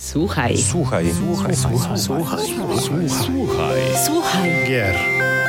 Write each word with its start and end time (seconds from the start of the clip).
Słuchaj. 0.00 0.58
Słuchaj. 0.58 1.12
Słuchaj. 1.14 1.56
Słuchaj. 1.56 1.98
Słuchaj. 1.98 2.38
Słuchaj. 2.80 3.08
Słuchaj. 3.08 3.80
Słuchaj. 4.06 4.50
Gier. 4.68 4.94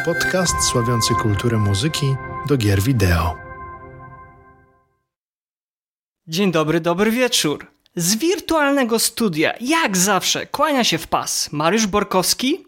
Podcast 0.05 0.53
sławiący 0.71 1.13
kulturę 1.21 1.57
muzyki 1.57 2.05
do 2.47 2.57
gier 2.57 2.81
wideo. 2.81 3.35
Dzień 6.27 6.51
dobry, 6.51 6.79
dobry 6.79 7.11
wieczór. 7.11 7.67
Z 7.95 8.15
wirtualnego 8.15 8.99
studia, 8.99 9.53
jak 9.61 9.97
zawsze, 9.97 10.45
kłania 10.45 10.83
się 10.83 10.97
w 10.97 11.07
pas 11.07 11.51
Mariusz 11.51 11.87
Borkowski. 11.87 12.65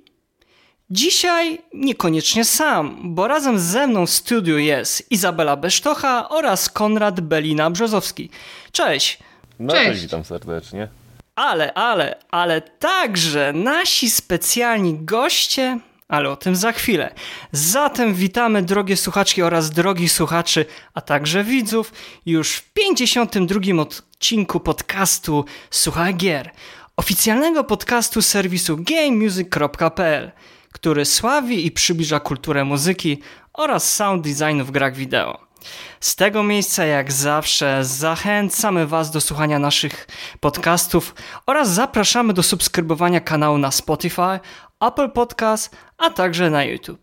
Dzisiaj 0.89 1.61
niekoniecznie 1.73 2.45
sam, 2.45 2.99
bo 3.15 3.27
razem 3.27 3.59
ze 3.59 3.87
mną 3.87 4.05
w 4.05 4.09
studiu 4.09 4.57
jest 4.57 5.11
Izabela 5.11 5.55
Besztocha 5.57 6.29
oraz 6.29 6.69
Konrad 6.69 7.21
Belina-Brzozowski. 7.21 8.29
Cześć! 8.71 9.19
No 9.59 9.73
Cześć. 9.73 9.87
cześć, 9.89 10.01
witam 10.01 10.23
serdecznie. 10.23 10.87
Ale, 11.35 11.73
ale, 11.73 12.15
ale 12.31 12.61
także 12.61 13.53
nasi 13.53 14.09
specjalni 14.09 14.97
goście, 14.99 15.79
ale 16.07 16.29
o 16.29 16.35
tym 16.35 16.55
za 16.55 16.71
chwilę. 16.71 17.13
Zatem 17.51 18.13
witamy 18.13 18.61
drogie 18.61 18.97
słuchaczki 18.97 19.41
oraz 19.41 19.69
drogich 19.69 20.11
słuchaczy, 20.11 20.65
a 20.93 21.01
także 21.01 21.43
widzów 21.43 21.93
już 22.25 22.51
w 22.51 22.73
52 22.73 23.81
odcinku 23.81 24.59
podcastu 24.59 25.45
Słuchaj 25.69 26.15
Gier, 26.15 26.51
oficjalnego 26.97 27.63
podcastu 27.63 28.21
serwisu 28.21 28.77
gamemusic.pl, 28.77 30.31
który 30.71 31.05
sławi 31.05 31.65
i 31.65 31.71
przybliża 31.71 32.19
kulturę 32.19 32.65
muzyki 32.65 33.21
oraz 33.53 33.93
sound 33.93 34.27
designu 34.27 34.65
w 34.65 34.71
grach 34.71 34.95
wideo. 34.95 35.50
Z 35.99 36.15
tego 36.15 36.43
miejsca, 36.43 36.85
jak 36.85 37.11
zawsze, 37.11 37.85
zachęcamy 37.85 38.87
Was 38.87 39.11
do 39.11 39.21
słuchania 39.21 39.59
naszych 39.59 40.07
podcastów 40.39 41.15
oraz 41.45 41.69
zapraszamy 41.69 42.33
do 42.33 42.43
subskrybowania 42.43 43.19
kanału 43.19 43.57
na 43.57 43.71
Spotify, 43.71 44.39
Apple 44.79 45.11
Podcast, 45.11 45.75
a 45.97 46.09
także 46.09 46.49
na 46.49 46.63
YouTube. 46.63 47.01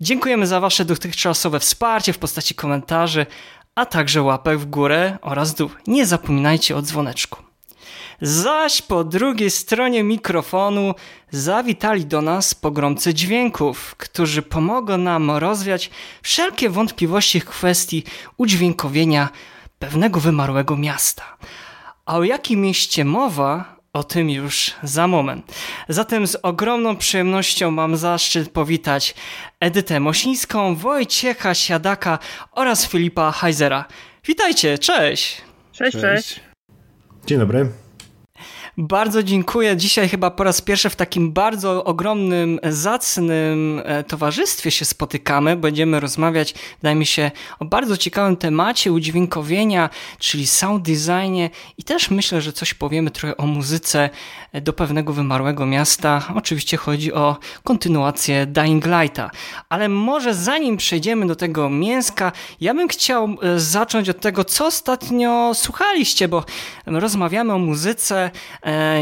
Dziękujemy 0.00 0.46
za 0.46 0.60
Wasze 0.60 0.84
dotychczasowe 0.84 1.60
wsparcie 1.60 2.12
w 2.12 2.18
postaci 2.18 2.54
komentarzy, 2.54 3.26
a 3.74 3.86
także 3.86 4.22
łapek 4.22 4.58
w 4.58 4.66
górę 4.66 5.18
oraz 5.22 5.54
dół. 5.54 5.70
Nie 5.86 6.06
zapominajcie 6.06 6.76
o 6.76 6.82
dzwoneczku. 6.82 7.49
Zaś 8.22 8.82
po 8.82 9.04
drugiej 9.04 9.50
stronie 9.50 10.02
mikrofonu 10.02 10.94
zawitali 11.30 12.06
do 12.06 12.22
nas 12.22 12.54
pogromcy 12.54 13.14
dźwięków, 13.14 13.94
którzy 13.96 14.42
pomogą 14.42 14.98
nam 14.98 15.30
rozwiać 15.30 15.90
wszelkie 16.22 16.70
wątpliwości 16.70 17.40
w 17.40 17.44
kwestii 17.44 18.04
udźwiękowienia 18.36 19.28
pewnego 19.78 20.20
wymarłego 20.20 20.76
miasta. 20.76 21.22
A 22.06 22.16
o 22.16 22.24
jakim 22.24 22.60
mieście 22.60 23.04
mowa, 23.04 23.76
o 23.92 24.04
tym 24.04 24.30
już 24.30 24.72
za 24.82 25.06
moment. 25.06 25.52
Zatem 25.88 26.26
z 26.26 26.36
ogromną 26.42 26.96
przyjemnością 26.96 27.70
mam 27.70 27.96
zaszczyt 27.96 28.50
powitać 28.50 29.14
Edytę 29.60 30.00
Mosińską, 30.00 30.74
Wojciecha 30.74 31.54
Siadaka 31.54 32.18
oraz 32.52 32.86
Filipa 32.86 33.32
Heizera. 33.32 33.84
Witajcie, 34.24 34.78
cześć! 34.78 35.42
Cześć, 35.72 35.98
cześć. 36.00 36.40
Dzień 37.26 37.38
dobry. 37.38 37.89
Bardzo 38.78 39.22
dziękuję. 39.22 39.76
Dzisiaj 39.76 40.08
chyba 40.08 40.30
po 40.30 40.44
raz 40.44 40.60
pierwszy 40.60 40.90
w 40.90 40.96
takim 40.96 41.32
bardzo 41.32 41.84
ogromnym, 41.84 42.60
zacnym 42.62 43.82
e, 43.84 44.04
towarzystwie 44.04 44.70
się 44.70 44.84
spotykamy. 44.84 45.56
Będziemy 45.56 46.00
rozmawiać, 46.00 46.54
wydaje 46.82 46.96
mi 46.96 47.06
się, 47.06 47.30
o 47.58 47.64
bardzo 47.64 47.96
ciekawym 47.96 48.36
temacie 48.36 48.92
udźwiękowienia, 48.92 49.90
czyli 50.18 50.46
sound 50.46 50.84
designie 50.84 51.50
i 51.78 51.84
też 51.84 52.10
myślę, 52.10 52.40
że 52.40 52.52
coś 52.52 52.74
powiemy 52.74 53.10
trochę 53.10 53.36
o 53.36 53.46
muzyce 53.46 54.10
e, 54.52 54.60
do 54.60 54.72
pewnego 54.72 55.12
wymarłego 55.12 55.66
miasta. 55.66 56.22
Oczywiście 56.34 56.76
chodzi 56.76 57.12
o 57.12 57.36
kontynuację 57.64 58.46
Dying 58.46 58.86
Lighta. 58.86 59.30
Ale 59.68 59.88
może 59.88 60.34
zanim 60.34 60.76
przejdziemy 60.76 61.26
do 61.26 61.36
tego 61.36 61.70
mięska, 61.70 62.32
ja 62.60 62.74
bym 62.74 62.88
chciał 62.88 63.28
e, 63.42 63.60
zacząć 63.60 64.08
od 64.08 64.20
tego, 64.20 64.44
co 64.44 64.66
ostatnio 64.66 65.52
słuchaliście, 65.54 66.28
bo 66.28 66.44
rozmawiamy 66.86 67.52
o 67.52 67.58
muzyce, 67.58 68.30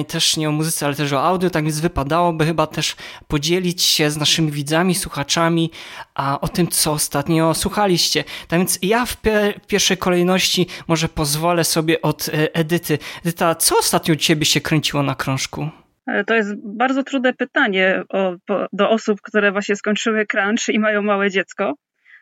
też 0.09 0.37
nie 0.37 0.49
o 0.49 0.53
muzyce, 0.53 0.87
ale 0.87 0.95
też 0.95 1.13
o 1.13 1.23
audio, 1.23 1.51
tak 1.51 1.65
więc 1.65 1.81
wypadałoby 1.81 2.45
chyba 2.47 2.67
też 2.67 2.97
podzielić 3.29 3.83
się 3.83 4.11
z 4.11 4.17
naszymi 4.17 4.51
widzami, 4.53 4.95
słuchaczami 4.95 5.71
a, 6.15 6.41
o 6.41 6.49
tym, 6.49 6.69
co 6.69 6.93
ostatnio 6.93 7.55
słuchaliście. 7.55 8.25
Tak 8.49 8.59
więc 8.61 8.79
ja 8.83 9.07
w 9.07 9.23
pie- 9.23 9.55
pierwszej 9.67 9.97
kolejności 9.97 10.67
może 10.89 11.09
pozwolę 11.09 11.65
sobie 11.65 12.03
od 12.03 12.29
e, 12.29 12.55
Edyty. 12.55 12.99
Edyta, 13.25 13.55
co 13.55 13.79
ostatnio 13.79 14.15
u 14.15 14.17
ciebie 14.17 14.45
się 14.45 14.61
kręciło 14.61 15.03
na 15.03 15.15
krążku? 15.15 15.69
E, 16.07 16.25
To 16.25 16.35
jest 16.35 16.51
bardzo 16.65 17.03
trudne 17.03 17.33
pytanie 17.35 18.03
o, 18.09 18.35
do 18.73 18.91
osób, 18.91 19.21
które 19.23 19.53
właśnie 19.53 19.77
skończyły 19.77 20.27
crunch 20.27 20.69
i 20.69 20.79
mają 20.79 21.03
małe 21.03 21.31
dziecko, 21.31 21.75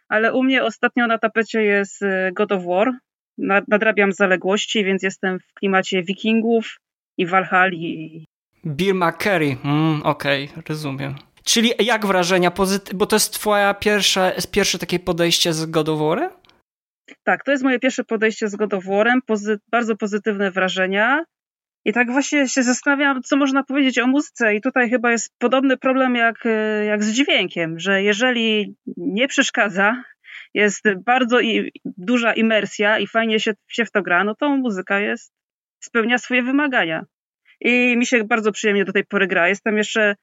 ale 0.09 0.33
u 0.35 0.43
mnie 0.43 0.65
ostatnio 0.65 1.07
na 1.07 1.19
tapecie 1.19 1.63
jest 1.63 2.03
e, 2.03 2.31
God 2.33 2.53
of 2.53 2.63
War. 2.65 2.93
Na- 3.39 3.63
Nadrabiam 3.69 4.13
zaległości, 4.13 4.85
więc 4.85 5.03
jestem 5.03 5.39
w 5.41 5.55
klimacie 5.55 6.03
wikingów 6.03 6.77
i 7.19 7.27
Valhalla. 7.27 7.71
Bill 8.67 8.95
McCurry. 8.95 9.57
Mm, 9.65 10.03
Okej, 10.03 10.49
rozumiem. 10.69 11.15
Czyli 11.45 11.71
jak 11.79 12.07
wrażenia, 12.07 12.51
pozyty- 12.51 12.95
bo 12.95 13.07
to 13.07 13.17
jest 13.17 13.33
twoja 13.33 13.75
pierwsza, 13.75 14.33
pierwsze 14.51 14.79
takie 14.79 14.99
podejście 14.99 15.53
z 15.53 15.67
God 15.67 15.89
of 15.89 15.99
War'em? 16.01 16.29
Tak, 17.25 17.45
to 17.45 17.51
jest 17.51 17.65
moje 17.65 17.79
pierwsze 17.81 18.05
podejście 18.05 18.49
z 18.49 18.57
God 18.57 18.75
of 18.75 18.85
War'em, 18.85 19.19
pozy- 19.31 19.59
bardzo 19.71 19.97
pozytywne 19.97 20.51
wrażenia. 20.51 21.25
I 21.85 21.93
tak 21.93 22.11
właśnie 22.13 22.49
się 22.49 22.63
zastanawiam, 22.63 23.23
co 23.23 23.37
można 23.37 23.63
powiedzieć 23.63 23.99
o 23.99 24.07
muzyce. 24.07 24.55
I 24.55 24.61
tutaj 24.61 24.91
chyba 24.91 25.11
jest 25.13 25.31
podobny 25.39 25.77
problem 25.77 26.15
jak, 26.15 26.47
e, 26.47 26.85
jak 26.85 27.05
z 27.05 27.13
dźwiękiem, 27.13 27.79
że 27.79 28.03
jeżeli 28.03 28.75
nie 28.97 29.29
przeszkadza, 29.29 30.03
jest 30.55 30.83
bardzo 31.05 31.41
i, 31.41 31.73
duża 31.85 32.33
imersja 32.33 32.99
i 32.99 33.07
fajnie 33.07 33.41
się, 33.41 33.53
się 33.69 33.85
w 33.85 33.91
to 33.91 34.03
gra, 34.03 34.25
no 34.25 34.35
to 34.35 34.57
muzyka 34.57 35.01
jest, 35.01 35.33
spełnia 35.81 36.19
swoje 36.19 36.43
wymagania. 36.43 37.05
I 37.61 37.97
mi 37.97 38.07
się 38.07 38.25
bardzo 38.25 38.53
przyjemnie 38.53 38.85
do 38.85 38.93
tej 38.93 39.05
pory 39.05 39.27
gra. 39.27 39.49
Jestem 39.49 39.77
jeszcze 39.79 40.17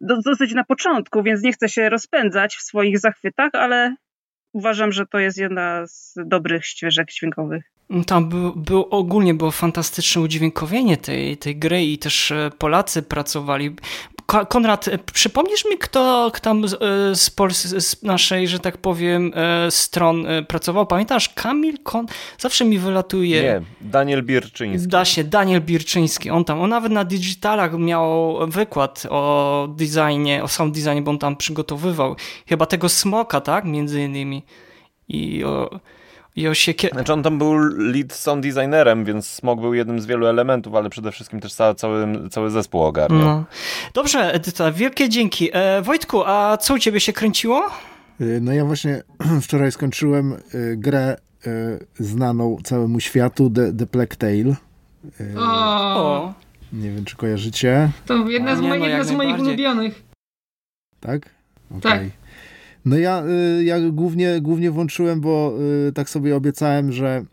do, 0.00 0.20
dosyć 0.24 0.54
na 0.54 0.64
początku, 0.64 1.22
więc 1.22 1.42
nie 1.42 1.52
chcę 1.52 1.68
się 1.68 1.88
rozpędzać 1.88 2.56
w 2.56 2.62
swoich 2.62 2.98
zachwytach, 2.98 3.50
ale 3.52 3.96
uważam, 4.52 4.92
że 4.92 5.06
to 5.06 5.18
jest 5.18 5.38
jedna 5.38 5.86
z 5.86 6.14
dobrych 6.16 6.66
ścieżek 6.66 7.08
dźwiękowych. 7.12 7.64
Tam 8.06 8.28
był, 8.28 8.56
był, 8.56 8.82
ogólnie 8.90 9.34
było 9.34 9.50
fantastyczne 9.50 10.22
udźwiękowienie 10.22 10.96
tej, 10.96 11.36
tej 11.36 11.56
gry 11.56 11.84
i 11.84 11.98
też 11.98 12.30
e, 12.30 12.50
Polacy 12.58 13.02
pracowali. 13.02 13.76
Ko- 14.30 14.46
Konrad, 14.46 14.88
e, 14.88 14.98
przypomnisz 14.98 15.64
mi, 15.64 15.78
kto 15.78 16.30
tam 16.42 16.68
z, 16.68 16.74
e, 16.74 16.76
z, 17.14 17.30
Pols- 17.36 17.80
z 17.80 18.02
naszej, 18.02 18.48
że 18.48 18.58
tak 18.58 18.76
powiem, 18.78 19.32
e, 19.34 19.70
stron 19.70 20.26
pracował? 20.48 20.86
Pamiętasz? 20.86 21.28
Kamil 21.28 21.78
Kon? 21.82 22.06
Zawsze 22.38 22.64
mi 22.64 22.78
wylatuje. 22.78 23.42
Nie, 23.42 23.60
Daniel 23.80 24.22
Bierczyński. 24.22 24.88
Da 24.88 25.04
się, 25.04 25.24
Daniel 25.24 25.60
Birczyński, 25.60 26.30
on 26.30 26.44
tam, 26.44 26.60
on 26.60 26.70
nawet 26.70 26.92
na 26.92 27.04
digitalach 27.04 27.78
miał 27.78 28.38
wykład 28.48 29.06
o 29.10 29.68
designie, 29.76 30.42
o 30.44 30.48
sound 30.48 30.74
designie, 30.74 31.02
bo 31.02 31.10
on 31.10 31.18
tam 31.18 31.36
przygotowywał 31.36 32.16
chyba 32.48 32.66
tego 32.66 32.88
smoka, 32.88 33.40
tak, 33.40 33.64
między 33.64 34.02
innymi 34.02 34.42
i 35.08 35.44
o, 35.44 35.70
i 36.38 36.48
o 36.48 36.54
siekier... 36.54 36.92
Znaczy 36.92 37.12
on 37.12 37.22
tam 37.22 37.38
był 37.38 37.54
lead 37.78 38.12
sound 38.12 38.42
designerem, 38.42 39.04
więc 39.04 39.26
Smog 39.26 39.60
był 39.60 39.74
jednym 39.74 40.00
z 40.00 40.06
wielu 40.06 40.26
elementów, 40.26 40.74
ale 40.74 40.90
przede 40.90 41.12
wszystkim 41.12 41.40
też 41.40 41.54
cały, 41.54 41.74
cały, 41.74 42.28
cały 42.30 42.50
zespół 42.50 42.82
ogarniał. 42.82 43.20
No. 43.20 43.44
Dobrze, 43.94 44.32
Edyta, 44.32 44.72
wielkie 44.72 45.08
dzięki. 45.08 45.50
E, 45.52 45.82
Wojtku, 45.82 46.22
a 46.26 46.56
co 46.56 46.74
u 46.74 46.78
ciebie 46.78 47.00
się 47.00 47.12
kręciło? 47.12 47.66
Y, 48.20 48.38
No 48.42 48.52
ja 48.52 48.64
właśnie 48.64 49.02
wczoraj 49.42 49.72
skończyłem 49.72 50.32
y, 50.32 50.76
grę 50.76 51.16
y, 51.46 51.86
znaną 51.98 52.56
całemu 52.64 53.00
światu, 53.00 53.50
The, 53.50 53.72
The 53.72 53.86
Plague 53.86 54.16
Tale. 54.18 54.54
O, 55.36 55.96
O, 55.96 56.34
Nie 56.72 56.90
wiem, 56.90 57.04
czy 57.04 57.16
kojarzycie, 57.16 57.90
to 58.06 58.28
jedna 58.28 58.56
z, 58.56 58.60
no, 58.60 58.74
jedna 58.74 59.04
z 59.04 59.10
moich 59.12 59.38
ulubionych. 59.40 60.02
tak? 61.00 61.30
Tak. 61.82 62.00
No 62.84 62.98
ja, 62.98 63.24
y, 63.60 63.64
ja 63.64 63.76
głównie, 63.90 64.40
głównie 64.40 64.70
włączyłem, 64.70 65.20
bo 65.20 65.54
y, 65.88 65.92
tak 65.92 66.10
sobie 66.10 66.36
obiecałem, 66.36 66.92
że 66.92 67.24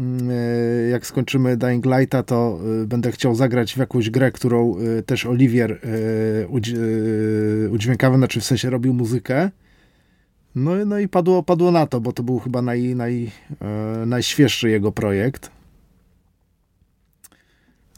y, 0.00 0.88
jak 0.90 1.06
skończymy 1.06 1.56
Dying 1.56 1.86
Lighta, 1.86 2.22
to 2.22 2.58
będę 2.86 3.12
chciał 3.12 3.34
zagrać 3.34 3.74
w 3.74 3.78
jakąś 3.78 4.10
grę, 4.10 4.32
którą 4.32 4.76
też 5.06 5.26
Oliwier 5.26 5.80
udź- 6.48 6.76
udźwiękawiał, 7.70 8.18
znaczy 8.18 8.40
w 8.40 8.44
sensie 8.44 8.70
robił 8.70 8.94
muzykę. 8.94 9.50
No, 10.54 10.84
no 10.84 10.98
i 10.98 11.08
padło, 11.08 11.42
padło 11.42 11.70
na 11.70 11.86
to, 11.86 12.00
bo 12.00 12.12
to 12.12 12.22
był 12.22 12.38
chyba 12.38 12.62
naj, 12.62 12.94
naj, 12.94 13.30
e, 13.60 14.06
najświeższy 14.06 14.70
jego 14.70 14.92
projekt. 14.92 15.50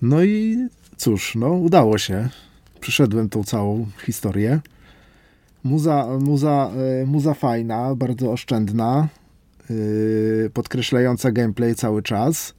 No 0.03 0.25
i 0.25 0.67
cóż, 0.97 1.35
no 1.35 1.49
udało 1.49 1.99
się. 1.99 2.29
Przyszedłem 2.81 3.29
tą 3.29 3.45
całą 3.45 3.87
historię. 4.07 4.61
Muza, 5.65 6.07
muza, 6.21 6.71
e, 7.03 7.07
muza 7.07 7.35
fajna, 7.35 7.95
bardzo 7.95 8.33
oszczędna, 8.33 9.09
yy, 9.71 10.51
podkreślająca 10.55 11.33
gameplay 11.33 11.75
cały 11.75 12.03
czas. 12.03 12.55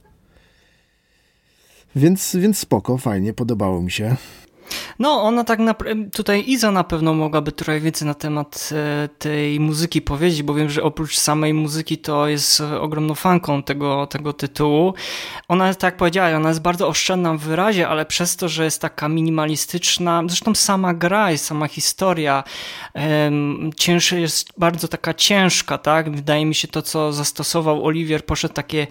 Więc, 1.96 2.36
więc 2.36 2.58
spoko, 2.58 2.98
fajnie, 2.98 3.32
podobało 3.32 3.82
mi 3.82 3.90
się. 3.90 4.16
No, 4.98 5.22
ona 5.22 5.44
tak 5.44 5.58
naprawdę, 5.58 6.10
tutaj 6.10 6.44
Iza 6.46 6.70
na 6.70 6.84
pewno 6.84 7.14
mogłaby 7.14 7.52
trochę 7.52 7.80
więcej 7.80 8.08
na 8.08 8.14
temat 8.14 8.70
e, 8.72 9.08
tej 9.08 9.60
muzyki 9.60 10.02
powiedzieć, 10.02 10.42
bo 10.42 10.54
wiem, 10.54 10.70
że 10.70 10.82
oprócz 10.82 11.18
samej 11.18 11.54
muzyki 11.54 11.98
to 11.98 12.28
jest 12.28 12.60
ogromną 12.60 13.14
fanką 13.14 13.62
tego, 13.62 14.06
tego 14.06 14.32
tytułu. 14.32 14.94
Ona, 15.48 15.74
tak 15.74 15.82
jak 15.82 15.96
powiedziała, 15.96 16.36
ona 16.36 16.48
jest 16.48 16.62
bardzo 16.62 16.88
oszczędna 16.88 17.34
w 17.34 17.40
wyrazie, 17.40 17.88
ale 17.88 18.06
przez 18.06 18.36
to, 18.36 18.48
że 18.48 18.64
jest 18.64 18.80
taka 18.80 19.08
minimalistyczna, 19.08 20.22
zresztą 20.26 20.54
sama 20.54 20.94
gra 20.94 21.32
i 21.32 21.38
sama 21.38 21.68
historia 21.68 22.44
cięższa 23.76 24.16
jest 24.16 24.52
bardzo 24.58 24.88
taka 24.88 25.14
ciężka, 25.14 25.78
tak? 25.78 26.10
Wydaje 26.10 26.46
mi 26.46 26.54
się 26.54 26.68
to, 26.68 26.82
co 26.82 27.12
zastosował 27.12 27.86
Oliwier, 27.86 28.24
poszedł 28.24 28.54
takie 28.54 28.86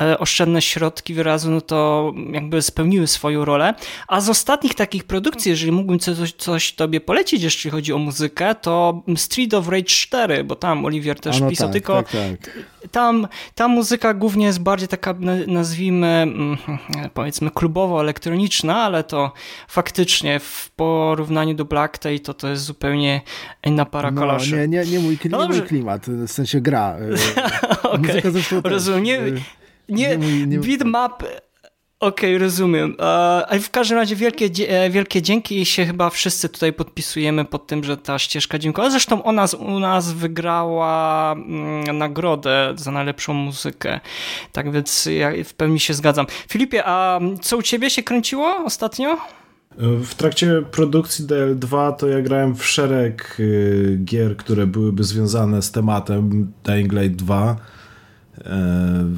e, 0.00 0.18
oszczędne 0.18 0.62
środki 0.62 1.14
wyrazu, 1.14 1.50
no 1.50 1.60
to 1.60 2.12
jakby 2.32 2.62
spełniły 2.62 3.06
swoją 3.06 3.44
rolę. 3.44 3.74
A 4.08 4.20
z 4.20 4.28
ostatnich 4.28 4.74
takich 4.74 5.04
produkcji, 5.22 5.50
jeżeli 5.50 5.72
mógłbym 5.72 5.98
coś, 5.98 6.32
coś 6.32 6.72
tobie 6.72 7.00
polecić, 7.00 7.42
jeśli 7.42 7.70
chodzi 7.70 7.92
o 7.92 7.98
muzykę, 7.98 8.54
to 8.54 9.02
Street 9.16 9.54
of 9.54 9.68
Rage 9.68 9.84
4, 9.84 10.44
bo 10.44 10.56
tam 10.56 10.84
Oliwier 10.84 11.20
też 11.20 11.40
no 11.40 11.48
pisał, 11.48 11.68
tak, 11.68 11.72
tylko 11.72 12.02
tak, 12.02 12.12
tak. 12.12 12.58
Tam, 12.90 13.28
ta 13.54 13.68
muzyka 13.68 14.14
głównie 14.14 14.46
jest 14.46 14.60
bardziej 14.60 14.88
taka, 14.88 15.14
nazwijmy, 15.46 16.06
mm, 16.06 16.56
powiedzmy 17.14 17.50
klubowo-elektroniczna, 17.50 18.76
ale 18.76 19.04
to 19.04 19.32
faktycznie 19.68 20.40
w 20.40 20.70
porównaniu 20.76 21.54
do 21.54 21.64
Black 21.64 21.98
Tay 21.98 22.20
to 22.20 22.34
to 22.34 22.48
jest 22.48 22.64
zupełnie 22.64 23.20
inna 23.64 23.84
para 23.84 24.10
no, 24.10 24.38
Nie, 24.52 24.68
nie, 24.68 24.84
nie 24.84 25.00
mój, 25.00 25.18
no 25.30 25.48
mój 25.48 25.62
klimat, 25.62 26.06
w 26.06 26.30
sensie 26.30 26.60
gra. 26.60 26.96
okay. 27.82 27.98
Muzyka 27.98 28.30
zresztą 28.30 28.60
Rozumiem. 28.64 29.34
Nie, 29.88 30.16
nie, 30.16 30.16
nie, 30.16 30.46
nie, 30.46 30.58
beatmap 30.58 31.22
Okej, 32.00 32.36
okay, 32.36 32.44
rozumiem. 32.44 32.96
Ale 33.48 33.60
w 33.60 33.70
każdym 33.70 33.98
razie 33.98 34.16
wielkie, 34.16 34.50
e, 34.68 34.90
wielkie 34.90 35.22
dzięki 35.22 35.60
i 35.60 35.66
się 35.66 35.86
chyba 35.86 36.10
wszyscy 36.10 36.48
tutaj 36.48 36.72
podpisujemy 36.72 37.44
pod 37.44 37.66
tym, 37.66 37.84
że 37.84 37.96
ta 37.96 38.18
ścieżka 38.18 38.58
dźwiękowa. 38.58 38.90
Zresztą 38.90 39.22
ona 39.22 39.46
u 39.58 39.78
nas 39.78 40.12
wygrała 40.12 41.32
mm, 41.32 41.98
nagrodę 41.98 42.74
za 42.76 42.90
najlepszą 42.90 43.34
muzykę. 43.34 44.00
Tak 44.52 44.72
więc 44.72 45.08
ja 45.18 45.30
w 45.44 45.54
pełni 45.54 45.80
się 45.80 45.94
zgadzam. 45.94 46.26
Filipie, 46.48 46.82
a 46.84 47.20
co 47.40 47.56
u 47.56 47.62
ciebie 47.62 47.90
się 47.90 48.02
kręciło 48.02 48.56
ostatnio? 48.64 49.16
W 49.78 50.14
trakcie 50.14 50.62
produkcji 50.70 51.26
DL2 51.26 51.96
to 51.96 52.08
ja 52.08 52.22
grałem 52.22 52.56
w 52.56 52.66
szereg 52.66 53.36
y, 53.40 53.98
gier, 54.04 54.36
które 54.36 54.66
byłyby 54.66 55.04
związane 55.04 55.62
z 55.62 55.72
tematem 55.72 56.52
Dying 56.64 56.92
Light 56.92 57.16
2 57.16 57.56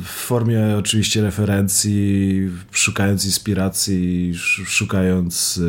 w 0.05 0.07
formie 0.07 0.77
oczywiście 0.79 1.23
referencji, 1.23 2.49
szukając 2.71 3.25
inspiracji, 3.25 4.33
szukając 4.67 5.61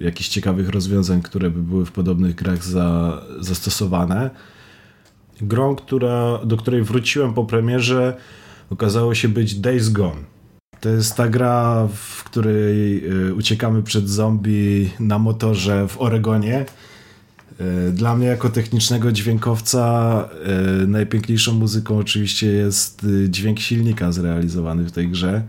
e, 0.00 0.04
jakichś 0.04 0.28
ciekawych 0.28 0.68
rozwiązań, 0.68 1.22
które 1.22 1.50
by 1.50 1.62
były 1.62 1.86
w 1.86 1.92
podobnych 1.92 2.34
grach 2.34 2.64
za, 2.64 3.20
zastosowane. 3.40 4.30
Grą, 5.40 5.76
która, 5.76 6.38
do 6.44 6.56
której 6.56 6.82
wróciłem 6.82 7.34
po 7.34 7.44
premierze, 7.44 8.16
okazało 8.70 9.14
się 9.14 9.28
być 9.28 9.54
Days 9.54 9.88
Gone. 9.88 10.22
To 10.80 10.88
jest 10.88 11.16
ta 11.16 11.28
gra, 11.28 11.88
w 11.94 12.24
której 12.24 13.04
e, 13.06 13.34
uciekamy 13.34 13.82
przed 13.82 14.08
zombie 14.08 14.90
na 15.00 15.18
motorze 15.18 15.88
w 15.88 16.00
Oregonie 16.00 16.66
dla 17.92 18.16
mnie 18.16 18.26
jako 18.26 18.48
technicznego 18.48 19.12
dźwiękowca 19.12 20.24
e, 20.82 20.86
najpiękniejszą 20.86 21.52
muzyką 21.52 21.98
oczywiście 21.98 22.46
jest 22.46 23.06
e, 23.24 23.30
dźwięk 23.30 23.60
silnika 23.60 24.12
zrealizowany 24.12 24.84
w 24.84 24.92
tej 24.92 25.08
grze. 25.08 25.42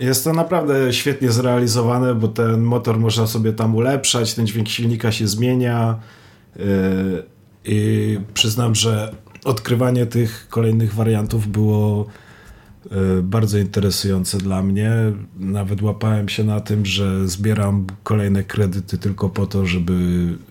Jest 0.00 0.24
to 0.24 0.32
naprawdę 0.32 0.92
świetnie 0.92 1.32
zrealizowane, 1.32 2.14
bo 2.14 2.28
ten 2.28 2.60
motor 2.60 2.98
można 2.98 3.26
sobie 3.26 3.52
tam 3.52 3.74
ulepszać, 3.74 4.34
ten 4.34 4.46
dźwięk 4.46 4.68
silnika 4.68 5.12
się 5.12 5.28
zmienia 5.28 5.98
i 7.64 8.18
przyznam, 8.34 8.74
że 8.74 9.14
odkrywanie 9.44 10.06
tych 10.06 10.46
kolejnych 10.48 10.94
wariantów 10.94 11.48
było 11.48 12.06
E, 12.06 12.31
bardzo 13.22 13.58
interesujące 13.58 14.38
dla 14.38 14.62
mnie. 14.62 14.92
Nawet 15.36 15.82
łapałem 15.82 16.28
się 16.28 16.44
na 16.44 16.60
tym, 16.60 16.86
że 16.86 17.28
zbieram 17.28 17.86
kolejne 18.02 18.42
kredyty 18.42 18.98
tylko 18.98 19.28
po 19.28 19.46
to, 19.46 19.66
żeby 19.66 19.92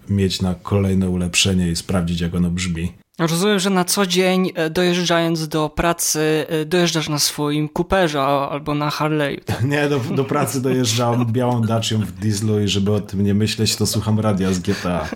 mieć 0.09 0.41
na 0.41 0.55
kolejne 0.55 1.09
ulepszenie 1.09 1.71
i 1.71 1.75
sprawdzić, 1.75 2.21
jak 2.21 2.35
ono 2.35 2.49
brzmi. 2.49 2.91
Rozumiem, 3.19 3.59
że 3.59 3.69
na 3.69 3.85
co 3.85 4.05
dzień 4.05 4.51
e, 4.55 4.69
dojeżdżając 4.69 5.47
do 5.47 5.69
pracy 5.69 6.45
e, 6.49 6.65
dojeżdżasz 6.65 7.09
na 7.09 7.19
swoim 7.19 7.69
Cooperze 7.69 8.21
albo 8.21 8.75
na 8.75 8.89
Harley'u. 8.89 9.43
Tak? 9.43 9.63
Nie, 9.71 9.89
do, 9.89 9.99
do 9.99 10.23
pracy 10.23 10.61
dojeżdżam 10.61 11.25
białą 11.25 11.61
Dacią 11.61 11.99
w 11.99 12.11
dieslu 12.11 12.59
i 12.59 12.67
żeby 12.67 12.93
o 12.93 12.99
tym 12.99 13.23
nie 13.23 13.33
myśleć, 13.33 13.75
to 13.75 13.85
słucham 13.85 14.19
radia 14.19 14.53
z 14.53 14.59
GTA. 14.59 15.09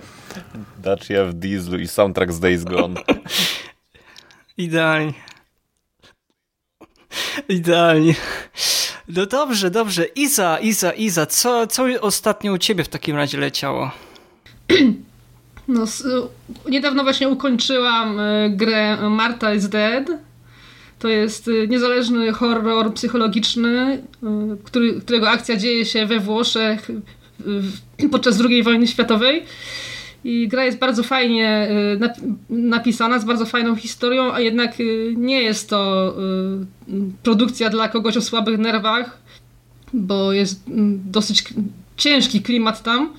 Dacia 0.83 1.25
w 1.25 1.33
dieslu 1.33 1.79
i 1.79 1.87
soundtrack 1.87 2.31
z 2.31 2.39
Days 2.39 2.63
Gone. 2.63 3.01
Idealnie. 4.57 5.13
Idealnie. 7.49 8.15
No 9.07 9.25
dobrze, 9.25 9.71
dobrze. 9.71 10.05
Iza, 10.05 10.59
Iza, 10.59 10.91
Iza, 10.91 11.25
co, 11.25 11.67
co 11.67 11.85
ostatnio 12.01 12.53
u 12.53 12.57
ciebie 12.57 12.83
w 12.83 12.87
takim 12.87 13.15
razie 13.15 13.37
leciało? 13.37 13.91
No, 15.67 15.85
niedawno 16.69 17.03
właśnie 17.03 17.29
ukończyłam 17.29 18.19
e, 18.19 18.49
grę 18.49 19.09
Marta 19.09 19.53
is 19.53 19.69
Dead. 19.69 20.07
To 20.99 21.07
jest 21.07 21.47
e, 21.47 21.67
niezależny 21.67 22.33
horror 22.33 22.93
psychologiczny, 22.93 24.03
e, 24.23 24.57
który, 24.63 25.01
którego 25.01 25.29
akcja 25.29 25.57
dzieje 25.57 25.85
się 25.85 26.05
we 26.05 26.19
Włoszech 26.19 26.91
podczas 28.11 28.41
II 28.49 28.63
wojny 28.63 28.87
światowej. 28.87 29.45
I 30.25 30.47
gra 30.47 30.65
jest 30.65 30.77
bardzo 30.77 31.03
fajnie 31.03 31.67
y, 32.01 32.29
napisana, 32.49 33.19
z 33.19 33.25
bardzo 33.25 33.45
fajną 33.45 33.75
historią, 33.75 34.33
a 34.33 34.39
jednak 34.39 34.79
y, 34.79 35.13
nie 35.17 35.41
jest 35.41 35.69
to 35.69 36.13
y, 36.89 36.93
produkcja 37.23 37.69
dla 37.69 37.89
kogoś 37.89 38.17
o 38.17 38.21
słabych 38.21 38.59
nerwach, 38.59 39.17
bo 39.93 40.33
jest 40.33 40.67
mm, 40.67 41.01
dosyć 41.05 41.43
ciężki 41.97 42.41
klimat 42.41 42.83
tam. 42.83 43.13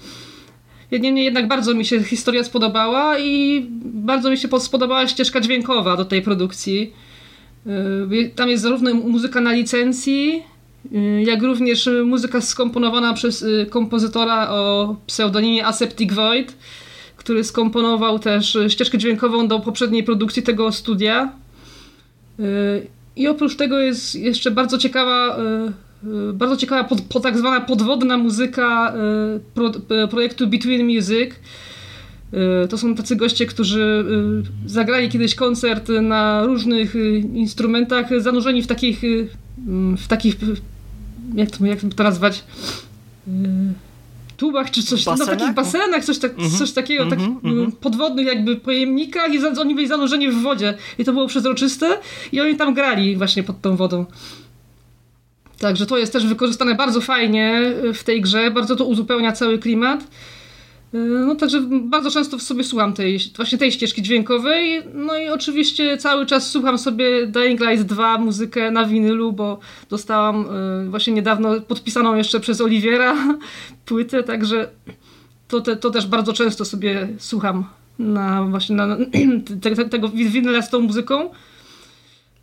Niemniej 0.93 1.25
jednak 1.25 1.49
bardzo 1.49 1.75
mi 1.75 1.85
się 1.85 2.03
historia 2.03 2.44
spodobała 2.44 3.19
i 3.19 3.67
bardzo 3.85 4.31
mi 4.31 4.38
się 4.38 4.49
spodobała 4.61 5.08
ścieżka 5.08 5.41
dźwiękowa 5.41 5.97
do 5.97 6.05
tej 6.05 6.23
produkcji. 6.23 6.93
Tam 8.35 8.49
jest 8.49 8.62
zarówno 8.62 8.94
muzyka 8.94 9.41
na 9.41 9.53
licencji, 9.53 10.43
jak 11.25 11.43
również 11.43 11.88
muzyka 12.05 12.41
skomponowana 12.41 13.14
przez 13.14 13.44
kompozytora 13.70 14.51
o 14.51 14.96
pseudonimie 15.06 15.67
Aseptic 15.67 16.13
Void 16.13 16.55
który 17.26 17.44
skomponował 17.44 18.18
też 18.18 18.58
ścieżkę 18.68 18.98
dźwiękową 18.98 19.48
do 19.48 19.60
poprzedniej 19.60 20.04
produkcji 20.04 20.42
tego 20.42 20.72
studia. 20.72 21.32
Y, 22.40 22.86
I 23.16 23.28
oprócz 23.28 23.56
tego 23.56 23.78
jest 23.78 24.14
jeszcze 24.14 24.50
bardzo 24.50 24.78
ciekawa, 24.78 25.38
y, 26.30 26.32
bardzo 26.32 26.56
ciekawa 26.56 26.84
pod, 26.84 27.00
pod 27.00 27.22
tak 27.22 27.38
zwana 27.38 27.60
podwodna 27.60 28.18
muzyka 28.18 28.94
pro, 29.54 29.72
projektu 30.10 30.46
Between 30.46 30.86
Music. 30.86 31.30
To 32.70 32.78
są 32.78 32.94
tacy 32.94 33.16
goście, 33.16 33.46
którzy 33.46 34.04
zagrali 34.66 35.08
kiedyś 35.08 35.34
koncert 35.34 35.88
na 36.02 36.44
różnych 36.44 36.94
instrumentach, 37.34 38.06
zanurzeni 38.20 38.62
w 38.62 38.66
takich, 38.66 39.02
w 39.96 40.06
takich 40.08 40.36
jak 41.34 41.50
to, 41.50 41.66
jak 41.66 41.78
to 41.96 42.02
nazwać? 42.02 42.44
Tubach 44.36 44.70
czy 44.70 44.82
coś, 44.82 45.05
Basenach? 45.05 45.28
no 45.28 45.36
takich 45.36 45.55
basenach, 45.55 46.05
coś, 46.05 46.19
tak, 46.19 46.38
mm 46.38 46.50
-hmm. 46.50 46.58
coś 46.58 46.72
takiego, 46.72 47.02
mm 47.02 47.19
-hmm, 47.19 47.19
tak, 47.19 47.44
mm 47.44 47.66
-hmm. 47.66 47.72
podwodnych 47.72 48.26
jakby 48.26 48.56
pojemnikach 48.56 49.34
i 49.34 49.38
oni 49.60 49.74
byli 49.74 49.88
zanurzeni 49.88 50.28
w 50.28 50.43
wodzie 50.43 50.74
i 50.98 51.05
to 51.05 51.12
było 51.12 51.26
przezroczyste 51.26 51.98
i 52.32 52.40
oni 52.40 52.56
tam 52.56 52.74
grali 52.74 53.16
właśnie 53.16 53.43
pod 53.43 53.60
tą 53.60 53.76
wodą. 53.76 54.06
Także 55.58 55.86
to 55.86 55.98
jest 55.98 56.12
też 56.12 56.26
wykorzystane 56.26 56.74
bardzo 56.74 57.00
fajnie 57.00 57.72
w 57.94 58.05
tej 58.05 58.20
grze, 58.20 58.50
bardzo 58.50 58.76
to 58.76 58.84
uzupełnia 58.84 59.32
cały 59.32 59.58
klimat. 59.58 60.05
No 60.93 61.34
także 61.34 61.60
bardzo 61.70 62.10
często 62.10 62.38
w 62.38 62.43
sobie 62.43 62.64
słucham 62.64 62.93
tej, 62.93 63.19
właśnie 63.36 63.58
tej 63.58 63.72
ścieżki 63.72 64.02
dźwiękowej. 64.02 64.82
No 64.94 65.19
i 65.19 65.28
oczywiście 65.28 65.96
cały 65.96 66.26
czas 66.26 66.50
słucham 66.50 66.78
sobie 66.78 67.26
Dying 67.26 67.60
Light 67.60 67.86
2 67.86 68.19
muzykę 68.19 68.70
na 68.70 68.84
winylu, 68.84 69.32
bo 69.32 69.58
dostałam 69.90 70.46
y, 70.86 70.90
właśnie 70.90 71.12
niedawno 71.12 71.60
podpisaną 71.60 72.14
jeszcze 72.14 72.40
przez 72.40 72.60
Oliwiera 72.60 73.14
płytę, 73.86 74.22
także 74.22 74.69
to, 75.48 75.60
te, 75.60 75.76
to 75.76 75.90
też 75.90 76.06
bardzo 76.06 76.32
często 76.32 76.64
sobie 76.64 77.08
słucham 77.19 77.64
na 77.98 78.44
właśnie 78.44 78.76
na, 78.76 78.96
te, 79.62 79.88
tego 79.88 80.08
winyla 80.08 80.62
z 80.62 80.70
tą 80.70 80.81
muzyką. 80.81 81.31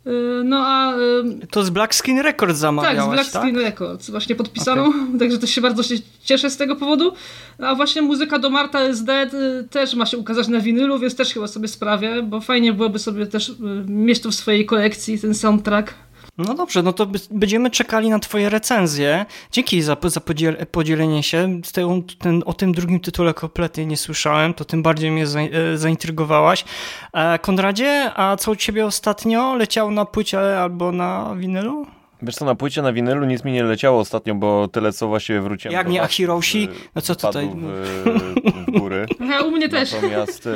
Y, 0.06 0.44
no 0.44 0.66
a... 0.66 0.96
Y, 0.96 1.46
to 1.50 1.64
z 1.64 1.70
Black 1.70 1.94
Skin 1.94 2.18
Records 2.18 2.58
zamawiałaś, 2.58 2.96
tak? 2.96 3.06
z 3.06 3.12
Black 3.12 3.32
tak? 3.32 3.42
Skin 3.42 3.58
Records 3.58 4.10
właśnie 4.10 4.34
podpisaną, 4.34 4.86
okay. 4.86 5.18
także 5.18 5.38
też 5.38 5.50
się 5.50 5.60
bardzo 5.60 5.82
się 5.82 5.94
cieszę 6.24 6.50
z 6.50 6.56
tego 6.56 6.76
powodu. 6.76 7.12
A 7.58 7.74
właśnie 7.74 8.02
muzyka 8.02 8.38
do 8.38 8.50
Marta 8.50 8.88
is 8.88 9.04
Dead 9.04 9.34
y, 9.34 9.68
też 9.70 9.94
ma 9.94 10.06
się 10.06 10.18
ukazać 10.18 10.48
na 10.48 10.60
winylu, 10.60 10.98
więc 10.98 11.16
też 11.16 11.34
chyba 11.34 11.46
sobie 11.46 11.68
sprawię, 11.68 12.22
bo 12.22 12.40
fajnie 12.40 12.72
byłoby 12.72 12.98
sobie 12.98 13.26
też 13.26 13.52
mieć 13.86 14.20
to 14.20 14.30
w 14.30 14.34
swojej 14.34 14.66
kolekcji, 14.66 15.18
ten 15.18 15.34
soundtrack. 15.34 15.94
No 16.38 16.54
dobrze, 16.54 16.82
no 16.82 16.92
to 16.92 17.06
będziemy 17.30 17.70
czekali 17.70 18.10
na 18.10 18.18
twoje 18.18 18.50
recenzje. 18.50 19.26
Dzięki 19.52 19.82
za, 19.82 19.96
za 20.04 20.20
podzielenie 20.70 21.22
się. 21.22 21.60
Ten, 21.72 22.02
ten, 22.18 22.42
o 22.46 22.52
tym 22.52 22.72
drugim 22.72 23.00
tytule 23.00 23.34
kompletnie 23.34 23.86
nie 23.86 23.96
słyszałem, 23.96 24.54
to 24.54 24.64
tym 24.64 24.82
bardziej 24.82 25.10
mnie 25.10 25.24
e, 25.24 25.78
zaintrygowałaś. 25.78 26.64
E, 27.12 27.38
Konradzie, 27.38 28.10
a 28.14 28.36
co 28.36 28.50
u 28.50 28.56
ciebie 28.56 28.86
ostatnio? 28.86 29.54
Leciało 29.54 29.90
na 29.90 30.04
płycie 30.04 30.60
albo 30.60 30.92
na 30.92 31.34
winylu? 31.36 31.86
Wiesz 32.22 32.34
co, 32.34 32.44
na 32.44 32.54
płycie, 32.54 32.82
na 32.82 32.92
winylu 32.92 33.26
nic 33.26 33.44
mi 33.44 33.52
nie 33.52 33.64
leciało 33.64 34.00
ostatnio, 34.00 34.34
bo 34.34 34.68
tyle 34.68 34.92
co 34.92 35.08
właściwie 35.08 35.40
wróciłem. 35.40 35.72
Jak 35.72 35.88
nie, 35.88 36.02
a 36.02 36.06
Hiroshi? 36.06 36.68
No 36.94 37.02
co 37.02 37.14
tutaj? 37.14 37.48
W, 37.48 38.66
w 38.66 38.78
góry. 38.78 39.06
A 39.38 39.42
u 39.42 39.50
mnie 39.50 39.68
też. 39.68 39.92
Natomiast 39.92 40.48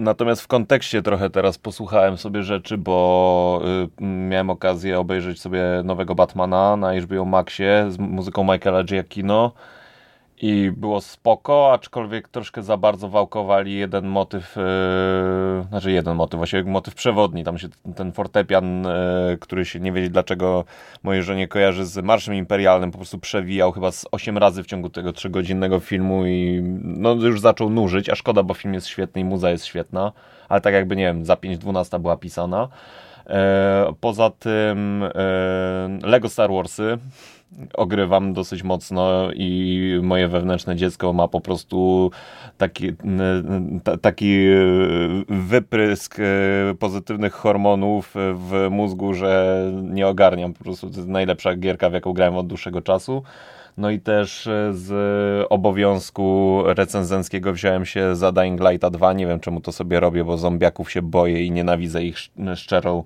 Natomiast 0.00 0.42
w 0.42 0.46
kontekście 0.46 1.02
trochę 1.02 1.30
teraz 1.30 1.58
posłuchałem 1.58 2.18
sobie 2.18 2.42
rzeczy, 2.42 2.78
bo 2.78 3.62
y, 4.00 4.04
miałem 4.04 4.50
okazję 4.50 4.98
obejrzeć 4.98 5.40
sobie 5.40 5.62
nowego 5.84 6.14
Batmana 6.14 6.76
na 6.76 7.00
HBO 7.00 7.24
Maxie 7.24 7.86
z 7.88 7.98
muzyką 7.98 8.44
Michaela 8.44 8.84
Giacchino 8.84 9.52
i 10.42 10.72
było 10.76 11.00
spoko, 11.00 11.72
aczkolwiek 11.72 12.28
troszkę 12.28 12.62
za 12.62 12.76
bardzo 12.76 13.08
wałkowali 13.08 13.74
jeden 13.74 14.06
motyw, 14.06 14.56
yy, 14.56 15.62
znaczy 15.68 15.92
jeden 15.92 16.16
motyw, 16.16 16.38
właściwie 16.38 16.64
motyw 16.64 16.94
przewodni, 16.94 17.44
tam 17.44 17.58
się 17.58 17.68
ten 17.96 18.12
fortepian, 18.12 18.82
yy, 19.30 19.38
który 19.38 19.64
się 19.64 19.80
nie 19.80 19.92
wiedzieć 19.92 20.10
dlaczego 20.10 20.64
mojej 21.02 21.22
żonie 21.22 21.48
kojarzy 21.48 21.86
z 21.86 22.04
Marszem 22.04 22.34
Imperialnym, 22.34 22.90
po 22.90 22.98
prostu 22.98 23.18
przewijał 23.18 23.72
chyba 23.72 23.92
z 23.92 24.06
8 24.12 24.38
razy 24.38 24.62
w 24.62 24.66
ciągu 24.66 24.90
tego 24.90 25.12
trzygodzinnego 25.12 25.80
filmu 25.80 26.26
i 26.26 26.60
no 26.82 27.12
już 27.14 27.40
zaczął 27.40 27.70
nużyć, 27.70 28.08
a 28.08 28.14
szkoda, 28.14 28.42
bo 28.42 28.54
film 28.54 28.74
jest 28.74 28.86
świetny 28.86 29.20
i 29.20 29.24
muza 29.24 29.50
jest 29.50 29.64
świetna, 29.64 30.12
ale 30.48 30.60
tak 30.60 30.74
jakby, 30.74 30.96
nie 30.96 31.04
wiem, 31.04 31.24
za 31.24 31.34
5.12 31.34 32.00
była 32.00 32.16
pisana. 32.16 32.68
Yy, 33.26 33.34
poza 34.00 34.30
tym 34.30 35.04
Lego 36.02 36.28
Star 36.28 36.50
Warsy 36.50 36.98
ogrywam 37.74 38.32
dosyć 38.32 38.62
mocno 38.62 39.28
i 39.34 40.00
moje 40.02 40.28
wewnętrzne 40.28 40.76
dziecko 40.76 41.12
ma 41.12 41.28
po 41.28 41.40
prostu 41.40 42.10
taki, 42.58 42.92
taki 44.00 44.46
wyprysk 45.28 46.16
e, 46.18 46.22
pozytywnych 46.78 47.32
hormonów 47.32 48.14
w 48.34 48.68
mózgu, 48.70 49.14
że 49.14 49.64
nie 49.82 50.08
ogarniam. 50.08 50.52
Po 50.52 50.64
prostu 50.64 50.90
to 50.90 50.96
jest 50.96 51.08
najlepsza 51.08 51.56
gierka, 51.56 51.90
w 51.90 51.92
jaką 51.92 52.12
grałem 52.12 52.36
od 52.36 52.46
dłuższego 52.46 52.82
czasu. 52.82 53.22
No 53.76 53.90
i 53.90 54.00
też 54.00 54.48
z 54.72 55.46
obowiązku 55.50 56.62
recenzenckiego 56.66 57.52
wziąłem 57.52 57.86
się 57.86 58.16
za 58.16 58.32
Dying 58.32 58.60
Light 58.60 58.88
2. 58.88 59.12
Nie 59.12 59.26
wiem 59.26 59.40
czemu 59.40 59.60
to 59.60 59.72
sobie 59.72 60.00
robię, 60.00 60.24
bo 60.24 60.38
zombiaków 60.38 60.90
się 60.90 61.02
boję 61.02 61.44
i 61.44 61.50
nienawidzę 61.50 62.04
ich 62.04 62.16
szczerą 62.54 63.04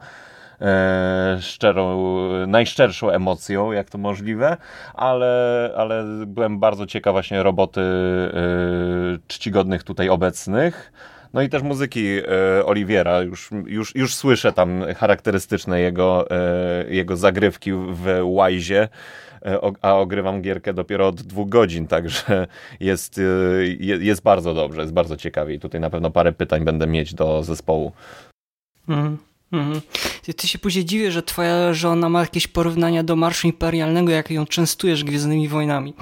e, 0.61 1.39
szczerą, 1.41 1.99
najszczerszą 2.47 3.11
emocją, 3.11 3.73
jak 3.73 3.91
to 3.91 3.99
możliwe, 3.99 4.57
ale, 4.95 5.71
ale 5.77 6.05
byłem 6.27 6.59
bardzo 6.59 6.87
ciekaw 6.87 7.15
właśnie 7.15 7.43
roboty 7.43 7.81
e, 7.81 9.19
czcigodnych 9.27 9.83
tutaj 9.83 10.09
obecnych. 10.09 10.93
No 11.35 11.43
i 11.43 11.49
też 11.49 11.63
muzyki 11.63 12.07
e, 12.09 12.67
Oliwiera, 12.67 13.23
już, 13.23 13.51
już, 13.67 13.95
już 13.95 14.15
słyszę 14.15 14.53
tam 14.53 14.85
charakterystyczne 14.97 15.81
jego, 15.81 16.31
e, 16.31 16.85
jego 16.89 17.17
zagrywki 17.17 17.73
w 17.73 18.21
Wise 18.37 18.89
e, 19.43 19.59
a 19.83 19.95
ogrywam 19.95 20.43
gierkę 20.43 20.75
dopiero 20.75 21.09
od 21.09 21.23
dwóch 21.23 21.49
godzin, 21.49 21.87
także 21.87 22.47
jest, 22.81 23.19
e, 23.19 23.23
jest 23.81 24.23
bardzo 24.23 24.55
dobrze, 24.55 24.81
jest 24.81 24.93
bardzo 24.93 25.17
ciekawie 25.17 25.55
i 25.55 25.61
tutaj 25.61 25.81
na 25.81 25.91
pewno 25.91 26.11
parę 26.11 26.33
pytań 26.33 26.65
będę 26.65 26.87
mieć 26.87 27.15
do 27.15 27.43
zespołu. 27.43 27.93
Mhm. 28.89 29.19
Mhm. 29.55 29.81
Ty 30.37 30.49
się 30.49 30.59
później 30.59 30.85
dziwię, 30.85 31.13
że 31.13 31.23
twoja 31.23 31.75
żona 31.75 32.09
ma 32.09 32.21
jakieś 32.21 32.47
porównania 32.47 33.03
do 33.03 33.17
Marszu 33.17 33.47
Imperialnego, 33.47 34.13
jak 34.13 34.31
ją 34.31 34.47
częstujesz 34.47 35.05
Gwiezdnymi 35.05 35.49
Wojnami. 35.49 35.95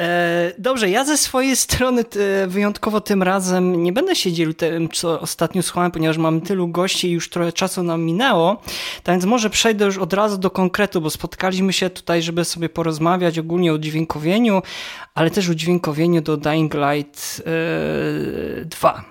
E, 0.00 0.52
dobrze, 0.58 0.90
ja 0.90 1.04
ze 1.04 1.18
swojej 1.18 1.56
strony 1.56 2.04
wyjątkowo 2.46 3.00
tym 3.00 3.22
razem 3.22 3.82
nie 3.82 3.92
będę 3.92 4.16
się 4.16 4.32
dzielił 4.32 4.54
tym, 4.54 4.88
co 4.88 5.20
ostatnio 5.20 5.62
słuchałem, 5.62 5.90
ponieważ 5.90 6.18
mam 6.18 6.40
tylu 6.40 6.68
gości 6.68 7.08
i 7.08 7.10
już 7.10 7.30
trochę 7.30 7.52
czasu 7.52 7.82
nam 7.82 8.02
minęło, 8.02 8.62
tak 9.02 9.14
więc 9.14 9.24
może 9.24 9.50
przejdę 9.50 9.84
już 9.84 9.98
od 9.98 10.12
razu 10.12 10.38
do 10.38 10.50
konkretu, 10.50 11.00
bo 11.00 11.10
spotkaliśmy 11.10 11.72
się 11.72 11.90
tutaj, 11.90 12.22
żeby 12.22 12.44
sobie 12.44 12.68
porozmawiać 12.68 13.38
ogólnie 13.38 13.72
o 13.72 13.78
dźwiękowieniu, 13.78 14.62
ale 15.14 15.30
też 15.30 15.48
o 15.48 15.54
dźwiękowieniu 15.54 16.22
do 16.22 16.36
Dying 16.36 16.74
Light 16.74 17.42
e, 18.60 18.64
2. 18.64 19.04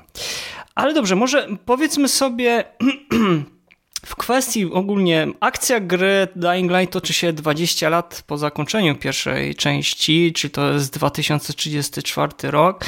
Ale 0.75 0.94
dobrze, 0.94 1.16
może 1.16 1.48
powiedzmy 1.66 2.08
sobie 2.08 2.63
W 4.06 4.16
kwestii 4.16 4.66
ogólnie 4.66 5.28
akcja 5.40 5.80
gry 5.80 6.28
Dying 6.36 6.72
Light 6.72 6.94
toczy 6.94 7.14
się 7.14 7.34
20 7.34 7.90
lat 7.90 8.24
po 8.28 8.38
zakończeniu 8.38 8.96
pierwszej 8.96 9.56
części, 9.56 10.34
czyli 10.34 10.52
to 10.52 10.72
jest 10.72 10.94
2034 10.94 12.32
rok. 12.44 12.86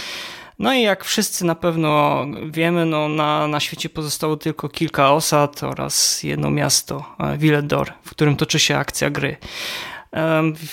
No 0.60 0.74
i 0.74 0.82
jak 0.82 1.06
wszyscy 1.06 1.46
na 1.46 1.56
pewno 1.56 2.26
wiemy, 2.50 2.86
no 2.86 3.10
na, 3.10 3.48
na 3.48 3.60
świecie 3.60 3.90
pozostało 3.90 4.38
tylko 4.38 4.70
kilka 4.70 5.12
osad 5.12 5.64
oraz 5.64 6.24
jedno 6.24 6.52
miasto, 6.52 7.06
Villedor, 7.38 7.94
w 8.04 8.10
którym 8.10 8.36
toczy 8.36 8.60
się 8.60 8.78
akcja 8.78 9.10
gry. 9.10 9.38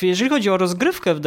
Jeżeli 0.03 0.31
chodzi 0.31 0.51
o 0.51 0.57
rozgrywkę 0.57 1.15
w 1.15 1.21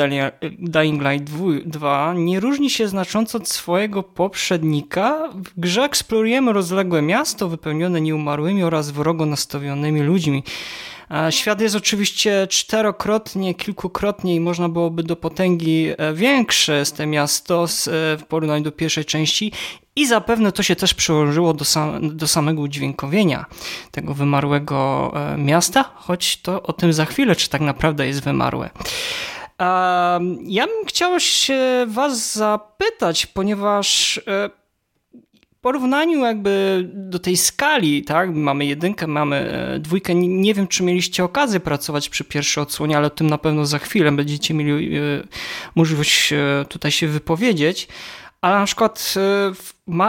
Dying 0.59 1.01
Light 1.01 1.31
2, 1.65 2.13
nie 2.13 2.39
różni 2.39 2.69
się 2.69 2.87
znacząco 2.87 3.37
od 3.37 3.49
swojego 3.49 4.03
poprzednika. 4.03 5.29
W 5.33 5.59
grze 5.59 5.83
eksplorujemy 5.83 6.53
rozległe 6.53 7.01
miasto 7.01 7.49
wypełnione 7.49 8.01
nieumarłymi 8.01 8.63
oraz 8.63 8.91
wrogo 8.91 9.25
nastawionymi 9.25 10.01
ludźmi. 10.01 10.43
Świat 11.29 11.61
jest 11.61 11.75
oczywiście 11.75 12.47
czterokrotnie, 12.49 13.55
kilkukrotnie 13.55 14.35
i 14.35 14.39
można 14.39 14.69
byłoby 14.69 15.03
do 15.03 15.15
potęgi 15.15 15.87
e, 15.97 16.13
większe 16.13 16.85
z 16.85 16.93
te 16.93 17.07
miasto 17.07 17.63
e, 17.63 17.67
w 18.17 18.23
porównaniu 18.27 18.63
do 18.63 18.71
pierwszej 18.71 19.05
części 19.05 19.51
i 19.95 20.07
zapewne 20.07 20.51
to 20.51 20.63
się 20.63 20.75
też 20.75 20.93
przełożyło 20.93 21.53
do, 21.53 21.65
sam, 21.65 22.17
do 22.17 22.27
samego 22.27 22.61
udźwiękowienia 22.61 23.45
tego 23.91 24.13
wymarłego 24.13 25.11
e, 25.15 25.37
miasta, 25.37 25.83
choć 25.95 26.41
to 26.41 26.63
o 26.63 26.73
tym 26.73 26.93
za 26.93 27.05
chwilę, 27.05 27.35
czy 27.35 27.49
tak 27.49 27.61
naprawdę 27.61 28.07
jest 28.07 28.23
wymarłe. 28.23 28.69
Ja 30.43 30.67
bym 30.67 30.85
chciał 30.87 31.19
się 31.19 31.85
Was 31.87 32.33
zapytać, 32.33 33.25
ponieważ 33.25 34.19
porównaniu 35.65 36.25
jakby 36.25 36.83
do 36.93 37.19
tej 37.19 37.37
skali, 37.37 38.03
tak, 38.03 38.29
mamy 38.33 38.65
jedynkę, 38.65 39.07
mamy 39.07 39.35
e, 39.35 39.79
dwójkę, 39.79 40.15
nie 40.15 40.53
wiem, 40.53 40.67
czy 40.67 40.83
mieliście 40.83 41.23
okazję 41.23 41.59
pracować 41.59 42.09
przy 42.09 42.23
pierwszej 42.23 42.61
odsłonie, 42.61 42.97
ale 42.97 43.07
o 43.07 43.09
tym 43.09 43.27
na 43.27 43.37
pewno 43.37 43.65
za 43.65 43.79
chwilę 43.79 44.11
będziecie 44.11 44.53
mieli 44.53 44.97
e, 44.97 45.01
możliwość 45.75 46.33
e, 46.33 46.65
tutaj 46.69 46.91
się 46.91 47.07
wypowiedzieć 47.07 47.87
ale 48.41 48.59
na 48.59 48.65
przykład 48.65 49.13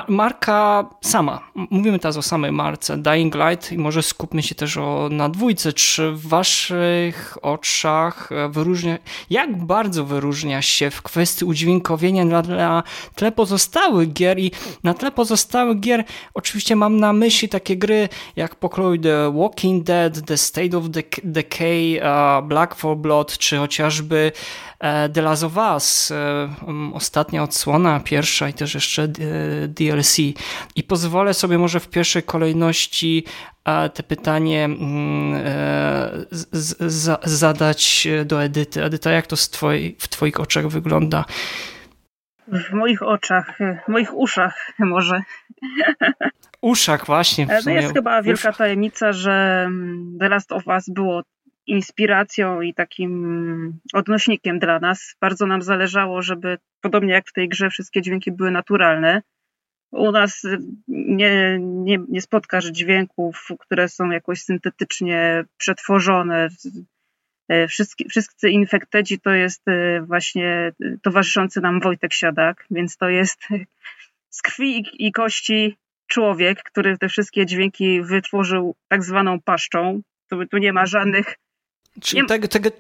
marka 0.09 0.90
sama, 1.00 1.40
mówimy 1.54 1.99
teraz 1.99 2.16
o 2.16 2.23
samej 2.23 2.52
marce 2.52 2.97
Dying 2.97 3.35
Light 3.35 3.73
i 3.73 3.78
może 3.78 4.02
skupmy 4.02 4.42
się 4.42 4.54
też 4.54 4.76
o, 4.76 5.09
na 5.11 5.28
dwójce, 5.28 5.73
czy 5.73 6.12
w 6.12 6.28
waszych 6.28 7.38
oczach 7.42 8.30
wyróżnia, 8.50 8.99
jak 9.30 9.64
bardzo 9.64 10.04
wyróżnia 10.04 10.62
się 10.62 10.90
w 10.90 11.02
kwestii 11.02 11.45
udźwiękowienia 11.45 12.25
na, 12.25 12.83
tle 13.14 13.33
pozostałych 13.33 14.12
gier? 14.12 14.38
I 14.38 14.50
na 14.85 14.95
tle 14.95 15.12
pozostałych 15.12 15.80
gier 15.80 16.04
oczywiście 16.35 16.76
mam 16.76 17.00
na 17.00 17.12
myśli 17.12 17.49
takie 17.49 17.76
gry 17.76 18.09
jak 18.37 18.54
pokroju 18.54 19.02
The 19.02 19.33
Walking 19.33 19.85
Dead, 19.85 20.26
The 20.26 20.37
State 20.37 20.78
of 20.78 20.85
Decay, 21.25 22.00
Black 22.42 22.75
for 22.75 22.97
Blood, 22.97 23.38
czy 23.38 23.56
chociażby 23.56 24.33
e, 24.78 25.09
The 25.09 25.23
Last 25.23 25.45
of 25.45 25.56
Us, 25.56 26.11
e, 26.11 26.49
ostatnia 26.92 27.42
odsłona, 27.42 28.00
pierwsza 28.00 28.49
i 28.49 28.52
też 28.52 28.75
jeszcze 28.75 29.02
e, 29.02 29.09
DLC. 29.68 30.16
I 30.76 30.82
pozwolę 30.82 31.35
sobie 31.35 31.58
może 31.58 31.80
w 31.80 31.88
pierwszej 31.88 32.23
kolejności 32.23 33.25
te 33.94 34.02
pytanie 34.02 34.64
mm, 34.64 35.42
e, 35.44 36.11
zadać 37.25 38.08
do 38.25 38.42
Edyty. 38.42 38.85
Edyta, 38.85 39.11
jak 39.11 39.26
to 39.26 39.37
w 39.99 40.08
Twoich 40.08 40.40
oczach 40.40 40.68
wygląda? 40.68 41.25
W 42.49 42.73
moich 42.73 43.02
oczach, 43.02 43.58
w 43.87 43.88
moich 43.88 44.14
uszach 44.14 44.73
może. 44.78 45.23
Uszach, 46.61 47.06
właśnie. 47.06 47.46
To 47.64 47.70
jest 47.70 47.94
chyba 47.94 48.23
wielka 48.23 48.52
tajemnica, 48.52 49.12
że 49.12 49.64
mm, 49.66 50.16
The 50.20 50.28
Last 50.28 50.52
of 50.52 50.66
Us 50.66 50.85
było 50.88 51.23
inspiracją 51.66 52.61
i 52.61 52.75
takim 52.75 53.78
odnośnikiem 53.92 54.58
dla 54.58 54.78
nas. 54.78 55.16
Bardzo 55.20 55.46
nam 55.46 55.62
zależało, 55.62 56.23
żeby 56.23 56.58
podobnie 56.80 57.12
jak 57.12 57.28
w 57.28 57.32
tej 57.32 57.49
grze 57.49 57.70
wszystkie 57.70 58.02
dźwięki 58.02 58.32
były 58.32 58.50
naturalne. 58.50 59.23
U 59.97 60.12
nas 60.12 60.43
nie, 60.88 61.59
nie, 61.61 61.99
nie 62.09 62.23
spotkasz 62.23 62.65
dźwięków, 62.65 63.49
które 63.59 63.88
są 63.88 64.11
jakoś 64.11 64.43
syntetycznie 64.43 65.45
przetworzone. 65.57 66.49
Wszyscy, 67.69 68.05
wszyscy 68.09 68.50
infektedzi 68.50 69.21
to 69.21 69.31
jest 69.31 69.69
e, 69.69 70.00
właśnie 70.00 70.73
towarzyszący 71.03 71.61
nam 71.61 71.81
Wojtek 71.81 72.12
Siadak, 72.12 72.67
więc 72.71 72.97
to 72.97 73.09
jest 73.09 73.38
z 74.37 74.43
krwi 74.43 74.85
i 75.07 75.12
kości 75.12 75.76
człowiek, 76.07 76.62
który 76.62 76.99
te 76.99 77.09
wszystkie 77.09 77.47
dźwięki 77.47 78.03
wytworzył 78.03 78.75
tak 78.88 79.05
zwaną 79.05 79.41
paszczą. 79.41 80.00
Tu, 80.29 80.47
tu 80.47 80.59
nie 80.59 80.73
ma 80.73 80.87
żadnych... 80.87 81.37
Czyli, 82.03 82.23
nie... 82.23 82.29
Tego, 82.29 82.49
tego, 82.49 82.71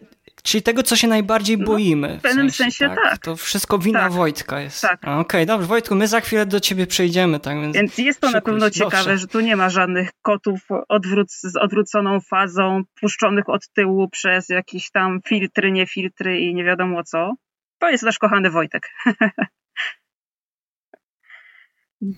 czyli 0.42 0.62
tego, 0.62 0.82
co 0.82 0.96
się 0.96 1.08
najbardziej 1.08 1.58
no, 1.58 1.66
boimy. 1.66 2.08
No, 2.08 2.18
w 2.18 2.22
pewnym 2.22 2.50
sensie, 2.50 2.78
sensie 2.78 2.94
tak. 2.94 3.10
tak. 3.10 3.18
To 3.18 3.36
wszystko 3.36 3.78
wina 3.78 4.00
tak. 4.00 4.12
Wojtka 4.12 4.60
jest. 4.60 4.82
Tak. 4.82 5.00
Okej, 5.00 5.18
okay, 5.20 5.46
dobrze, 5.46 5.66
Wojtku, 5.66 5.94
my 5.94 6.08
za 6.08 6.20
chwilę 6.20 6.46
do 6.46 6.60
ciebie 6.60 6.86
przejdziemy. 6.86 7.40
Tak, 7.40 7.60
więc, 7.60 7.76
więc 7.76 7.98
jest 7.98 8.20
to 8.20 8.30
na 8.30 8.40
pewno 8.40 8.70
ciekawe, 8.70 8.96
dobrze. 8.96 9.18
że 9.18 9.26
tu 9.26 9.40
nie 9.40 9.56
ma 9.56 9.70
żadnych 9.70 10.10
kotów 10.22 10.60
odwróc 10.88 11.32
z 11.42 11.56
odwróconą 11.56 12.20
fazą, 12.20 12.82
puszczonych 13.00 13.48
od 13.48 13.68
tyłu 13.68 14.08
przez 14.08 14.48
jakieś 14.48 14.90
tam 14.90 15.20
filtry, 15.28 15.72
nie 15.72 15.86
filtry 15.86 16.40
i 16.40 16.54
nie 16.54 16.64
wiadomo 16.64 17.04
co. 17.04 17.32
To 17.78 17.90
jest 17.90 18.04
nasz 18.04 18.18
kochany 18.18 18.50
Wojtek. 18.50 18.90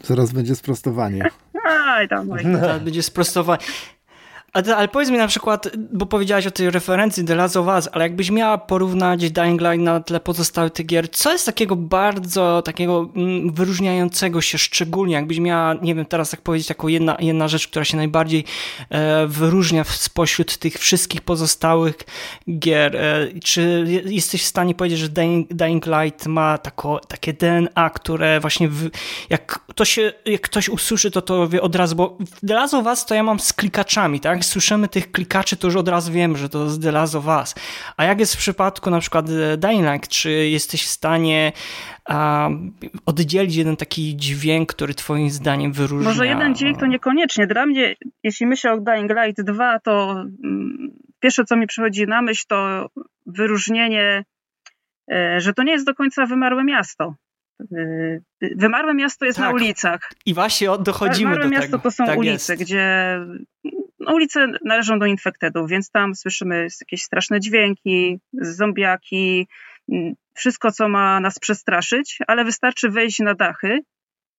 Zaraz 0.03 0.33
będzie 0.33 0.55
sprostowanie. 0.55 1.31
Aj, 1.65 2.09
tam, 2.09 2.29
Zaraz 2.61 2.83
będzie 2.83 3.03
sprostowanie. 3.03 3.65
Ale, 4.59 4.77
ale 4.77 4.89
powiedz 4.89 5.11
mi 5.11 5.19
na 5.19 5.27
przykład, 5.27 5.69
bo 5.93 6.07
powiedziałaś 6.07 6.47
o 6.47 6.51
tej 6.51 6.71
referencji 6.71 7.25
The 7.25 7.35
Last 7.35 7.57
of 7.57 7.67
Us, 7.67 7.89
ale 7.93 8.05
jakbyś 8.05 8.31
miała 8.31 8.59
porównać 8.59 9.31
Dying 9.31 9.61
Light 9.61 9.79
na 9.79 10.01
tle 10.01 10.21
pozostałych 10.21 10.73
tych 10.73 10.87
gier, 10.87 11.11
co 11.11 11.33
jest 11.33 11.47
takiego 11.47 11.77
bardzo 11.77 12.63
takiego 12.63 13.11
mm, 13.17 13.53
wyróżniającego 13.53 14.41
się 14.41 14.59
szczególnie, 14.59 15.15
jakbyś 15.15 15.39
miała, 15.39 15.75
nie 15.75 15.95
wiem, 15.95 16.07
teraz 16.07 16.31
tak 16.31 16.41
powiedzieć, 16.41 16.69
jako 16.69 16.89
jedna, 16.89 17.17
jedna 17.21 17.49
rzecz, 17.49 17.69
która 17.69 17.85
się 17.85 17.97
najbardziej 17.97 18.45
e, 18.91 19.27
wyróżnia 19.27 19.85
spośród 19.85 20.57
tych 20.57 20.79
wszystkich 20.79 21.21
pozostałych 21.21 21.97
gier. 22.59 22.97
E, 22.97 23.29
czy 23.45 23.85
jesteś 24.05 24.43
w 24.43 24.47
stanie 24.47 24.75
powiedzieć, 24.75 24.99
że 24.99 25.09
Dying, 25.09 25.55
Dying 25.55 25.87
Light 25.87 26.27
ma 26.27 26.59
tako, 26.59 27.01
takie 27.09 27.33
DNA, 27.33 27.91
które 27.91 28.41
właśnie 28.41 28.69
w, 28.69 28.91
jak 29.31 29.61
jak 30.25 30.41
ktoś 30.41 30.69
usłyszy, 30.69 31.11
to 31.11 31.23
to 31.23 31.49
wie 31.49 31.63
od 31.63 31.77
razu, 31.77 31.97
bo 31.97 32.19
The 32.49 32.55
Last 32.55 32.75
of 32.75 32.87
Us 32.87 33.05
to 33.05 33.15
ja 33.15 33.23
mam 33.23 33.41
z 33.41 33.53
klikaczami, 33.53 34.21
tak? 34.21 34.45
Słyszymy 34.49 34.89
tych 34.89 35.13
klikaczy, 35.13 35.57
to 35.57 35.67
już 35.67 35.77
od 35.77 35.89
razu 35.89 36.13
wiem, 36.13 36.37
że 36.37 36.49
to 36.49 36.65
jest 36.65 36.83
The 36.83 36.93
Last 36.93 37.15
of 37.15 37.27
Us. 37.27 37.55
A 37.97 38.05
jak 38.05 38.21
jest 38.21 38.35
w 38.35 38.39
przypadku 38.39 38.91
na 38.91 39.01
przykład 39.01 39.27
e, 39.31 39.57
Dying 39.57 39.93
Light, 39.93 40.09
czy 40.09 40.31
jesteś 40.31 40.85
w 40.85 40.89
stanie 40.89 41.53
oddzielić 43.07 43.57
jeden 43.57 43.77
taki 43.77 44.17
dźwięk, 44.17 44.73
który 44.73 44.95
twoim 44.95 45.31
zdaniem 45.31 45.73
wyróżnia? 45.73 46.09
Może 46.09 46.27
jeden 46.27 46.55
dźwięk 46.55 46.81
to 46.81 46.87
niekoniecznie. 46.87 47.47
Dla 47.47 47.67
mnie, 47.67 47.95
jeśli 48.23 48.47
myślę 48.47 48.73
o 48.73 48.81
Dying 48.81 49.11
Light 49.11 49.43
2, 49.43 49.79
to 49.79 50.11
mm, 50.45 50.91
pierwsze, 51.21 51.45
co 51.45 51.57
mi 51.57 51.67
przychodzi 51.67 52.07
na 52.07 52.23
myśl, 52.23 52.45
to 52.49 52.91
wyróżnienie, 53.27 54.25
e, 55.13 55.41
że 55.41 55.55
to 55.55 55.63
nie 55.63 55.73
jest 55.73 55.87
do 55.87 55.95
końca 55.95 56.27
wymarłe 56.27 56.65
miasto. 56.65 57.15
E, 57.73 58.21
wymarłe 58.57 58.95
miasto 58.95 59.25
jest 59.25 59.39
tak. 59.39 59.47
na 59.47 59.53
ulicach. 59.53 60.13
I 60.27 60.35
właśnie 60.35 60.69
dochodzimy 60.81 61.31
Wymarłe 61.31 61.45
do 61.45 61.51
miasto 61.51 61.71
tego. 61.71 61.83
to 61.83 61.91
są 61.91 62.07
tak 62.07 62.19
ulice, 62.19 62.53
jest. 62.53 62.63
gdzie 62.63 63.19
no, 64.01 64.15
ulice 64.15 64.47
należą 64.65 64.99
do 64.99 65.07
infektedów, 65.07 65.71
więc 65.71 65.91
tam 65.91 66.15
słyszymy 66.15 66.67
jakieś 66.81 67.03
straszne 67.03 67.41
dźwięki, 67.41 68.19
zombiaki, 68.33 69.49
mm, 69.93 70.15
wszystko, 70.35 70.73
co 70.73 70.89
ma 70.89 71.21
nas 71.21 71.39
przestraszyć, 71.39 72.19
ale 72.27 72.45
wystarczy 72.45 72.91
wejść 72.91 73.19
na 73.19 73.35
dachy 73.35 73.81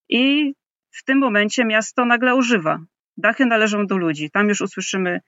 i 0.09 0.53
w 0.91 1.03
tym 1.03 1.17
momencie 1.17 1.65
miasto 1.65 2.05
nagle 2.05 2.35
używa. 2.35 2.79
Dachy 3.17 3.45
należą 3.45 3.87
do 3.87 3.97
ludzi. 3.97 4.31
Tam 4.31 4.49
już 4.49 4.61
usłyszymy 4.61 5.19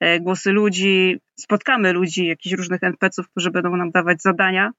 e, 0.00 0.20
głosy 0.20 0.52
ludzi, 0.52 1.20
spotkamy 1.40 1.92
ludzi, 1.92 2.26
jakichś 2.26 2.56
różnych 2.56 2.82
NPC-ów, 2.82 3.30
którzy 3.30 3.50
będą 3.50 3.76
nam 3.76 3.90
dawać 3.90 4.22
zadania. 4.22 4.70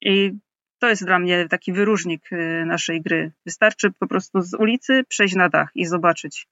I 0.00 0.32
to 0.78 0.88
jest 0.88 1.04
dla 1.04 1.18
mnie 1.18 1.48
taki 1.48 1.72
wyróżnik 1.72 2.32
e, 2.32 2.64
naszej 2.64 3.02
gry. 3.02 3.32
Wystarczy 3.46 3.90
po 3.98 4.06
prostu 4.06 4.40
z 4.40 4.54
ulicy 4.54 5.04
przejść 5.08 5.34
na 5.34 5.48
dach 5.48 5.70
i 5.74 5.86
zobaczyć 5.86 6.46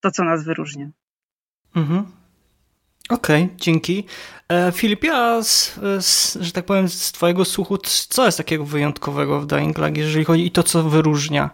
to, 0.00 0.10
co 0.10 0.24
nas 0.24 0.44
wyróżnia. 0.44 0.90
Mhm. 1.76 2.04
Okej, 3.10 3.44
okay, 3.44 3.56
dzięki. 3.56 4.04
E, 4.48 4.72
Filipie, 4.72 5.14
a 5.14 5.42
z, 5.42 5.78
z, 6.00 6.38
że 6.40 6.52
tak 6.52 6.64
powiem, 6.64 6.88
z 6.88 7.12
Twojego 7.12 7.44
słuchu, 7.44 7.78
co 8.08 8.26
jest 8.26 8.38
takiego 8.38 8.64
wyjątkowego 8.64 9.40
w 9.40 9.46
Dying 9.46 9.78
Light, 9.78 9.96
jeżeli 9.96 10.24
chodzi 10.24 10.46
o 10.46 10.50
to, 10.50 10.62
co 10.62 10.82
wyróżnia 10.82 11.50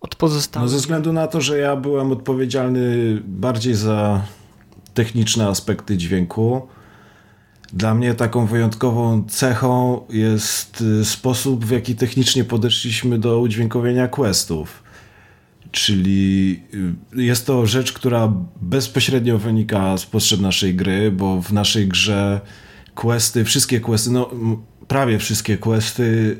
od 0.00 0.14
pozostałych? 0.14 0.64
No 0.64 0.68
ze 0.68 0.76
względu 0.76 1.12
na 1.12 1.26
to, 1.26 1.40
że 1.40 1.58
ja 1.58 1.76
byłem 1.76 2.12
odpowiedzialny 2.12 3.18
bardziej 3.24 3.74
za 3.74 4.22
techniczne 4.94 5.48
aspekty 5.48 5.96
dźwięku, 5.96 6.68
dla 7.72 7.94
mnie 7.94 8.14
taką 8.14 8.46
wyjątkową 8.46 9.24
cechą 9.28 10.00
jest 10.10 10.80
y, 10.80 11.04
sposób, 11.04 11.64
w 11.64 11.70
jaki 11.70 11.94
technicznie 11.94 12.44
podeszliśmy 12.44 13.18
do 13.18 13.40
udźwiękowienia 13.40 14.08
questów. 14.08 14.82
Czyli 15.70 16.62
y, 17.14 17.22
jest 17.22 17.46
to 17.46 17.66
rzecz, 17.66 17.92
która 17.92 18.32
bezpośrednio 18.62 19.38
wynika 19.38 19.98
z 19.98 20.06
potrzeb 20.06 20.40
naszej 20.40 20.74
gry, 20.74 21.10
bo 21.10 21.42
w 21.42 21.52
naszej 21.52 21.88
grze 21.88 22.40
questy, 22.94 23.44
wszystkie 23.44 23.80
questy, 23.80 24.10
no 24.10 24.30
prawie 24.88 25.18
wszystkie 25.18 25.58
questy, 25.58 26.36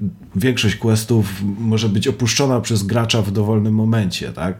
yy, 0.00 0.08
większość 0.36 0.76
questów 0.76 1.42
może 1.58 1.88
być 1.88 2.08
opuszczona 2.08 2.60
przez 2.60 2.82
gracza 2.82 3.22
w 3.22 3.30
dowolnym 3.30 3.74
momencie, 3.74 4.32
tak? 4.32 4.58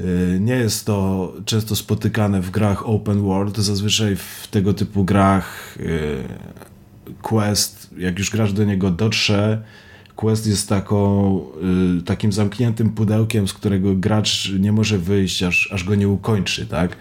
Yy, 0.00 0.40
nie 0.40 0.54
jest 0.54 0.86
to 0.86 1.32
często 1.44 1.76
spotykane 1.76 2.40
w 2.40 2.50
grach 2.50 2.88
open 2.88 3.22
world. 3.22 3.58
Zazwyczaj 3.58 4.16
w 4.16 4.48
tego 4.50 4.74
typu 4.74 5.04
grach 5.04 5.78
yy, 5.80 6.24
quest, 7.22 7.90
jak 7.98 8.18
już 8.18 8.30
gracz 8.30 8.52
do 8.52 8.64
niego 8.64 8.90
dotrze, 8.90 9.62
Quest 10.22 10.46
jest 10.46 10.68
taką, 10.68 11.40
y, 11.98 12.02
takim 12.02 12.32
zamkniętym 12.32 12.90
pudełkiem, 12.90 13.48
z 13.48 13.52
którego 13.52 13.94
gracz 13.94 14.52
nie 14.60 14.72
może 14.72 14.98
wyjść, 14.98 15.42
aż, 15.42 15.72
aż 15.72 15.84
go 15.84 15.94
nie 15.94 16.08
ukończy, 16.08 16.66
tak? 16.66 16.96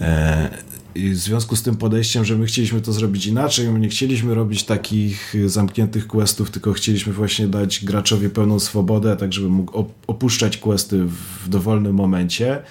E, 0.00 0.50
I 0.94 1.10
w 1.10 1.16
związku 1.16 1.56
z 1.56 1.62
tym 1.62 1.76
podejściem, 1.76 2.24
że 2.24 2.36
my 2.36 2.46
chcieliśmy 2.46 2.80
to 2.80 2.92
zrobić 2.92 3.26
inaczej, 3.26 3.68
my 3.68 3.80
nie 3.80 3.88
chcieliśmy 3.88 4.34
robić 4.34 4.64
takich 4.64 5.34
zamkniętych 5.46 6.06
questów, 6.06 6.50
tylko 6.50 6.72
chcieliśmy 6.72 7.12
właśnie 7.12 7.46
dać 7.46 7.84
graczowi 7.84 8.30
pełną 8.30 8.58
swobodę, 8.58 9.16
tak 9.16 9.32
żeby 9.32 9.48
mógł 9.48 9.86
opuszczać 10.06 10.56
questy 10.56 11.04
w 11.44 11.48
dowolnym 11.48 11.94
momencie. 11.94 12.52
E, 12.52 12.62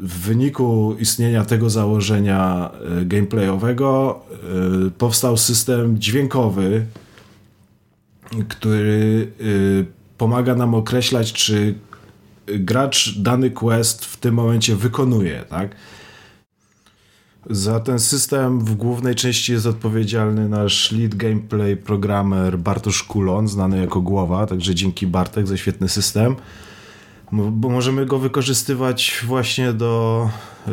w 0.00 0.18
wyniku 0.24 0.96
istnienia 0.98 1.44
tego 1.44 1.70
założenia 1.70 2.70
e, 3.00 3.04
gameplayowego 3.04 4.20
powstał 4.98 5.36
system 5.36 5.98
dźwiękowy, 5.98 6.86
który 8.48 9.32
y, 9.40 9.86
pomaga 10.18 10.54
nam 10.54 10.74
określać, 10.74 11.32
czy 11.32 11.74
gracz 12.46 13.18
dany 13.18 13.50
quest 13.50 14.04
w 14.04 14.16
tym 14.16 14.34
momencie 14.34 14.76
wykonuje, 14.76 15.44
tak? 15.48 15.76
Za 17.50 17.80
ten 17.80 17.98
system 17.98 18.60
w 18.60 18.74
głównej 18.74 19.14
części 19.14 19.52
jest 19.52 19.66
odpowiedzialny 19.66 20.48
nasz 20.48 20.92
lead 20.92 21.14
gameplay 21.14 21.76
programmer 21.76 22.58
Bartosz 22.58 23.02
Kulon, 23.02 23.48
znany 23.48 23.80
jako 23.80 24.00
Głowa, 24.00 24.46
także 24.46 24.74
dzięki 24.74 25.06
Bartek 25.06 25.46
za 25.46 25.56
świetny 25.56 25.88
system 25.88 26.36
bo 27.32 27.68
możemy 27.68 28.06
go 28.06 28.18
wykorzystywać 28.18 29.22
właśnie 29.26 29.72
do 29.72 30.28
y, 30.68 30.72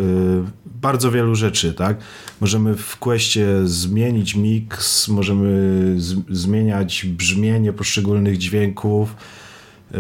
bardzo 0.66 1.12
wielu 1.12 1.36
rzeczy, 1.36 1.74
tak? 1.74 1.98
Możemy 2.42 2.76
w 2.76 2.98
questie 2.98 3.46
zmienić 3.64 4.36
mix, 4.36 5.08
możemy 5.08 5.96
zmieniać 6.30 7.06
brzmienie 7.06 7.74
poszczególnych 7.74 8.38
dźwięków, 8.38 9.16
y, 9.92 9.98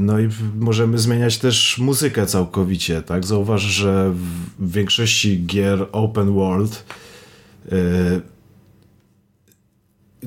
no 0.00 0.20
i 0.20 0.28
możemy 0.58 0.98
zmieniać 0.98 1.38
też 1.38 1.78
muzykę 1.78 2.26
całkowicie, 2.26 3.02
tak? 3.02 3.26
Zauważ, 3.26 3.62
że 3.62 4.12
w 4.58 4.72
większości 4.72 5.46
gier 5.46 5.86
open 5.92 6.34
world 6.34 6.84
y, 7.72 8.20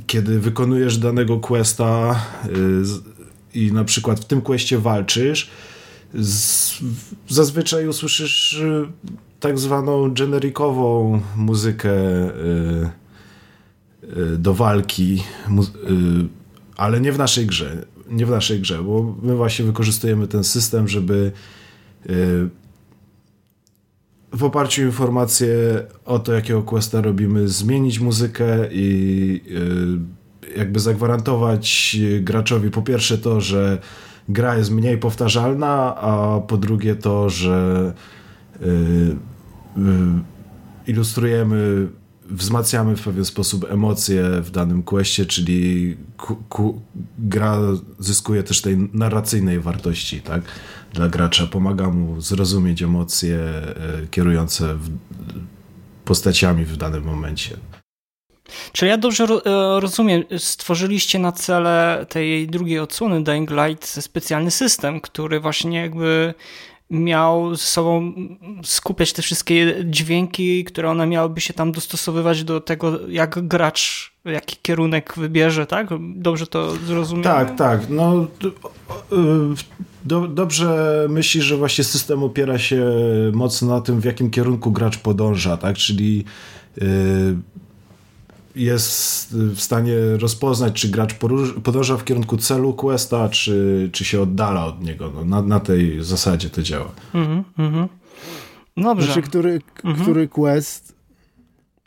kiedy 0.07 0.39
wykonujesz 0.39 0.97
danego 0.97 1.39
questa 1.39 2.21
i 3.53 3.71
na 3.71 3.83
przykład 3.83 4.19
w 4.19 4.25
tym 4.25 4.41
questie 4.41 4.77
walczysz, 4.77 5.49
z, 6.13 6.73
zazwyczaj 7.29 7.87
usłyszysz 7.87 8.53
y, 8.53 8.87
tak 9.39 9.59
zwaną 9.59 10.13
generikową 10.13 11.21
muzykę 11.35 11.91
y, 11.91 12.89
y, 14.17 14.37
do 14.37 14.53
walki, 14.53 15.23
ale 16.77 17.01
nie 17.01 17.11
w 17.11 17.17
naszej 17.17 17.45
grze. 17.45 17.85
Nie 18.09 18.25
w 18.25 18.29
naszej 18.29 18.59
grze, 18.59 18.83
bo 18.83 19.15
my 19.21 19.35
właśnie 19.35 19.65
wykorzystujemy 19.65 20.27
ten 20.27 20.43
system, 20.43 20.87
żeby 20.87 21.31
w 24.33 24.43
oparciu 24.43 24.81
o 24.81 24.85
informacje 24.85 25.57
o 26.05 26.19
to, 26.19 26.33
jakiego 26.33 26.63
questa 26.63 27.01
robimy, 27.01 27.47
zmienić 27.47 27.99
muzykę 27.99 28.69
i 28.71 29.43
jakby 30.57 30.79
zagwarantować 30.79 31.97
graczowi 32.21 32.71
po 32.71 32.81
pierwsze 32.81 33.17
to, 33.17 33.41
że 33.41 33.81
gra 34.33 34.57
jest 34.57 34.71
mniej 34.71 34.97
powtarzalna, 34.97 35.95
a 35.95 36.39
po 36.39 36.57
drugie 36.57 36.95
to, 36.95 37.29
że 37.29 37.93
y, 38.61 38.65
y, 38.65 39.81
ilustrujemy 40.87 41.87
wzmacniamy 42.31 42.95
w 42.95 43.03
pewien 43.03 43.25
sposób 43.25 43.65
emocje 43.71 44.23
w 44.41 44.51
danym 44.51 44.83
questie, 44.83 45.25
czyli 45.25 45.97
ku, 46.17 46.35
ku, 46.49 46.81
gra 47.19 47.57
zyskuje 47.99 48.43
też 48.43 48.61
tej 48.61 48.89
narracyjnej 48.93 49.59
wartości, 49.59 50.21
tak? 50.21 50.41
Dla 50.93 51.09
gracza 51.09 51.47
pomaga 51.47 51.89
mu 51.89 52.21
zrozumieć 52.21 52.81
emocje 52.81 53.37
e, 53.37 54.07
kierujące 54.11 54.75
w, 54.75 54.89
postaciami 56.05 56.65
w 56.65 56.77
danym 56.77 57.03
momencie. 57.03 57.57
Czy 58.71 58.85
ja 58.85 58.97
dobrze 58.97 59.23
e, 59.23 59.39
rozumiem, 59.79 60.23
stworzyliście 60.37 61.19
na 61.19 61.31
cele 61.31 62.05
tej 62.09 62.47
drugiej 62.47 62.79
odsłony 62.79 63.23
Dying 63.23 63.51
Light 63.51 63.87
specjalny 63.87 64.51
system, 64.51 65.01
który 65.01 65.39
właśnie 65.39 65.81
jakby 65.81 66.33
miał 66.91 67.55
ze 67.55 67.63
sobą 67.63 68.13
skupiać 68.63 69.13
te 69.13 69.21
wszystkie 69.21 69.75
dźwięki, 69.85 70.63
które 70.63 70.89
one 70.89 71.07
miałyby 71.07 71.41
się 71.41 71.53
tam 71.53 71.71
dostosowywać 71.71 72.43
do 72.43 72.61
tego, 72.61 72.99
jak 73.07 73.47
gracz, 73.47 74.13
jaki 74.25 74.57
kierunek 74.61 75.13
wybierze, 75.17 75.65
tak? 75.65 75.87
Dobrze 76.15 76.47
to 76.47 76.75
zrozumiałem? 76.75 77.47
Tak, 77.47 77.57
tak. 77.57 77.89
No, 77.89 78.27
do, 80.05 80.27
dobrze 80.27 81.05
myślisz, 81.09 81.43
że 81.43 81.57
właśnie 81.57 81.83
system 81.83 82.23
opiera 82.23 82.59
się 82.59 82.85
mocno 83.33 83.67
na 83.67 83.81
tym, 83.81 84.01
w 84.01 84.05
jakim 84.05 84.29
kierunku 84.29 84.71
gracz 84.71 84.97
podąża, 84.97 85.57
tak? 85.57 85.75
Czyli 85.75 86.25
yy, 86.77 86.85
jest 88.55 89.35
w 89.35 89.61
stanie 89.61 89.95
rozpoznać, 90.19 90.81
czy 90.81 90.89
gracz 90.89 91.13
podąża 91.63 91.97
w 91.97 92.03
kierunku 92.03 92.37
celu 92.37 92.73
questa, 92.73 93.29
czy, 93.29 93.89
czy 93.91 94.05
się 94.05 94.21
oddala 94.21 94.65
od 94.65 94.83
niego. 94.83 95.11
No, 95.15 95.25
na, 95.25 95.41
na 95.41 95.59
tej 95.59 96.03
zasadzie 96.03 96.49
to 96.49 96.61
działa. 96.61 96.91
Mhm, 97.13 97.43
mhm. 97.57 97.87
Dobrze. 98.77 99.05
Znaczy, 99.05 99.21
który, 99.21 99.61
mhm. 99.83 100.03
który 100.03 100.27
quest 100.27 101.01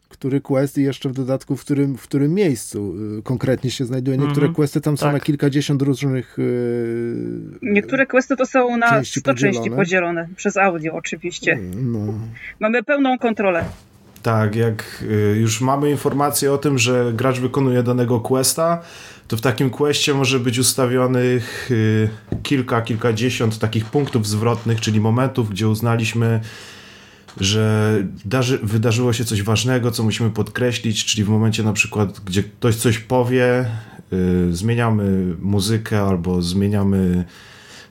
który 0.08 0.40
quest 0.40 0.78
i 0.78 0.82
jeszcze 0.82 1.08
w 1.08 1.12
dodatku 1.12 1.56
w 1.56 1.60
którym, 1.60 1.96
w 1.96 2.02
którym 2.02 2.34
miejscu 2.34 2.94
y, 3.18 3.22
konkretnie 3.22 3.70
się 3.70 3.84
znajduje. 3.84 4.18
Niektóre 4.18 4.46
mm 4.46 4.54
questy 4.54 4.80
tam 4.80 4.96
są 4.96 5.06
tak. 5.06 5.12
na 5.12 5.20
kilkadziesiąt 5.20 5.82
różnych 5.82 6.36
yy, 6.38 7.58
Niektóre 7.62 8.06
questy 8.06 8.36
to 8.36 8.46
są 8.46 8.76
na 8.76 8.90
części 8.90 9.20
100 9.20 9.30
podzielone. 9.30 9.58
części 9.58 9.70
podzielone, 9.70 10.28
przez 10.36 10.56
audio 10.56 10.92
oczywiście. 10.94 11.58
No. 11.76 12.14
Mamy 12.60 12.82
pełną 12.82 13.18
kontrolę. 13.18 13.64
Tak, 14.24 14.56
jak 14.56 15.04
y, 15.10 15.36
już 15.40 15.60
mamy 15.60 15.90
informację 15.90 16.52
o 16.52 16.58
tym, 16.58 16.78
że 16.78 17.12
gracz 17.14 17.38
wykonuje 17.38 17.82
danego 17.82 18.20
questa, 18.20 18.82
to 19.28 19.36
w 19.36 19.40
takim 19.40 19.70
questie 19.70 20.14
może 20.14 20.40
być 20.40 20.58
ustawionych 20.58 21.70
y, 21.70 22.08
kilka, 22.42 22.82
kilkadziesiąt 22.82 23.58
takich 23.58 23.84
punktów 23.84 24.26
zwrotnych, 24.26 24.80
czyli 24.80 25.00
momentów, 25.00 25.50
gdzie 25.50 25.68
uznaliśmy, 25.68 26.40
że 27.40 27.94
darzy, 28.24 28.58
wydarzyło 28.62 29.12
się 29.12 29.24
coś 29.24 29.42
ważnego, 29.42 29.90
co 29.90 30.02
musimy 30.02 30.30
podkreślić, 30.30 31.04
czyli 31.04 31.24
w 31.24 31.28
momencie 31.28 31.62
na 31.62 31.72
przykład, 31.72 32.20
gdzie 32.20 32.42
ktoś 32.42 32.76
coś 32.76 32.98
powie, 32.98 33.66
y, 34.12 34.56
zmieniamy 34.56 35.34
muzykę 35.40 36.02
albo 36.02 36.42
zmieniamy 36.42 37.24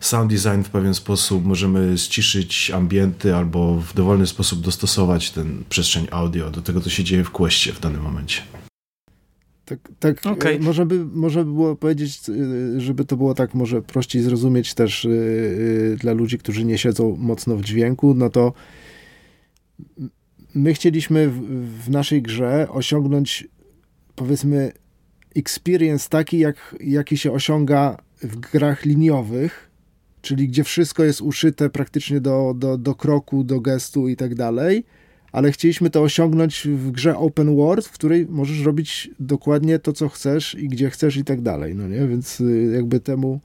sound 0.06 0.32
design 0.32 0.62
w 0.63 0.70
pewien 0.70 0.94
sposób, 0.94 1.46
możemy 1.46 1.98
ściszyć 1.98 2.72
ambienty 2.72 3.36
albo 3.36 3.76
w 3.76 3.94
dowolny 3.94 4.28
sposób 4.28 4.62
dostosować 4.62 5.32
ten 5.32 5.63
przestrzeń 5.70 6.08
audio 6.12 6.52
do 6.52 6.62
tego, 6.62 6.82
co 6.82 6.89
się 6.89 7.04
dzieje 7.04 7.24
w 7.24 7.32
questie 7.32 7.72
w 7.72 7.80
danym 7.80 8.02
momencie. 8.02 8.42
Tak, 9.66 9.80
tak 10.00 10.26
okay. 10.26 10.60
można, 10.60 10.86
by, 10.86 11.06
można 11.06 11.44
by 11.44 11.52
było 11.52 11.76
powiedzieć, 11.76 12.30
y, 12.30 12.82
żeby 12.82 13.06
to 13.06 13.18
było 13.18 13.34
tak 13.34 13.54
może 13.54 13.82
prościej 13.82 14.22
zrozumieć 14.22 14.74
też 14.74 15.04
yy, 15.04 15.98
dla 16.00 16.13
ludzi, 16.13 16.38
którzy 16.38 16.66
nie 16.66 16.78
siedzą 16.78 17.16
mocno 17.20 17.56
w 17.56 17.62
dźwięku, 17.62 18.13
no 18.13 18.30
to 18.30 18.54
my 20.56 20.74
chcieliśmy 20.74 21.30
w, 21.30 21.39
w 21.86 21.89
naszej 21.89 22.22
grze 22.22 22.68
osiągnąć 22.70 23.48
powiedzmy 24.16 24.72
experience 25.36 26.10
taki, 26.10 26.39
jak, 26.39 26.76
jaki 26.80 27.18
się 27.18 27.32
osiąga 27.32 27.98
w 28.22 28.36
grach 28.36 28.86
liniowych, 28.86 29.73
czyli 30.24 30.48
gdzie 30.48 30.64
wszystko 30.64 31.04
jest 31.04 31.22
uszyte 31.22 31.70
praktycznie 31.70 32.22
do, 32.22 32.54
do, 32.58 32.78
do 32.78 32.96
kroku, 32.96 33.44
do 33.44 33.60
gestu 33.60 34.08
i 34.08 34.16
tak 34.16 34.36
dalej, 34.36 34.84
ale 35.32 35.52
chcieliśmy 35.52 35.90
to 35.90 36.02
osiągnąć 36.02 36.68
w 36.68 36.92
grze 36.92 37.18
open 37.18 37.56
world, 37.56 37.86
w 37.86 37.92
której 37.92 38.28
możesz 38.30 38.62
robić 38.62 39.10
dokładnie 39.20 39.80
to, 39.80 39.94
co 39.94 40.10
chcesz 40.10 40.56
i 40.56 40.68
gdzie 40.68 40.90
chcesz 40.90 41.18
i 41.18 41.24
tak 41.24 41.42
dalej, 41.42 41.76
no 41.76 41.88
nie? 41.88 42.08
Więc 42.08 42.42
y, 42.42 42.72
jakby 42.76 43.00
temu, 43.00 43.40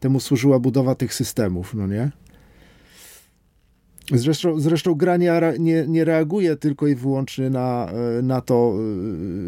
temu 0.00 0.20
służyła 0.20 0.58
budowa 0.58 0.94
tych 0.94 1.14
systemów, 1.14 1.74
no 1.74 1.86
nie? 1.86 2.10
Zresztą, 4.12 4.60
zresztą 4.60 4.94
gra 4.94 5.16
nie, 5.16 5.40
nie, 5.58 5.84
nie, 5.88 6.04
reaguje 6.04 6.56
tylko 6.56 6.86
i 6.86 6.94
wyłącznie 6.94 7.50
na, 7.50 7.92
e, 8.18 8.22
na, 8.22 8.40
to, 8.40 8.74
e, 8.74 8.82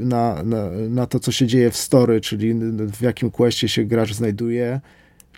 na, 0.04 0.42
na, 0.42 0.70
na, 0.70 1.06
to, 1.06 1.20
co 1.20 1.32
się 1.32 1.46
dzieje 1.46 1.70
w 1.70 1.76
story, 1.76 2.20
czyli 2.20 2.54
w 2.92 3.02
jakim 3.02 3.30
questie 3.30 3.68
się 3.68 3.84
gracz 3.84 4.14
znajduje, 4.14 4.80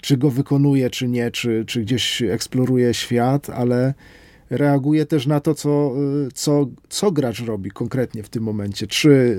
czy 0.05 0.17
go 0.17 0.31
wykonuje, 0.31 0.91
czy 0.91 1.09
nie, 1.09 1.31
czy, 1.31 1.65
czy 1.67 1.81
gdzieś 1.83 2.23
eksploruje 2.23 2.95
świat, 2.95 3.51
ale 3.51 3.95
reaguje 4.51 5.07
też 5.07 5.27
na 5.27 5.41
to, 5.41 5.55
co, 5.55 5.93
e, 6.27 6.29
co, 6.35 6.67
co 6.89 7.13
gracz 7.13 7.45
robi 7.45 7.71
konkretnie 7.71 8.23
w 8.23 8.29
tym 8.29 8.43
momencie. 8.43 8.87
Czy 8.87 9.37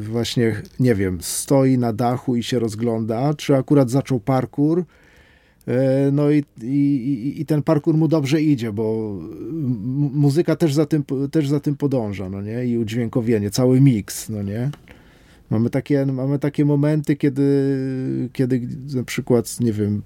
właśnie, 0.00 0.62
nie 0.80 0.94
wiem, 0.94 1.18
stoi 1.20 1.78
na 1.78 1.92
dachu 1.92 2.36
i 2.36 2.42
się 2.42 2.58
rozgląda, 2.58 3.34
czy 3.34 3.56
akurat 3.56 3.90
zaczął 3.90 4.20
parkour, 4.20 4.84
E, 5.68 6.10
no 6.12 6.30
i, 6.30 6.44
i, 6.62 7.40
i, 7.40 7.46
ten 7.46 7.62
parkour 7.62 7.96
mu 7.96 8.08
dobrze 8.08 8.42
idzie, 8.42 8.72
bo 8.72 9.18
muzyka 10.12 10.56
też 10.56 10.74
za 10.74 10.86
tym, 10.86 11.04
też 11.30 11.48
za 11.48 11.60
tym 11.60 11.76
podąża, 11.76 12.28
no 12.28 12.42
nie? 12.42 12.64
I 12.64 12.78
udźwiękowienie, 12.78 13.50
cały 13.50 13.80
miks, 13.80 14.28
no 14.28 14.42
nie? 14.42 14.70
Mamy 15.52 15.70
takie, 15.70 16.06
mamy 16.06 16.38
takie 16.38 16.64
momenty, 16.64 17.16
kiedy, 17.16 17.42
kiedy 18.32 18.60
na 18.94 19.04
przykład, 19.04 19.60
nie 19.60 19.72
wiem, 19.72 20.02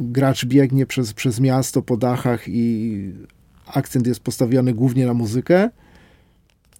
gracz 0.00 0.44
biegnie 0.44 0.86
przez, 0.86 1.12
przez 1.12 1.40
miasto 1.40 1.82
po 1.82 1.96
dachach 1.96 2.48
i 2.48 3.12
akcent 3.66 4.06
jest 4.06 4.20
postawiony 4.20 4.74
głównie 4.74 5.06
na 5.06 5.14
muzykę, 5.14 5.70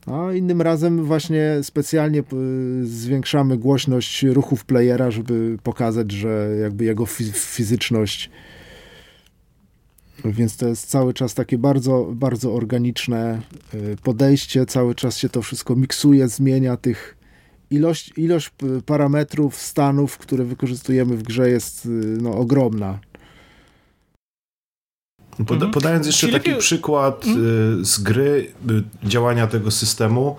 a 0.06 0.32
innym 0.32 0.62
razem 0.62 1.04
właśnie 1.04 1.58
specjalnie 1.62 2.20
y, 2.20 2.86
zwiększamy 2.86 3.58
głośność 3.58 4.22
ruchów 4.22 4.64
playera, 4.64 5.10
żeby 5.10 5.58
pokazać, 5.62 6.12
że 6.12 6.56
jakby 6.60 6.84
jego 6.84 7.06
fizyczność 7.32 8.30
więc 10.24 10.56
to 10.56 10.68
jest 10.68 10.86
cały 10.86 11.14
czas 11.14 11.34
takie 11.34 11.58
bardzo, 11.58 12.08
bardzo 12.12 12.54
organiczne 12.54 13.42
y, 13.74 13.96
podejście, 14.02 14.66
cały 14.66 14.94
czas 14.94 15.18
się 15.18 15.28
to 15.28 15.42
wszystko 15.42 15.76
miksuje, 15.76 16.28
zmienia 16.28 16.76
tych 16.76 17.16
ilość, 17.70 18.12
ilość 18.16 18.50
parametrów, 18.86 19.56
stanów, 19.56 20.18
które 20.18 20.44
wykorzystujemy 20.44 21.16
w 21.16 21.22
grze 21.22 21.50
jest 21.50 21.86
y, 21.86 21.88
no, 22.22 22.34
ogromna. 22.36 22.98
Poda 25.36 25.54
mhm. 25.54 25.72
podając 25.72 26.06
jeszcze 26.06 26.28
taki 26.28 26.54
przykład 26.54 27.26
mhm. 27.26 27.84
z 27.84 27.98
gry, 27.98 28.52
y, 29.04 29.08
działania 29.08 29.46
tego 29.46 29.70
systemu, 29.70 30.36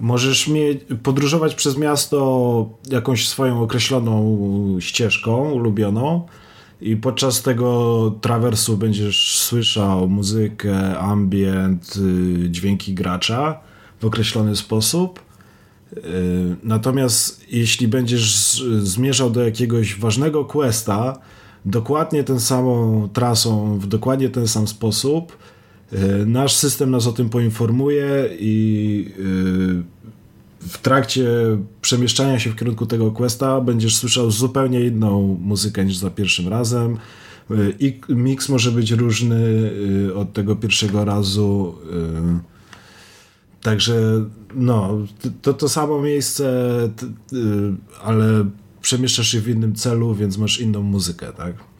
możesz 0.00 0.48
mieć, 0.48 0.80
podróżować 1.02 1.54
przez 1.54 1.78
miasto 1.78 2.70
jakąś 2.90 3.28
swoją 3.28 3.62
określoną 3.62 4.36
ścieżką 4.80 5.52
ulubioną 5.52 6.26
i 6.80 6.96
podczas 6.96 7.42
tego 7.42 8.14
trawersu 8.20 8.76
będziesz 8.76 9.38
słyszał 9.38 10.08
muzykę, 10.08 10.98
ambient, 10.98 11.96
y, 11.96 12.50
dźwięki 12.50 12.94
gracza 12.94 13.60
w 14.00 14.04
określony 14.04 14.56
sposób. 14.56 15.26
Natomiast 16.62 17.52
jeśli 17.52 17.88
będziesz 17.88 18.62
zmierzał 18.78 19.30
do 19.30 19.44
jakiegoś 19.44 19.98
ważnego 19.98 20.44
questa, 20.44 21.18
dokładnie 21.64 22.24
tą 22.24 22.40
samą 22.40 23.08
trasą, 23.12 23.78
w 23.78 23.86
dokładnie 23.86 24.28
ten 24.28 24.48
sam 24.48 24.68
sposób. 24.68 25.36
E, 25.92 26.26
nasz 26.26 26.54
system 26.54 26.90
nas 26.90 27.06
o 27.06 27.12
tym 27.12 27.28
poinformuje 27.28 28.28
i 28.38 29.12
w 30.68 30.78
trakcie 30.78 31.28
przemieszczania 31.80 32.38
się 32.38 32.50
w 32.50 32.56
kierunku 32.56 32.86
tego 32.86 33.10
questa 33.10 33.60
będziesz 33.60 33.96
słyszał 33.96 34.30
zupełnie 34.30 34.80
inną 34.80 35.38
muzykę 35.40 35.84
niż 35.84 35.96
za 35.96 36.10
pierwszym 36.10 36.48
razem. 36.48 36.96
E, 37.50 37.54
I 37.80 38.00
mix 38.08 38.48
może 38.48 38.72
być 38.72 38.90
różny 38.90 39.70
od 40.14 40.32
tego 40.32 40.56
pierwszego 40.56 41.04
razu. 41.04 41.74
Także 43.62 44.24
no, 44.54 44.98
to 45.42 45.54
to 45.54 45.68
samo 45.68 46.02
miejsce, 46.02 46.68
ale 48.04 48.44
przemieszczasz 48.80 49.28
się 49.28 49.40
w 49.40 49.48
innym 49.48 49.74
celu, 49.74 50.14
więc 50.14 50.38
masz 50.38 50.60
inną 50.60 50.82
muzykę, 50.82 51.32
tak? 51.32 51.75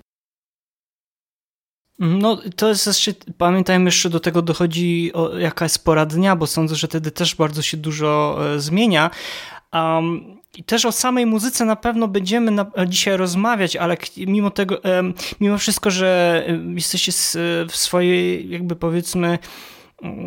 No, 1.99 2.39
to 2.57 2.69
jest 2.69 2.87
jeszcze, 2.87 3.13
pamiętajmy 3.39 3.85
jeszcze 3.85 4.11
do 4.11 4.21
tego 4.21 4.43
dochodzi 4.43 5.11
o, 5.15 5.39
jaka 5.39 5.65
jest 5.65 5.85
pora 5.85 6.07
dnia, 6.07 6.37
bo 6.37 6.47
sądzę, 6.47 6.75
że 6.75 6.87
wtedy 6.87 7.11
też 7.11 7.35
bardzo 7.35 7.63
się 7.63 7.77
dużo 7.77 8.39
e, 8.55 8.61
zmienia. 8.61 9.11
Um, 9.73 10.37
i 10.57 10.65
też 10.65 10.85
o 10.85 10.93
samej 10.93 11.27
muzyce 11.27 11.65
na 11.65 11.77
pewno 11.77 12.09
będziemy 12.09 12.51
na, 12.51 12.67
dzisiaj 12.87 13.17
rozmawiać, 13.17 13.77
ale 13.77 13.97
mimo 14.17 14.51
tego, 14.51 14.81
mimo 15.41 15.59
wszystko, 15.59 15.91
że 15.91 16.45
e, 16.49 16.73
jesteście 16.75 17.13
w 17.69 17.77
swojej, 17.77 18.51
jakby 18.51 18.77
powiedzmy, 18.77 19.39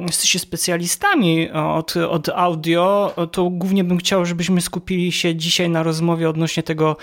jesteście 0.06 0.40
specjalistami 0.40 1.52
od, 1.52 1.98
od 1.98 2.30
audio, 2.30 3.16
to 3.32 3.50
głównie 3.50 3.84
bym 3.84 3.98
chciał, 3.98 4.26
żebyśmy 4.26 4.62
skupili 4.62 5.12
się 5.12 5.36
dzisiaj 5.36 5.70
na 5.70 5.84
rozmowie 5.84 6.30
odnośnie 6.30 6.64
tego 6.64 6.98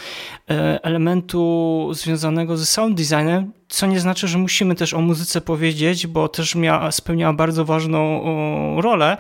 e, 0.51 0.85
elementu 0.85 1.91
związanego 1.95 2.57
ze 2.57 2.67
sound 2.67 2.97
designem, 2.97 3.53
co 3.69 3.87
nie 3.87 4.01
znaczy, 4.01 4.29
że 4.29 4.39
musimy 4.39 4.75
też 4.75 4.95
o 4.95 5.01
muzyce 5.01 5.41
powiedzieć, 5.41 6.07
bo 6.07 6.29
też 6.29 6.55
miała, 6.55 6.93
spełniała 6.93 7.33
bardzo 7.33 7.65
ważną 7.65 8.23
rolę, 8.81 9.17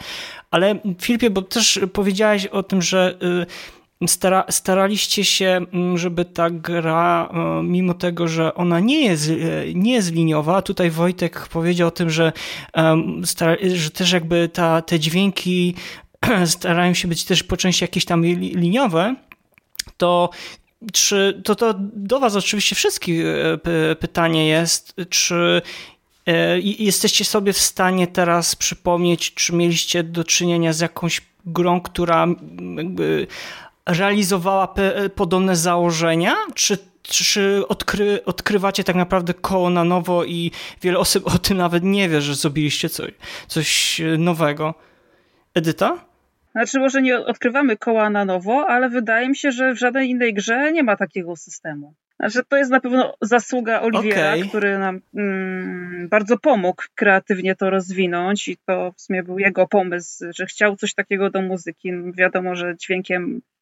ale 0.50 0.78
Filipie, 1.00 1.30
bo 1.30 1.42
też 1.42 1.80
powiedziałeś 1.92 2.46
o 2.46 2.62
tym, 2.62 2.82
że 2.82 3.18
y, 3.42 3.46
stara, 4.06 4.44
staraliście 4.50 5.24
się, 5.24 5.60
mm, 5.72 5.98
żeby 5.98 6.24
ta 6.24 6.50
gra, 6.50 7.28
e, 7.32 7.62
mimo 7.62 7.94
tego, 7.94 8.28
że 8.28 8.54
ona 8.54 8.80
nie 8.80 9.04
jest, 9.04 9.30
e, 9.30 9.74
nie 9.74 9.92
jest 9.92 10.12
liniowa, 10.12 10.62
tutaj 10.62 10.90
Wojtek 10.90 11.48
powiedział 11.48 11.88
o 11.88 11.90
tym, 11.90 12.10
że, 12.10 12.32
że 13.74 13.90
też 13.90 14.12
jakby 14.12 14.48
ta, 14.48 14.82
te 14.82 15.00
dźwięki 15.00 15.74
starają 16.46 16.94
się 16.94 17.08
być 17.08 17.24
też 17.24 17.42
po 17.42 17.56
części 17.56 17.84
jakieś 17.84 18.04
tam 18.04 18.24
liniowe, 18.24 19.14
to 19.96 20.30
czy 20.92 21.42
to, 21.44 21.54
to 21.54 21.74
do 21.78 22.20
Was 22.20 22.36
oczywiście 22.36 22.76
wszystkich 22.76 23.24
e, 23.26 23.96
pytanie 23.96 24.48
jest, 24.48 24.96
czy 25.10 25.62
jesteście 26.62 27.24
sobie 27.24 27.52
w 27.52 27.58
stanie 27.58 28.06
teraz 28.06 28.56
przypomnieć, 28.56 29.34
czy 29.34 29.54
mieliście 29.54 30.02
do 30.02 30.24
czynienia 30.24 30.72
z 30.72 30.80
jakąś 30.80 31.20
grą, 31.46 31.80
która 31.80 32.26
realizowała 33.86 34.74
podobne 35.14 35.56
założenia, 35.56 36.34
czy, 36.54 36.78
czy 37.02 37.62
odkry, 37.68 38.24
odkrywacie 38.24 38.84
tak 38.84 38.96
naprawdę 38.96 39.34
koło 39.34 39.70
na 39.70 39.84
nowo 39.84 40.24
i 40.24 40.50
wiele 40.82 40.98
osób 40.98 41.26
o 41.34 41.38
tym 41.38 41.56
nawet 41.56 41.84
nie 41.84 42.08
wie, 42.08 42.20
że 42.20 42.34
zrobiliście 42.34 42.88
coś, 42.88 43.10
coś 43.46 44.00
nowego? 44.18 44.74
Edyta? 45.54 46.04
Znaczy, 46.52 46.80
może 46.80 47.02
nie 47.02 47.18
odkrywamy 47.18 47.76
koła 47.76 48.10
na 48.10 48.24
nowo, 48.24 48.66
ale 48.68 48.88
wydaje 48.88 49.28
mi 49.28 49.36
się, 49.36 49.52
że 49.52 49.74
w 49.74 49.78
żadnej 49.78 50.10
innej 50.10 50.34
grze 50.34 50.72
nie 50.72 50.82
ma 50.82 50.96
takiego 50.96 51.36
systemu. 51.36 51.94
Znaczy, 52.20 52.40
to 52.48 52.56
jest 52.56 52.70
na 52.70 52.80
pewno 52.80 53.14
zasługa 53.20 53.80
Oliwiera, 53.80 54.34
okay. 54.34 54.48
który 54.48 54.78
nam 54.78 55.00
mm, 55.14 56.08
bardzo 56.08 56.38
pomógł 56.38 56.82
kreatywnie 56.94 57.56
to 57.56 57.70
rozwinąć 57.70 58.48
i 58.48 58.56
to 58.56 58.92
w 58.96 59.00
sumie 59.00 59.22
był 59.22 59.38
jego 59.38 59.66
pomysł, 59.66 60.24
że 60.30 60.46
chciał 60.46 60.76
coś 60.76 60.94
takiego 60.94 61.30
do 61.30 61.42
muzyki. 61.42 61.92
Wiadomo, 62.14 62.54
że 62.54 62.76
dźwiękiem 62.76 63.40
E, 63.40 63.55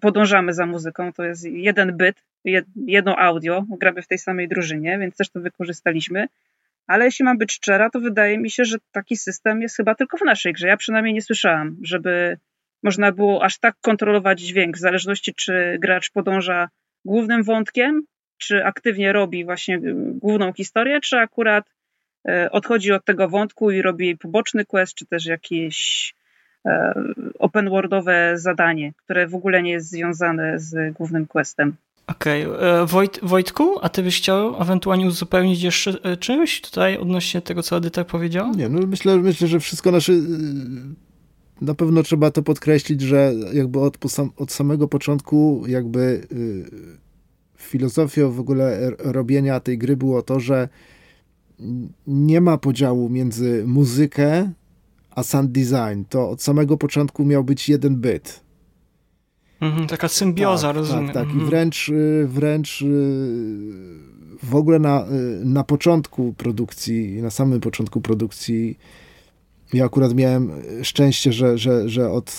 podążamy 0.00 0.52
za 0.52 0.66
muzyką. 0.66 1.12
To 1.12 1.24
jest 1.24 1.44
jeden 1.44 1.96
byt, 1.96 2.22
jedno 2.86 3.18
audio, 3.18 3.64
gramy 3.70 4.02
w 4.02 4.06
tej 4.06 4.18
samej 4.18 4.48
drużynie, 4.48 4.98
więc 4.98 5.16
też 5.16 5.30
to 5.30 5.40
wykorzystaliśmy. 5.40 6.26
Ale 6.86 7.04
jeśli 7.04 7.24
mam 7.24 7.38
być 7.38 7.52
szczera, 7.52 7.90
to 7.90 8.00
wydaje 8.00 8.38
mi 8.38 8.50
się, 8.50 8.64
że 8.64 8.76
taki 8.92 9.16
system 9.16 9.62
jest 9.62 9.76
chyba 9.76 9.94
tylko 9.94 10.16
w 10.16 10.24
naszej 10.24 10.52
grze. 10.52 10.68
Ja 10.68 10.76
przynajmniej 10.76 11.14
nie 11.14 11.22
słyszałam, 11.22 11.76
żeby 11.82 12.38
można 12.82 13.12
było 13.12 13.44
aż 13.44 13.58
tak 13.58 13.74
kontrolować 13.80 14.40
dźwięk, 14.40 14.76
w 14.76 14.80
zależności 14.80 15.34
czy 15.34 15.76
gracz 15.80 16.10
podąża 16.10 16.68
głównym 17.04 17.42
wątkiem, 17.42 18.02
czy 18.38 18.64
aktywnie 18.64 19.12
robi 19.12 19.44
właśnie 19.44 19.80
główną 20.14 20.52
historię, 20.52 21.00
czy 21.00 21.18
akurat 21.18 21.64
e, 22.28 22.50
odchodzi 22.50 22.92
od 22.92 23.04
tego 23.04 23.28
wątku 23.28 23.70
i 23.70 23.82
robi 23.82 24.16
poboczny 24.16 24.64
quest, 24.64 24.94
czy 24.94 25.06
też 25.06 25.26
jakieś 25.26 26.14
E, 26.14 26.21
open 27.38 27.70
worldowe 27.70 28.32
zadanie, 28.38 28.92
które 28.96 29.26
w 29.26 29.34
ogóle 29.34 29.62
nie 29.62 29.70
jest 29.70 29.90
związane 29.90 30.58
z 30.58 30.94
głównym 30.94 31.26
questem. 31.26 31.76
Okej, 32.06 32.46
okay. 32.46 32.60
E, 32.60 32.86
Wojt, 32.86 33.20
Wojtku, 33.22 33.78
a 33.82 33.88
ty 33.88 34.02
byś 34.02 34.18
chciał 34.18 34.62
ewentualnie 34.62 35.06
uzupełnić 35.06 35.62
jeszcze 35.62 35.90
e, 36.02 36.16
czymś 36.16 36.60
tutaj 36.60 36.98
odnośnie 36.98 37.42
tego, 37.42 37.62
co 37.62 37.76
Edyta 37.76 38.04
powiedziała? 38.04 38.50
Nie, 38.56 38.68
no 38.68 38.86
myślę, 38.86 39.16
myślę 39.16 39.48
że 39.48 39.60
wszystko 39.60 39.90
nasze... 39.90 40.12
Na 41.60 41.74
pewno 41.74 42.02
trzeba 42.02 42.30
to 42.30 42.42
podkreślić, 42.42 43.00
że 43.00 43.32
jakby 43.52 43.80
od, 43.80 43.98
od 44.36 44.52
samego 44.52 44.88
początku 44.88 45.64
jakby 45.66 46.26
filozofią 47.56 48.30
w 48.30 48.40
ogóle 48.40 48.90
robienia 48.98 49.60
tej 49.60 49.78
gry 49.78 49.96
było 49.96 50.22
to, 50.22 50.40
że 50.40 50.68
nie 52.06 52.40
ma 52.40 52.58
podziału 52.58 53.08
między 53.08 53.64
muzykę 53.66 54.52
a 55.14 55.22
sound 55.22 55.52
design, 55.52 56.04
to 56.08 56.30
od 56.30 56.42
samego 56.42 56.76
początku 56.76 57.24
miał 57.24 57.44
być 57.44 57.68
jeden 57.68 57.96
byt. 57.96 58.40
Mhm, 59.60 59.86
taka 59.86 60.08
symbioza, 60.08 60.66
tak, 60.66 60.76
rozumiem. 60.76 61.06
Tak, 61.06 61.14
tak. 61.14 61.28
I 61.28 61.32
mhm. 61.32 61.50
wręcz, 61.50 61.88
y, 61.88 62.26
wręcz 62.28 62.82
y, 62.82 62.86
w 64.42 64.54
ogóle 64.54 64.78
na, 64.78 65.06
y, 65.06 65.44
na 65.44 65.64
początku 65.64 66.32
produkcji, 66.32 67.22
na 67.22 67.30
samym 67.30 67.60
początku 67.60 68.00
produkcji 68.00 68.78
ja 69.72 69.84
akurat 69.84 70.14
miałem 70.14 70.50
szczęście, 70.82 71.32
że, 71.32 71.58
że, 71.58 71.88
że 71.88 72.10
od 72.10 72.32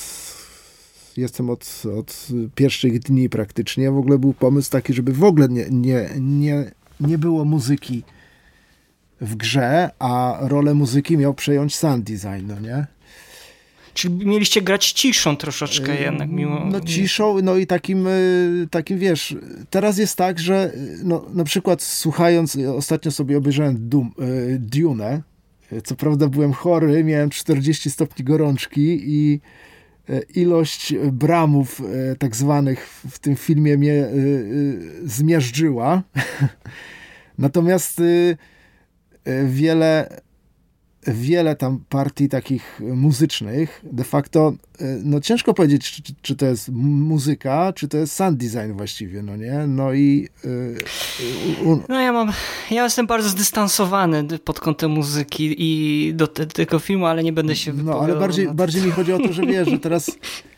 jestem 1.18 1.50
od, 1.50 1.84
od 2.00 2.28
pierwszych 2.56 3.00
dni 3.00 3.30
praktycznie. 3.30 3.92
W 3.92 3.98
ogóle 3.98 4.18
był 4.18 4.34
pomysł 4.34 4.72
taki, 4.72 4.94
żeby 4.94 5.14
w 5.14 5.24
ogóle 5.24 5.50
nie, 5.50 5.66
nie, 5.72 6.10
nie, 6.20 6.72
nie 7.00 7.18
było 7.18 7.46
muzyki 7.46 8.04
w 9.24 9.36
grze, 9.36 9.90
a 10.00 10.38
rolę 10.42 10.74
muzyki 10.74 11.18
miał 11.18 11.34
przejąć 11.34 11.76
sound 11.76 12.04
design, 12.04 12.48
no 12.48 12.60
nie? 12.60 12.86
Czyli 13.94 14.26
mieliście 14.26 14.62
grać 14.62 14.92
ciszą 14.92 15.38
troszeczkę 15.38 16.02
jednak 16.02 16.30
mimo... 16.30 16.66
No 16.66 16.82
ciszą, 16.82 17.42
no 17.44 17.58
i 17.58 17.68
takim, 17.68 18.08
y, 18.08 18.68
takim 18.72 19.00
wiesz, 19.00 19.36
teraz 19.70 19.98
jest 19.98 20.18
tak, 20.18 20.40
że 20.40 20.72
y, 20.76 21.00
no, 21.04 21.26
na 21.34 21.44
przykład 21.44 21.82
słuchając, 21.82 22.58
ostatnio 22.76 23.12
sobie 23.12 23.38
obejrzałem 23.38 23.76
y, 23.76 24.60
Dune, 24.60 25.22
co 25.84 25.96
prawda 25.96 26.28
byłem 26.28 26.54
chory, 26.54 27.04
miałem 27.04 27.30
40 27.30 27.92
stopni 27.92 28.26
gorączki 28.26 29.00
i 29.04 29.40
ilość 30.36 30.94
bramów 31.12 31.82
tak 32.20 32.36
zwanych 32.36 32.90
w 33.10 33.20
tym 33.20 33.36
filmie 33.36 33.78
mnie 33.78 34.08
zmiażdżyła. 35.06 36.04
Natomiast 37.38 38.02
wiele, 39.46 40.22
wiele 41.08 41.56
tam 41.56 41.84
partii 41.90 42.30
takich 42.30 42.80
muzycznych. 42.80 43.82
De 43.92 44.04
facto, 44.04 44.54
e, 44.80 44.86
no 45.04 45.22
ciężko 45.22 45.54
powiedzieć, 45.54 45.92
czy, 45.92 46.14
czy 46.22 46.36
to 46.36 46.46
jest 46.46 46.70
muzyka, 46.72 47.74
czy 47.74 47.88
to 47.88 47.98
jest 47.98 48.14
sound 48.14 48.38
design 48.38 48.74
właściwie, 48.74 49.24
no 49.24 49.36
nie? 49.36 49.68
No 49.68 49.94
i... 49.94 50.28
Yy, 51.64 51.80
no 51.90 52.02
ja 52.02 52.14
mam, 52.14 52.32
ja 52.72 52.84
jestem 52.84 53.08
bardzo 53.08 53.30
zdystansowany 53.30 54.40
pod 54.44 54.60
kątem 54.60 54.92
muzyki 54.92 55.56
i 55.58 56.14
do 56.14 56.28
te, 56.28 56.46
tego 56.46 56.80
filmu, 56.80 57.06
ale 57.06 57.24
nie 57.24 57.34
będę 57.34 57.56
się 57.56 57.74
No, 57.74 58.00
ale 58.00 58.16
bardziej, 58.16 58.48
bardziej 58.54 58.82
mi 58.82 58.92
chodzi 58.92 59.14
o 59.14 59.20
to, 59.20 59.34
że 59.34 59.42
wiesz, 59.42 59.70
że 59.70 59.80
teraz 59.80 60.12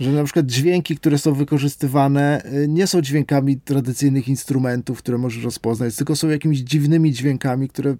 że 0.00 0.12
na 0.12 0.24
przykład 0.24 0.46
dźwięki, 0.46 0.96
które 0.96 1.18
są 1.18 1.34
wykorzystywane, 1.34 2.42
y, 2.64 2.68
nie 2.68 2.86
są 2.86 3.00
dźwiękami 3.00 3.60
tradycyjnych 3.60 4.28
instrumentów, 4.28 4.98
które 4.98 5.18
możesz 5.18 5.44
rozpoznać, 5.44 5.96
tylko 5.96 6.16
są 6.16 6.28
jakimiś 6.28 6.58
dziwnymi 6.58 7.12
dźwiękami, 7.12 7.68
które 7.68 7.96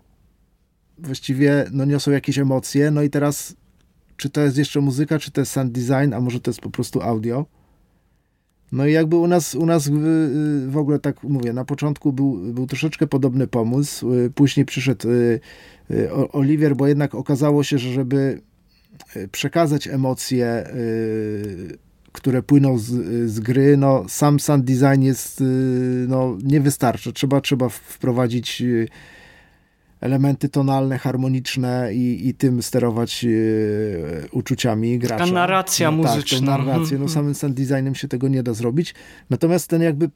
właściwie 0.98 1.64
no, 1.72 1.84
niosą 1.84 2.10
jakieś 2.10 2.38
emocje. 2.38 2.90
No 2.90 3.02
i 3.02 3.10
teraz, 3.10 3.56
czy 4.16 4.30
to 4.30 4.40
jest 4.40 4.58
jeszcze 4.58 4.80
muzyka, 4.80 5.18
czy 5.18 5.30
to 5.30 5.40
jest 5.40 5.52
sound 5.52 5.72
design, 5.72 6.14
a 6.14 6.20
może 6.20 6.40
to 6.40 6.50
jest 6.50 6.60
po 6.60 6.70
prostu 6.70 7.02
audio. 7.02 7.46
No 8.72 8.86
i 8.86 8.92
jakby 8.92 9.16
u 9.16 9.26
nas, 9.26 9.54
u 9.54 9.66
nas 9.66 9.90
w 10.68 10.76
ogóle 10.76 10.98
tak 10.98 11.22
mówię, 11.22 11.52
na 11.52 11.64
początku 11.64 12.12
był, 12.12 12.36
był 12.52 12.66
troszeczkę 12.66 13.06
podobny 13.06 13.46
pomysł, 13.46 14.14
y, 14.14 14.30
później 14.30 14.66
przyszedł 14.66 15.08
y, 15.10 15.40
Oliwier, 16.32 16.76
bo 16.76 16.86
jednak 16.86 17.14
okazało 17.14 17.62
się, 17.62 17.78
że 17.78 17.92
żeby 17.92 18.40
przekazać 19.32 19.88
emocje 19.88 20.66
które 22.16 22.42
płyną 22.42 22.78
z, 22.78 22.84
z 23.30 23.40
gry, 23.40 23.76
no 23.76 24.04
sam 24.08 24.40
sound 24.40 24.64
design 24.64 25.02
jest, 25.02 25.40
y, 25.40 25.44
no 26.08 26.38
nie 26.42 26.60
wystarcza. 26.60 27.12
Trzeba, 27.12 27.40
trzeba 27.40 27.68
wprowadzić 27.68 28.62
y, 28.62 28.88
elementy 30.00 30.48
tonalne, 30.48 30.98
harmoniczne 30.98 31.94
i, 31.94 32.28
i 32.28 32.34
tym 32.34 32.62
sterować 32.62 33.24
y, 33.24 34.28
uczuciami 34.32 34.98
gracza. 34.98 35.24
Taka 35.24 35.32
narracja 35.32 35.90
no, 35.90 35.96
muzyczna. 35.96 36.38
Tak, 36.38 36.66
narrację. 36.66 36.98
No 36.98 37.04
mhm. 37.04 37.08
samym 37.08 37.34
sound 37.34 37.54
designem 37.54 37.94
się 37.94 38.08
tego 38.08 38.28
nie 38.28 38.42
da 38.42 38.54
zrobić. 38.54 38.94
Natomiast 39.30 39.68
ten 39.68 39.82
jakby 39.82 40.10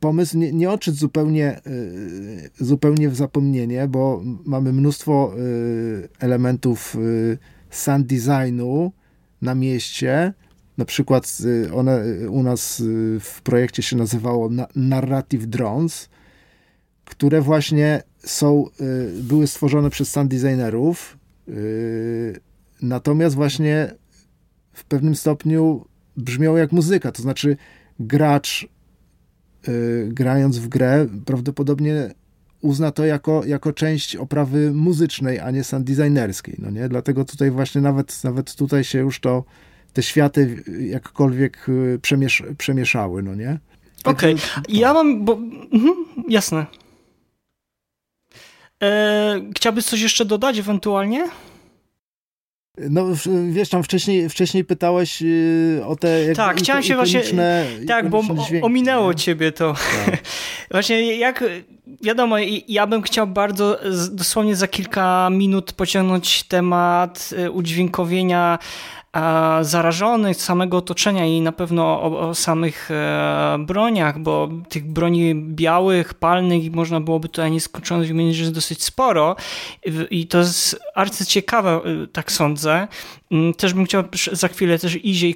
pomysł 0.00 0.38
nie, 0.38 0.52
nie 0.52 0.70
odszedł 0.70 0.96
zupełnie, 0.96 1.60
zupełnie 2.58 3.08
w 3.08 3.16
zapomnienie, 3.16 3.88
bo 3.88 4.22
mamy 4.44 4.72
mnóstwo 4.72 5.34
elementów 6.18 6.96
sound 7.70 8.06
designu 8.06 8.92
na 9.42 9.54
mieście, 9.54 10.32
na 10.78 10.84
przykład 10.84 11.38
y, 11.44 11.74
one 11.74 12.04
y, 12.04 12.30
u 12.30 12.42
nas 12.42 12.80
y, 12.80 13.16
w 13.20 13.42
projekcie 13.42 13.82
się 13.82 13.96
nazywało 13.96 14.50
Narrative 14.76 15.46
Drones, 15.46 16.08
które 17.04 17.40
właśnie 17.40 18.02
są, 18.18 18.64
były 19.22 19.46
stworzone 19.46 19.90
przez 19.90 20.10
sound 20.10 20.30
designerów, 20.30 21.18
natomiast 22.82 23.36
właśnie 23.36 23.94
w 24.72 24.84
pewnym 24.84 25.14
stopniu 25.14 25.84
brzmią 26.16 26.56
jak 26.56 26.72
muzyka, 26.72 27.12
to 27.12 27.22
znaczy 27.22 27.56
gracz 28.00 28.68
grając 30.08 30.58
w 30.58 30.68
grę 30.68 31.06
prawdopodobnie 31.24 32.10
uzna 32.60 32.92
to 32.92 33.06
jako, 33.06 33.44
jako 33.44 33.72
część 33.72 34.16
oprawy 34.16 34.72
muzycznej, 34.72 35.40
a 35.40 35.50
nie 35.50 35.64
sound 35.64 35.86
designerskiej, 35.86 36.56
no 36.58 36.70
nie? 36.70 36.88
Dlatego 36.88 37.24
tutaj 37.24 37.50
właśnie 37.50 37.80
nawet, 37.80 38.24
nawet 38.24 38.54
tutaj 38.54 38.84
się 38.84 38.98
już 38.98 39.20
to, 39.20 39.44
te 39.98 40.02
światy 40.02 40.64
jakkolwiek 40.80 41.68
y, 41.68 41.98
przemiesz, 42.02 42.42
przemieszały, 42.58 43.22
no 43.22 43.34
nie? 43.34 43.58
Okej, 44.04 44.34
okay. 44.34 44.62
ja 44.68 44.94
mam, 44.94 45.24
bo, 45.24 45.32
mhm, 45.72 45.94
jasne. 46.28 46.66
E, 48.82 49.40
chciałbyś 49.56 49.84
coś 49.84 50.00
jeszcze 50.00 50.24
dodać 50.24 50.58
ewentualnie? 50.58 51.28
No, 52.90 53.06
wiesz, 53.50 53.68
tam 53.68 53.82
wcześniej, 53.82 54.28
wcześniej 54.28 54.64
pytałeś 54.64 55.22
y, 55.22 55.82
o 55.86 55.96
te 55.96 56.24
jak, 56.24 56.36
Tak, 56.36 56.56
chciałem 56.56 56.82
się 56.82 56.96
właśnie. 56.96 57.22
Tak, 57.88 58.08
bo 58.08 58.22
dźwięki, 58.22 58.66
ominęło 58.66 59.12
nie? 59.12 59.18
ciebie 59.18 59.52
to. 59.52 59.74
Tak. 60.06 60.18
właśnie 60.70 61.16
jak. 61.16 61.44
Wiadomo, 62.02 62.36
ja 62.68 62.86
bym 62.86 63.02
chciał 63.02 63.26
bardzo 63.26 63.78
dosłownie 64.10 64.56
za 64.56 64.68
kilka 64.68 65.28
minut 65.30 65.72
pociągnąć 65.72 66.42
temat 66.42 67.30
y, 67.38 67.50
udźwiękowienia 69.08 69.64
zarażonych, 69.64 70.36
samego 70.36 70.76
otoczenia 70.76 71.26
i 71.26 71.40
na 71.40 71.52
pewno 71.52 72.02
o, 72.02 72.28
o, 72.28 72.34
samych 72.34 72.90
e, 72.90 73.56
broniach, 73.58 74.18
bo 74.18 74.48
tych 74.68 74.92
broni 74.92 75.34
białych, 75.34 76.14
palnych 76.14 76.72
można 76.72 77.00
byłoby 77.00 77.28
tutaj 77.28 77.50
nieskończoność 77.50 78.08
wymienić, 78.08 78.36
że 78.36 78.42
jest 78.42 78.54
dosyć 78.54 78.82
sporo 78.82 79.36
i 80.10 80.26
to 80.26 80.38
jest 80.38 80.80
arcyciekawe, 80.94 81.70
e, 81.70 82.06
tak 82.06 82.32
sądzę. 82.32 82.88
Mm, 83.30 83.54
też 83.54 83.74
bym 83.74 83.84
chciał 83.84 84.04
za 84.32 84.48
chwilę 84.48 84.78
też 84.78 85.04
Izie 85.04 85.28
i 85.28 85.34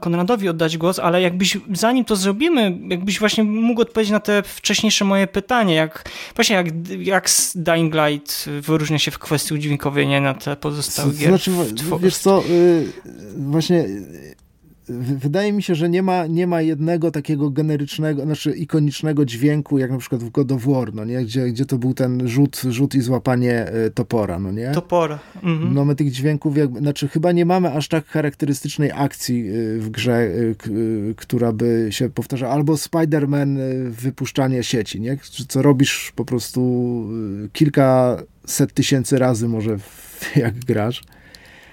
Konradowi 0.00 0.48
oddać 0.48 0.78
głos, 0.78 0.98
ale 0.98 1.22
jakbyś, 1.22 1.58
zanim 1.74 2.04
to 2.04 2.16
zrobimy, 2.16 2.78
jakbyś 2.88 3.18
właśnie 3.18 3.44
mógł 3.44 3.80
odpowiedzieć 3.80 4.12
na 4.12 4.20
te 4.20 4.42
wcześniejsze 4.42 5.04
moje 5.04 5.26
pytanie, 5.26 5.74
jak 5.74 6.04
właśnie 6.34 6.56
jak, 6.56 6.66
jak 6.98 7.28
Dying 7.54 7.94
Light 7.94 8.48
wyróżnia 8.60 8.98
się 8.98 9.10
w 9.10 9.18
kwestii 9.18 9.54
udźwiękowienia 9.54 10.20
na 10.20 10.34
te 10.34 10.56
pozostałe 10.56 11.12
gier. 11.12 11.28
Znaczy, 11.28 11.50
wiesz 12.00 12.16
co, 12.16 12.42
y, 12.50 12.92
właśnie 13.36 13.86
wydaje 15.00 15.52
mi 15.52 15.62
się, 15.62 15.74
że 15.74 15.88
nie 15.88 16.02
ma, 16.02 16.26
nie 16.26 16.46
ma 16.46 16.62
jednego 16.62 17.10
takiego 17.10 17.50
generycznego, 17.50 18.22
znaczy 18.22 18.52
ikonicznego 18.52 19.24
dźwięku, 19.24 19.78
jak 19.78 19.90
na 19.90 19.98
przykład 19.98 20.22
w 20.22 20.30
God 20.30 20.52
of 20.52 20.64
War, 20.64 20.94
no 20.94 21.04
nie? 21.04 21.24
Gdzie, 21.24 21.46
gdzie 21.46 21.66
to 21.66 21.78
był 21.78 21.94
ten 21.94 22.28
rzut, 22.28 22.62
rzut 22.68 22.94
i 22.94 23.00
złapanie 23.00 23.66
e, 23.66 23.90
topora, 23.90 24.38
no 24.38 24.52
nie? 24.52 24.70
Topora. 24.70 25.18
Mhm. 25.42 25.74
No 25.74 25.84
my 25.84 25.94
tych 25.94 26.10
dźwięków, 26.10 26.56
jakby, 26.56 26.78
znaczy 26.78 27.08
chyba 27.08 27.32
nie 27.32 27.46
mamy 27.46 27.72
aż 27.72 27.88
tak 27.88 28.06
charakterystycznej 28.06 28.90
akcji 28.94 29.48
e, 29.48 29.78
w 29.78 29.90
grze, 29.90 30.14
e, 30.14 30.30
która 31.16 31.52
by 31.52 31.86
się 31.90 32.10
powtarzała, 32.10 32.52
albo 32.52 32.74
Spider-Man 32.74 33.58
wypuszczanie 33.90 34.62
sieci, 34.62 35.00
nie? 35.00 35.18
Co 35.48 35.62
robisz 35.62 36.12
po 36.16 36.24
prostu 36.24 36.62
kilka 37.52 38.16
set 38.46 38.72
tysięcy 38.72 39.18
razy 39.18 39.48
może 39.48 39.76
jak 40.36 40.54
grasz 40.54 41.02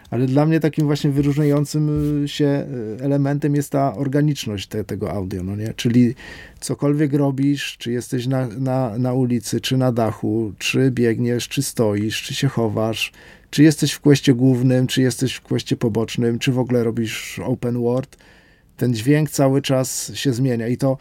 ale 0.09 0.25
dla 0.27 0.45
mnie 0.45 0.59
takim 0.59 0.85
właśnie 0.85 1.09
wyróżniającym 1.09 2.23
y, 2.23 2.27
się 2.27 2.65
y, 2.99 3.03
elementem 3.03 3.55
jest 3.55 3.71
ta 3.71 3.95
organiczność 3.95 4.67
te, 4.67 4.83
tego 4.83 5.11
audio, 5.11 5.43
no 5.43 5.55
nie? 5.55 5.73
Czyli 5.73 6.15
cokolwiek 6.59 7.13
robisz, 7.13 7.77
czy 7.77 7.91
jesteś 7.91 8.27
na, 8.27 8.47
na, 8.47 8.97
na 8.97 9.13
ulicy, 9.13 9.61
czy 9.61 9.77
na 9.77 9.91
dachu, 9.91 10.53
czy 10.57 10.91
biegniesz, 10.91 11.47
czy 11.47 11.63
stoisz, 11.63 12.21
czy 12.21 12.35
się 12.35 12.47
chowasz, 12.47 13.11
czy 13.49 13.63
jesteś 13.63 13.91
w 13.91 14.01
kwestie 14.01 14.33
głównym, 14.33 14.87
czy 14.87 15.01
jesteś 15.01 15.33
w 15.33 15.41
kwestie 15.41 15.75
pobocznym, 15.75 16.39
czy 16.39 16.51
w 16.51 16.59
ogóle 16.59 16.83
robisz 16.83 17.39
open 17.45 17.81
world, 17.81 18.17
ten 18.77 18.93
dźwięk 18.93 19.29
cały 19.29 19.61
czas 19.61 20.11
się 20.15 20.33
zmienia 20.33 20.67
i 20.67 20.77
to 20.77 20.97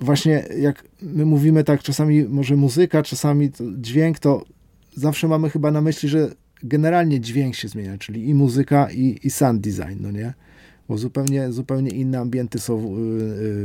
właśnie 0.00 0.44
jak 0.58 0.84
my 1.02 1.26
mówimy 1.26 1.64
tak, 1.64 1.82
czasami 1.82 2.24
może 2.24 2.56
muzyka, 2.56 3.02
czasami 3.02 3.50
dźwięk, 3.78 4.18
to 4.18 4.44
zawsze 4.96 5.28
mamy 5.28 5.50
chyba 5.50 5.70
na 5.70 5.80
myśli, 5.80 6.08
że 6.08 6.30
generalnie 6.64 7.20
dźwięk 7.20 7.54
się 7.54 7.68
zmienia, 7.68 7.98
czyli 7.98 8.28
i 8.28 8.34
muzyka, 8.34 8.90
i, 8.90 9.18
i 9.24 9.30
sound 9.30 9.60
design, 9.60 9.96
no 10.00 10.10
nie? 10.10 10.34
Bo 10.88 10.98
zupełnie, 10.98 11.52
zupełnie 11.52 11.90
inne 11.90 12.18
ambienty 12.18 12.58
są 12.58 12.96
y, 12.96 13.00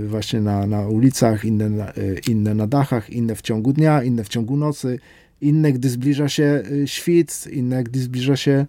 y, 0.04 0.08
właśnie 0.08 0.42
na, 0.42 0.68
na 0.68 0.88
ulicach, 0.88 1.46
inne 1.46 1.70
na, 1.70 1.92
y, 1.92 2.22
inne 2.30 2.54
na 2.54 2.68
dachach, 2.68 3.10
inne 3.10 3.36
w 3.36 3.42
ciągu 3.42 3.74
dnia, 3.74 4.04
inne 4.04 4.24
w 4.24 4.30
ciągu 4.30 4.58
nocy, 4.58 5.00
inne 5.42 5.74
gdy 5.74 5.90
zbliża 5.90 6.30
się 6.30 6.64
świt, 6.86 7.48
inne 7.52 7.84
gdy 7.84 8.00
zbliża 8.00 8.36
się 8.36 8.66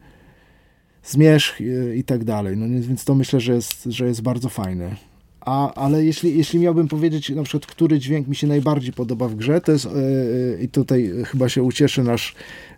zmierzch 1.04 1.60
i 1.96 2.04
tak 2.04 2.24
dalej. 2.24 2.56
No 2.56 2.86
więc 2.88 3.04
to 3.04 3.14
myślę, 3.14 3.40
że 3.40 3.54
jest, 3.54 3.84
że 3.84 4.06
jest 4.06 4.22
bardzo 4.22 4.48
fajne. 4.48 4.96
A, 5.50 5.74
ale 5.74 6.04
jeśli, 6.04 6.38
jeśli 6.38 6.58
miałbym 6.58 6.88
powiedzieć 6.88 7.30
na 7.30 7.42
przykład, 7.42 7.66
który 7.66 7.98
dźwięk 7.98 8.28
mi 8.28 8.36
się 8.36 8.46
najbardziej 8.46 8.92
podoba 8.92 9.28
w 9.28 9.34
grze, 9.34 9.60
to 9.60 9.72
jest, 9.72 9.88
i 10.60 10.68
tutaj 10.68 11.12
chyba 11.26 11.48
się 11.48 11.62
ucieszy 11.62 12.02
nasz 12.02 12.34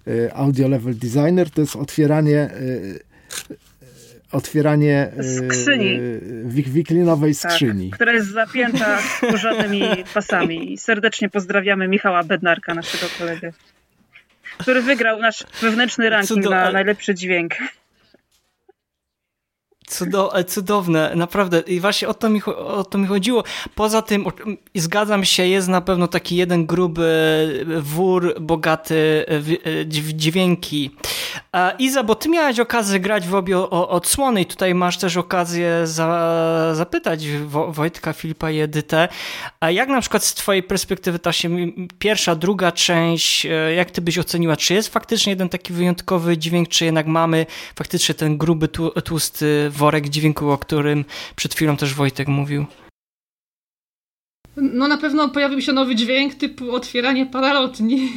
Y, 0.09 0.31
audio 0.35 0.69
level 0.69 0.95
designer 0.95 1.51
to 1.51 1.61
jest 1.61 1.77
otwieranie 1.77 2.51
otwieranie 4.33 5.13
skrzyni. 5.39 6.01
wiklinowej 6.45 7.35
tak, 7.35 7.53
skrzyni. 7.53 7.91
Tak, 7.91 7.97
która 7.97 8.13
jest 8.13 8.31
zapięta 8.31 9.03
skórzanymi 9.03 9.83
pasami. 10.15 10.73
I 10.73 10.79
serdecznie 10.79 11.29
pozdrawiamy 11.29 11.89
Michała 11.89 12.25
Bednarka, 12.25 12.75
naszego 12.75 13.07
kolegę, 13.19 13.53
który 14.59 14.83
wygrał 14.83 15.21
nasz 15.21 15.45
wewnętrzny 15.61 16.11
ranking 16.11 16.45
na 16.45 16.73
najlepszy 16.73 17.15
dźwięk. 17.15 17.53
Cudo, 19.87 20.37
e, 20.37 20.45
cudowne, 20.45 21.13
naprawdę. 21.15 21.61
I 21.61 21.81
właśnie 21.81 22.09
o 22.09 22.15
to, 22.15 22.29
mi, 22.29 22.43
o 22.45 22.85
to 22.85 22.99
mi 22.99 23.07
chodziło. 23.07 23.45
Poza 23.75 24.03
tym, 24.03 24.25
zgadzam 24.75 25.25
się, 25.25 25.47
jest 25.47 25.69
na 25.69 25.81
pewno 25.81 26.09
taki 26.09 26.37
jeden 26.37 26.67
gruby 26.67 27.65
wór, 27.81 28.35
bogaty 28.41 29.25
w 29.89 30.13
dźwięki. 30.13 30.91
Iza, 31.79 32.03
bo 32.03 32.15
ty 32.15 32.29
miałaś 32.29 32.59
okazję 32.59 33.01
grać 33.01 33.29
w 33.29 33.35
obie 33.35 33.59
odsłony 33.71 34.41
i 34.41 34.47
tutaj 34.47 34.75
masz 34.75 34.99
też 34.99 35.17
okazję 35.17 35.87
za, 35.87 36.73
zapytać 36.75 37.29
Wojtka, 37.69 38.13
Filipa 38.13 38.51
i 38.51 38.61
Edytę. 38.61 39.09
Jak 39.71 39.89
na 39.89 40.01
przykład 40.01 40.25
z 40.25 40.35
twojej 40.35 40.63
perspektywy 40.63 41.19
ta 41.19 41.33
się 41.33 41.57
pierwsza, 41.99 42.35
druga 42.35 42.73
część, 42.73 43.47
e, 43.47 43.75
jak 43.75 43.91
ty 43.91 44.01
byś 44.01 44.19
oceniła? 44.19 44.57
Czy 44.57 44.75
jest 44.75 44.89
faktycznie 44.89 45.33
jeden 45.33 45.49
taki 45.49 45.73
wyjątkowy 45.73 46.39
dźwięk, 46.39 46.69
czy 46.69 46.85
jednak 46.85 47.07
mamy 47.07 47.47
faktycznie 47.75 48.15
ten 48.15 48.39
gruby, 48.39 48.69
tłusty 49.05 49.71
worek 49.71 50.09
dźwięku, 50.09 50.51
o 50.51 50.59
którym 50.59 51.05
przed 51.37 51.55
chwilą 51.55 51.77
też 51.77 51.95
Wojtek 51.95 52.29
mówił. 52.29 52.67
No 54.57 54.89
na 54.89 54.99
pewno 54.99 55.29
pojawił 55.29 55.61
się 55.61 55.73
nowy 55.73 55.95
dźwięk 55.95 56.35
typu 56.35 56.73
otwieranie 56.73 57.27
paralotni, 57.27 58.13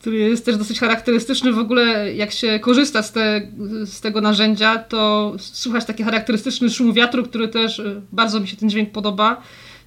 który 0.00 0.16
jest 0.16 0.44
też 0.44 0.56
dosyć 0.56 0.80
charakterystyczny 0.80 1.52
w 1.52 1.58
ogóle 1.58 2.14
jak 2.14 2.32
się 2.32 2.58
korzysta 2.58 3.02
z, 3.02 3.12
te, 3.12 3.48
z 3.84 4.00
tego 4.00 4.20
narzędzia, 4.20 4.78
to 4.78 5.32
słuchać 5.38 5.84
taki 5.84 6.02
charakterystyczny 6.02 6.70
szum 6.70 6.92
wiatru, 6.92 7.22
który 7.22 7.48
też 7.48 7.78
y, 7.78 8.00
bardzo 8.12 8.40
mi 8.40 8.48
się 8.48 8.56
ten 8.56 8.70
dźwięk 8.70 8.90
podoba. 8.90 9.42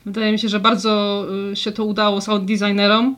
Wydaje 0.05 0.31
mi 0.31 0.39
się, 0.39 0.49
że 0.49 0.59
bardzo 0.59 1.25
y, 1.51 1.55
się 1.55 1.71
to 1.71 1.85
udało 1.85 2.21
sound 2.21 2.45
designerom. 2.45 3.15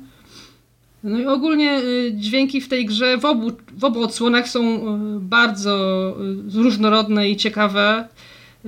No 1.04 1.20
i 1.20 1.26
ogólnie 1.26 1.80
y, 1.80 2.12
dźwięki 2.16 2.62
w 2.62 2.68
tej 2.68 2.86
grze 2.86 3.18
w 3.18 3.26
obu, 3.26 3.52
w 3.78 3.84
obu 3.84 4.04
odsłonach 4.04 4.48
są 4.48 4.82
bardzo 5.20 5.78
różnorodne 6.54 7.30
i 7.30 7.38
ciekawe. 7.38 8.08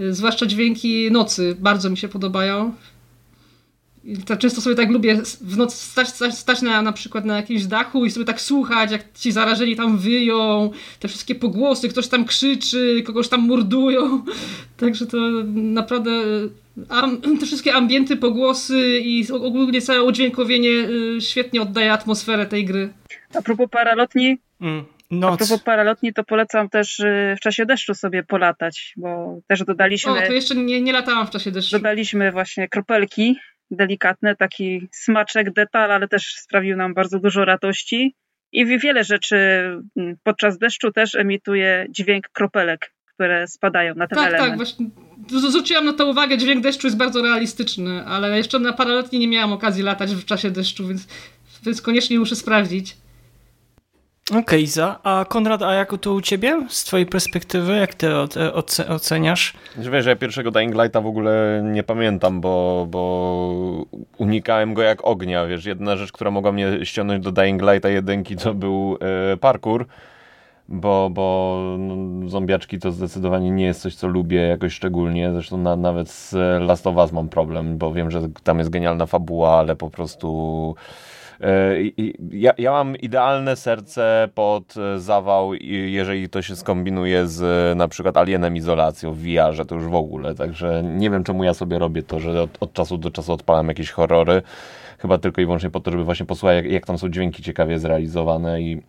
Zwłaszcza 0.10 0.46
dźwięki 0.46 1.12
nocy 1.12 1.56
bardzo 1.60 1.90
mi 1.90 1.98
się 1.98 2.08
podobają. 2.08 2.74
Tak 4.26 4.40
często 4.40 4.62
sobie 4.62 4.76
tak 4.76 4.90
lubię 4.90 5.22
w 5.42 5.58
nocy 5.58 5.78
stać, 5.78 6.08
stać, 6.08 6.38
stać 6.38 6.62
na, 6.62 6.82
na 6.82 6.92
przykład 6.92 7.26
na 7.26 7.36
jakimś 7.36 7.66
dachu 7.66 8.06
i 8.06 8.12
sobie 8.12 8.26
tak 8.26 8.42
słuchać, 8.42 8.92
jak 8.92 9.14
ci 9.14 9.32
zarażeni 9.32 9.76
tam 9.76 9.98
wyją, 9.98 10.72
te 11.00 11.08
wszystkie 11.08 11.36
pogłosy, 11.36 11.90
ktoś 11.90 12.08
tam 12.08 12.26
krzyczy, 12.26 13.04
kogoś 13.06 13.28
tam 13.30 13.48
mordują. 13.48 14.24
Także 14.78 15.06
to 15.06 15.18
naprawdę 15.54 16.12
te 17.40 17.46
wszystkie 17.46 17.74
ambienty, 17.74 18.16
pogłosy 18.16 19.00
i 19.04 19.32
ogólnie 19.32 19.82
całe 19.82 20.04
udźwiękowienie 20.04 20.70
y, 20.70 21.22
świetnie 21.22 21.62
oddaje 21.62 21.94
atmosferę 21.94 22.46
tej 22.46 22.66
gry. 22.66 22.90
A 23.36 23.42
propos 23.42 23.68
paralotni, 23.72 24.38
mm. 24.62 24.86
Noc. 25.12 25.34
A 25.34 25.38
propos 25.38 25.64
paralotni, 25.64 26.14
to 26.14 26.24
polecam 26.24 26.70
też 26.70 27.00
y, 27.00 27.36
w 27.38 27.40
czasie 27.40 27.66
deszczu 27.66 27.94
sobie 27.94 28.24
polatać, 28.24 28.94
bo 28.98 29.40
też 29.48 29.64
dodaliśmy... 29.64 30.12
O, 30.12 30.16
to 30.28 30.34
jeszcze 30.34 30.56
nie, 30.56 30.82
nie 30.82 30.94
latałam 30.94 31.28
w 31.28 31.30
czasie 31.30 31.52
deszczu. 31.52 31.78
Dodaliśmy 31.78 32.32
właśnie 32.32 32.68
kropelki 32.68 33.36
delikatne, 33.72 34.36
taki 34.36 34.88
smaczek, 34.92 35.54
detal, 35.54 35.92
ale 35.92 36.08
też 36.08 36.36
sprawił 36.36 36.78
nam 36.78 36.94
bardzo 36.94 37.20
dużo 37.20 37.46
radości. 37.46 38.16
I 38.52 38.66
wiele 38.66 39.04
rzeczy 39.04 39.38
mm, 39.98 40.16
podczas 40.24 40.58
deszczu 40.58 40.92
też 40.92 41.16
emituje 41.16 41.86
dźwięk 41.90 42.30
kropelek, 42.30 42.94
które 43.06 43.48
spadają 43.48 43.96
na 43.96 44.08
ten 44.08 44.18
tak, 44.18 44.28
element. 44.28 44.50
Tak, 44.50 44.58
właśnie 44.58 44.86
zwróciłam 45.50 45.86
na 45.86 45.94
to 45.94 46.08
uwagę, 46.08 46.38
dźwięk 46.38 46.64
deszczu 46.64 46.88
jest 46.88 46.98
bardzo 46.98 47.22
realistyczny, 47.22 48.06
ale 48.06 48.38
jeszcze 48.38 48.60
na 48.60 48.74
paralotni 48.74 49.20
nie 49.20 49.28
miałam 49.28 49.54
okazji 49.54 49.84
latać 49.84 50.12
w 50.12 50.26
czasie 50.26 50.52
deszczu, 50.52 50.88
więc, 50.88 51.08
więc 51.66 51.82
koniecznie 51.82 52.20
muszę 52.20 52.36
sprawdzić. 52.36 52.98
Okej, 54.32 54.68
okay. 54.74 54.96
A 55.04 55.26
Konrad, 55.26 55.62
a 55.62 55.74
jak 55.74 55.98
to 56.02 56.14
u 56.14 56.22
ciebie? 56.22 56.66
Z 56.70 56.84
twojej 56.84 57.06
perspektywy, 57.06 57.78
jak 57.78 57.94
ty 57.94 58.08
oceniasz? 58.90 59.54
Wiesz, 59.78 60.04
że 60.04 60.10
ja 60.10 60.16
pierwszego 60.16 60.52
Dying 60.52 60.76
Lighta 60.76 61.02
w 61.02 61.08
ogóle 61.08 61.62
nie 61.64 61.84
pamiętam, 61.84 62.42
bo, 62.42 62.88
bo 62.90 63.86
unikałem 64.18 64.74
go 64.74 64.82
jak 64.82 65.08
ognia, 65.08 65.46
wiesz. 65.46 65.66
Jedna 65.66 65.98
rzecz, 65.98 66.12
która 66.12 66.32
mogła 66.32 66.52
mnie 66.52 66.86
ściągnąć 66.86 67.24
do 67.24 67.32
Dying 67.32 67.62
Lighta 67.62 67.90
jedynki, 67.90 68.36
to 68.36 68.54
był 68.54 68.98
e, 69.34 69.38
parkour, 69.38 69.86
bo, 70.70 71.10
bo 71.10 71.58
no, 71.80 72.30
zombiaczki 72.30 72.80
to 72.80 72.92
zdecydowanie 72.92 73.52
nie 73.52 73.66
jest 73.66 73.82
coś, 73.82 73.96
co 73.96 74.08
lubię 74.08 74.42
jakoś 74.42 74.74
szczególnie. 74.74 75.32
Zresztą 75.32 75.58
na, 75.58 75.76
nawet 75.76 76.10
z 76.10 76.34
Last 76.62 76.88
of 76.88 76.96
Us 76.96 77.12
mam 77.12 77.30
problem, 77.30 77.78
bo 77.78 77.94
wiem, 77.94 78.12
że 78.12 78.22
tam 78.44 78.58
jest 78.60 78.70
genialna 78.70 79.06
fabuła, 79.06 79.60
ale 79.60 79.76
po 79.76 79.90
prostu 79.90 80.76
ja, 82.32 82.54
ja 82.58 82.72
mam 82.72 82.96
idealne 82.96 83.56
serce 83.56 84.30
pod 84.36 84.78
e, 84.78 85.00
zawał, 85.00 85.54
jeżeli 85.54 86.30
to 86.30 86.42
się 86.42 86.56
skombinuje 86.56 87.28
z 87.28 87.78
na 87.78 87.88
przykład 87.88 88.18
Alienem 88.18 88.56
Izolacją 88.56 89.14
w 89.14 89.18
VR-ze, 89.18 89.66
to 89.66 89.76
już 89.76 89.86
w 89.86 89.96
ogóle. 89.96 90.36
Także 90.36 90.84
nie 90.84 91.10
wiem, 91.10 91.24
czemu 91.24 91.44
ja 91.44 91.54
sobie 91.54 91.80
robię 91.80 92.04
to, 92.04 92.20
że 92.20 92.42
od, 92.42 92.58
od 92.60 92.74
czasu 92.74 92.98
do 92.98 93.12
czasu 93.12 93.34
odpalam 93.34 93.68
jakieś 93.68 93.92
horrory. 93.92 94.42
Chyba 94.98 95.18
tylko 95.18 95.42
i 95.42 95.46
wyłącznie 95.46 95.70
po 95.70 95.80
to, 95.80 95.92
żeby 95.92 96.04
właśnie 96.04 96.26
posłuchać, 96.26 96.56
jak, 96.56 96.72
jak 96.72 96.86
tam 96.86 96.98
są 96.98 97.10
dźwięki 97.10 97.44
ciekawie 97.44 97.80
zrealizowane 97.80 98.62
i 98.62 98.82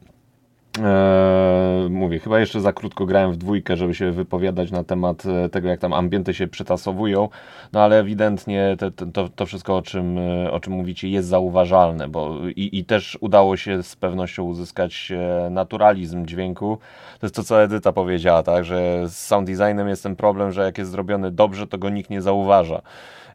Eee, 0.77 1.91
mówię, 1.91 2.19
chyba 2.19 2.41
jeszcze 2.41 2.61
za 2.61 2.73
krótko 2.73 3.07
grałem 3.07 3.33
w 3.33 3.37
dwójkę, 3.37 3.77
żeby 3.77 3.95
się 3.95 4.13
wypowiadać 4.13 4.71
na 4.71 4.85
temat 4.85 5.27
e, 5.27 5.49
tego, 5.49 5.69
jak 5.69 5.81
tam 5.81 5.93
ambienty 5.93 6.35
się 6.35 6.47
przytasowują, 6.47 7.29
no 7.73 7.81
ale 7.83 7.99
ewidentnie 7.99 8.77
te, 8.79 8.91
te, 8.91 9.13
to, 9.13 9.29
to 9.29 9.47
wszystko, 9.47 9.77
o 9.77 9.83
czym, 9.83 10.19
e, 10.19 10.51
o 10.51 10.61
czym 10.61 10.73
mówicie, 10.73 11.09
jest 11.09 11.29
zauważalne, 11.29 12.09
bo 12.09 12.39
i, 12.57 12.79
i 12.79 12.85
też 12.85 13.19
udało 13.21 13.57
się 13.57 13.83
z 13.83 13.97
pewnością 13.97 14.43
uzyskać 14.43 15.13
e, 15.13 15.51
naturalizm 15.51 16.27
dźwięku. 16.27 16.79
To 17.21 17.27
jest 17.27 17.35
to, 17.35 17.43
co 17.43 17.63
Edyta 17.63 17.93
powiedziała, 17.93 18.43
tak, 18.43 18.65
że 18.65 19.09
z 19.09 19.17
sound 19.17 19.47
designem 19.47 19.89
jest 19.89 20.03
ten 20.03 20.17
problem, 20.17 20.53
że 20.53 20.65
jak 20.65 20.79
jest 20.79 20.91
zrobiony 20.91 21.31
dobrze, 21.31 21.67
to 21.67 21.79
go 21.79 21.91
nikt 21.91 22.11
nie 22.11 22.23
zauważa. 22.23 22.83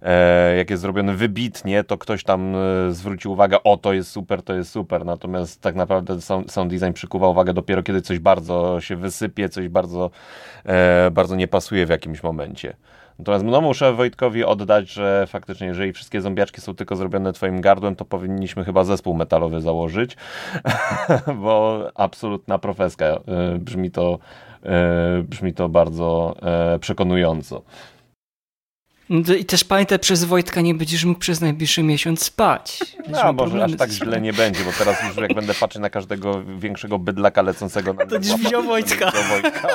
E, 0.03 0.55
jak 0.55 0.69
jest 0.69 0.81
zrobiony 0.81 1.13
wybitnie, 1.13 1.83
to 1.83 1.97
ktoś 1.97 2.23
tam 2.23 2.55
e, 2.55 2.91
zwróci 2.91 3.27
uwagę, 3.27 3.63
o 3.63 3.77
to 3.77 3.93
jest 3.93 4.11
super, 4.11 4.43
to 4.43 4.53
jest 4.53 4.71
super, 4.71 5.05
natomiast 5.05 5.61
tak 5.61 5.75
naprawdę 5.75 6.21
sound, 6.21 6.67
design 6.67 6.93
przykuwa 6.93 7.27
uwagę 7.27 7.53
dopiero 7.53 7.83
kiedy 7.83 8.01
coś 8.01 8.19
bardzo 8.19 8.81
się 8.81 8.95
wysypie, 8.95 9.49
coś 9.49 9.67
bardzo, 9.67 10.11
e, 10.65 11.11
bardzo 11.11 11.35
nie 11.35 11.47
pasuje 11.47 11.85
w 11.85 11.89
jakimś 11.89 12.23
momencie. 12.23 12.73
Natomiast 13.19 13.45
no, 13.45 13.61
muszę 13.61 13.93
Wojtkowi 13.93 14.43
oddać, 14.43 14.89
że 14.89 15.25
faktycznie, 15.27 15.67
jeżeli 15.67 15.93
wszystkie 15.93 16.21
zombiaczki 16.21 16.61
są 16.61 16.75
tylko 16.75 16.95
zrobione 16.95 17.33
twoim 17.33 17.61
gardłem, 17.61 17.95
to 17.95 18.05
powinniśmy 18.05 18.63
chyba 18.63 18.83
zespół 18.83 19.15
metalowy 19.15 19.61
założyć, 19.61 20.17
bo 21.43 21.83
absolutna 21.95 22.57
profeska. 22.57 23.19
Brzmi 23.59 23.91
to, 23.91 24.19
brzmi 25.23 25.53
to 25.53 25.69
bardzo 25.69 26.35
przekonująco. 26.79 27.61
No 29.13 29.33
I 29.33 29.45
też 29.45 29.63
pamiętaj, 29.63 29.99
przez 29.99 30.23
Wojtka 30.23 30.61
nie 30.61 30.73
będziesz 30.75 31.05
mógł 31.05 31.19
przez 31.19 31.41
najbliższy 31.41 31.83
miesiąc 31.83 32.23
spać. 32.23 32.79
No, 33.07 33.33
może 33.33 33.63
aż 33.63 33.75
tak 33.77 33.89
źle 33.89 34.21
nie 34.21 34.33
będzie, 34.33 34.63
bo 34.63 34.71
teraz 34.77 34.97
już 35.07 35.17
jak 35.17 35.33
będę 35.33 35.53
patrzył 35.53 35.81
na 35.81 35.89
każdego 35.89 36.43
większego 36.57 36.99
bydlaka 36.99 37.41
lecącego 37.41 37.93
na 37.93 38.05
To 38.05 38.19
dziś 38.19 38.35
widział 38.37 38.63
Wojtka. 38.63 39.11
Wojtka. 39.29 39.67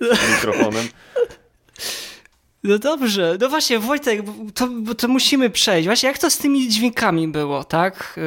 Z 0.00 0.30
mikrofonem. 0.30 0.88
No 2.64 2.78
dobrze, 2.78 3.36
no 3.40 3.48
właśnie 3.48 3.78
Wojtek, 3.78 4.20
to, 4.54 4.68
to 4.98 5.08
musimy 5.08 5.50
przejść. 5.50 5.88
Właśnie 5.88 6.08
jak 6.08 6.18
to 6.18 6.30
z 6.30 6.38
tymi 6.38 6.68
dźwiękami 6.68 7.28
było, 7.28 7.64
tak? 7.64 8.20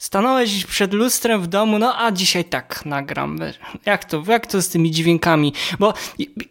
Stanąłeś 0.00 0.66
przed 0.66 0.92
lustrem 0.92 1.42
w 1.42 1.46
domu, 1.46 1.78
no 1.78 1.94
a 1.98 2.12
dzisiaj 2.12 2.44
tak 2.44 2.86
nagram. 2.86 3.38
Jak 3.86 4.04
to, 4.04 4.22
jak 4.26 4.46
to 4.46 4.62
z 4.62 4.68
tymi 4.68 4.90
dźwiękami? 4.90 5.52
Bo 5.78 5.94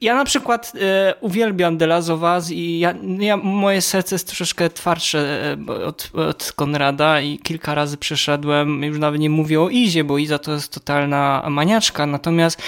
ja 0.01 0.15
na 0.15 0.25
przykład 0.25 0.73
e, 0.81 1.15
uwielbiam 1.21 1.77
The 1.77 1.87
Last 1.87 2.09
of 2.09 2.21
Us 2.21 2.51
i 2.51 2.79
ja, 2.79 2.93
ja, 3.19 3.37
moje 3.37 3.81
serce 3.81 4.15
jest 4.15 4.27
troszeczkę 4.27 4.69
twardsze 4.69 5.55
e, 5.69 5.85
od, 5.85 6.11
od 6.13 6.53
Konrada 6.55 7.21
i 7.21 7.39
kilka 7.39 7.75
razy 7.75 7.97
przeszedłem, 7.97 8.83
już 8.83 8.99
nawet 8.99 9.21
nie 9.21 9.29
mówię 9.29 9.61
o 9.61 9.69
Izie, 9.69 10.03
bo 10.03 10.17
Iza 10.17 10.39
to 10.39 10.51
jest 10.53 10.73
totalna 10.73 11.45
maniaczka, 11.49 12.05
natomiast 12.05 12.61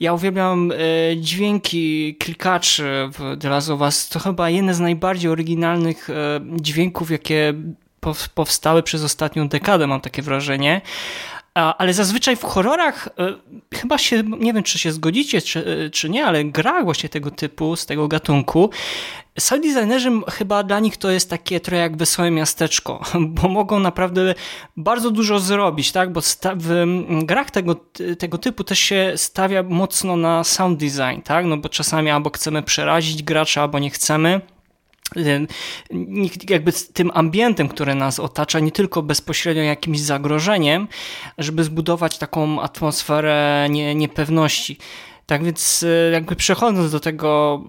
ja 0.00 0.12
uwielbiam 0.12 0.72
e, 0.72 0.76
dźwięki 1.16 2.14
klikaczy 2.14 3.10
w 3.12 3.36
The 3.40 3.48
Last 3.48 3.70
of 3.70 3.80
Us. 3.80 4.08
To 4.08 4.18
chyba 4.18 4.50
jeden 4.50 4.74
z 4.74 4.80
najbardziej 4.80 5.30
oryginalnych 5.30 6.10
e, 6.10 6.40
dźwięków, 6.60 7.10
jakie 7.10 7.54
powstały 8.34 8.82
przez 8.82 9.04
ostatnią 9.04 9.48
dekadę, 9.48 9.86
mam 9.86 10.00
takie 10.00 10.22
wrażenie. 10.22 10.80
Ale 11.54 11.94
zazwyczaj 11.94 12.36
w 12.36 12.44
horrorach 12.44 13.08
e, 13.18 13.34
chyba 13.74 13.98
się, 13.98 14.22
nie 14.22 14.52
wiem 14.52 14.62
czy 14.62 14.78
się 14.78 14.92
zgodzicie, 14.92 15.42
czy, 15.42 15.84
e, 15.86 15.90
czy 15.90 16.10
nie, 16.10 16.26
ale 16.26 16.44
gra 16.44 16.84
właśnie 16.84 17.08
tego 17.08 17.30
typu, 17.30 17.76
z 17.76 17.86
tego 17.86 18.08
gatunku, 18.08 18.70
sound 19.38 19.64
designerzy 19.64 20.10
chyba 20.30 20.62
dla 20.62 20.80
nich 20.80 20.96
to 20.96 21.10
jest 21.10 21.30
takie 21.30 21.60
trochę 21.60 21.76
jak 21.76 21.96
wesołe 21.96 22.30
miasteczko, 22.30 23.00
bo 23.34 23.48
mogą 23.48 23.78
naprawdę 23.78 24.34
bardzo 24.76 25.10
dużo 25.10 25.38
zrobić, 25.38 25.92
tak? 25.92 26.12
Bo 26.12 26.20
w 26.56 26.86
grach 27.24 27.50
tego, 27.50 27.76
tego 28.18 28.38
typu 28.38 28.64
też 28.64 28.78
się 28.78 29.12
stawia 29.16 29.62
mocno 29.62 30.16
na 30.16 30.44
sound 30.44 30.78
design, 30.80 31.20
tak? 31.24 31.46
No 31.46 31.56
bo 31.56 31.68
czasami 31.68 32.10
albo 32.10 32.30
chcemy 32.30 32.62
przerazić 32.62 33.22
gracza, 33.22 33.62
albo 33.62 33.78
nie 33.78 33.90
chcemy 33.90 34.40
jakby 36.48 36.72
tym 36.92 37.10
ambientem, 37.14 37.68
który 37.68 37.94
nas 37.94 38.20
otacza, 38.20 38.60
nie 38.60 38.72
tylko 38.72 39.02
bezpośrednio 39.02 39.62
jakimś 39.62 40.00
zagrożeniem, 40.00 40.88
żeby 41.38 41.64
zbudować 41.64 42.18
taką 42.18 42.60
atmosferę 42.60 43.66
nie, 43.70 43.94
niepewności. 43.94 44.78
Tak 45.26 45.44
więc 45.44 45.82
e, 45.88 46.10
jakby 46.10 46.36
przechodząc 46.36 46.92
do 46.92 47.00
tego, 47.00 47.62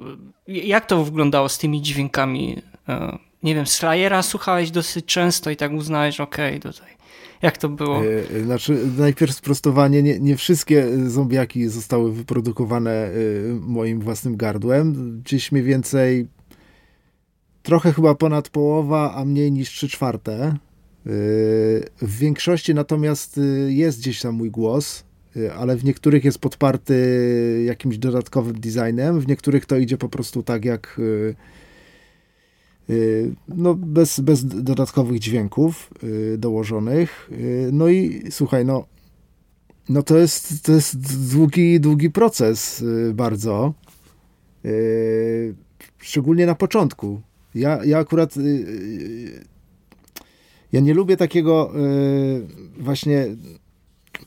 jak 0.48 0.86
to 0.86 1.04
wyglądało 1.04 1.50
z 1.50 1.58
tymi 1.58 1.82
dźwiękami? 1.82 2.62
E, 2.90 3.18
nie 3.44 3.56
wiem, 3.56 3.68
Slayera 3.68 4.24
słuchałeś 4.24 4.72
dosyć 4.72 5.06
często 5.06 5.50
i 5.50 5.56
tak 5.56 5.72
uznałeś, 5.72 6.20
okej, 6.20 6.58
okay, 6.58 6.72
tutaj. 6.72 6.98
Jak 7.42 7.58
to 7.58 7.70
było? 7.70 8.02
E, 8.36 8.44
znaczy, 8.44 8.80
najpierw 8.98 9.36
sprostowanie, 9.36 10.04
nie, 10.04 10.20
nie 10.20 10.38
wszystkie 10.38 11.10
zombiaki 11.10 11.68
zostały 11.68 12.14
wyprodukowane 12.14 13.10
moim 13.62 14.00
własnym 14.00 14.38
gardłem. 14.38 15.20
Gdzieś 15.26 15.52
mniej 15.52 15.64
więcej 15.64 16.28
trochę 17.68 17.94
chyba 17.94 18.16
ponad 18.16 18.50
połowa, 18.50 19.16
a 19.16 19.26
mniej 19.26 19.52
niż 19.52 19.70
3 19.70 19.90
czwarte. 19.90 20.58
Yy, 21.06 21.12
w 22.02 22.18
większości 22.20 22.74
natomiast 22.74 23.38
yy, 23.38 23.74
jest 23.74 24.00
gdzieś 24.00 24.22
tam 24.22 24.36
mój 24.36 24.52
głos, 24.52 25.04
yy, 25.36 25.54
ale 25.54 25.76
w 25.76 25.84
niektórych 25.84 26.26
jest 26.26 26.40
podparty 26.40 27.64
jakimś 27.66 27.98
dodatkowym 27.98 28.60
designem, 28.60 29.20
w 29.20 29.28
niektórych 29.28 29.66
to 29.66 29.78
idzie 29.78 29.98
po 29.98 30.10
prostu 30.10 30.44
tak 30.44 30.66
jak 30.66 31.02
no 33.48 33.76
bez, 33.76 34.20
bez 34.20 34.46
dodatkowych 34.46 35.20
dźwięków 35.20 35.94
dołożonych. 36.38 37.30
No 37.72 37.88
i 37.88 38.24
słuchaj, 38.32 38.66
no, 38.66 38.86
no 39.90 40.04
to 40.04 40.18
jest, 40.18 40.64
to 40.66 40.72
jest 40.72 41.30
długi, 41.34 41.80
długi 41.80 42.10
proces 42.10 42.84
bardzo. 43.14 43.74
Szczególnie 45.98 46.46
na 46.46 46.56
początku. 46.56 47.22
Ja, 47.58 47.86
ja 47.86 47.98
akurat 47.98 48.38
y, 48.38 48.42
y, 48.42 49.46
ja 50.72 50.80
nie 50.80 50.94
lubię 50.94 51.18
takiego 51.18 51.72
y, 51.76 52.82
właśnie 52.84 53.26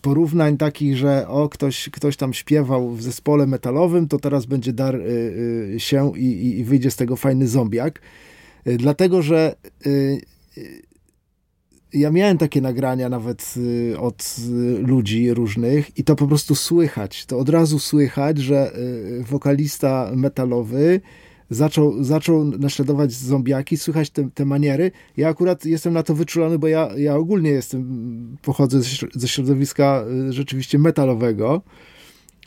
porównań 0.02 0.56
takich, 0.56 0.96
że 0.96 1.28
o, 1.28 1.48
ktoś, 1.48 1.88
ktoś 1.92 2.16
tam 2.16 2.32
śpiewał 2.32 2.90
w 2.90 3.02
zespole 3.02 3.46
metalowym, 3.46 4.08
to 4.08 4.18
teraz 4.18 4.46
będzie 4.46 4.72
dar 4.72 5.00
się 5.78 6.12
i, 6.18 6.58
i 6.58 6.64
wyjdzie 6.64 6.90
z 6.90 6.96
tego 6.96 7.16
fajny 7.16 7.48
zombiak. 7.48 8.00
Dlatego, 8.64 9.22
że 9.22 9.54
ja 11.92 12.10
miałem 12.10 12.38
takie 12.38 12.60
nagrania 12.60 13.08
nawet 13.08 13.54
od 13.98 14.36
ludzi 14.82 15.34
różnych 15.34 15.98
i 15.98 16.04
to 16.04 16.16
po 16.16 16.26
prostu 16.26 16.54
słychać. 16.54 17.26
To 17.26 17.38
od 17.38 17.48
razu 17.48 17.78
słychać, 17.78 18.38
że 18.38 18.72
wokalista 19.20 20.10
metalowy 20.14 21.00
zaczął, 21.50 22.04
zaczął 22.04 22.44
naśladować 22.44 23.12
zombiaki, 23.12 23.76
słychać 23.76 24.10
te, 24.10 24.30
te 24.34 24.44
maniery. 24.44 24.90
Ja 25.16 25.28
akurat 25.28 25.64
jestem 25.64 25.92
na 25.92 26.02
to 26.02 26.14
wyczulony, 26.14 26.58
bo 26.58 26.68
ja, 26.68 26.88
ja 26.96 27.16
ogólnie 27.16 27.50
jestem, 27.50 28.36
pochodzę 28.42 28.80
ze 29.14 29.28
środowiska 29.28 30.04
y, 30.28 30.32
rzeczywiście 30.32 30.78
metalowego, 30.78 31.62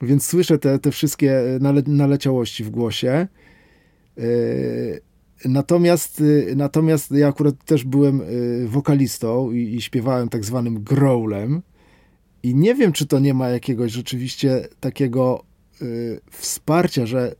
więc 0.01 0.25
słyszę 0.25 0.59
te, 0.59 0.79
te 0.79 0.91
wszystkie 0.91 1.41
nale, 1.61 1.83
naleciałości 1.87 2.63
w 2.63 2.69
głosie. 2.69 3.27
Y, 4.17 5.01
natomiast, 5.45 6.21
y, 6.21 6.53
natomiast 6.55 7.11
ja 7.11 7.27
akurat 7.27 7.65
też 7.65 7.83
byłem 7.83 8.21
wokalistą 8.65 9.51
i, 9.51 9.75
i 9.75 9.81
śpiewałem 9.81 10.29
tak 10.29 10.45
zwanym 10.45 10.83
growlem. 10.83 11.61
I 12.43 12.55
nie 12.55 12.75
wiem, 12.75 12.91
czy 12.91 13.05
to 13.05 13.19
nie 13.19 13.33
ma 13.33 13.49
jakiegoś 13.49 13.91
rzeczywiście 13.91 14.67
takiego 14.79 15.43
wsparcia, 16.31 17.05
że 17.05 17.35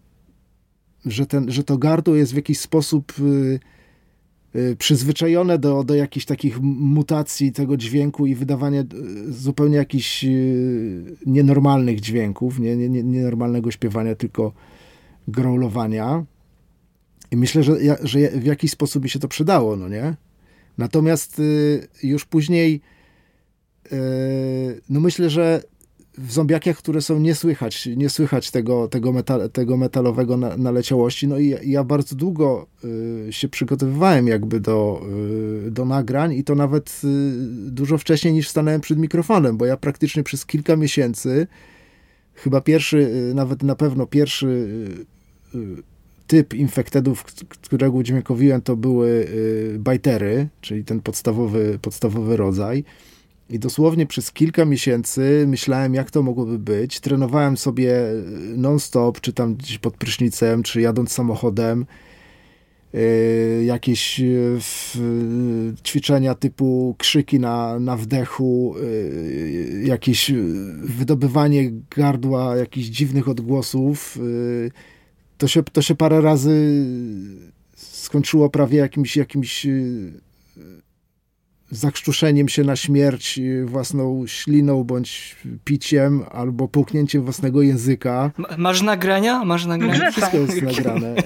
że, 1.05 1.25
ten, 1.25 1.51
że 1.51 1.63
to 1.63 1.77
gardło 1.77 2.15
jest 2.15 2.33
w 2.33 2.35
jakiś 2.35 2.59
sposób 2.59 3.13
y, 3.19 3.59
y, 4.55 4.75
przyzwyczajone 4.75 5.57
do, 5.57 5.83
do 5.83 5.95
jakichś 5.95 6.25
takich 6.25 6.61
mutacji 6.61 7.51
tego 7.51 7.77
dźwięku 7.77 8.25
i 8.25 8.35
wydawania 8.35 8.81
y, 8.81 9.33
zupełnie 9.33 9.77
jakichś 9.77 10.25
nienormalnych 11.25 12.01
dźwięków, 12.01 12.59
nie, 12.59 12.77
nie, 12.77 12.89
nie, 12.89 13.03
nienormalnego 13.03 13.71
śpiewania, 13.71 14.15
tylko 14.15 14.53
growlowania. 15.27 16.25
I 17.31 17.37
myślę, 17.37 17.63
że, 17.63 17.75
że 18.01 18.19
w 18.29 18.45
jakiś 18.45 18.71
sposób 18.71 19.03
mi 19.03 19.09
się 19.09 19.19
to 19.19 19.27
przydało, 19.27 19.75
no 19.75 19.89
nie? 19.89 20.15
Natomiast 20.77 21.41
już 22.03 22.25
później 22.25 22.81
no 24.89 24.99
myślę, 24.99 25.29
że 25.29 25.63
w 26.17 26.31
zombiakach, 26.31 26.77
które 26.77 27.01
są 27.01 27.19
nie 27.19 27.35
słychać, 27.35 27.89
nie 27.95 28.09
słychać 28.09 28.51
tego, 28.51 28.87
tego, 28.87 29.11
metal, 29.11 29.49
tego 29.49 29.77
metalowego 29.77 30.37
na, 30.37 30.57
naleciałości. 30.57 31.27
No 31.27 31.37
i 31.39 31.55
ja, 31.63 31.83
bardzo 31.83 32.15
długo 32.15 32.67
y, 33.27 33.33
się 33.33 33.47
przygotowywałem 33.47 34.27
jakby 34.27 34.59
do, 34.59 35.05
y, 35.67 35.71
do 35.71 35.85
nagrań 35.85 36.33
i 36.33 36.43
to 36.43 36.55
nawet 36.55 37.01
y, 37.03 37.07
dużo 37.71 37.97
wcześniej 37.97 38.33
niż 38.33 38.49
stanąłem 38.49 38.81
przed 38.81 38.99
mikrofonem, 38.99 39.57
bo 39.57 39.65
ja 39.65 39.77
praktycznie 39.77 40.23
przez 40.23 40.45
kilka 40.45 40.75
miesięcy, 40.75 41.47
chyba 42.33 42.61
pierwszy, 42.61 42.97
y, 42.97 43.33
nawet 43.33 43.63
na 43.63 43.75
pewno 43.75 44.07
pierwszy 44.07 44.47
y, 45.55 45.57
y, 45.57 45.83
typ 46.27 46.53
infektedów, 46.53 47.23
którego 47.49 47.97
udźwiękowiłem, 47.97 48.61
to 48.61 48.75
były 48.75 49.27
bajtery, 49.79 50.47
czyli 50.61 50.83
ten 50.83 51.01
podstawowy, 51.01 51.79
podstawowy 51.81 52.37
rodzaj. 52.37 52.83
I 53.49 53.59
dosłownie 53.59 54.05
przez 54.05 54.31
kilka 54.31 54.65
miesięcy 54.65 55.45
myślałem, 55.47 55.93
jak 55.93 56.11
to 56.11 56.23
mogłoby 56.23 56.59
być. 56.59 56.99
Trenowałem 56.99 57.57
sobie 57.57 57.93
non-stop, 58.57 59.21
czy 59.21 59.33
tam 59.33 59.55
gdzieś 59.55 59.77
pod 59.77 59.97
prysznicem, 59.97 60.63
czy 60.63 60.81
jadąc 60.81 61.11
samochodem. 61.11 61.85
Yy, 62.93 63.63
jakieś 63.65 64.19
yy, 64.19 64.59
ćwiczenia 65.83 66.35
typu 66.35 66.95
krzyki 66.97 67.39
na, 67.39 67.79
na 67.79 67.97
wdechu, 67.97 68.75
yy, 68.81 69.83
jakieś 69.83 70.31
wydobywanie 70.83 71.71
gardła 71.95 72.57
jakichś 72.57 72.87
dziwnych 72.87 73.29
odgłosów. 73.29 74.19
To 75.37 75.47
się, 75.47 75.63
to 75.63 75.81
się 75.81 75.95
parę 75.95 76.21
razy 76.21 76.85
skończyło 77.75 78.49
prawie 78.49 78.77
jakimś, 78.77 79.17
jakimś 79.17 79.67
zakrztuszeniem 81.75 82.49
się 82.49 82.63
na 82.63 82.75
śmierć 82.75 83.39
y, 83.39 83.65
własną 83.65 84.27
śliną 84.27 84.83
bądź 84.83 85.35
piciem 85.63 86.23
albo 86.31 86.67
połknięciem 86.67 87.23
własnego 87.23 87.61
języka. 87.61 88.31
Masz 88.57 88.81
nagrania? 88.81 89.45
Masz 89.45 89.65
nagrania? 89.65 90.11
Wszystko 90.11 90.37
jest 90.37 90.61
nagrane. 90.61 91.15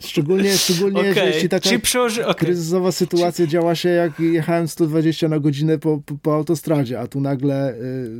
Szczególnie, 0.00 0.58
szczególnie 0.58 1.00
okay. 1.00 1.14
że 1.14 1.26
jeśli 1.26 1.48
taka 1.48 1.78
przełoży... 1.78 2.26
okay. 2.26 2.34
kryzysowa 2.34 2.92
sytuacja 2.92 3.46
działa 3.46 3.74
się 3.74 3.88
jak 3.88 4.20
jechałem 4.20 4.68
120 4.68 5.28
na 5.28 5.38
godzinę 5.38 5.78
po, 5.78 6.00
po, 6.06 6.14
po 6.14 6.34
autostradzie, 6.34 7.00
a 7.00 7.06
tu 7.06 7.20
nagle 7.20 7.74
y, 7.74 8.10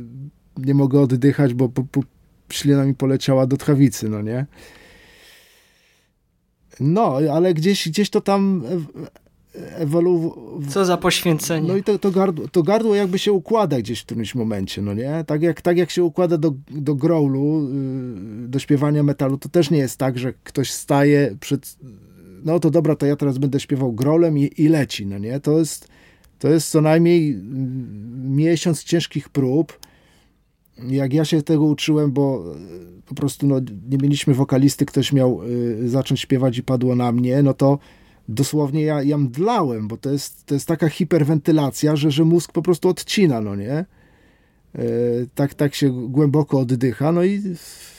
nie 0.57 0.73
mogę 0.73 0.99
oddychać, 0.99 1.53
bo 1.53 1.69
po, 1.69 1.83
po, 1.83 2.01
ślina 2.49 2.85
mi 2.85 2.93
poleciała 2.93 3.47
do 3.47 3.57
tchawicy, 3.57 4.09
no 4.09 4.21
nie? 4.21 4.45
No, 6.79 7.17
ale 7.33 7.53
gdzieś, 7.53 7.89
gdzieś 7.89 8.09
to 8.09 8.21
tam 8.21 8.63
ewoluował. 9.75 10.61
Co 10.69 10.85
za 10.85 10.97
poświęcenie. 10.97 11.67
No 11.67 11.75
i 11.77 11.83
to, 11.83 11.99
to, 11.99 12.11
gardło, 12.11 12.47
to 12.47 12.63
gardło 12.63 12.95
jakby 12.95 13.19
się 13.19 13.31
układa 13.31 13.79
gdzieś 13.79 14.01
w 14.01 14.05
którymś 14.05 14.35
momencie, 14.35 14.81
no 14.81 14.93
nie? 14.93 15.23
Tak 15.27 15.41
jak, 15.41 15.61
tak 15.61 15.77
jak 15.77 15.91
się 15.91 16.03
układa 16.03 16.37
do, 16.37 16.53
do 16.71 16.95
growlu, 16.95 17.69
yy, 18.41 18.47
do 18.47 18.59
śpiewania 18.59 19.03
metalu, 19.03 19.37
to 19.37 19.49
też 19.49 19.71
nie 19.71 19.77
jest 19.77 19.97
tak, 19.97 20.19
że 20.19 20.33
ktoś 20.43 20.71
staje 20.71 21.35
przed... 21.39 21.77
No 22.43 22.59
to 22.59 22.71
dobra, 22.71 22.95
to 22.95 23.05
ja 23.05 23.15
teraz 23.15 23.37
będę 23.37 23.59
śpiewał 23.59 23.93
growlem 23.93 24.37
i, 24.37 24.51
i 24.57 24.67
leci, 24.67 25.05
no 25.05 25.17
nie? 25.17 25.39
To 25.39 25.59
jest, 25.59 25.87
to 26.39 26.49
jest 26.49 26.69
co 26.69 26.81
najmniej 26.81 27.31
mm, 27.31 28.35
miesiąc 28.35 28.83
ciężkich 28.83 29.29
prób. 29.29 29.79
Jak 30.87 31.13
ja 31.13 31.25
się 31.25 31.41
tego 31.41 31.63
uczyłem, 31.63 32.11
bo 32.11 32.43
yy, 32.45 33.01
po 33.05 33.15
prostu 33.15 33.47
no, 33.47 33.59
nie 33.89 33.97
mieliśmy 33.97 34.33
wokalisty, 34.33 34.85
ktoś 34.85 35.13
miał 35.13 35.41
y, 35.43 35.89
zacząć 35.89 36.19
śpiewać 36.19 36.57
i 36.57 36.63
padło 36.63 36.95
na 36.95 37.11
mnie, 37.11 37.43
no 37.43 37.53
to 37.53 37.79
dosłownie 38.29 38.81
ja, 38.81 39.03
ja 39.03 39.17
mdlałem, 39.17 39.87
bo 39.87 39.97
to 39.97 40.11
jest, 40.11 40.45
to 40.45 40.53
jest 40.53 40.67
taka 40.67 40.89
hiperwentylacja, 40.89 41.95
że, 41.95 42.11
że 42.11 42.25
mózg 42.25 42.51
po 42.51 42.61
prostu 42.61 42.89
odcina, 42.89 43.41
no 43.41 43.55
nie? 43.55 43.71
E, 43.71 43.85
tak, 45.35 45.53
tak 45.53 45.75
się 45.75 46.09
głęboko 46.09 46.59
oddycha, 46.59 47.11
no 47.11 47.23
i 47.23 47.41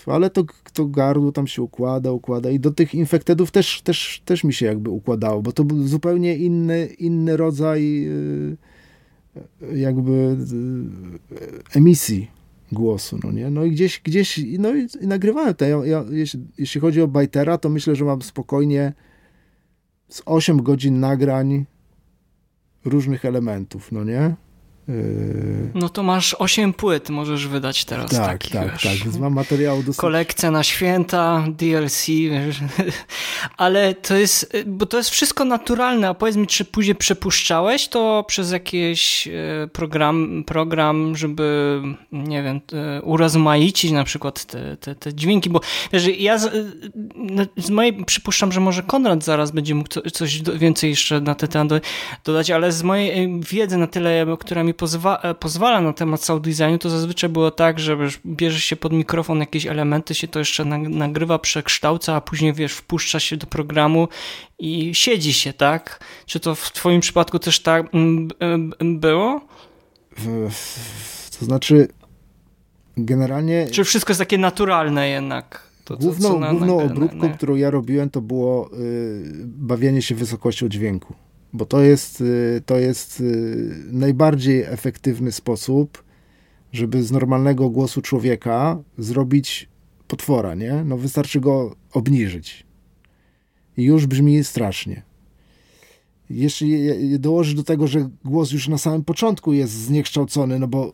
ale 0.07 0.31
to, 0.31 0.45
to 0.73 0.87
gardło 0.87 1.33
tam 1.33 1.47
się 1.47 1.63
układa, 1.63 2.13
układa 2.13 2.51
i 2.51 2.61
do 2.61 2.71
tych 2.71 2.95
infektedów 2.95 3.51
też, 3.51 3.83
też, 3.83 4.23
też 4.25 4.45
mi 4.45 4.53
się 4.55 4.67
jakby 4.67 4.91
układało, 4.91 5.43
bo 5.43 5.53
to 5.53 5.65
był 5.65 5.87
zupełnie 5.87 6.37
inny, 6.37 6.87
inny 6.87 7.37
rodzaj 7.37 8.07
e, 8.07 9.77
jakby 9.77 10.37
e, 11.73 11.77
emisji 11.77 12.31
głosu, 12.73 13.19
no 13.25 13.33
nie? 13.33 13.51
No 13.51 13.65
i 13.65 13.71
gdzieś, 13.71 14.01
gdzieś 14.05 14.41
no 14.59 14.75
i, 14.75 14.87
i 15.01 15.07
nagrywałem 15.07 15.55
to. 15.55 15.65
Ja, 15.65 15.87
ja, 15.87 16.05
jeśli, 16.11 16.41
jeśli 16.59 16.81
chodzi 16.81 17.03
o 17.03 17.09
Bajtera, 17.09 17.59
to 17.59 17.69
myślę, 17.69 17.97
że 17.97 18.05
mam 18.05 18.23
spokojnie 18.23 18.93
z 20.09 20.23
8 20.27 20.63
godzin 20.63 21.01
nagrań 21.01 21.67
różnych 22.85 23.25
elementów, 23.25 23.93
no 23.93 24.05
nie? 24.05 24.35
Yy, 24.89 25.71
no 25.75 25.89
to 25.89 26.03
masz 26.03 26.37
8 26.39 26.73
płyt, 26.73 27.11
możesz 27.11 27.49
wydać 27.49 27.85
teraz. 27.85 28.11
Tak, 28.11 28.49
tak, 28.49 28.73
wiesz, 28.73 28.83
tak. 28.83 28.93
Więc 28.93 29.19
mam 29.19 29.33
materiału 29.33 29.83
dosyć... 29.83 30.01
Kolekcja 30.01 30.51
na 30.51 30.63
święta, 30.63 31.45
DLC, 31.49 32.07
wiesz. 32.07 32.61
ale 33.57 33.95
to 33.95 34.17
jest, 34.17 34.57
bo 34.67 34.87
to 34.87 34.97
jest 34.97 35.11
wszystko 35.11 35.45
naturalne, 35.45 36.09
a 36.09 36.15
powiedz 36.15 36.37
mi, 36.37 36.47
czy 36.47 36.65
później 36.65 36.95
przepuszczałeś 36.95 37.89
to 37.89 38.25
przez 38.29 38.53
jakiś 38.53 39.29
e, 39.29 39.69
program, 39.73 40.45
program 40.47 41.17
żeby, 41.17 41.81
nie 42.13 42.43
wiem, 42.43 42.61
urozmaicić 43.03 43.91
na 43.93 44.05
przykład 44.05 44.45
te, 44.45 44.77
te, 44.77 44.95
te 44.95 45.15
dźwięki, 45.15 45.51
bo 45.51 45.61
wiesz, 45.93 46.09
ja 46.19 46.39
z, 46.39 46.73
no, 47.15 47.43
z 47.57 47.71
mojej, 47.71 48.05
przypuszczam, 48.05 48.53
że 48.53 48.61
może 48.61 48.83
Konrad 48.83 49.25
zaraz 49.25 49.51
będzie 49.51 49.75
mógł 49.75 49.89
coś 50.13 50.43
więcej 50.43 50.91
jeszcze 50.91 51.21
na 51.21 51.35
ten 51.35 51.49
temat 51.49 51.83
dodać, 52.25 52.51
ale 52.51 52.73
z 52.73 52.83
mojej 52.83 53.41
wiedzy 53.41 53.77
na 53.77 53.87
tyle, 53.87 54.27
która 54.41 54.63
mi 54.65 54.76
pozwa 54.77 55.19
e, 55.23 55.35
pozwala 55.35 55.81
na 55.81 55.93
temat 55.93 56.23
sound 56.25 56.45
designu, 56.45 56.79
to 56.79 56.91
zazwyczaj 56.91 57.31
było 57.31 57.51
tak, 57.51 57.81
że 57.81 57.97
wiesz, 57.97 58.21
bierzesz 58.27 58.65
się 58.65 58.77
pod 58.77 58.93
mikrofon, 58.93 59.41
jakieś 59.41 59.67
elementy 59.67 60.15
się 60.15 60.29
to 60.29 60.39
jeszcze 60.39 60.65
nagrywa, 60.65 61.39
przekształca, 61.39 62.15
a 62.15 62.21
później 62.21 62.53
wiesz, 62.53 62.73
wpuszcza 62.73 63.21
się 63.21 63.37
do 63.37 63.47
programu 63.47 64.09
i 64.59 64.95
siedzi 64.95 65.33
się, 65.33 65.53
tak? 65.53 66.05
Czy 66.27 66.41
to 66.41 66.55
w 66.55 66.73
twoim 66.73 67.01
przypadku 67.01 67.39
też 67.39 67.61
tak 67.61 67.87
było? 68.81 69.41
To 71.39 71.45
znaczy 71.45 71.89
generalnie... 72.97 73.67
Czy 73.71 73.85
wszystko 73.85 74.11
jest 74.11 74.21
takie 74.21 74.39
naturalne 74.39 75.09
jednak? 75.09 75.67
To, 75.85 75.97
główną 75.97 76.41
na, 76.41 76.51
główną 76.51 76.83
obróbką, 76.83 77.35
którą 77.35 77.55
ja 77.55 77.71
robiłem, 77.71 78.11
to 78.11 78.21
było 78.21 78.71
y, 78.73 79.43
bawienie 79.45 80.03
się 80.03 80.15
wysokością 80.15 80.69
dźwięku 80.69 81.15
bo 81.53 81.67
to 81.67 81.81
jest, 81.81 82.21
y, 82.21 82.63
to 82.67 82.79
jest 82.79 83.21
y, 83.21 83.85
najbardziej 83.93 84.63
efektywny 84.63 85.33
sposób, 85.33 86.05
żeby 86.73 87.03
z 87.03 87.13
normalnego 87.13 87.71
głosu 87.71 88.03
człowieka 88.03 88.83
zrobić 88.99 89.69
potwora, 90.09 90.55
nie? 90.55 90.85
No 90.85 90.97
wystarczy 90.97 91.41
go 91.41 91.77
obniżyć. 91.93 92.67
I 93.77 93.83
już 93.83 94.07
brzmi 94.07 94.45
strasznie. 94.45 95.03
Jeśli 96.31 96.89
dołożysz 97.19 97.55
do 97.55 97.65
tego, 97.65 97.87
że 97.87 98.09
głos 98.25 98.53
już 98.53 98.69
na 98.69 98.79
samym 98.79 99.05
początku 99.05 99.53
jest 99.53 99.73
zniekształcony, 99.73 100.59
no 100.59 100.69
bo 100.69 100.93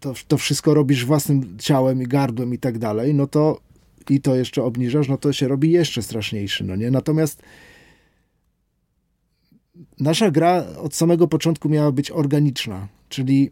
to, 0.00 0.14
to 0.28 0.38
wszystko 0.38 0.74
robisz 0.74 1.04
własnym 1.04 1.56
ciałem 1.58 2.02
i 2.02 2.06
gardłem 2.06 2.54
i 2.54 2.58
tak 2.58 2.78
dalej, 2.78 3.14
no 3.14 3.26
to 3.26 3.60
i 4.10 4.20
to 4.20 4.36
jeszcze 4.36 4.62
obniżasz, 4.62 5.08
no 5.08 5.16
to 5.16 5.32
się 5.32 5.48
robi 5.48 5.70
jeszcze 5.70 6.02
straszniejszy, 6.02 6.64
no 6.64 6.76
nie? 6.76 6.90
Natomiast 6.90 7.42
nasza 10.00 10.30
gra 10.30 10.66
od 10.82 10.94
samego 10.94 11.28
początku 11.28 11.68
miała 11.68 11.92
być 11.92 12.10
organiczna, 12.10 12.88
czyli 13.08 13.50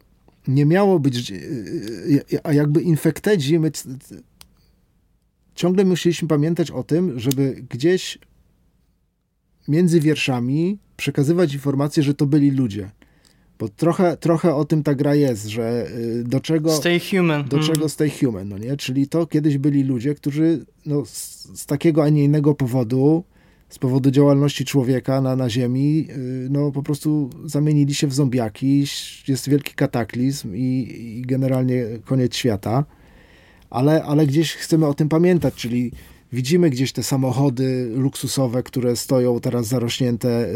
nie 0.49 0.67
miało 0.67 0.99
być, 1.01 1.31
e, 1.31 1.35
e, 2.33 2.47
a 2.47 2.53
jakby 2.53 2.83
infektedzi, 2.83 3.59
my 3.59 3.71
ciągle 5.55 5.85
musieliśmy 5.85 6.29
pamiętać 6.29 6.71
o 6.71 6.83
tym, 6.83 7.21
żeby 7.21 7.65
gdzieś 7.71 8.19
między 9.69 10.01
wierszami 10.01 10.79
przekazywać 10.97 11.55
informację, 11.55 12.03
że 12.03 12.15
to 12.15 12.27
byli 12.27 12.51
ludzie. 12.51 12.91
Bo 13.59 13.69
trochę, 13.69 14.17
trochę 14.17 14.55
o 14.55 14.65
tym 14.65 14.83
ta 14.83 14.95
gra 14.95 15.15
jest, 15.15 15.47
że 15.47 15.87
e, 15.87 16.25
do 16.25 16.41
czego... 16.41 16.73
Stay 16.73 17.01
human. 17.01 17.45
Do 17.49 17.57
mm. 17.57 17.69
czego 17.69 17.89
stay 17.89 18.11
human, 18.11 18.49
no 18.49 18.59
nie? 18.59 18.77
Czyli 18.77 19.09
to 19.09 19.27
kiedyś 19.27 19.59
byli 19.59 19.85
ludzie, 19.85 20.15
którzy 20.15 20.67
no, 20.87 21.05
z, 21.05 21.49
z 21.55 21.67
takiego, 21.67 22.05
a 22.05 22.09
nie 22.09 22.25
innego 22.25 22.55
powodu 22.55 23.25
z 23.73 23.79
powodu 23.79 24.11
działalności 24.11 24.65
człowieka 24.65 25.21
na, 25.21 25.37
na 25.37 25.51
Ziemi, 25.51 26.09
y, 26.11 26.49
no 26.51 26.73
po 26.73 26.83
prostu 26.83 27.31
zamienili 27.45 27.95
się 27.95 28.07
w 28.07 28.15
zombiaki, 28.15 28.85
jest 29.29 29.49
wielki 29.49 29.75
kataklizm 29.75 30.57
i, 30.57 30.89
i 31.19 31.23
generalnie 31.23 31.85
koniec 32.05 32.37
świata, 32.37 32.85
ale, 33.71 34.03
ale 34.05 34.27
gdzieś 34.27 34.55
chcemy 34.55 34.87
o 34.87 34.95
tym 34.95 35.09
pamiętać, 35.09 35.55
czyli 35.55 35.93
widzimy 36.33 36.71
gdzieś 36.71 36.93
te 36.93 37.03
samochody 37.03 37.91
luksusowe, 37.95 38.63
które 38.63 38.97
stoją 38.97 39.41
teraz 39.41 39.67
zarośnięte 39.67 40.49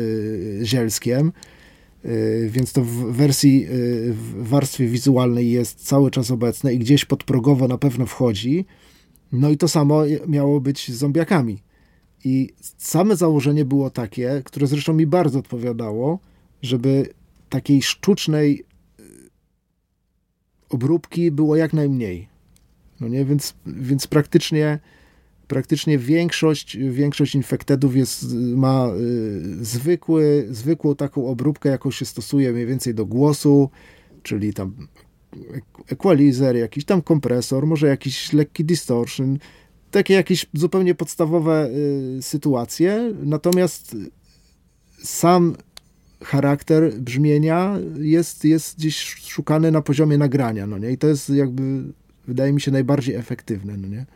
zielskiem, 0.63 1.33
więc 2.49 2.73
to 2.73 2.83
w 2.83 3.13
wersji, 3.13 3.67
w 4.11 4.49
warstwie 4.49 4.87
wizualnej 4.87 5.51
jest 5.51 5.87
cały 5.87 6.11
czas 6.11 6.31
obecne 6.31 6.75
i 6.75 6.79
gdzieś 6.79 7.05
podprogowo 7.05 7.69
na 7.69 7.79
pewno 7.79 8.07
wchodzi. 8.07 8.65
No 9.33 9.51
i 9.51 9.57
to 9.57 9.69
samo 9.69 10.03
miało 10.27 10.61
być 10.61 10.93
z 10.93 10.97
zombiakami. 10.97 11.66
I 12.27 12.51
same 12.79 13.17
założenie 13.17 13.65
było 13.65 13.91
takie, 13.91 14.43
które 14.45 14.67
zresztą 14.67 14.93
mi 14.93 15.07
bardzo 15.07 15.39
odpowiadało, 15.39 16.19
żeby 16.63 17.09
takiej 17.49 17.83
sztucznej 17.83 18.65
obróbki 20.69 21.31
było 21.31 21.57
jak 21.57 21.73
najmniej. 21.73 22.29
No 23.01 23.09
nie, 23.09 23.25
więc, 23.25 23.55
więc 23.67 24.07
praktycznie 24.07 24.79
praktycznie 25.49 25.99
większość, 25.99 26.77
większość 26.77 27.35
infektedów 27.35 27.97
jest, 27.97 28.35
ma 28.35 28.89
y, 28.89 29.65
zwykły, 29.65 30.47
zwykłą 30.51 30.95
taką 30.95 31.27
obróbkę, 31.27 31.69
jaką 31.69 31.91
się 31.91 32.05
stosuje 32.05 32.53
mniej 32.53 32.67
więcej 32.67 32.95
do 32.95 33.07
głosu, 33.07 33.71
czyli 34.23 34.55
tam 34.55 34.89
equalizer, 35.89 36.57
jakiś 36.57 36.85
tam 36.85 37.03
kompresor, 37.03 37.67
może 37.67 37.87
jakiś 37.87 38.33
lekki 38.33 38.65
distortion, 38.65 39.39
takie 39.91 40.15
jakieś 40.15 40.47
zupełnie 40.53 40.95
podstawowe 40.95 41.69
y, 42.19 42.23
sytuacje, 42.23 43.13
natomiast 43.25 43.97
sam 44.99 45.57
charakter 46.25 46.93
brzmienia 46.93 47.77
jest, 47.99 48.45
jest 48.45 48.79
gdzieś 48.79 49.15
szukany 49.29 49.71
na 49.71 49.83
poziomie 49.83 50.19
nagrania, 50.19 50.67
no 50.67 50.79
nie? 50.79 50.91
I 50.91 50.99
to 50.99 51.07
jest 51.07 51.31
jakby, 51.31 51.63
wydaje 52.29 52.53
mi 52.53 52.61
się, 52.61 52.71
najbardziej 52.71 53.15
efektywne, 53.15 53.77
no 53.77 53.89
nie? 53.89 54.07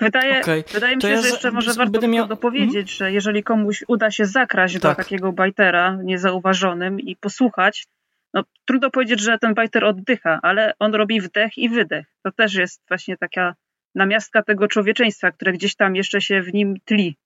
Wydaje, 0.00 0.40
okay. 0.40 0.64
wydaje 0.72 0.96
mi 0.96 1.02
się, 1.02 1.08
ja 1.08 1.22
że 1.22 1.28
jeszcze 1.28 1.50
może 1.50 1.74
warto 1.74 2.08
miał... 2.08 2.28
dopowiedzieć, 2.28 2.76
mhm. 2.76 2.86
że 2.86 3.12
jeżeli 3.12 3.42
komuś 3.42 3.84
uda 3.88 4.10
się 4.10 4.26
zakraść 4.26 4.74
tak. 4.74 4.82
do 4.82 5.02
takiego 5.02 5.32
bajtera 5.32 5.98
niezauważonym 6.02 7.00
i 7.00 7.16
posłuchać, 7.16 7.86
no 8.34 8.42
trudno 8.64 8.90
powiedzieć, 8.90 9.20
że 9.20 9.38
ten 9.38 9.54
bajter 9.54 9.84
oddycha, 9.84 10.40
ale 10.42 10.72
on 10.78 10.94
robi 10.94 11.20
wdech 11.20 11.58
i 11.58 11.68
wydech. 11.68 12.06
To 12.22 12.32
też 12.32 12.54
jest 12.54 12.82
właśnie 12.88 13.16
taka 13.16 13.54
namiastka 13.94 14.42
tego 14.42 14.68
człowieczeństwa, 14.68 15.32
które 15.32 15.52
gdzieś 15.52 15.76
tam 15.76 15.96
jeszcze 15.96 16.20
się 16.20 16.42
w 16.42 16.54
nim 16.54 16.74
tli. 16.84 17.16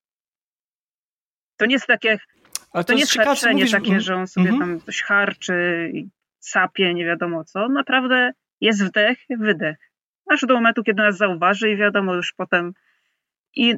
To 1.57 1.67
nie 1.67 1.75
jest 1.75 1.87
takie, 1.87 2.19
to, 2.73 2.85
to 2.85 2.93
nie 2.93 3.01
jest 3.01 3.19
harczenie 3.19 3.55
mówisz... 3.55 3.71
takie, 3.71 4.01
że 4.01 4.17
on 4.17 4.27
sobie 4.27 4.49
mm 4.49 4.61
-hmm. 4.61 4.61
tam 4.61 4.81
coś 4.81 5.03
harczy 5.03 5.91
i 5.95 6.09
sapie, 6.41 6.95
nie 6.95 7.05
wiadomo 7.05 7.45
co. 7.45 7.69
Naprawdę 7.69 8.33
jest 8.61 8.85
wdech, 8.85 9.19
wydech. 9.31 9.77
Aż 10.31 10.41
do 10.41 10.55
momentu, 10.55 10.83
kiedy 10.83 11.03
nas 11.03 11.17
zauważy 11.17 11.71
i 11.71 11.77
wiadomo, 11.77 12.15
już 12.15 12.33
potem 12.33 12.73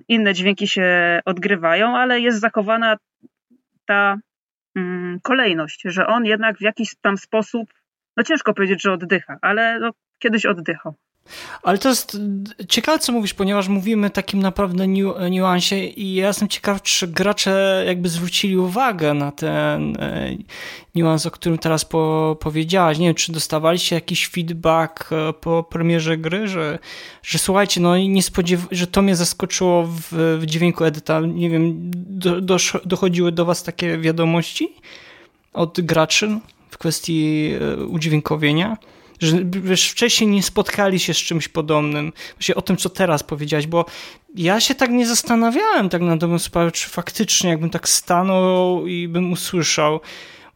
inne 0.09 0.35
dźwięki 0.35 0.69
się 0.69 1.21
odgrywają, 1.25 1.97
ale 1.97 2.21
jest 2.21 2.41
zachowana 2.41 2.97
ta 3.87 4.19
mm, 4.77 5.21
kolejność, 5.23 5.83
że 5.85 6.07
on 6.07 6.25
jednak 6.25 6.59
w 6.59 6.61
jakiś 6.63 6.95
tam 7.01 7.19
sposób, 7.19 7.73
no 8.17 8.23
ciężko 8.23 8.55
powiedzieć, 8.55 8.83
że 8.83 8.93
oddycha, 8.93 9.39
ale 9.43 9.81
no, 9.81 9.91
kiedyś 10.19 10.47
oddychał. 10.47 10.95
Ale 11.63 11.79
to 11.79 11.89
jest 11.89 12.19
ciekawe, 12.69 12.99
co 12.99 13.13
mówisz, 13.13 13.35
ponieważ 13.35 13.69
mówimy 13.69 14.11
takim 14.11 14.41
naprawdę 14.41 14.89
niu, 14.89 15.15
niuansie 15.31 15.77
i 15.77 16.15
ja 16.15 16.27
jestem 16.27 16.49
ciekaw, 16.49 16.83
czy 16.83 17.09
gracze 17.09 17.85
jakby 17.87 18.09
zwrócili 18.09 18.57
uwagę 18.57 19.15
na 19.15 19.33
ten 19.33 19.97
e, 19.97 20.31
niuans, 20.95 21.27
o 21.27 21.31
którym 21.31 21.59
teraz 21.59 21.85
po, 21.85 22.37
powiedziałaś. 22.41 22.99
Nie 22.99 23.07
wiem, 23.07 23.15
czy 23.15 23.33
dostawaliście 23.33 23.95
jakiś 23.95 24.29
feedback 24.29 25.13
e, 25.13 25.33
po 25.33 25.63
premierze 25.63 26.17
gry, 26.17 26.49
że, 26.49 26.79
że 27.23 27.39
słuchajcie, 27.39 27.81
no 27.81 27.99
nie 27.99 28.23
spodziew 28.23 28.67
że 28.71 28.87
to 28.87 29.03
mnie 29.03 29.17
zaskoczyło 29.17 29.83
w, 29.87 30.39
w 30.41 30.47
dźwięku 30.47 30.85
edyta. 30.85 31.21
Nie 31.21 31.51
wiem, 31.51 31.91
do, 32.41 32.57
dochodziły 32.85 33.33
do 33.33 33.45
was 33.45 33.63
takie 33.63 33.99
wiadomości 33.99 34.75
od 35.53 35.81
graczy 35.81 36.41
w 36.71 36.79
kwestii 36.79 37.51
e, 37.61 37.85
udźwiękowienia? 37.85 38.77
Że 39.21 39.37
wiesz, 39.45 39.91
wcześniej 39.91 40.31
nie 40.31 40.43
spotkali 40.43 40.99
się 40.99 41.15
z 41.15 41.17
czymś 41.17 41.49
podobnym. 41.49 42.13
Właśnie 42.35 42.55
o 42.55 42.63
tym, 42.63 42.77
co 42.77 42.91
teraz 42.91 43.23
powiedziałeś, 43.23 43.67
bo 43.67 43.85
ja 44.35 44.61
się 44.61 44.75
tak 44.75 44.91
nie 44.91 45.07
zastanawiałem 45.07 45.89
tak 45.89 46.03
na 46.03 46.17
dobrą 46.17 46.39
sprawę, 46.39 46.73
czy 46.73 46.89
faktycznie 46.89 47.51
jakbym 47.51 47.71
tak 47.71 47.89
stanął 47.89 48.87
i 48.87 49.09
bym 49.09 49.33
usłyszał. 49.33 50.01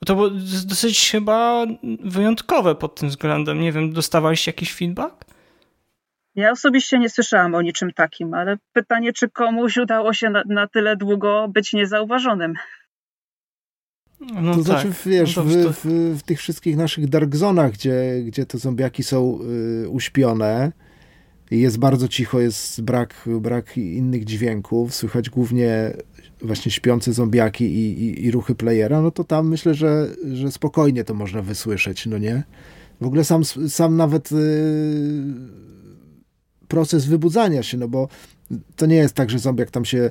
Bo 0.01 0.07
to 0.07 0.15
było 0.15 0.31
dosyć 0.67 1.11
chyba 1.11 1.67
wyjątkowe 2.01 2.75
pod 2.75 2.95
tym 2.95 3.09
względem. 3.09 3.61
Nie 3.61 3.73
wiem, 3.73 3.93
dostawaliście 3.93 4.49
jakiś 4.49 4.75
feedback? 4.75 5.25
Ja 6.35 6.51
osobiście 6.51 6.99
nie 6.99 7.11
słyszałam 7.11 7.55
o 7.55 7.62
niczym 7.62 7.93
takim, 7.93 8.35
ale 8.35 8.57
pytanie, 8.73 9.12
czy 9.12 9.31
komuś 9.31 9.77
udało 9.77 10.12
się 10.12 10.31
na, 10.31 10.43
na 10.49 10.67
tyle 10.69 10.97
długo 10.97 11.49
być 11.49 11.73
niezauważonym. 11.73 12.55
No 14.43 14.55
to 14.55 14.62
znaczy, 14.62 14.89
tak. 14.89 14.95
znaczy, 14.95 15.11
wiesz, 15.11 15.37
no 15.37 15.45
w, 15.45 15.51
w, 15.51 16.18
w, 16.18 16.22
tych 16.22 16.39
wszystkich 16.39 16.77
naszych 16.77 17.09
dark 17.09 17.37
zonach, 17.37 17.72
gdzie, 17.72 18.22
gdzie 18.27 18.47
te 18.47 18.59
zombiaki 18.59 19.03
są 19.03 19.39
y, 19.85 19.89
uśpione 19.89 20.72
i 21.51 21.61
jest 21.61 21.79
bardzo 21.79 22.09
cicho, 22.09 22.41
jest 22.41 22.83
brak, 22.83 23.29
brak 23.41 23.77
innych 23.77 24.25
dźwięków, 24.25 24.95
słychać 24.95 25.31
głównie 25.31 25.93
właśnie 26.43 26.72
śpiące 26.72 27.12
zombiaki 27.12 27.64
i, 27.64 28.05
i, 28.05 28.25
i 28.25 28.31
ruchy 28.31 28.55
playera, 28.55 29.03
no 29.03 29.11
to 29.11 29.25
tam 29.25 29.49
myślę, 29.49 29.75
że, 29.75 30.09
że 30.33 30.53
spokojnie 30.53 31.05
to 31.05 31.14
można 31.14 31.43
wysłyszeć, 31.43 32.07
no 32.07 32.18
nie? 32.18 32.43
W 33.01 33.07
ogóle 33.07 33.25
sam, 33.25 33.45
sam 33.68 33.97
nawet 33.97 34.33
y, 34.33 34.37
proces 36.68 37.07
wybudzania 37.07 37.62
się, 37.62 37.79
no 37.79 37.89
bo 37.89 38.09
to 38.77 38.87
nie 38.87 38.97
jest 38.97 39.14
tak, 39.14 39.31
że 39.31 39.39
zombiak 39.39 39.70
tam 39.70 39.85
się 39.85 40.11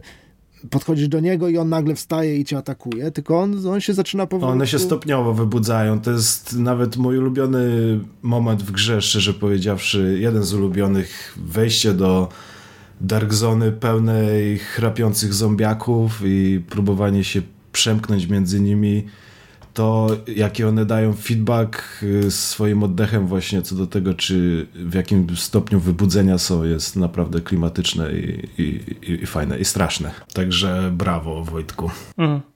podchodzisz 0.69 1.07
do 1.07 1.19
niego 1.19 1.49
i 1.49 1.57
on 1.57 1.69
nagle 1.69 1.95
wstaje 1.95 2.37
i 2.37 2.45
cię 2.45 2.57
atakuje, 2.57 3.11
tylko 3.11 3.39
on, 3.39 3.67
on 3.67 3.81
się 3.81 3.93
zaczyna 3.93 4.27
powoli. 4.27 4.51
One 4.53 4.67
się 4.67 4.79
stopniowo 4.79 5.33
wybudzają. 5.33 6.01
To 6.01 6.11
jest 6.11 6.57
nawet 6.57 6.97
mój 6.97 7.17
ulubiony 7.17 7.99
moment 8.21 8.63
w 8.63 8.71
grze, 8.71 9.01
szczerze 9.01 9.33
powiedziawszy. 9.33 10.17
Jeden 10.19 10.43
z 10.43 10.53
ulubionych. 10.53 11.37
Wejście 11.45 11.93
do 11.93 12.29
Dark 13.01 13.33
Zony 13.33 13.71
pełnej 13.71 14.57
chrapiących 14.57 15.33
zombiaków 15.33 16.21
i 16.25 16.63
próbowanie 16.69 17.23
się 17.23 17.41
przemknąć 17.71 18.27
między 18.27 18.59
nimi 18.59 19.05
to 19.73 20.07
jaki 20.27 20.63
one 20.63 20.85
dają 20.85 21.13
feedback 21.13 21.83
y, 22.03 22.31
swoim 22.31 22.83
oddechem 22.83 23.27
właśnie 23.27 23.61
co 23.61 23.75
do 23.75 23.87
tego, 23.87 24.13
czy 24.13 24.67
w 24.75 24.93
jakim 24.93 25.35
stopniu 25.35 25.79
wybudzenia 25.79 26.37
są, 26.37 26.63
jest 26.63 26.95
naprawdę 26.95 27.41
klimatyczne 27.41 28.11
i, 28.11 28.49
i, 28.61 28.81
i 29.11 29.25
fajne 29.25 29.59
i 29.59 29.65
straszne. 29.65 30.11
Także 30.33 30.91
brawo 30.93 31.43
Wojtku. 31.43 31.91
Mm. 32.17 32.52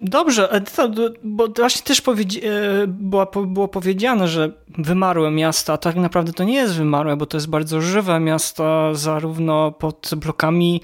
Dobrze, 0.00 0.50
Edyta, 0.50 0.88
bo 1.22 1.48
właśnie 1.56 1.82
też 1.82 1.98
e, 1.98 2.86
było, 2.86 3.26
było 3.46 3.68
powiedziane, 3.68 4.28
że 4.28 4.52
wymarłe 4.78 5.30
miasta, 5.30 5.72
a 5.72 5.76
tak 5.76 5.96
naprawdę 5.96 6.32
to 6.32 6.44
nie 6.44 6.54
jest 6.54 6.74
wymarłe, 6.74 7.16
bo 7.16 7.26
to 7.26 7.36
jest 7.36 7.48
bardzo 7.48 7.80
żywe 7.80 8.20
miasto, 8.20 8.94
zarówno 8.94 9.72
pod 9.72 10.10
blokami 10.16 10.80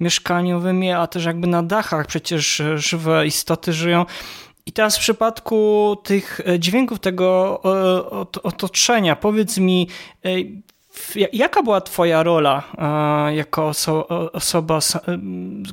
mieszkaniowymi, 0.00 0.92
a 0.92 1.06
też 1.06 1.24
jakby 1.24 1.46
na 1.46 1.62
dachach 1.62 2.06
przecież 2.06 2.62
żywe 2.74 3.26
istoty 3.26 3.72
żyją. 3.72 4.06
I 4.66 4.72
teraz 4.72 4.96
w 4.96 5.00
przypadku 5.00 5.96
tych 6.04 6.40
dźwięków, 6.58 6.98
tego 6.98 7.60
e, 7.64 8.42
otoczenia, 8.42 9.16
powiedz 9.16 9.58
mi, 9.58 9.88
e, 10.24 10.28
Jaka 11.32 11.62
była 11.62 11.80
Twoja 11.80 12.22
rola 12.22 12.62
jako 13.34 13.68
oso 13.68 14.08
osoba, 14.32 14.78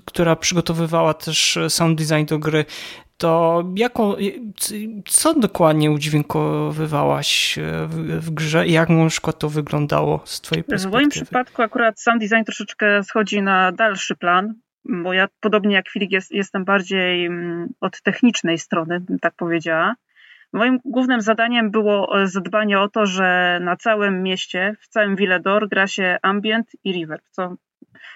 która 0.06 0.36
przygotowywała 0.36 1.14
też 1.14 1.60
sound 1.70 2.02
design 2.02 2.26
do 2.26 2.40
gry? 2.40 2.66
To 3.18 3.64
jaką, 3.76 4.16
co 5.06 5.34
dokładnie 5.34 5.92
udźwiękowywałaś 5.92 7.60
w, 7.88 8.20
w 8.26 8.32
grze 8.32 8.68
i 8.68 8.72
jak 8.72 8.90
na 8.90 9.10
przykład 9.10 9.40
to 9.40 9.50
wyglądało 9.50 10.22
z 10.26 10.42
Twojej 10.42 10.64
perspektywy? 10.64 10.90
W 10.90 10.94
moim 10.94 11.10
przypadku 11.10 11.62
akurat 11.62 12.02
sound 12.02 12.22
design 12.22 12.44
troszeczkę 12.46 13.04
schodzi 13.04 13.42
na 13.42 13.72
dalszy 13.72 14.16
plan, 14.16 14.54
bo 14.86 15.14
ja 15.14 15.28
podobnie 15.40 15.76
jak 15.76 15.90
Filip 15.90 16.12
jest, 16.12 16.32
jestem 16.32 16.66
bardziej 16.66 17.26
mm, 17.26 17.74
od 17.82 18.02
technicznej 18.02 18.58
strony, 18.58 19.00
bym 19.00 19.20
tak 19.20 19.34
powiedziała. 19.34 19.96
Moim 20.54 20.80
głównym 20.86 21.22
zadaniem 21.22 21.72
było 21.72 22.22
e, 22.22 22.28
zadbanie 22.28 22.80
o 22.80 22.90
to, 22.90 23.06
że 23.06 23.60
na 23.62 23.76
całym 23.76 24.24
mieście, 24.24 24.76
w 24.82 24.88
całym 24.88 25.16
Villedor 25.16 25.70
gra 25.70 25.88
się 25.88 26.18
ambient 26.22 26.72
i 26.84 26.92
river, 26.94 27.20
co 27.32 27.56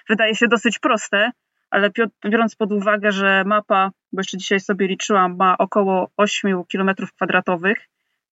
wydaje 0.09 0.35
się 0.35 0.47
dosyć 0.47 0.79
proste, 0.79 1.31
ale 1.69 1.89
biorąc 2.25 2.55
pod 2.55 2.71
uwagę, 2.71 3.11
że 3.11 3.43
mapa, 3.45 3.91
bo 4.11 4.19
jeszcze 4.19 4.37
dzisiaj 4.37 4.59
sobie 4.59 4.87
liczyłam, 4.87 5.35
ma 5.35 5.57
około 5.57 6.11
8 6.17 6.63
km 6.71 6.91
kwadratowych, 7.15 7.77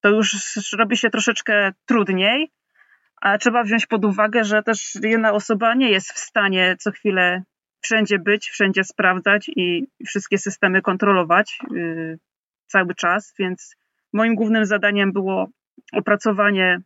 to 0.01 0.09
już 0.09 0.35
robi 0.77 0.97
się 0.97 1.09
troszeczkę 1.09 1.73
trudniej, 1.85 2.51
a 3.21 3.37
trzeba 3.37 3.63
wziąć 3.63 3.85
pod 3.85 4.05
uwagę, 4.05 4.43
że 4.43 4.63
też 4.63 4.95
jedna 5.03 5.33
osoba 5.33 5.73
nie 5.73 5.89
jest 5.89 6.11
w 6.13 6.17
stanie 6.17 6.75
co 6.79 6.91
chwilę 6.91 7.43
wszędzie 7.81 8.19
być, 8.19 8.49
wszędzie 8.49 8.83
sprawdzać 8.83 9.51
i 9.55 9.87
wszystkie 10.07 10.37
systemy 10.37 10.81
kontrolować 10.81 11.59
yy, 11.71 12.19
cały 12.67 12.95
czas, 12.95 13.33
więc 13.39 13.75
Moim 14.14 14.36
głównym 14.36 14.66
zadaniem 14.66 15.11
było 15.11 15.47
opracowanie 15.93 16.82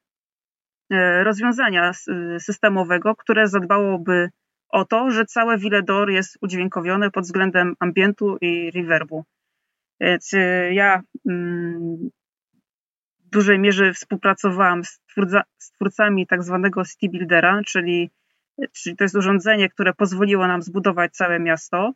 rozwiązania 1.23 1.91
systemowego, 2.39 3.15
które 3.15 3.47
zadbałoby 3.47 4.29
o 4.69 4.85
to, 4.85 5.11
że 5.11 5.25
całe 5.25 5.57
Villedor 5.57 6.09
jest 6.09 6.37
udźwiękowione 6.41 7.11
pod 7.11 7.23
względem 7.23 7.73
ambientu 7.79 8.37
i 8.41 8.71
reverbu. 8.71 9.25
Więc 9.99 10.31
ja 10.71 11.01
mm, 11.29 12.09
w 13.25 13.29
dużej 13.29 13.59
mierze 13.59 13.93
współpracowałam 13.93 14.83
z, 14.83 14.99
twórca, 14.99 15.43
z 15.57 15.71
twórcami 15.71 16.27
tak 16.27 16.43
zwanego 16.43 16.85
City 16.85 17.09
Buildera, 17.09 17.61
czyli, 17.65 18.09
czyli 18.73 18.95
to 18.95 19.03
jest 19.03 19.15
urządzenie, 19.15 19.69
które 19.69 19.93
pozwoliło 19.93 20.47
nam 20.47 20.61
zbudować 20.61 21.11
całe 21.13 21.39
miasto 21.39 21.93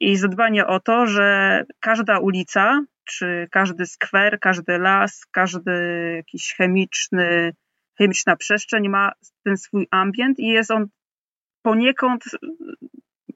i 0.00 0.16
zadbanie 0.16 0.66
o 0.66 0.80
to, 0.80 1.06
że 1.06 1.60
każda 1.80 2.18
ulica, 2.18 2.80
czy 3.04 3.48
każdy 3.50 3.86
skwer, 3.86 4.38
każdy 4.40 4.78
las, 4.78 5.26
każdy 5.32 5.72
jakiś 6.16 6.54
chemiczny, 6.56 7.52
chemiczna 7.98 8.36
przestrzeń 8.36 8.88
ma 8.88 9.12
ten 9.44 9.56
swój 9.56 9.88
ambient 9.90 10.38
i 10.38 10.46
jest 10.46 10.70
on 10.70 10.86
poniekąd, 11.62 12.24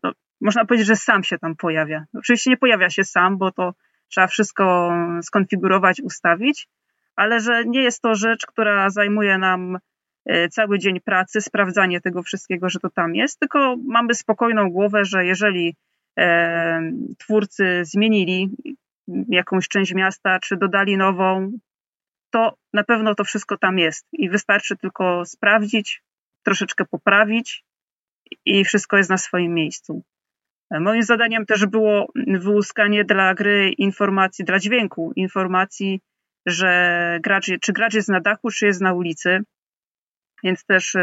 no, 0.02 0.12
można 0.40 0.64
powiedzieć, 0.64 0.86
że 0.86 0.96
sam 0.96 1.24
się 1.24 1.38
tam 1.38 1.56
pojawia. 1.56 2.04
Oczywiście 2.14 2.50
nie 2.50 2.56
pojawia 2.56 2.90
się 2.90 3.04
sam, 3.04 3.38
bo 3.38 3.52
to 3.52 3.74
trzeba 4.08 4.26
wszystko 4.26 4.92
skonfigurować, 5.22 6.00
ustawić, 6.00 6.68
ale 7.16 7.40
że 7.40 7.64
nie 7.64 7.82
jest 7.82 8.02
to 8.02 8.14
rzecz, 8.14 8.46
która 8.46 8.90
zajmuje 8.90 9.38
nam 9.38 9.78
e, 10.26 10.48
cały 10.48 10.78
dzień 10.78 11.00
pracy, 11.00 11.40
sprawdzanie 11.40 12.00
tego 12.00 12.22
wszystkiego, 12.22 12.68
że 12.68 12.78
to 12.80 12.90
tam 12.90 13.14
jest, 13.14 13.40
tylko 13.40 13.76
mamy 13.84 14.14
spokojną 14.14 14.70
głowę, 14.70 15.04
że 15.04 15.24
jeżeli 15.24 15.76
e, 16.18 16.92
twórcy 17.18 17.80
zmienili 17.84 18.50
jakąś 19.28 19.68
część 19.68 19.94
miasta, 19.94 20.38
czy 20.38 20.56
dodali 20.56 20.96
nową, 20.96 21.52
to 22.30 22.54
na 22.72 22.84
pewno 22.84 23.14
to 23.14 23.24
wszystko 23.24 23.58
tam 23.58 23.78
jest 23.78 24.06
i 24.12 24.30
wystarczy 24.30 24.76
tylko 24.76 25.24
sprawdzić, 25.24 26.02
troszeczkę 26.42 26.84
poprawić 26.84 27.64
i 28.44 28.64
wszystko 28.64 28.96
jest 28.96 29.10
na 29.10 29.18
swoim 29.18 29.54
miejscu. 29.54 30.02
Moim 30.70 31.02
zadaniem 31.02 31.46
też 31.46 31.66
było 31.66 32.06
wyłuskanie 32.26 33.04
dla 33.04 33.34
gry 33.34 33.70
informacji, 33.70 34.44
dla 34.44 34.58
dźwięku, 34.58 35.12
informacji 35.16 36.00
że 36.48 37.18
gracz, 37.22 37.50
czy 37.60 37.72
gracz 37.72 37.94
jest 37.94 38.08
na 38.08 38.20
dachu, 38.20 38.50
czy 38.50 38.66
jest 38.66 38.80
na 38.80 38.92
ulicy. 38.92 39.40
Więc 40.44 40.64
też 40.64 40.96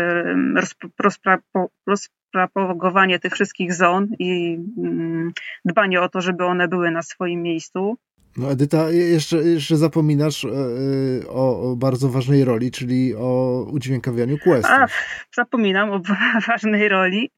rozpropagowanie 1.87 3.19
tych 3.19 3.33
wszystkich 3.33 3.73
zon 3.73 4.07
i 4.19 4.59
mm, 4.77 5.31
dbanie 5.65 6.01
o 6.01 6.09
to, 6.09 6.21
żeby 6.21 6.45
one 6.45 6.67
były 6.67 6.91
na 6.91 7.01
swoim 7.01 7.41
miejscu. 7.41 7.97
No 8.37 8.51
Edyta, 8.51 8.91
jeszcze, 8.91 9.37
jeszcze 9.37 9.77
zapominasz 9.77 10.45
e, 10.45 10.47
e, 10.47 11.27
o, 11.29 11.71
o, 11.71 11.75
bardzo 11.75 12.09
ważnej 12.09 12.45
roli, 12.45 12.71
czyli 12.71 13.15
o 13.15 13.63
udźwiękawianiu 13.71 14.37
questów. 14.37 14.71
A, 14.71 14.87
zapominam 15.35 15.91
o 15.91 16.01
ważnej 16.47 16.89
roli. 16.89 17.31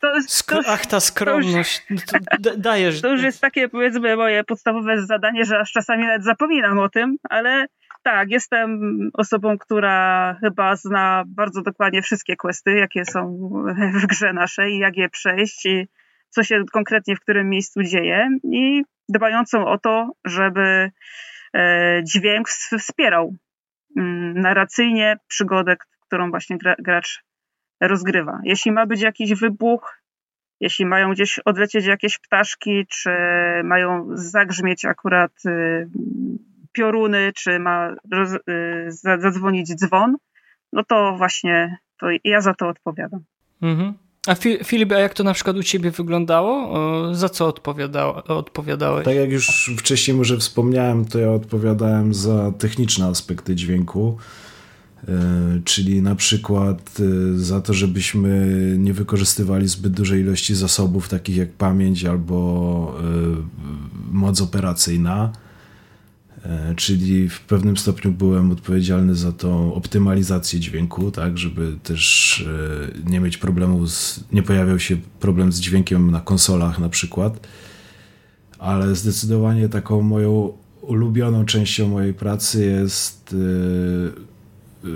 To, 0.00 0.12
to, 0.46 0.60
Ach, 0.66 0.86
ta 0.86 1.00
skromność. 1.00 1.86
To, 1.88 1.94
już, 1.94 2.02
to, 2.44 2.56
dajesz. 2.56 3.00
To 3.00 3.08
już 3.12 3.22
jest 3.22 3.40
takie, 3.40 3.68
powiedzmy, 3.68 4.16
moje 4.16 4.44
podstawowe 4.44 5.06
zadanie, 5.06 5.44
że 5.44 5.58
aż 5.58 5.72
czasami 5.72 6.02
nawet 6.02 6.24
zapominam 6.24 6.78
o 6.78 6.88
tym, 6.88 7.16
ale 7.30 7.66
tak, 8.06 8.30
jestem 8.30 8.80
osobą, 9.14 9.58
która 9.58 10.34
chyba 10.40 10.76
zna 10.76 11.24
bardzo 11.26 11.62
dokładnie 11.62 12.02
wszystkie 12.02 12.36
questy, 12.36 12.72
jakie 12.72 13.04
są 13.04 13.38
w 14.02 14.06
grze 14.06 14.32
naszej, 14.32 14.78
jak 14.78 14.96
je 14.96 15.08
przejść 15.08 15.66
i 15.66 15.88
co 16.28 16.42
się 16.42 16.64
konkretnie 16.72 17.16
w 17.16 17.20
którym 17.20 17.48
miejscu 17.48 17.82
dzieje 17.82 18.28
i 18.44 18.82
dbającą 19.08 19.66
o 19.66 19.78
to, 19.78 20.12
żeby 20.24 20.90
e, 21.54 22.00
dźwięk 22.04 22.48
wspierał 22.78 23.34
mm, 23.96 24.40
narracyjnie 24.40 25.16
przygodę, 25.28 25.76
którą 26.00 26.30
właśnie 26.30 26.58
gracz 26.78 27.24
rozgrywa. 27.80 28.40
Jeśli 28.44 28.72
ma 28.72 28.86
być 28.86 29.00
jakiś 29.00 29.34
wybuch, 29.34 30.02
jeśli 30.60 30.86
mają 30.86 31.12
gdzieś 31.12 31.38
odlecieć 31.38 31.86
jakieś 31.86 32.18
ptaszki, 32.18 32.86
czy 32.86 33.10
mają 33.64 34.08
zagrzmieć 34.12 34.84
akurat 34.84 35.32
y, 35.46 35.88
pioruny, 36.76 37.32
czy 37.34 37.58
ma 37.58 37.90
y, 37.92 38.92
zadzwonić 39.20 39.74
dzwon, 39.74 40.16
no 40.72 40.84
to 40.84 41.14
właśnie 41.18 41.78
to 42.00 42.06
ja 42.24 42.40
za 42.40 42.54
to 42.54 42.68
odpowiadam. 42.68 43.20
Mhm. 43.62 43.94
A 44.26 44.34
Filip, 44.64 44.92
a 44.92 44.98
jak 44.98 45.14
to 45.14 45.24
na 45.24 45.34
przykład 45.34 45.56
u 45.56 45.62
ciebie 45.62 45.90
wyglądało? 45.90 46.74
Za 47.14 47.28
co 47.28 47.46
odpowiadałeś? 48.26 49.04
Tak 49.04 49.16
jak 49.16 49.30
już 49.30 49.70
wcześniej 49.78 50.16
może 50.16 50.36
wspomniałem, 50.36 51.04
to 51.04 51.18
ja 51.18 51.32
odpowiadałem 51.32 52.14
za 52.14 52.52
techniczne 52.58 53.06
aspekty 53.06 53.54
dźwięku, 53.54 54.18
e, 55.08 55.12
czyli 55.64 56.02
na 56.02 56.14
przykład 56.14 56.98
e, 57.00 57.38
za 57.38 57.60
to, 57.60 57.74
żebyśmy 57.74 58.50
nie 58.78 58.92
wykorzystywali 58.92 59.68
zbyt 59.68 59.92
dużej 59.92 60.20
ilości 60.20 60.54
zasobów, 60.54 61.08
takich 61.08 61.36
jak 61.36 61.52
pamięć 61.52 62.04
albo 62.04 62.98
e, 63.00 63.02
moc 64.12 64.40
operacyjna 64.40 65.32
czyli 66.76 67.28
w 67.28 67.40
pewnym 67.40 67.76
stopniu 67.76 68.12
byłem 68.12 68.50
odpowiedzialny 68.50 69.14
za 69.14 69.32
tą 69.32 69.74
optymalizację 69.74 70.60
dźwięku, 70.60 71.10
tak, 71.10 71.38
żeby 71.38 71.72
też 71.82 72.40
e, 73.06 73.10
nie 73.10 73.20
mieć 73.20 73.36
problemu, 73.36 73.86
z, 73.86 74.24
nie 74.32 74.42
pojawiał 74.42 74.78
się 74.78 74.96
problem 75.20 75.52
z 75.52 75.60
dźwiękiem 75.60 76.10
na 76.10 76.20
konsolach 76.20 76.78
na 76.78 76.88
przykład, 76.88 77.46
ale 78.58 78.94
zdecydowanie 78.94 79.68
taką 79.68 80.02
moją 80.02 80.52
ulubioną 80.80 81.44
częścią 81.44 81.88
mojej 81.88 82.14
pracy 82.14 82.66
jest 82.66 83.34
e, 84.84 84.86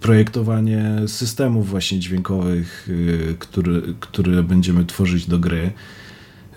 projektowanie 0.00 1.02
systemów 1.06 1.68
właśnie 1.68 1.98
dźwiękowych, 1.98 2.88
które, 3.38 3.80
które 4.00 4.42
będziemy 4.42 4.84
tworzyć 4.84 5.26
do 5.26 5.38
gry. 5.38 5.72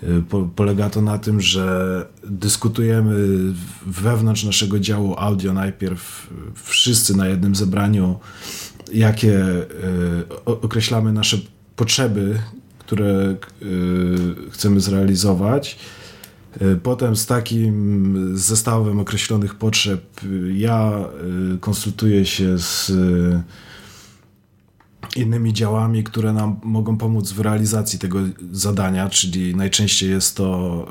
Y, 0.08 0.22
po, 0.22 0.48
polega 0.56 0.90
to 0.90 1.02
na 1.02 1.18
tym, 1.18 1.40
że 1.40 2.06
dyskutujemy 2.24 3.14
wewnątrz 3.86 4.44
naszego 4.44 4.78
działu 4.78 5.14
audio 5.18 5.52
najpierw 5.52 6.30
wszyscy 6.54 7.16
na 7.16 7.26
jednym 7.26 7.54
zebraniu, 7.54 8.18
jakie 8.92 9.38
y, 9.38 9.64
określamy 10.44 11.12
nasze 11.12 11.36
potrzeby, 11.76 12.38
które 12.78 13.36
y, 13.62 14.50
chcemy 14.50 14.80
zrealizować. 14.80 15.78
Potem 16.82 17.16
z 17.16 17.26
takim 17.26 18.16
zestawem 18.38 19.00
określonych 19.00 19.54
potrzeb 19.54 20.20
ja 20.52 21.04
konsultuję 21.60 22.26
się 22.26 22.58
z 22.58 22.92
innymi 25.16 25.52
działami, 25.52 26.04
które 26.04 26.32
nam 26.32 26.56
mogą 26.62 26.96
pomóc 26.96 27.32
w 27.32 27.40
realizacji 27.40 27.98
tego 27.98 28.18
zadania, 28.52 29.10
czyli 29.10 29.56
najczęściej 29.56 30.10
jest 30.10 30.36
to 30.36 30.86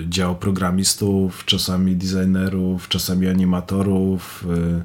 y, 0.00 0.08
dział 0.08 0.36
programistów, 0.36 1.44
czasami 1.44 1.96
designerów, 1.96 2.88
czasami 2.88 3.28
animatorów. 3.28 4.46
Y, 4.78 4.82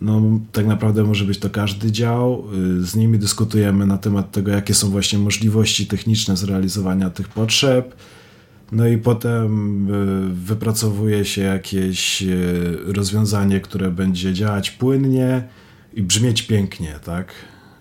no, 0.00 0.22
tak 0.52 0.66
naprawdę 0.66 1.04
może 1.04 1.24
być 1.24 1.38
to 1.38 1.50
każdy 1.50 1.92
dział. 1.92 2.44
Y, 2.78 2.86
z 2.86 2.96
nimi 2.96 3.18
dyskutujemy 3.18 3.86
na 3.86 3.98
temat 3.98 4.32
tego, 4.32 4.50
jakie 4.50 4.74
są 4.74 4.90
właśnie 4.90 5.18
możliwości 5.18 5.86
techniczne 5.86 6.36
zrealizowania 6.36 7.10
tych 7.10 7.28
potrzeb. 7.28 7.94
No 8.72 8.88
i 8.88 8.98
potem 8.98 9.86
wypracowuje 10.32 11.24
się 11.24 11.42
jakieś 11.42 12.24
rozwiązanie, 12.86 13.60
które 13.60 13.90
będzie 13.90 14.32
działać 14.32 14.70
płynnie 14.70 15.48
i 15.94 16.02
brzmieć 16.02 16.42
pięknie, 16.42 16.98
tak? 17.04 17.32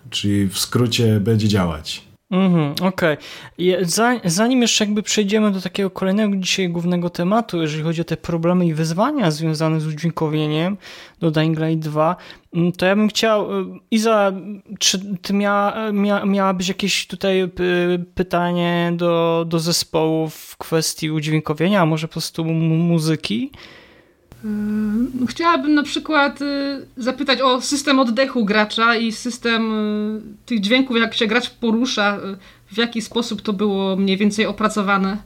Czyli 0.09 0.47
w 0.47 0.59
skrócie 0.59 1.19
będzie 1.19 1.47
działać. 1.47 2.05
Mhm, 2.31 2.71
Okej. 2.81 3.17
Okay. 3.57 4.21
Zanim 4.23 4.61
jeszcze 4.61 4.85
jakby 4.85 5.03
przejdziemy 5.03 5.51
do 5.51 5.61
takiego 5.61 5.89
kolejnego 5.89 6.35
dzisiaj 6.35 6.69
głównego 6.69 7.09
tematu, 7.09 7.61
jeżeli 7.61 7.83
chodzi 7.83 8.01
o 8.01 8.03
te 8.03 8.17
problemy 8.17 8.65
i 8.65 8.73
wyzwania 8.73 9.31
związane 9.31 9.81
z 9.81 9.87
udźwiękowieniem 9.87 10.77
do 11.19 11.31
Dying 11.31 11.59
Light 11.59 11.89
2, 11.89 12.15
mm, 12.53 12.71
to 12.71 12.85
ja 12.85 12.95
bym 12.95 13.07
chciał, 13.07 13.59
y, 13.61 13.65
Iza, 13.91 14.31
czy 14.79 15.17
ty 15.21 15.33
miała, 15.33 15.91
mia, 15.91 16.25
miałabyś 16.25 16.67
jakieś 16.67 17.07
tutaj 17.07 17.43
y, 17.43 17.49
pytanie 18.15 18.93
do, 18.95 19.45
do 19.47 19.59
zespołu 19.59 20.29
w 20.29 20.57
kwestii 20.57 21.11
udźwiękowienia, 21.11 21.81
a 21.81 21.85
może 21.85 22.07
po 22.07 22.11
prostu 22.11 22.45
muzyki? 22.45 23.51
Chciałabym 25.27 25.73
na 25.73 25.83
przykład 25.83 26.41
y, 26.41 26.85
zapytać 26.97 27.41
o 27.41 27.61
system 27.61 27.99
oddechu 27.99 28.45
gracza 28.45 28.95
i 28.95 29.11
system 29.11 29.73
y, 29.73 30.45
tych 30.45 30.59
dźwięków, 30.59 30.97
jak 30.97 31.13
się 31.13 31.27
gracz 31.27 31.49
porusza, 31.49 32.17
y, 32.17 32.73
w 32.73 32.77
jaki 32.77 33.01
sposób 33.01 33.41
to 33.41 33.53
było 33.53 33.95
mniej 33.95 34.17
więcej 34.17 34.45
opracowane. 34.45 35.17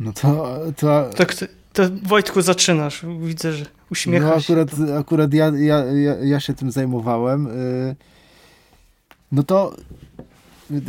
No 0.00 0.12
to... 0.12 0.58
to... 0.76 1.10
Tak, 1.16 1.34
to 1.72 1.82
Wojtku 2.02 2.42
zaczynasz, 2.42 3.02
widzę, 3.20 3.52
że 3.52 3.64
uśmiechasz 3.90 4.48
no, 4.48 4.54
akurat, 4.54 4.70
się. 4.76 4.96
Akurat 4.98 5.34
ja, 5.34 5.52
ja, 5.56 5.84
ja, 5.84 6.14
ja 6.22 6.40
się 6.40 6.54
tym 6.54 6.70
zajmowałem. 6.70 7.48
No 9.32 9.42
to 9.42 9.76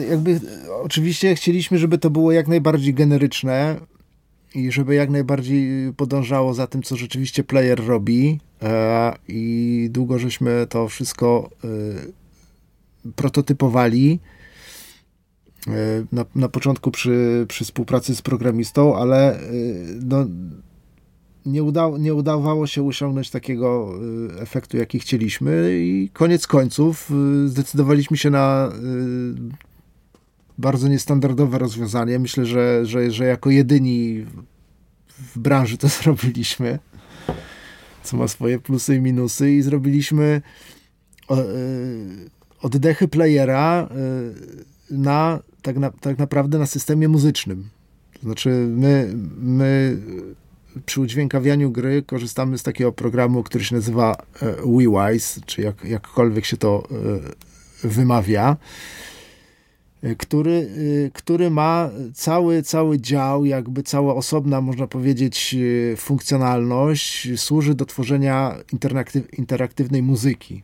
jakby 0.09 0.39
oczywiście 0.83 1.35
chcieliśmy, 1.35 1.77
żeby 1.77 1.97
to 1.97 2.09
było 2.09 2.31
jak 2.31 2.47
najbardziej 2.47 2.93
generyczne, 2.93 3.75
i 4.55 4.71
żeby 4.71 4.95
jak 4.95 5.09
najbardziej 5.09 5.93
podążało 5.93 6.53
za 6.53 6.67
tym, 6.67 6.83
co 6.83 6.95
rzeczywiście 6.95 7.43
player 7.43 7.85
robi. 7.85 8.39
E, 8.61 9.15
I 9.27 9.87
długo 9.91 10.19
żeśmy 10.19 10.67
to 10.69 10.87
wszystko 10.87 11.49
e, 11.63 13.11
prototypowali. 13.15 14.19
E, 15.67 15.71
na, 16.11 16.25
na 16.35 16.49
początku 16.49 16.91
przy, 16.91 17.45
przy 17.47 17.63
współpracy 17.63 18.15
z 18.15 18.21
programistą, 18.21 18.95
ale 18.95 19.39
no, 20.01 20.25
nie, 21.45 21.63
uda, 21.63 21.89
nie 21.99 22.13
udawało 22.13 22.67
się 22.67 22.87
osiągnąć 22.87 23.29
takiego 23.29 23.93
efektu, 24.39 24.77
jaki 24.77 24.99
chcieliśmy, 24.99 25.69
i 25.71 26.09
koniec 26.13 26.47
końców 26.47 27.11
zdecydowaliśmy 27.45 28.17
się 28.17 28.29
na 28.29 28.71
bardzo 30.57 30.87
niestandardowe 30.87 31.57
rozwiązanie. 31.57 32.19
Myślę, 32.19 32.45
że, 32.45 32.85
że, 32.85 33.11
że 33.11 33.25
jako 33.25 33.49
jedyni 33.49 34.25
w 35.17 35.39
branży 35.39 35.77
to 35.77 35.87
zrobiliśmy, 36.03 36.79
co 38.03 38.17
ma 38.17 38.27
swoje 38.27 38.59
plusy 38.59 38.95
i 38.95 39.01
minusy, 39.01 39.51
i 39.51 39.61
zrobiliśmy 39.61 40.41
e, 41.31 41.35
oddechy 42.61 43.07
playera 43.07 43.89
e, 43.91 44.95
na 44.95 45.39
tak, 45.61 45.77
na, 45.77 45.91
tak 45.91 46.17
naprawdę 46.17 46.59
na 46.59 46.65
systemie 46.65 47.07
muzycznym. 47.07 47.69
To 48.13 48.21
znaczy, 48.21 48.49
my, 48.69 49.13
my 49.37 49.97
przy 50.85 51.01
udźwiękawianiu 51.01 51.71
gry 51.71 52.03
korzystamy 52.03 52.57
z 52.57 52.63
takiego 52.63 52.91
programu, 52.91 53.43
który 53.43 53.63
się 53.63 53.75
nazywa 53.75 54.15
e, 54.41 54.55
WeWise, 54.65 55.41
czy 55.45 55.61
jak, 55.61 55.85
jakkolwiek 55.85 56.45
się 56.45 56.57
to 56.57 56.87
wymawia 57.83 58.57
który, 60.17 60.51
y, 60.51 61.11
który 61.13 61.49
ma 61.49 61.89
cały, 62.13 62.63
cały 62.63 62.99
dział, 62.99 63.45
jakby 63.45 63.83
cała 63.83 64.15
osobna, 64.15 64.61
można 64.61 64.87
powiedzieć, 64.87 65.55
y, 65.59 65.95
funkcjonalność, 65.97 67.27
służy 67.35 67.75
do 67.75 67.85
tworzenia 67.85 68.55
interaktyw 68.73 69.39
interaktywnej 69.39 70.03
muzyki. 70.03 70.63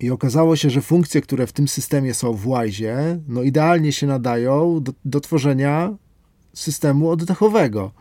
I 0.00 0.10
okazało 0.10 0.56
się, 0.56 0.70
że 0.70 0.82
funkcje, 0.82 1.20
które 1.20 1.46
w 1.46 1.52
tym 1.52 1.68
systemie 1.68 2.14
są 2.14 2.32
w 2.32 2.46
Wise, 2.46 3.20
no 3.28 3.42
idealnie 3.42 3.92
się 3.92 4.06
nadają 4.06 4.82
do, 4.82 4.92
do 5.04 5.20
tworzenia 5.20 5.96
systemu 6.54 7.10
oddechowego. 7.10 7.92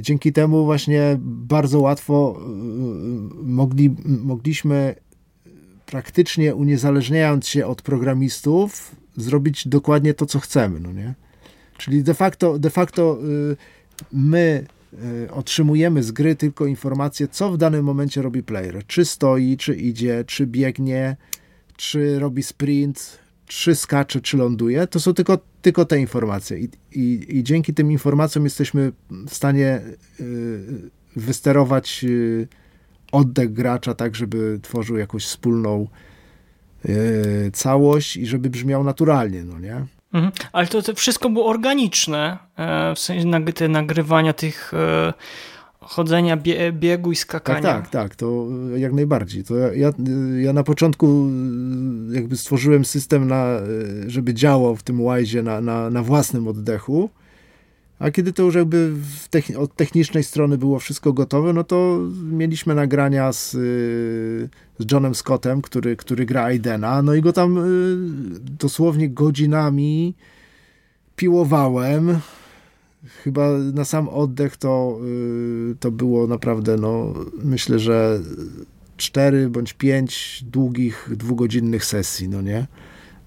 Dzięki 0.00 0.32
temu 0.32 0.64
właśnie 0.64 1.16
bardzo 1.20 1.80
łatwo 1.80 2.38
y, 2.40 2.42
mogli, 3.42 3.94
mogliśmy 4.04 4.94
praktycznie 5.86 6.54
uniezależniając 6.54 7.48
się 7.48 7.66
od 7.66 7.82
programistów, 7.82 8.96
zrobić 9.16 9.68
dokładnie 9.68 10.14
to, 10.14 10.26
co 10.26 10.40
chcemy, 10.40 10.80
no 10.80 10.92
nie? 10.92 11.14
Czyli 11.78 12.02
de 12.02 12.14
facto, 12.14 12.58
de 12.58 12.70
facto 12.70 13.18
y, 13.52 13.56
my 14.12 14.66
y, 15.24 15.32
otrzymujemy 15.32 16.02
z 16.02 16.12
gry 16.12 16.36
tylko 16.36 16.66
informację, 16.66 17.28
co 17.28 17.52
w 17.52 17.58
danym 17.58 17.84
momencie 17.84 18.22
robi 18.22 18.42
player. 18.42 18.86
Czy 18.86 19.04
stoi, 19.04 19.56
czy 19.56 19.76
idzie, 19.76 20.24
czy 20.26 20.46
biegnie, 20.46 21.16
czy 21.76 22.18
robi 22.18 22.42
sprint, 22.42 23.18
czy 23.46 23.74
skacze, 23.74 24.20
czy 24.20 24.36
ląduje. 24.36 24.86
To 24.86 25.00
są 25.00 25.14
tylko, 25.14 25.38
tylko 25.62 25.84
te 25.84 25.98
informacje. 25.98 26.58
I, 26.58 26.68
i, 26.92 27.38
i 27.38 27.44
dzięki 27.44 27.74
tym 27.74 27.92
informacjom 27.92 28.44
jesteśmy 28.44 28.92
w 29.10 29.34
stanie 29.34 29.80
y, 30.20 30.90
wysterować 31.16 32.04
oddech 33.12 33.52
gracza 33.52 33.94
tak, 33.94 34.14
żeby 34.14 34.58
tworzył 34.62 34.96
jakąś 34.96 35.24
wspólną 35.24 35.86
yy, 36.84 37.50
całość 37.52 38.16
i 38.16 38.26
żeby 38.26 38.50
brzmiał 38.50 38.84
naturalnie, 38.84 39.44
no 39.44 39.58
nie? 39.58 39.86
Mhm. 40.12 40.32
Ale 40.52 40.66
to, 40.66 40.82
to, 40.82 40.94
wszystko 40.94 41.30
było 41.30 41.46
organiczne, 41.46 42.38
e, 42.56 42.94
w 42.94 42.98
sensie 42.98 43.26
nag 43.26 43.52
te 43.52 43.68
nagrywania 43.68 44.32
tych 44.32 44.74
e, 44.74 45.12
chodzenia, 45.80 46.36
bie 46.36 46.72
biegu 46.72 47.12
i 47.12 47.16
skakania. 47.16 47.62
Tak, 47.62 47.82
tak, 47.82 47.90
tak, 47.90 48.16
to 48.16 48.46
jak 48.76 48.92
najbardziej. 48.92 49.44
To 49.44 49.56
ja, 49.56 49.92
ja 50.38 50.52
na 50.52 50.62
początku 50.62 51.30
jakby 52.10 52.36
stworzyłem 52.36 52.84
system, 52.84 53.28
na, 53.28 53.46
żeby 54.06 54.34
działał 54.34 54.76
w 54.76 54.82
tym 54.82 55.00
łajzie 55.00 55.42
na, 55.42 55.60
na, 55.60 55.90
na 55.90 56.02
własnym 56.02 56.48
oddechu, 56.48 57.10
a 57.98 58.10
kiedy 58.10 58.32
to 58.32 58.42
już 58.42 58.54
jakby 58.54 58.92
techni 59.30 59.56
od 59.56 59.74
technicznej 59.74 60.24
strony 60.24 60.58
było 60.58 60.78
wszystko 60.78 61.12
gotowe, 61.12 61.52
no 61.52 61.64
to 61.64 62.00
mieliśmy 62.22 62.74
nagrania 62.74 63.32
z, 63.32 63.54
y, 63.54 64.48
z 64.78 64.92
Johnem 64.92 65.14
Scottem, 65.14 65.62
który, 65.62 65.96
który 65.96 66.26
gra 66.26 66.44
Aidena, 66.44 67.02
no 67.02 67.14
i 67.14 67.20
go 67.20 67.32
tam 67.32 67.58
y, 67.58 67.96
dosłownie 68.40 69.10
godzinami 69.10 70.14
piłowałem. 71.16 72.18
Chyba 73.24 73.50
na 73.58 73.84
sam 73.84 74.08
oddech 74.08 74.56
to, 74.56 74.98
y, 75.72 75.76
to 75.80 75.90
było 75.90 76.26
naprawdę, 76.26 76.76
no 76.76 77.14
myślę, 77.44 77.78
że 77.78 78.20
cztery 78.96 79.48
bądź 79.48 79.72
pięć 79.72 80.44
długich, 80.46 81.10
dwugodzinnych 81.12 81.84
sesji, 81.84 82.28
no 82.28 82.42
nie? 82.42 82.66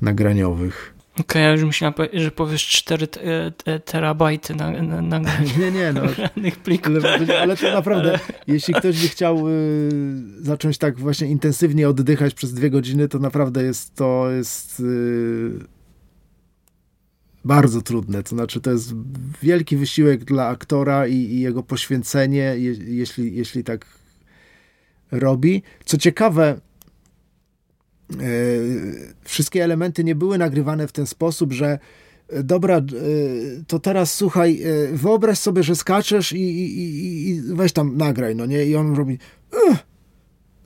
Nagraniowych. 0.02 0.99
Okej, 1.20 1.26
okay, 1.26 1.42
ja 1.42 1.52
już 1.52 1.64
myślałem, 1.64 1.94
że 2.14 2.32
powiesz 2.32 2.68
4 2.68 3.08
terabajty 3.86 4.56
na, 4.56 4.72
na, 4.82 5.02
na 5.02 5.20
Nie, 5.60 5.72
nie, 5.72 5.94
no. 5.94 6.02
plików. 6.64 7.06
Ale, 7.06 7.40
ale 7.42 7.58
to 7.58 7.72
naprawdę, 7.72 8.20
jeśli 8.48 8.74
ktoś 8.74 9.02
by 9.02 9.08
chciał 9.08 9.50
y, 9.50 9.90
zacząć 10.40 10.78
tak 10.78 11.00
właśnie 11.00 11.28
intensywnie 11.28 11.90
oddychać 11.90 12.34
przez 12.34 12.54
dwie 12.54 12.70
godziny, 12.70 13.08
to 13.08 13.20
naprawdę 13.20 13.64
jest 13.64 13.96
to 13.96 14.32
jest 14.32 14.80
y, 14.80 15.60
bardzo 17.46 17.82
trudne. 17.82 18.24
To 18.24 18.30
znaczy, 18.30 18.62
to 18.62 18.72
jest 18.72 18.94
wielki 19.44 19.78
wysiłek 19.78 20.24
dla 20.24 20.48
aktora 20.48 21.08
i, 21.08 21.16
i 21.16 21.40
jego 21.40 21.64
poświęcenie, 21.64 22.56
je, 22.58 22.74
jeśli, 22.74 23.36
jeśli 23.36 23.64
tak 23.64 23.86
robi. 25.12 25.64
Co 25.86 25.98
ciekawe, 25.98 26.60
wszystkie 29.24 29.64
elementy 29.64 30.04
nie 30.04 30.16
były 30.16 30.38
nagrywane 30.38 30.88
w 30.88 30.92
ten 30.92 31.08
sposób, 31.08 31.54
że 31.54 31.80
e, 32.30 32.44
dobra, 32.44 32.78
e, 32.78 32.82
to 33.68 33.80
teraz 33.80 34.16
słuchaj, 34.16 34.62
wyobraź 34.92 35.40
sobie, 35.40 35.64
że 35.64 35.76
skaczesz 35.76 36.34
i, 36.34 36.42
i, 36.42 37.30
i 37.30 37.42
weź 37.42 37.74
tam 37.74 37.98
nagraj, 37.98 38.36
no 38.36 38.46
nie? 38.46 38.66
I 38.66 38.76
on 38.76 38.96
robi 38.96 39.18
uh, 39.54 39.78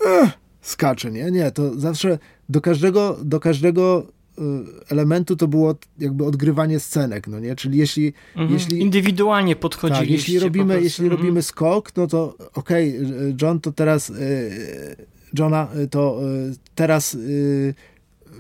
uh, 0.05 0.29
skacze, 0.61 1.11
nie? 1.11 1.31
Nie, 1.31 1.51
to 1.51 1.79
zawsze 1.79 2.19
do 2.49 2.61
każdego, 2.61 3.17
do 3.23 3.39
każdego 3.39 4.07
elementu 4.89 5.35
to 5.35 5.47
było 5.47 5.75
jakby 5.99 6.25
odgrywanie 6.25 6.79
scenek, 6.79 7.27
no 7.27 7.39
nie? 7.39 7.55
Czyli 7.55 7.77
jeśli... 7.77 8.13
Mhm. 8.35 8.53
jeśli 8.53 8.81
Indywidualnie 8.81 9.55
podchodziliście. 9.55 10.05
Tak, 10.05 10.11
jeśli 10.11 10.39
robimy, 10.39 10.81
jeśli 10.81 11.05
mhm. 11.05 11.21
robimy 11.21 11.41
skok, 11.41 11.95
no 11.95 12.07
to 12.07 12.35
okej, 12.53 12.97
okay, 12.97 13.35
John 13.41 13.59
to 13.59 13.71
teraz 13.71 14.11
Johna, 15.33 15.67
y, 15.83 15.87
to 15.87 16.19
y, 16.51 16.55
teraz 16.75 17.13
y, 17.13 17.73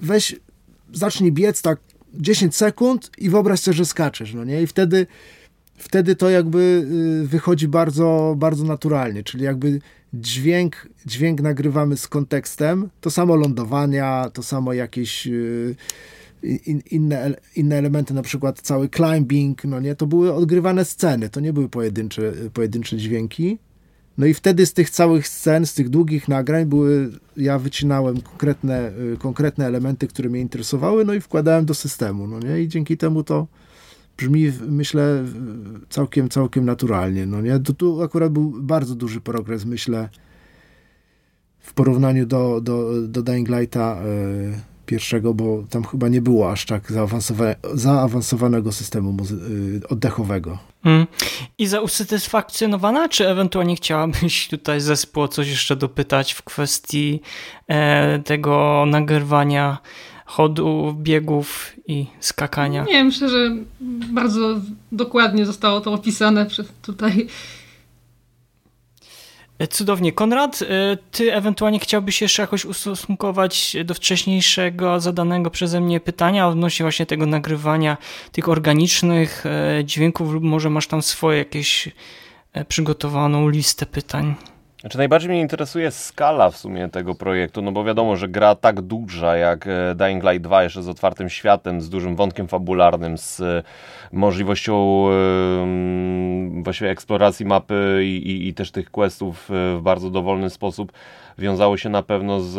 weź, 0.01 0.35
zacznij 0.93 1.31
biec 1.31 1.61
tak 1.61 1.79
10 2.13 2.55
sekund 2.55 3.11
i 3.17 3.29
wyobraź 3.29 3.59
sobie, 3.59 3.77
że 3.77 3.85
skaczesz, 3.85 4.33
no 4.33 4.43
nie? 4.43 4.61
I 4.61 4.67
wtedy, 4.67 5.07
wtedy 5.77 6.15
to 6.15 6.29
jakby 6.29 6.87
wychodzi 7.23 7.67
bardzo, 7.67 8.35
bardzo 8.37 8.63
naturalnie, 8.63 9.23
czyli 9.23 9.43
jakby 9.43 9.79
dźwięk, 10.13 10.87
dźwięk 11.05 11.41
nagrywamy 11.41 11.97
z 11.97 12.07
kontekstem, 12.07 12.89
to 13.01 13.11
samo 13.11 13.35
lądowania, 13.35 14.29
to 14.33 14.43
samo 14.43 14.73
jakieś 14.73 15.27
inne, 16.91 17.35
inne 17.55 17.77
elementy, 17.77 18.13
na 18.13 18.21
przykład 18.21 18.61
cały 18.61 18.89
climbing, 18.89 19.63
no 19.63 19.79
nie, 19.79 19.95
to 19.95 20.07
były 20.07 20.33
odgrywane 20.33 20.85
sceny, 20.85 21.29
to 21.29 21.39
nie 21.39 21.53
były 21.53 21.69
pojedyncze, 21.69 22.33
pojedyncze 22.53 22.97
dźwięki, 22.97 23.57
no 24.17 24.25
i 24.25 24.33
wtedy 24.33 24.65
z 24.65 24.73
tych 24.73 24.89
całych 24.89 25.27
scen, 25.27 25.65
z 25.65 25.73
tych 25.73 25.89
długich 25.89 26.27
nagrań 26.27 26.65
były, 26.65 27.09
ja 27.37 27.59
wycinałem 27.59 28.21
konkretne, 28.21 28.91
y, 29.13 29.17
konkretne 29.17 29.65
elementy, 29.65 30.07
które 30.07 30.29
mnie 30.29 30.41
interesowały, 30.41 31.05
no 31.05 31.13
i 31.13 31.21
wkładałem 31.21 31.65
do 31.65 31.73
systemu, 31.73 32.27
no 32.27 32.39
nie? 32.39 32.61
I 32.61 32.67
dzięki 32.67 32.97
temu 32.97 33.23
to 33.23 33.47
brzmi, 34.17 34.51
myślę, 34.67 35.23
całkiem, 35.89 36.29
całkiem 36.29 36.65
naturalnie, 36.65 37.25
no 37.25 37.41
nie? 37.41 37.59
Tu, 37.59 37.73
tu 37.73 38.01
akurat 38.01 38.33
był 38.33 38.53
bardzo 38.61 38.95
duży 38.95 39.21
progres, 39.21 39.65
myślę, 39.65 40.09
w 41.59 41.73
porównaniu 41.73 42.25
do, 42.25 42.61
do, 42.61 43.07
do 43.07 43.23
Dying 43.23 43.49
Lighta, 43.49 44.01
yy, 44.03 44.59
pierwszego, 44.85 45.33
bo 45.33 45.63
tam 45.69 45.83
chyba 45.83 46.07
nie 46.07 46.21
było 46.21 46.51
aż 46.51 46.65
tak 46.65 46.91
zaawansowane, 46.91 47.55
zaawansowanego 47.73 48.71
systemu 48.71 49.17
y, 49.31 49.87
oddechowego. 49.87 50.72
Mm. 50.85 51.07
I 51.57 51.67
za 51.67 51.81
usatysfakcjonowana, 51.81 53.09
czy 53.09 53.27
ewentualnie 53.27 53.75
chciałabyś 53.75 54.47
tutaj 54.49 54.81
zespół 54.81 55.27
coś 55.27 55.49
jeszcze 55.49 55.75
dopytać 55.75 56.33
w 56.33 56.41
kwestii 56.41 57.21
e, 57.67 58.19
tego 58.19 58.83
nagrywania 58.87 59.77
chodu, 60.25 60.95
biegów 60.97 61.73
i 61.87 62.05
skakania? 62.19 62.83
Nie, 62.83 63.03
myślę, 63.03 63.29
że 63.29 63.55
bardzo 64.11 64.61
dokładnie 64.91 65.45
zostało 65.45 65.81
to 65.81 65.93
opisane 65.93 66.45
przez 66.45 66.67
tutaj 66.81 67.27
Cudownie. 69.69 70.11
Konrad, 70.11 70.59
ty 71.11 71.33
ewentualnie 71.33 71.79
chciałbyś 71.79 72.21
jeszcze 72.21 72.41
jakoś 72.41 72.65
ustosunkować 72.65 73.75
do 73.85 73.93
wcześniejszego 73.93 74.99
zadanego 74.99 75.49
przeze 75.49 75.81
mnie 75.81 75.99
pytania 75.99 76.47
odnośnie 76.47 76.83
właśnie 76.83 77.05
tego 77.05 77.25
nagrywania 77.25 77.97
tych 78.31 78.49
organicznych 78.49 79.43
dźwięków 79.83 80.31
lub 80.31 80.43
może 80.43 80.69
masz 80.69 80.87
tam 80.87 81.01
swoje 81.01 81.37
jakieś 81.37 81.89
przygotowaną 82.67 83.49
listę 83.49 83.85
pytań? 83.85 84.35
Znaczy 84.83 84.97
najbardziej 84.97 85.29
mnie 85.29 85.41
interesuje 85.41 85.91
skala 85.91 86.49
w 86.49 86.57
sumie 86.57 86.89
tego 86.89 87.15
projektu, 87.15 87.61
no 87.61 87.71
bo 87.71 87.83
wiadomo, 87.83 88.15
że 88.15 88.27
gra 88.27 88.55
tak 88.55 88.81
duża 88.81 89.37
jak 89.37 89.67
e, 89.67 89.95
Dying 89.95 90.23
Light 90.23 90.41
2, 90.41 90.63
jeszcze 90.63 90.83
z 90.83 90.87
otwartym 90.87 91.29
światem, 91.29 91.81
z 91.81 91.89
dużym 91.89 92.15
wątkiem 92.15 92.47
fabularnym, 92.47 93.17
z 93.17 93.39
e, 93.39 93.63
możliwością 94.11 95.05
właściwie 96.63 96.89
eksploracji 96.89 97.45
mapy 97.45 98.01
i, 98.03 98.17
i, 98.17 98.47
i, 98.47 98.53
też 98.53 98.71
tych 98.71 98.91
questów 98.91 99.45
w 99.49 99.79
bardzo 99.81 100.09
dowolny 100.09 100.49
sposób, 100.49 100.91
wiązało 101.37 101.77
się 101.77 101.89
na 101.89 102.03
pewno 102.03 102.41
z 102.41 102.55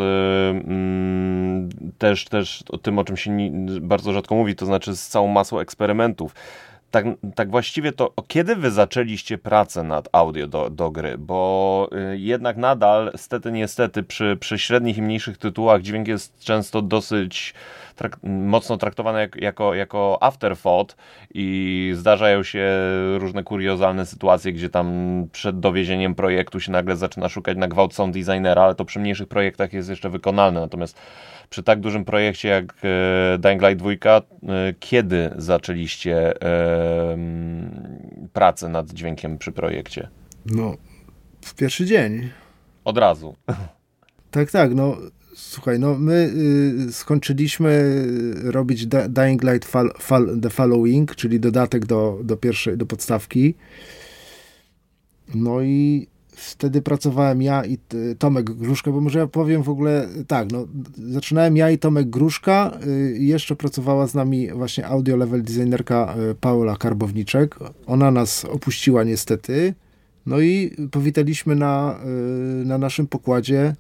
yy, 0.69 1.93
też, 1.99 2.25
też 2.25 2.65
tym, 2.83 2.99
o 2.99 3.05
czym 3.05 3.17
się 3.17 3.51
bardzo 3.81 4.13
rzadko 4.13 4.35
mówi, 4.35 4.57
to 4.57 4.67
znaczy 4.67 4.97
z 4.97 5.09
całą 5.09 5.29
masą 5.29 5.59
eksperymentów 5.59 6.35
tak, 6.95 7.05
tak 7.35 7.51
właściwie 7.51 7.93
to 7.93 8.13
kiedy 8.29 8.57
wy 8.57 8.71
zaczęliście 8.71 9.39
pracę 9.39 9.83
nad 9.83 10.09
audio 10.13 10.47
do, 10.47 10.71
do 10.71 10.91
gry? 10.91 11.19
Bo 11.19 11.89
y, 12.13 12.19
jednak 12.19 12.57
nadal, 12.57 13.13
stety 13.17 13.53
niestety, 13.53 14.03
przy, 14.03 14.37
przy 14.41 14.59
średnich 14.59 14.99
i 14.99 15.03
mniejszych 15.03 15.39
tytułach 15.39 15.83
dźwięk 15.83 16.09
jest 16.09 16.45
często 16.45 16.83
dosyć 16.83 17.55
mocno 18.23 18.77
traktowany 18.77 19.21
jak, 19.21 19.37
jako, 19.37 19.75
jako 19.75 20.19
afterthought 20.21 20.97
i 21.35 21.93
zdarzają 21.95 22.43
się 22.43 22.69
różne 23.19 23.43
kuriozalne 23.43 24.07
sytuacje, 24.07 24.53
gdzie 24.53 24.71
tam 24.71 24.89
przed 25.33 25.61
dowiezieniem 25.61 26.15
projektu 26.15 26.61
się 26.61 26.73
nagle 26.73 26.97
zaczyna 26.97 27.29
szukać 27.29 27.57
na 27.59 27.69
gwałt 27.69 27.95
sound 27.95 28.15
designera, 28.15 28.63
ale 28.63 28.75
to 28.75 28.85
przy 28.85 29.01
mniejszych 29.01 29.29
projektach 29.29 29.73
jest 29.73 29.89
jeszcze 29.89 30.11
wykonalne. 30.11 30.61
Natomiast 30.61 30.99
przy 31.55 31.63
tak 31.63 31.81
dużym 31.81 32.05
projekcie 32.05 32.49
jak 32.49 32.75
e, 32.85 33.39
Dying 33.39 33.63
Light 33.63 33.79
2, 33.79 33.91
e, 33.91 34.23
kiedy 34.81 35.31
zaczęliście 35.37 36.43
e, 36.43 37.19
pracę 38.33 38.69
nad 38.69 38.91
dźwiękiem 38.91 39.39
przy 39.39 39.53
projekcie? 39.53 40.09
No, 40.47 40.77
w 41.41 41.55
pierwszy 41.55 41.87
dzień. 41.87 42.31
Od 42.85 42.99
razu. 42.99 43.35
Tak, 44.31 44.51
tak, 44.51 44.75
no 44.75 44.97
słuchaj, 45.35 45.79
no 45.79 45.99
my 45.99 46.33
y, 46.89 46.93
skończyliśmy 46.93 48.03
robić 48.45 48.87
Dying 49.09 49.43
Light 49.43 49.65
fall, 49.65 49.91
fall, 49.99 50.41
The 50.43 50.51
Following, 50.51 51.15
czyli 51.15 51.41
dodatek 51.41 51.87
do, 51.87 52.19
do 52.25 52.37
pierwszej, 52.37 52.77
do 52.77 52.87
podstawki. 52.87 53.55
No 55.35 55.63
i 55.63 56.07
wtedy 56.37 56.83
pracowałem 56.83 57.43
ja 57.43 57.65
i 57.65 57.79
Tomek 58.19 58.51
Gruszka, 58.51 58.91
bo 58.91 59.01
może 59.01 59.19
ja 59.19 59.27
powiem 59.27 59.63
w 59.63 59.69
ogóle 59.69 60.09
tak, 60.27 60.53
no, 60.53 60.67
zaczynałem 61.09 61.57
ja 61.57 61.71
i 61.71 61.79
Tomek 61.79 62.11
Gruszka, 62.11 62.79
y, 62.87 63.19
jeszcze 63.19 63.57
pracowała 63.57 64.07
z 64.07 64.15
nami 64.15 64.51
właśnie 64.53 64.87
audio 64.87 65.17
level 65.17 65.43
designerka 65.43 66.15
y, 66.31 66.35
Paula 66.35 66.77
Karbowniczek. 66.77 67.59
Ona 67.87 68.11
nas 68.11 68.45
opuściła 68.45 69.05
niestety, 69.05 69.75
no 70.27 70.41
i 70.41 70.77
powitaliśmy 70.91 71.55
na, 71.55 71.99
y, 72.63 72.65
na 72.65 72.79
naszym 72.79 73.07
pokładzie 73.07 73.75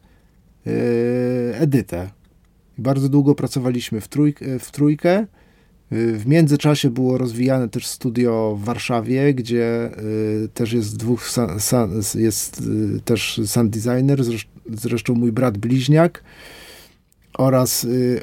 Edytę. 1.52 2.10
Bardzo 2.78 3.08
długo 3.08 3.34
pracowaliśmy 3.34 4.00
w, 4.00 4.08
trójkę, 4.08 4.58
w 4.58 4.70
trójkę, 4.70 5.26
w 5.94 6.26
międzyczasie 6.26 6.90
było 6.90 7.18
rozwijane 7.18 7.68
też 7.68 7.86
studio 7.86 8.56
w 8.60 8.64
Warszawie, 8.64 9.34
gdzie 9.34 9.90
y, 10.44 10.48
też 10.48 10.72
jest 10.72 10.96
dwóch, 10.96 11.28
jest 12.14 12.60
y, 12.60 13.00
też 13.00 13.40
sound 13.46 13.70
designer, 13.70 14.20
zresztą 14.70 15.14
mój 15.14 15.32
brat 15.32 15.58
bliźniak 15.58 16.24
oraz, 17.38 17.84
y, 17.84 18.20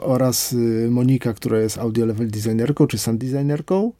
oraz 0.00 0.56
Monika, 0.90 1.34
która 1.34 1.58
jest 1.58 1.78
audio 1.78 2.06
level 2.06 2.30
designerką 2.30 2.86
czy 2.86 2.98
sound 2.98 3.20
designerką. 3.20 3.92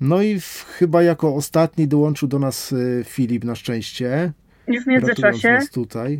No 0.00 0.22
i 0.22 0.40
chyba 0.78 1.02
jako 1.02 1.34
ostatni 1.34 1.88
dołączył 1.88 2.28
do 2.28 2.38
nas 2.38 2.74
Filip 3.04 3.44
na 3.44 3.54
szczęście. 3.54 4.32
I 4.68 4.80
w 4.80 4.86
międzyczasie 4.86 5.58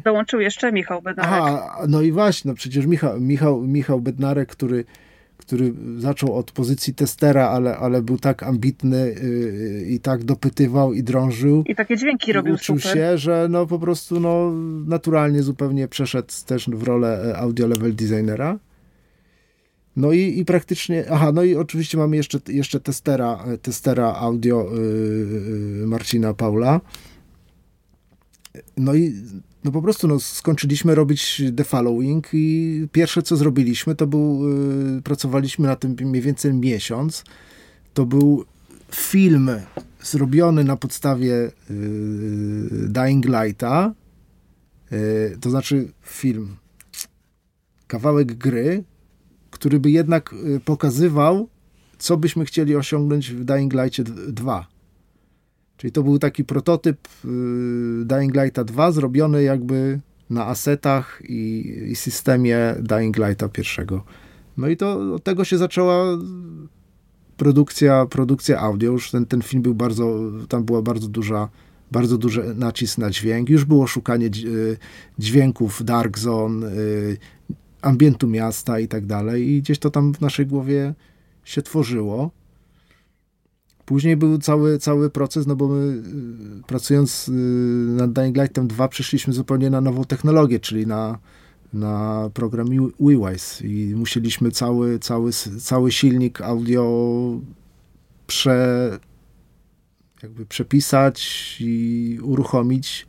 dołączył 0.04 0.40
jeszcze 0.40 0.72
Michał 0.72 1.02
Bednarek. 1.02 1.32
Aha, 1.32 1.86
no 1.88 2.02
i 2.02 2.12
właśnie, 2.12 2.48
no 2.48 2.54
przecież 2.54 2.86
Michał, 2.86 3.20
Michał, 3.20 3.62
Michał 3.62 4.00
Bednarek, 4.00 4.48
który 4.48 4.84
który 5.48 5.72
zaczął 5.98 6.34
od 6.34 6.52
pozycji 6.52 6.94
testera, 6.94 7.48
ale, 7.48 7.76
ale 7.76 8.02
był 8.02 8.18
tak 8.18 8.42
ambitny 8.42 9.14
yy, 9.22 9.86
i 9.88 10.00
tak 10.00 10.24
dopytywał 10.24 10.92
i 10.92 11.02
drążył. 11.02 11.62
I 11.66 11.74
takie 11.74 11.96
dźwięki 11.96 12.32
robił 12.32 12.54
uczył 12.54 12.78
super. 12.78 12.96
się, 12.96 13.18
że 13.18 13.46
no 13.50 13.66
po 13.66 13.78
prostu 13.78 14.20
no, 14.20 14.52
naturalnie 14.86 15.42
zupełnie 15.42 15.88
przeszedł 15.88 16.32
też 16.46 16.70
w 16.70 16.82
rolę 16.82 17.30
e, 17.30 17.38
audio 17.38 17.66
level 17.66 17.94
designera. 17.94 18.58
No 19.96 20.12
i, 20.12 20.38
i 20.38 20.44
praktycznie, 20.44 21.04
aha, 21.10 21.32
no 21.32 21.42
i 21.42 21.56
oczywiście 21.56 21.98
mamy 21.98 22.16
jeszcze, 22.16 22.38
jeszcze 22.48 22.80
testera, 22.80 23.44
e, 23.46 23.58
testera 23.58 24.14
audio 24.14 24.70
yy, 25.80 25.86
Marcina 25.86 26.34
Paula. 26.34 26.80
No 28.76 28.94
i 28.94 29.14
no 29.64 29.72
po 29.72 29.82
prostu 29.82 30.08
no, 30.08 30.20
skończyliśmy 30.20 30.94
robić 30.94 31.42
The 31.56 31.64
Following 31.64 32.28
i 32.32 32.88
pierwsze 32.92 33.22
co 33.22 33.36
zrobiliśmy 33.36 33.94
to 33.94 34.06
był, 34.06 34.48
yy, 34.94 35.02
pracowaliśmy 35.02 35.66
na 35.66 35.76
tym 35.76 35.96
mniej 36.00 36.22
więcej 36.22 36.54
miesiąc. 36.54 37.24
To 37.94 38.06
był 38.06 38.44
film 38.94 39.50
zrobiony 40.02 40.64
na 40.64 40.76
podstawie 40.76 41.28
yy, 41.28 41.50
Dying 42.70 43.24
Lighta, 43.26 43.94
yy, 44.90 45.36
to 45.40 45.50
znaczy 45.50 45.92
film, 46.02 46.56
kawałek 47.86 48.34
gry, 48.34 48.84
który 49.50 49.80
by 49.80 49.90
jednak 49.90 50.32
y, 50.32 50.60
pokazywał, 50.60 51.48
co 51.98 52.16
byśmy 52.16 52.44
chcieli 52.44 52.76
osiągnąć 52.76 53.30
w 53.30 53.44
Dying 53.44 53.72
Light 53.72 54.02
2 54.32 54.77
Czyli 55.78 55.92
to 55.92 56.02
był 56.02 56.18
taki 56.18 56.44
prototyp 56.44 57.08
y, 57.24 57.28
Dying 58.04 58.34
Lighta 58.36 58.64
2 58.64 58.92
zrobiony 58.92 59.42
jakby 59.42 60.00
na 60.30 60.46
asetach 60.46 61.22
i, 61.28 61.74
i 61.90 61.96
systemie 61.96 62.74
Dying 62.80 63.16
Lighta 63.16 63.48
pierwszego. 63.48 64.04
No 64.56 64.68
i 64.68 64.76
to 64.76 65.14
od 65.14 65.24
tego 65.24 65.44
się 65.44 65.58
zaczęła 65.58 66.18
produkcja, 67.36 68.06
produkcja 68.06 68.60
audio. 68.60 68.92
Już 68.92 69.10
ten, 69.10 69.26
ten 69.26 69.42
film 69.42 69.62
był 69.62 69.74
bardzo, 69.74 70.20
tam 70.48 70.64
była 70.64 70.82
bardzo 70.82 71.08
duża, 71.08 71.48
bardzo 71.90 72.18
duży 72.18 72.54
nacisk 72.54 72.98
na 72.98 73.10
dźwięk. 73.10 73.48
Już 73.48 73.64
było 73.64 73.86
szukanie 73.86 74.26
y, 74.26 74.76
dźwięków 75.18 75.84
Dark 75.84 76.18
Zone, 76.18 76.66
y, 76.66 77.16
ambientu 77.82 78.28
miasta 78.28 78.80
i 78.80 78.88
tak 78.88 79.06
dalej. 79.06 79.48
I 79.48 79.62
gdzieś 79.62 79.78
to 79.78 79.90
tam 79.90 80.14
w 80.14 80.20
naszej 80.20 80.46
głowie 80.46 80.94
się 81.44 81.62
tworzyło. 81.62 82.30
Później 83.88 84.16
był 84.16 84.38
cały, 84.38 84.78
cały 84.78 85.10
proces, 85.10 85.46
no 85.46 85.56
bo 85.56 85.68
my 85.68 86.02
y, 86.58 86.62
pracując 86.66 87.28
y, 87.28 87.32
nad 87.96 88.12
Dying 88.12 88.36
Lightem 88.36 88.68
2 88.68 88.88
przeszliśmy 88.88 89.32
zupełnie 89.32 89.70
na 89.70 89.80
nową 89.80 90.04
technologię, 90.04 90.60
czyli 90.60 90.86
na, 90.86 91.18
na 91.72 92.30
program 92.34 92.68
WeWise. 93.00 93.64
I 93.64 93.94
musieliśmy 93.96 94.50
cały, 94.50 94.98
cały, 94.98 95.32
cały 95.60 95.92
silnik 95.92 96.40
audio 96.40 97.40
prze, 98.26 98.98
jakby 100.22 100.46
przepisać 100.46 101.56
i 101.60 102.18
uruchomić 102.22 103.07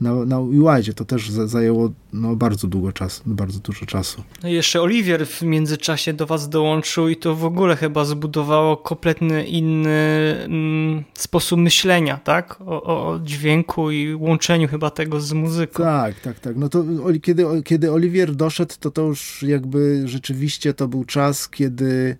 na, 0.00 0.24
na 0.24 0.38
UI-zie. 0.38 0.94
To 0.94 1.04
też 1.04 1.30
zajęło 1.30 1.90
no, 2.12 2.36
bardzo 2.36 2.66
długo 2.66 2.92
czasu, 2.92 3.22
bardzo 3.26 3.58
dużo 3.58 3.86
czasu. 3.86 4.22
No 4.42 4.48
jeszcze 4.48 4.82
Oliwier 4.82 5.26
w 5.26 5.42
międzyczasie 5.42 6.12
do 6.12 6.26
was 6.26 6.48
dołączył 6.48 7.08
i 7.08 7.16
to 7.16 7.34
w 7.34 7.44
ogóle 7.44 7.76
chyba 7.76 8.04
zbudowało 8.04 8.76
kompletny 8.76 9.46
inny 9.46 9.98
mm, 10.44 11.04
sposób 11.14 11.60
myślenia, 11.60 12.16
tak? 12.24 12.60
O, 12.60 12.82
o, 12.82 13.18
dźwięku 13.18 13.90
i 13.90 14.14
łączeniu 14.14 14.68
chyba 14.68 14.90
tego 14.90 15.20
z 15.20 15.32
muzyką. 15.32 15.82
Tak, 15.82 16.20
tak, 16.20 16.40
tak. 16.40 16.56
No 16.56 16.68
to 16.68 16.84
kiedy, 17.22 17.44
kiedy 17.64 17.92
Oliwier 17.92 18.34
doszedł, 18.34 18.74
to 18.80 18.90
to 18.90 19.02
już 19.02 19.42
jakby 19.42 20.02
rzeczywiście 20.04 20.74
to 20.74 20.88
był 20.88 21.04
czas, 21.04 21.48
kiedy 21.48 22.16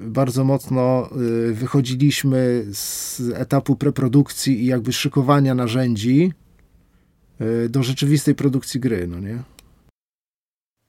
bardzo 0.00 0.44
mocno 0.44 1.10
y, 1.50 1.54
wychodziliśmy 1.54 2.64
z 2.72 3.20
etapu 3.34 3.76
preprodukcji 3.76 4.62
i 4.62 4.66
jakby 4.66 4.92
szykowania 4.92 5.54
narzędzi, 5.54 6.32
do 7.68 7.82
rzeczywistej 7.82 8.34
produkcji 8.34 8.80
gry, 8.80 9.06
no 9.06 9.20
nie? 9.20 9.42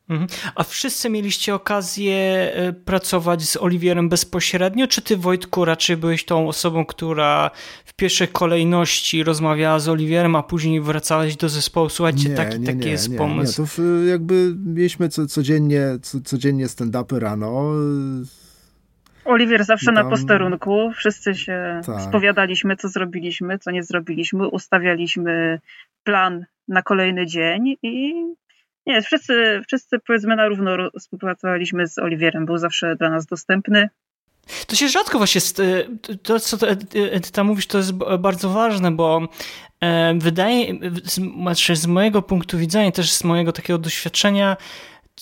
Mhm. 0.09 0.29
A 0.55 0.63
wszyscy 0.63 1.09
mieliście 1.09 1.55
okazję 1.55 2.15
e, 2.53 2.73
pracować 2.73 3.43
z 3.43 3.57
Oliwierem 3.57 4.09
bezpośrednio, 4.09 4.87
czy 4.87 5.01
ty 5.01 5.17
Wojtku 5.17 5.65
raczej 5.65 5.97
byłeś 5.97 6.25
tą 6.25 6.47
osobą, 6.47 6.85
która 6.85 7.51
w 7.85 7.93
pierwszej 7.93 8.27
kolejności 8.27 9.23
rozmawiała 9.23 9.79
z 9.79 9.89
Oliwierem, 9.89 10.35
a 10.35 10.43
później 10.43 10.81
wracałeś 10.81 11.35
do 11.35 11.49
zespołu, 11.49 11.89
słuchajcie, 11.89 12.29
nie, 12.29 12.35
taki, 12.35 12.59
nie, 12.59 12.65
taki 12.65 12.79
nie, 12.79 12.91
jest 12.91 13.09
nie, 13.09 13.17
pomysł. 13.17 13.61
Nie, 13.61 13.67
to 13.67 13.83
jakby 14.05 14.55
mieliśmy 14.65 15.09
co, 15.09 15.27
codziennie, 15.27 15.83
co, 16.01 16.21
codziennie 16.21 16.67
stand-upy 16.67 17.19
rano. 17.19 17.71
Oliwier 19.29 19.65
zawsze 19.65 19.85
tam... 19.85 19.95
na 19.95 20.03
posterunku. 20.03 20.91
Wszyscy 20.95 21.35
się 21.35 21.81
tak. 21.85 22.01
spowiadaliśmy, 22.01 22.75
co 22.75 22.89
zrobiliśmy, 22.89 23.59
co 23.59 23.71
nie 23.71 23.83
zrobiliśmy. 23.83 24.47
Ustawialiśmy 24.47 25.59
plan 26.03 26.45
na 26.67 26.81
kolejny 26.81 27.25
dzień 27.25 27.75
i 27.83 28.25
nie, 28.87 29.01
wszyscy, 29.01 29.61
wszyscy 29.67 29.99
powiedzmy 29.99 30.35
na 30.35 30.47
równo 30.47 30.77
współpracowaliśmy 30.99 31.87
z 31.87 31.99
Oliwierem. 31.99 32.45
Był 32.45 32.57
zawsze 32.57 32.95
dla 32.95 33.09
nas 33.09 33.25
dostępny. 33.25 33.89
To 34.67 34.75
się 34.75 34.87
rzadko 34.87 35.17
właśnie, 35.17 35.41
to 36.23 36.39
co 36.39 36.67
Edyta 37.11 37.43
mówisz, 37.43 37.67
to 37.67 37.77
jest 37.77 37.91
bardzo 38.19 38.49
ważne, 38.49 38.91
bo 38.91 39.27
e, 39.81 40.13
wydaje, 40.13 40.73
znaczy 41.37 41.75
z 41.75 41.87
mojego 41.87 42.21
punktu 42.21 42.57
widzenia, 42.57 42.91
też 42.91 43.11
z 43.11 43.23
mojego 43.23 43.51
takiego 43.51 43.79
doświadczenia, 43.79 44.57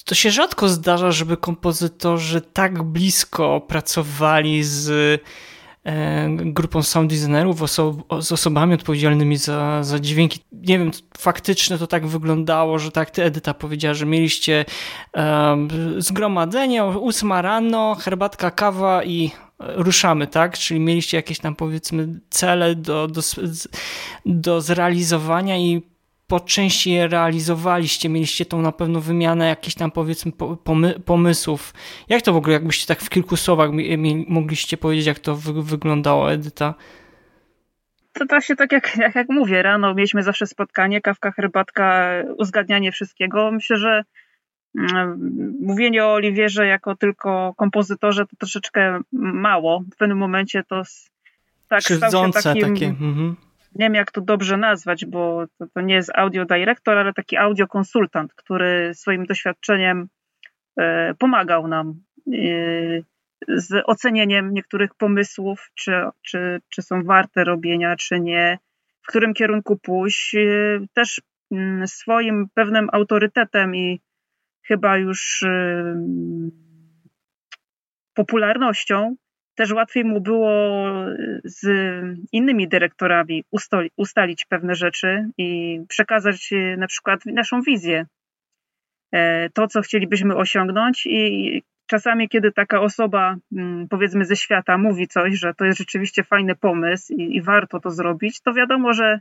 to 0.06 0.16
się 0.16 0.32
rzadko 0.32 0.70
zdarza, 0.70 1.12
żeby 1.12 1.38
kompozytorzy 1.38 2.42
tak 2.42 2.84
blisko 2.84 3.62
pracowali 3.62 4.64
z 4.64 4.90
e, 5.86 6.30
grupą 6.30 6.84
sound 6.84 7.10
designerów, 7.10 7.62
oso 7.62 7.98
z 8.22 8.32
osobami 8.32 8.74
odpowiedzialnymi 8.74 9.38
za, 9.38 9.84
za 9.84 10.00
dźwięki. 10.00 10.40
Nie 10.52 10.80
wiem, 10.80 10.92
faktycznie 11.18 11.78
to 11.78 11.88
tak 11.88 12.08
wyglądało, 12.08 12.80
że 12.80 12.92
tak 12.92 13.12
ty 13.12 13.24
Edyta 13.24 13.54
powiedziała, 13.54 13.94
że 13.94 14.06
mieliście 14.06 14.66
um, 15.14 15.68
zgromadzenie 15.98 16.84
8 16.84 17.32
rano, 17.32 17.96
herbatka, 17.96 18.52
kawa 18.52 19.04
i 19.04 19.32
ruszamy, 19.60 20.28
tak? 20.28 20.58
Czyli 20.58 20.80
mieliście 20.80 21.18
jakieś 21.18 21.40
tam 21.40 21.56
powiedzmy 21.56 22.20
cele 22.30 22.76
do, 22.76 23.08
do, 23.08 23.22
do 24.26 24.62
zrealizowania 24.62 25.58
i 25.58 25.97
po 26.28 26.40
części 26.40 26.92
je 26.92 27.08
realizowaliście, 27.08 28.10
mieliście 28.10 28.46
tą 28.46 28.62
na 28.62 28.72
pewno 28.72 29.02
wymianę 29.02 29.48
jakichś 29.48 29.76
tam 29.76 29.92
powiedzmy 29.92 30.32
pomy 30.64 31.00
pomysłów. 31.00 31.74
Jak 32.10 32.22
to 32.22 32.34
w 32.34 32.36
ogóle, 32.36 32.54
jakbyście 32.54 32.88
tak 32.88 33.02
w 33.02 33.10
kilku 33.10 33.38
słowach 33.38 33.70
mogliście 34.28 34.78
powiedzieć, 34.78 35.06
jak 35.06 35.20
to 35.20 35.36
wy 35.36 35.64
wyglądało, 35.64 36.32
Edyta? 36.32 36.74
To 38.14 38.26
właśnie 38.26 38.56
tak 38.56 38.72
jak, 38.72 38.98
jak, 38.98 39.16
jak 39.16 39.30
mówię, 39.30 39.62
rano 39.62 39.94
mieliśmy 39.94 40.24
zawsze 40.24 40.48
spotkanie, 40.48 41.02
kawka, 41.02 41.32
herbatka, 41.32 42.12
uzgadnianie 42.38 42.92
wszystkiego. 42.92 43.52
Myślę, 43.52 43.78
że 43.78 44.04
mm, 44.78 45.54
mówienie 45.62 46.06
o 46.06 46.14
Oliwierze 46.14 46.68
jako 46.68 46.96
tylko 46.96 47.54
kompozytorze 47.58 48.26
to 48.26 48.36
troszeczkę 48.36 49.00
mało. 49.12 49.84
W 49.94 49.98
pewnym 49.98 50.18
momencie 50.18 50.64
to 50.64 50.84
tak 51.68 51.82
stał 51.82 52.12
się 52.12 52.32
takim, 52.32 52.62
takie. 52.62 52.88
Mhm 52.88 53.47
nie 53.76 53.86
wiem 53.86 53.96
jak 53.96 54.12
to 54.12 54.22
dobrze 54.22 54.58
nazwać, 54.58 55.06
bo 55.06 55.46
to, 55.58 55.66
to 55.74 55.82
nie 55.82 55.96
jest 55.96 56.12
audio 56.16 56.46
director, 56.46 56.98
ale 56.98 57.14
taki 57.14 57.38
audio 57.38 57.68
konsultant, 57.68 58.34
który 58.34 58.92
swoim 58.94 59.26
doświadczeniem 59.26 60.08
e, 60.80 61.14
pomagał 61.14 61.68
nam 61.68 61.90
e, 61.90 62.34
z 63.48 63.84
ocenieniem 63.86 64.54
niektórych 64.54 64.96
pomysłów, 64.96 65.72
czy, 65.76 65.92
czy, 66.22 66.62
czy 66.70 66.82
są 66.82 67.04
warte 67.04 67.44
robienia, 67.44 67.96
czy 67.96 68.20
nie, 68.20 68.60
w 69.02 69.08
którym 69.08 69.34
kierunku 69.34 69.78
pójść. 69.78 70.36
E, 70.36 70.40
też 70.94 71.22
mm, 71.52 71.88
swoim 71.88 72.48
pewnym 72.54 72.88
autorytetem 72.92 73.76
i 73.76 74.02
chyba 74.68 74.98
już 74.98 75.46
popularnością 78.14 79.16
też 79.58 79.72
łatwiej 79.72 80.06
mu 80.06 80.22
było 80.22 80.52
z 81.44 81.66
innymi 82.32 82.68
dyrektorami 82.68 83.44
ustalić 83.98 84.46
pewne 84.46 84.76
rzeczy 84.76 85.30
i 85.38 85.80
przekazać 85.90 86.54
e, 86.54 86.78
na 86.78 86.88
przykład 86.88 87.26
naszą 87.26 87.62
wizję, 87.62 88.06
e, 89.12 89.50
to, 89.50 89.68
co 89.68 89.82
chcielibyśmy 89.82 90.36
osiągnąć. 90.36 91.06
I 91.06 91.64
czasami, 91.88 92.30
kiedy 92.30 92.52
taka 92.52 92.82
osoba, 92.82 93.36
mm, 93.52 93.88
powiedzmy 93.88 94.26
ze 94.26 94.36
świata, 94.36 94.78
mówi 94.78 95.08
coś, 95.08 95.40
że 95.40 95.54
to 95.54 95.66
jest 95.66 95.80
rzeczywiście 95.80 96.24
fajny 96.24 96.56
pomysł 96.56 97.14
i, 97.14 97.36
i 97.36 97.42
warto 97.42 97.80
to 97.80 97.92
zrobić, 97.92 98.42
to 98.42 98.54
wiadomo, 98.54 98.94
że 98.94 99.20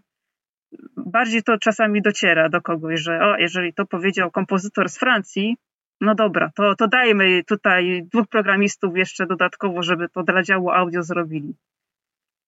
bardziej 0.97 1.43
to 1.43 1.59
czasami 1.59 2.03
dociera 2.03 2.49
do 2.49 2.61
kogoś, 2.61 3.01
że 3.01 3.21
o, 3.21 3.37
jeżeli 3.37 3.75
to 3.75 3.87
powiedział 3.87 4.31
kompozytor 4.31 4.89
z 4.89 4.99
Francji, 4.99 5.57
no 6.01 6.15
dobra, 6.15 6.51
to, 6.55 6.75
to 6.75 6.89
dajmy 6.89 7.45
tutaj 7.45 8.03
dwóch 8.13 8.27
programistów 8.27 8.97
jeszcze 8.97 9.27
dodatkowo, 9.27 9.83
żeby 9.83 10.09
to 10.09 10.23
dla 10.23 10.43
działu 10.43 10.71
audio 10.71 11.03
zrobili. 11.03 11.55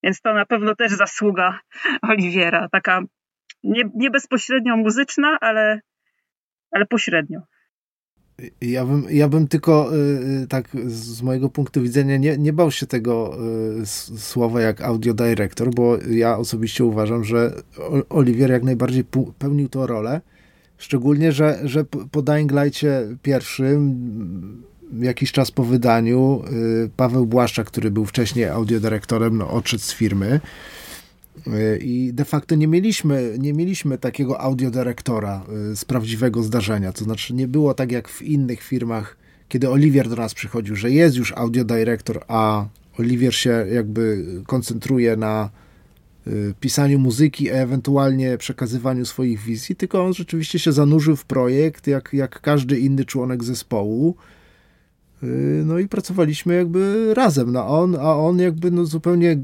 Więc 0.02 0.20
to 0.20 0.34
na 0.34 0.46
pewno 0.46 0.74
też 0.74 0.92
zasługa 0.92 1.60
Oliwiera, 2.10 2.68
taka 2.68 3.02
nie, 3.64 3.82
nie 3.94 4.10
bezpośrednio 4.10 4.76
muzyczna, 4.76 5.38
ale, 5.40 5.80
ale 6.70 6.86
pośrednio. 6.86 7.40
Ja 8.60 8.84
bym, 8.84 9.06
ja 9.10 9.28
bym 9.28 9.48
tylko 9.48 9.90
y, 10.42 10.46
tak 10.46 10.68
z 10.86 11.22
mojego 11.22 11.48
punktu 11.48 11.82
widzenia 11.82 12.16
nie, 12.16 12.38
nie 12.38 12.52
bał 12.52 12.70
się 12.70 12.86
tego 12.86 13.38
y, 13.82 13.86
słowa 14.18 14.60
jak 14.60 14.80
audio 14.80 15.14
director, 15.14 15.70
bo 15.74 15.98
ja 16.10 16.36
osobiście 16.36 16.84
uważam, 16.84 17.24
że 17.24 17.52
Oliwier 18.08 18.50
jak 18.50 18.62
najbardziej 18.62 19.04
pełnił 19.38 19.68
tę 19.68 19.86
rolę 19.86 20.20
Szczególnie, 20.78 21.32
że, 21.32 21.58
że 21.64 21.84
po 21.84 22.22
Dying 22.22 22.52
Light'cie 22.52 23.16
pierwszym, 23.22 24.62
jakiś 25.00 25.32
czas 25.32 25.50
po 25.50 25.64
wydaniu, 25.64 26.42
y, 26.84 26.90
Paweł 26.96 27.26
Błaszczak, 27.26 27.66
który 27.66 27.90
był 27.90 28.04
wcześniej 28.04 28.44
audiodyrektorem, 28.44 29.36
no, 29.38 29.50
odszedł 29.50 29.82
z 29.82 29.92
firmy. 29.92 30.40
Y, 31.46 31.78
I 31.82 32.12
de 32.12 32.24
facto 32.24 32.54
nie 32.54 32.66
mieliśmy, 32.66 33.36
nie 33.38 33.52
mieliśmy 33.52 33.98
takiego 33.98 34.40
audiodyrektora 34.40 35.42
y, 35.72 35.76
z 35.76 35.84
prawdziwego 35.84 36.42
zdarzenia. 36.42 36.92
To 36.92 37.04
znaczy, 37.04 37.34
nie 37.34 37.48
było 37.48 37.74
tak 37.74 37.92
jak 37.92 38.08
w 38.08 38.22
innych 38.22 38.62
firmach, 38.62 39.16
kiedy 39.48 39.70
Oliwier 39.70 40.08
do 40.08 40.16
nas 40.16 40.34
przychodził, 40.34 40.76
że 40.76 40.90
jest 40.90 41.16
już 41.16 41.32
audiodyrektor, 41.32 42.24
a 42.28 42.66
Oliwier 42.98 43.34
się 43.34 43.66
jakby 43.72 44.24
koncentruje 44.46 45.16
na 45.16 45.50
pisaniu 46.60 46.98
muzyki, 46.98 47.50
ewentualnie 47.50 48.38
przekazywaniu 48.38 49.04
swoich 49.04 49.40
wizji, 49.40 49.76
tylko 49.76 50.04
on 50.04 50.14
rzeczywiście 50.14 50.58
się 50.58 50.72
zanurzył 50.72 51.16
w 51.16 51.24
projekt, 51.24 51.86
jak, 51.86 52.12
jak 52.12 52.40
każdy 52.40 52.78
inny 52.78 53.04
członek 53.04 53.44
zespołu. 53.44 54.16
Y, 55.22 55.62
no 55.66 55.78
i 55.78 55.88
pracowaliśmy 55.88 56.54
jakby 56.54 57.14
razem, 57.14 57.52
no 57.52 57.68
on, 57.68 57.96
a 57.96 58.16
on 58.16 58.38
jakby 58.38 58.70
no 58.70 58.84
zupełnie 58.84 59.38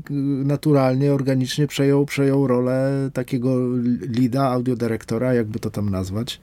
naturalnie, 0.44 1.12
organicznie 1.12 1.66
przejął, 1.66 2.06
przejął 2.06 2.46
rolę 2.46 3.10
takiego 3.12 3.76
lida, 4.00 4.50
audiodyrektora, 4.50 5.34
jakby 5.34 5.58
to 5.58 5.70
tam 5.70 5.90
nazwać. 5.90 6.40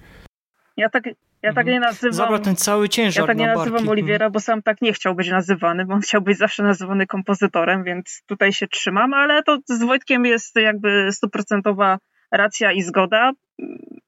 Ja 0.78 0.90
tak, 0.90 1.04
ja 1.44 1.54
tak 1.54 1.68
mhm. 1.68 1.74
nie 1.74 1.80
nazywam. 1.80 2.14
Zabrał 2.14 2.40
ten 2.40 2.56
cały 2.56 2.90
ciężar. 2.90 3.24
Ja 3.24 3.28
tak 3.28 3.38
nie 3.38 3.48
nazywam 3.48 3.72
barki. 3.72 3.90
Oliwiera, 3.90 4.30
bo 4.30 4.40
sam 4.40 4.62
tak 4.62 4.82
nie 4.82 4.94
chciał 4.94 5.16
być 5.16 5.30
nazywany, 5.30 5.86
bo 5.86 5.94
on 5.94 6.02
chciał 6.02 6.22
być 6.22 6.38
zawsze 6.38 6.64
nazywany 6.64 7.08
kompozytorem, 7.08 7.84
więc 7.84 8.24
tutaj 8.26 8.54
się 8.54 8.68
trzymam, 8.68 9.14
ale 9.14 9.44
to 9.44 9.58
z 9.66 9.84
Wojtkiem 9.84 10.26
jest 10.26 10.56
jakby 10.56 11.12
stuprocentowa 11.12 11.98
racja 12.32 12.72
i 12.72 12.82
zgoda. 12.82 13.32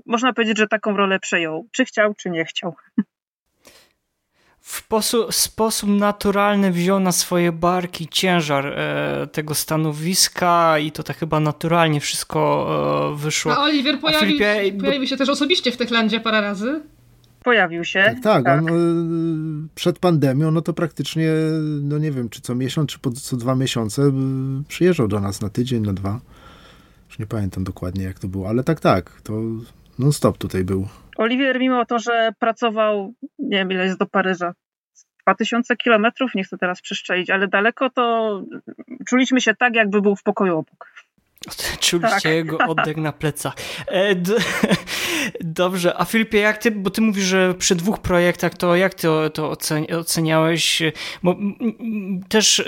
Można 0.05 0.33
powiedzieć, 0.33 0.57
że 0.57 0.67
taką 0.67 0.97
rolę 0.97 1.19
przejął. 1.19 1.67
Czy 1.71 1.85
chciał, 1.85 2.13
czy 2.13 2.29
nie 2.29 2.45
chciał. 2.45 2.75
W 4.61 5.33
sposób, 5.35 5.89
naturalny 5.89 6.71
wziął 6.71 6.99
na 6.99 7.11
swoje 7.11 7.51
barki 7.51 8.07
ciężar 8.07 8.67
e, 8.67 9.27
tego 9.31 9.55
stanowiska 9.55 10.79
i 10.79 10.91
to 10.91 11.03
tak 11.03 11.17
chyba 11.17 11.39
naturalnie 11.39 11.99
wszystko 11.99 12.67
e, 13.13 13.17
wyszło. 13.17 13.57
A 13.57 13.63
Oliwier 13.63 13.99
pojawił, 13.99 14.45
A 14.47 14.55
Filipie, 14.55 14.81
pojawił 14.81 15.07
się 15.07 15.17
też 15.17 15.29
osobiście 15.29 15.71
w 15.71 15.77
Techlandzie 15.77 16.19
parę 16.19 16.41
razy 16.41 16.81
pojawił 17.43 17.83
się. 17.83 18.03
Tak, 18.03 18.19
tak, 18.23 18.45
tak. 18.45 18.61
On, 18.61 18.69
y, 19.65 19.69
przed 19.75 19.99
pandemią, 19.99 20.51
no 20.51 20.61
to 20.61 20.73
praktycznie, 20.73 21.31
no 21.81 21.97
nie 21.97 22.11
wiem, 22.11 22.29
czy 22.29 22.41
co 22.41 22.55
miesiąc, 22.55 22.89
czy 22.89 22.99
co 23.11 23.37
dwa 23.37 23.55
miesiące 23.55 24.01
y, 24.01 24.11
przyjeżdżał 24.67 25.07
do 25.07 25.19
nas 25.19 25.41
na 25.41 25.49
tydzień, 25.49 25.83
na 25.83 25.93
dwa. 25.93 26.19
Już 27.09 27.19
nie 27.19 27.25
pamiętam 27.27 27.63
dokładnie, 27.63 28.03
jak 28.03 28.19
to 28.19 28.27
było, 28.27 28.49
ale 28.49 28.63
tak, 28.63 28.79
tak, 28.79 29.21
to 29.21 29.41
non-stop 29.99 30.37
tutaj 30.37 30.63
był. 30.63 30.87
Oliwier, 31.17 31.59
mimo 31.59 31.85
to, 31.85 31.99
że 31.99 32.31
pracował, 32.39 33.13
nie 33.39 33.57
wiem 33.57 33.71
ile 33.71 33.85
jest 33.85 33.99
do 33.99 34.05
Paryża, 34.05 34.53
2000 35.27 35.75
kilometrów, 35.75 36.35
nie 36.35 36.43
chcę 36.43 36.57
teraz 36.57 36.81
przeszczelić, 36.81 37.29
ale 37.29 37.47
daleko, 37.47 37.89
to 37.89 38.41
czuliśmy 39.07 39.41
się 39.41 39.55
tak, 39.55 39.75
jakby 39.75 40.01
był 40.01 40.15
w 40.15 40.23
pokoju 40.23 40.57
obok. 40.57 40.92
Czuliście 41.79 42.21
tak. 42.21 42.23
jego 42.23 42.57
oddech 42.57 42.97
na 42.97 43.11
plecach. 43.11 43.55
E, 43.87 44.15
dobrze, 45.41 45.97
a 45.97 46.05
Filipie, 46.05 46.39
jak 46.39 46.57
ty, 46.57 46.71
bo 46.71 46.89
ty 46.89 47.01
mówisz, 47.01 47.25
że 47.25 47.53
przy 47.53 47.75
dwóch 47.75 47.99
projektach, 47.99 48.57
to 48.57 48.75
jak 48.75 48.93
ty 48.93 49.07
to 49.33 49.57
oceniałeś? 49.99 50.81
Bo 51.23 51.35
też, 52.29 52.59
e, 52.59 52.63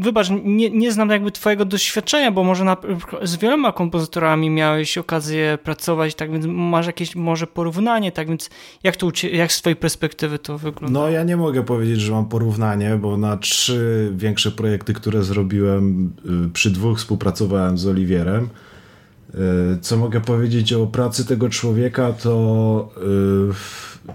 wybacz, 0.00 0.26
nie, 0.44 0.70
nie 0.70 0.92
znam 0.92 1.10
jakby 1.10 1.30
twojego 1.30 1.64
doświadczenia, 1.64 2.30
bo 2.30 2.44
może 2.44 2.64
na, 2.64 2.76
z 3.22 3.36
wieloma 3.36 3.72
kompozytorami 3.72 4.50
miałeś 4.50 4.98
okazję 4.98 5.58
pracować, 5.62 6.14
tak 6.14 6.32
więc 6.32 6.46
masz 6.48 6.86
jakieś 6.86 7.16
może 7.16 7.46
porównanie, 7.46 8.12
tak 8.12 8.28
więc 8.28 8.50
jak, 8.82 8.96
to, 8.96 9.10
jak 9.32 9.52
z 9.52 9.60
twojej 9.60 9.76
perspektywy 9.76 10.38
to 10.38 10.58
wygląda? 10.58 11.00
No 11.00 11.08
ja 11.08 11.24
nie 11.24 11.36
mogę 11.36 11.64
powiedzieć, 11.64 12.00
że 12.00 12.12
mam 12.12 12.28
porównanie, 12.28 12.96
bo 12.96 13.16
na 13.16 13.36
trzy 13.36 14.12
większe 14.16 14.50
projekty, 14.50 14.94
które 14.94 15.22
zrobiłem, 15.22 16.12
y, 16.46 16.52
przy 16.52 16.70
dwóch 16.70 16.98
współpracowałem 16.98 17.78
z 17.78 17.86
Oliwierem, 17.86 18.19
E, 18.28 19.38
co 19.80 19.96
mogę 19.96 20.20
powiedzieć 20.20 20.72
o 20.72 20.86
pracy 20.86 21.24
tego 21.24 21.48
człowieka, 21.48 22.12
to 22.12 22.88
e, 22.96 24.14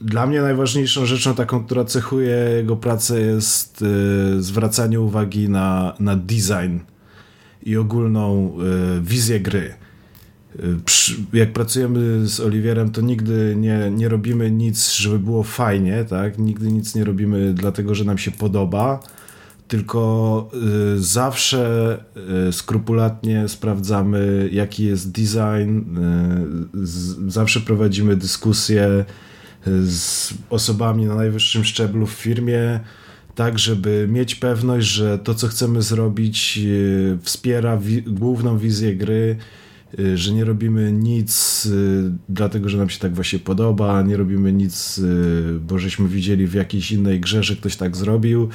dla 0.00 0.26
mnie 0.26 0.42
najważniejszą 0.42 1.06
rzeczą 1.06 1.34
taką, 1.34 1.64
która 1.64 1.84
cechuje 1.84 2.36
jego 2.56 2.76
pracę 2.76 3.20
jest 3.20 3.82
y, 3.82 4.42
zwracanie 4.42 5.00
uwagi 5.00 5.48
na, 5.48 5.94
na 6.00 6.16
design 6.16 6.78
i 7.62 7.76
ogólną 7.76 8.56
wizję 9.02 9.40
gry. 9.40 9.74
Jak 11.32 11.52
pracujemy 11.52 12.26
z 12.26 12.40
Oliwierem, 12.40 12.90
to 12.90 13.00
nigdy 13.00 13.54
nie, 13.58 13.90
nie 13.90 14.08
robimy 14.08 14.50
nic, 14.50 14.92
żeby 14.92 15.18
było 15.18 15.42
fajnie, 15.42 16.04
tak? 16.04 16.38
Nigdy 16.38 16.72
nic 16.72 16.94
nie 16.94 17.04
robimy 17.04 17.54
dlatego, 17.54 17.94
że 17.94 18.04
nam 18.04 18.18
się 18.18 18.30
podoba, 18.30 19.00
tylko 19.70 20.50
y, 20.96 21.02
zawsze 21.02 21.98
y, 22.48 22.52
skrupulatnie 22.52 23.48
sprawdzamy, 23.48 24.48
jaki 24.52 24.84
jest 24.84 25.10
design, 25.12 25.80
y, 27.24 27.30
zawsze 27.30 27.60
prowadzimy 27.60 28.16
dyskusje 28.16 29.04
z 29.84 30.34
osobami 30.50 31.06
na 31.06 31.14
najwyższym 31.14 31.64
szczeblu 31.64 32.06
w 32.06 32.10
firmie, 32.10 32.80
tak 33.34 33.58
żeby 33.58 34.08
mieć 34.10 34.34
pewność, 34.34 34.86
że 34.86 35.18
to, 35.18 35.34
co 35.34 35.48
chcemy 35.48 35.82
zrobić, 35.82 36.60
wspiera 37.22 37.76
wi 37.76 38.02
główną 38.02 38.58
wizję 38.58 38.96
gry, 38.96 39.36
że 40.14 40.32
nie 40.32 40.44
robimy 40.44 40.92
nic 40.92 41.68
dlatego, 42.28 42.68
że 42.68 42.78
nam 42.78 42.90
się 42.90 42.98
tak 42.98 43.14
właśnie 43.14 43.38
podoba, 43.38 44.02
nie 44.02 44.16
robimy 44.16 44.52
nic, 44.52 45.00
bo 45.60 45.78
żeśmy 45.78 46.08
widzieli 46.08 46.46
w 46.46 46.54
jakiejś 46.54 46.92
innej 46.92 47.20
grze, 47.20 47.42
że 47.42 47.56
ktoś 47.56 47.76
tak 47.76 47.96
zrobił. 47.96 48.48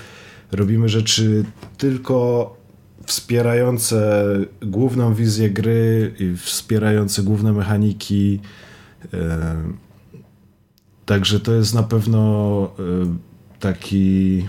Robimy 0.52 0.90
rzeczy 0.90 1.46
tylko 1.78 2.58
wspierające 3.06 4.24
główną 4.62 5.14
wizję 5.14 5.50
gry 5.50 6.14
i 6.20 6.38
wspierające 6.38 7.24
główne 7.24 7.54
mechaniki. 7.54 8.40
Także 11.06 11.40
to 11.40 11.54
jest 11.54 11.74
na 11.74 11.84
pewno 11.84 12.72
e, 12.80 13.18
taki, 13.60 14.48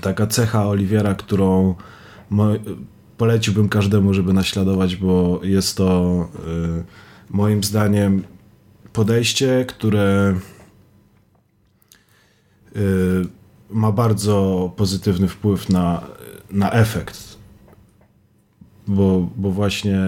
taka 0.00 0.26
cecha 0.26 0.68
Oliwiera, 0.68 1.14
którą 1.14 1.74
poleciłbym 3.16 3.68
każdemu, 3.68 4.14
żeby 4.14 4.32
naśladować, 4.32 4.96
bo 4.96 5.40
jest 5.42 5.76
to 5.76 6.28
e, 6.34 6.84
moim 7.30 7.64
zdaniem 7.64 8.24
podejście, 8.92 9.64
które 9.68 10.34
e, 12.76 12.80
ma 13.72 13.92
bardzo 13.92 14.70
pozytywny 14.76 15.28
wpływ 15.28 15.68
na, 15.68 16.02
na 16.50 16.72
efekt. 16.72 17.38
Bo, 18.86 19.28
bo 19.36 19.50
właśnie 19.50 19.98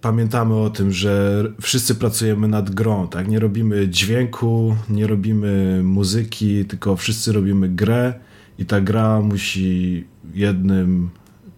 pamiętamy 0.00 0.54
o 0.54 0.70
tym, 0.70 0.92
że 0.92 1.44
wszyscy 1.60 1.94
pracujemy 1.94 2.48
nad 2.48 2.70
grą, 2.70 3.08
tak? 3.08 3.28
Nie 3.28 3.38
robimy 3.38 3.88
dźwięku, 3.88 4.76
nie 4.88 5.06
robimy 5.06 5.82
muzyki, 5.82 6.64
tylko 6.64 6.96
wszyscy 6.96 7.32
robimy 7.32 7.68
grę 7.68 8.14
i 8.58 8.66
ta 8.66 8.80
gra 8.80 9.20
musi 9.20 10.04
jednym, 10.34 11.10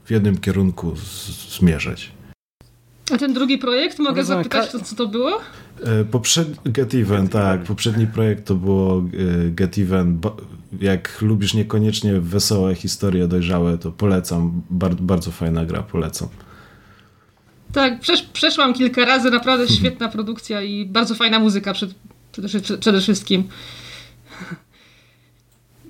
w 0.05 0.10
jednym 0.10 0.36
kierunku 0.36 0.94
zmierzać. 1.59 2.12
A 3.15 3.19
ten 3.19 3.35
drugi 3.35 3.59
projekt, 3.59 3.98
mogę 3.98 4.20
Rozumiem, 4.20 4.44
zapytać, 4.44 4.70
co 4.70 4.97
to 4.97 5.09
było? 5.09 5.40
E, 5.85 6.05
poprzedni 6.05 6.73
Get 6.73 6.95
Even, 6.95 7.29
tak. 7.29 7.63
Poprzedni 7.63 8.07
projekt 8.07 8.47
to 8.47 8.55
było 8.55 8.99
e, 8.99 9.51
Get 9.51 9.79
Even. 9.79 10.19
Jak 10.81 11.23
lubisz 11.23 11.55
niekoniecznie 11.55 12.21
wesołe 12.21 12.75
historie 12.75 13.29
dojrzałe, 13.29 13.79
to 13.79 13.93
polecam. 13.93 14.63
Bardzo, 14.71 15.03
bardzo 15.03 15.31
fajna 15.31 15.67
gra, 15.67 15.83
polecam. 15.83 16.29
Tak, 17.73 18.01
przesz 18.01 18.23
przeszłam 18.23 18.75
kilka 18.75 19.05
razy, 19.05 19.31
naprawdę 19.31 19.69
świetna 19.79 20.09
produkcja 20.09 20.63
i 20.63 20.87
bardzo 20.87 21.15
fajna 21.15 21.39
muzyka 21.39 21.73
przed, 21.73 21.95
przede, 22.31 22.79
przede 22.79 23.01
wszystkim. 23.01 23.45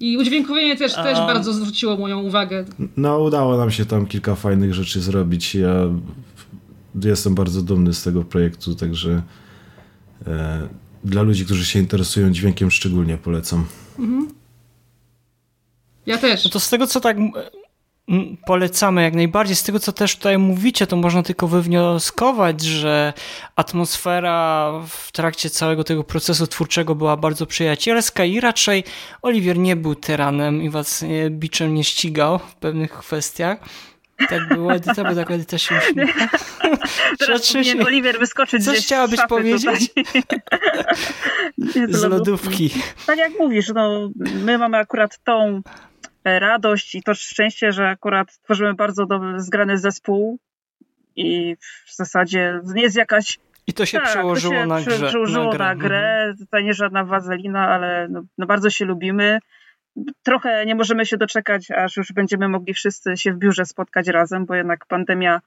I 0.01 0.19
udźwiękowienie 0.19 0.77
też, 0.77 0.99
A... 0.99 1.03
też 1.03 1.19
bardzo 1.19 1.53
zwróciło 1.53 1.97
moją 1.97 2.21
uwagę. 2.23 2.65
No, 2.97 3.19
udało 3.19 3.57
nam 3.57 3.71
się 3.71 3.85
tam 3.85 4.07
kilka 4.07 4.35
fajnych 4.35 4.75
rzeczy 4.75 5.01
zrobić. 5.01 5.55
Ja 5.55 5.75
jestem 7.05 7.35
bardzo 7.35 7.63
dumny 7.63 7.95
z 7.95 8.03
tego 8.03 8.25
projektu, 8.25 8.75
także 8.75 9.23
dla 11.05 11.23
ludzi, 11.23 11.45
którzy 11.45 11.65
się 11.65 11.79
interesują 11.79 12.31
dźwiękiem, 12.31 12.71
szczególnie 12.71 13.17
polecam. 13.17 13.67
Mhm. 13.99 14.29
Ja 16.07 16.19
też. 16.19 16.45
No 16.45 16.51
to 16.51 16.61
z 16.61 16.71
tego, 16.71 16.87
co 16.87 17.01
tak 17.01 17.17
polecamy 18.47 19.03
jak 19.03 19.15
najbardziej. 19.15 19.57
Z 19.57 19.63
tego, 19.63 19.81
co 19.81 19.93
też 19.93 20.17
tutaj 20.17 20.39
mówicie, 20.39 20.87
to 20.87 20.97
można 20.97 21.23
tylko 21.23 21.49
wywnioskować, 21.49 22.61
że 22.61 23.13
atmosfera 23.57 24.73
w 24.89 25.13
trakcie 25.13 25.51
całego 25.51 25.85
tego 25.85 26.05
procesu 26.05 26.47
twórczego 26.47 26.95
była 26.95 27.17
bardzo 27.17 27.47
przyjacielska 27.47 28.25
i 28.25 28.41
raczej 28.41 28.85
Oliwier 29.23 29.59
nie 29.59 29.77
był 29.77 29.95
tyranem 29.95 30.63
i 30.63 30.71
was 30.71 31.05
biczem 31.31 31.75
nie 31.75 31.85
ścigał 31.85 32.39
w 32.39 32.55
pewnych 32.55 32.93
kwestiach. 32.93 33.59
Tak 34.29 34.49
było, 34.49 34.73
Edyta, 34.73 35.05
bo 35.05 35.15
tak 35.15 35.31
Edyta 35.31 35.59
się 35.59 35.75
uśmiecha. 35.79 36.29
Teraz 37.19 37.49
powinien 37.53 37.87
Oliwier 37.87 38.19
wyskoczyć 38.19 38.65
Coś 38.65 38.79
chciałabyś 38.79 39.21
powiedzieć? 39.29 39.91
z 41.89 42.03
lodówki. 42.03 42.71
Tak 43.07 43.19
jak 43.19 43.33
mówisz, 43.39 43.69
no, 43.75 44.11
my 44.17 44.59
mamy 44.59 44.77
akurat 44.77 45.19
tą 45.25 45.63
radość 46.25 46.95
i 46.95 47.03
to 47.03 47.15
szczęście, 47.15 47.73
że 47.73 47.89
akurat 47.89 48.39
tworzymy 48.45 48.75
bardzo 48.75 49.07
dobry, 49.07 49.41
zgrany 49.41 49.79
zespół 49.79 50.39
i 51.17 51.57
w 51.87 51.97
zasadzie 51.97 52.61
nie 52.75 52.83
jest 52.83 52.97
jakaś 52.97 53.39
i 53.67 53.73
to 53.73 53.87
się 53.87 53.99
tak, 53.99 54.09
przełożyło 54.09 54.55
to 54.55 54.61
się 54.61 54.67
na 54.67 54.83
grę. 54.83 55.09
Przełożyło 55.09 55.45
na 55.45 55.51
grę. 55.51 55.65
Na 55.65 55.75
grę. 55.75 56.19
Mhm. 56.19 56.37
Tutaj 56.37 56.65
nie 56.65 56.75
żadna 56.75 57.05
wazelina, 57.05 57.69
ale 57.69 58.09
no, 58.11 58.23
no, 58.39 58.47
bardzo 58.47 58.71
się 58.71 58.85
lubimy. 58.85 59.39
Trochę 60.23 60.67
nie 60.67 60.75
możemy 60.75 61.07
się 61.07 61.17
doczekać, 61.17 61.71
aż 61.71 61.97
już 61.97 62.13
będziemy 62.13 62.49
mogli 62.49 62.75
wszyscy 62.75 63.17
się 63.17 63.33
w 63.33 63.39
biurze 63.39 63.67
spotkać 63.67 64.09
razem, 64.09 64.47
bo 64.47 64.55
jednak 64.55 64.87
pandemia 64.87 65.41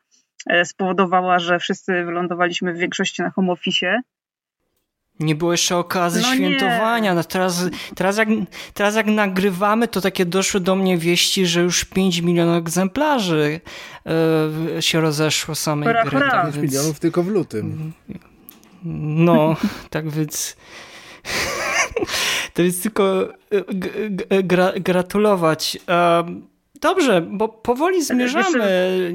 e, 0.48 0.66
spowodowała, 0.66 1.40
że 1.40 1.60
wszyscy 1.60 2.04
wylądowaliśmy 2.04 2.74
w 2.74 2.78
większości 2.78 3.22
na 3.22 3.30
home 3.30 3.52
office. 3.52 4.02
Nie 5.20 5.36
było 5.36 5.52
jeszcze 5.52 5.78
okazji 5.78 6.22
no 6.22 6.36
świętowania. 6.36 7.14
No 7.14 7.24
teraz, 7.24 7.70
teraz, 7.96 8.18
jak, 8.18 8.28
teraz 8.74 8.96
jak 8.96 9.06
nagrywamy, 9.06 9.88
to 9.88 10.02
takie 10.02 10.26
doszły 10.26 10.60
do 10.60 10.76
mnie 10.76 10.98
wieści, 10.98 11.46
że 11.46 11.62
już 11.62 11.86
5 11.86 12.22
milionów 12.22 12.58
egzemplarzy 12.58 13.62
yy, 14.76 14.82
się 14.82 15.02
rozeszło 15.02 15.56
samej 15.56 15.88
hura, 15.88 16.04
gry. 16.04 16.12
Hura. 16.12 16.32
Tak 16.32 16.52
więc... 16.52 16.72
milionów 16.72 17.00
tylko 17.00 17.24
w 17.24 17.28
lutym. 17.28 17.94
No, 18.84 19.56
tak 19.90 20.10
więc... 20.10 20.58
to 22.54 22.62
jest 22.62 22.84
tylko 22.84 23.34
e, 24.30 24.44
gra, 24.44 24.72
gratulować. 24.76 25.78
Um, 25.88 26.52
Dobrze, 26.82 27.22
bo 27.22 27.50
powoli 27.50 28.04
zmierzamy. 28.04 28.60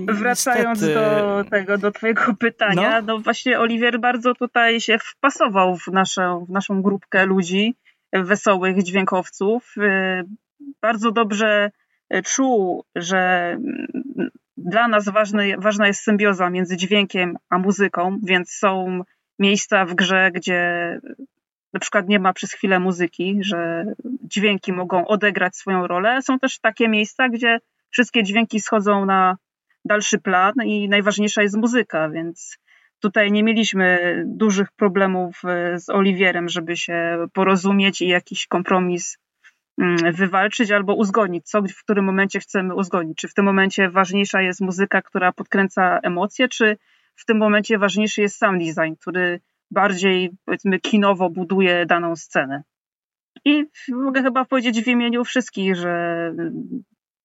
Wiesz, 0.07 0.17
wracając 0.19 0.83
niestety. 0.83 0.95
do 0.95 1.45
tego, 1.51 1.79
do 1.79 1.93
twojego 1.93 2.35
pytania, 2.35 3.01
no. 3.01 3.07
no. 3.07 3.19
właśnie 3.19 3.61
Oliwier 3.61 4.01
bardzo 4.01 4.35
tutaj 4.35 4.81
się 4.81 4.99
wpasował 4.99 5.77
w 5.77 5.87
naszą, 5.87 6.45
w 6.45 6.51
naszą 6.51 6.83
grupkę 6.83 7.27
ludzi, 7.27 7.75
wesołych 8.13 8.83
dźwiękowców. 8.83 9.75
Y, 9.77 10.25
bardzo 10.83 11.13
dobrze 11.13 11.71
czuł, 12.25 12.85
że 12.97 13.51
mm, 13.51 14.31
dla 14.57 14.89
nas 14.89 15.09
ważny, 15.09 15.55
ważna 15.59 15.87
jest 15.87 16.01
symbioza 16.01 16.51
między 16.51 16.77
dźwiękiem 16.77 17.37
a 17.51 17.59
muzyką, 17.59 18.19
więc 18.23 18.51
są 18.51 19.01
miejsca 19.39 19.85
w 19.85 19.95
grze, 19.95 20.31
gdzie 20.35 20.61
na 21.73 21.81
przykład 21.81 22.09
nie 22.09 22.19
ma 22.19 22.33
przez 22.33 22.53
chwilę 22.53 22.79
muzyki, 22.79 23.39
że 23.41 23.85
dźwięki 24.05 24.73
mogą 24.73 25.07
odegrać 25.07 25.57
swoją 25.57 25.87
rolę. 25.87 26.23
Są 26.23 26.39
też 26.39 26.61
takie 26.61 26.89
miejsca, 26.89 27.29
gdzie 27.29 27.59
wszystkie 27.91 28.23
dźwięki 28.23 28.61
schodzą 28.61 29.07
na 29.07 29.37
dalszy 29.85 30.19
plan 30.19 30.55
i 30.65 30.89
najważniejsza 30.89 31.43
jest 31.43 31.57
muzyka, 31.57 32.09
więc 32.09 32.59
tutaj 33.01 33.33
nie 33.33 33.43
mieliśmy 33.43 34.23
dużych 34.27 34.73
problemów 34.73 35.43
e, 35.45 35.79
z 35.81 35.91
Oliwierem, 35.91 36.49
żeby 36.49 36.77
się 36.77 37.27
porozumieć 37.33 38.03
i 38.03 38.09
jakiś 38.09 38.47
kompromis 38.47 39.19
mm, 39.81 40.13
wywalczyć 40.13 40.71
albo 40.71 40.95
uzgodnić, 40.95 41.47
co 41.47 41.63
w 41.63 41.83
którym 41.85 42.05
momencie 42.05 42.41
chcemy 42.41 42.75
uzgodnić. 42.75 43.19
Czy 43.19 43.29
w 43.29 43.35
tym 43.35 43.45
momencie 43.45 43.91
ważniejsza 43.91 44.43
jest 44.43 44.61
muzyka, 44.61 45.03
która 45.03 45.33
podkręca 45.33 45.99
emocje, 46.03 46.49
czy 46.49 46.77
w 47.17 47.25
tym 47.25 47.39
momencie 47.39 47.79
ważniejszy 47.79 48.23
jest 48.23 48.39
sam 48.39 48.59
design, 48.59 48.95
który 49.01 49.41
bardziej, 49.71 50.31
powiedzmy, 50.45 50.81
kinowo 50.81 51.31
buduje 51.31 51.87
daną 51.87 52.17
scenę. 52.17 52.63
I 53.45 53.65
mogę 53.89 54.23
chyba 54.23 54.45
powiedzieć 54.45 54.85
w 54.85 54.89
imieniu 54.89 55.25
wszystkich, 55.25 55.77
że 55.77 56.33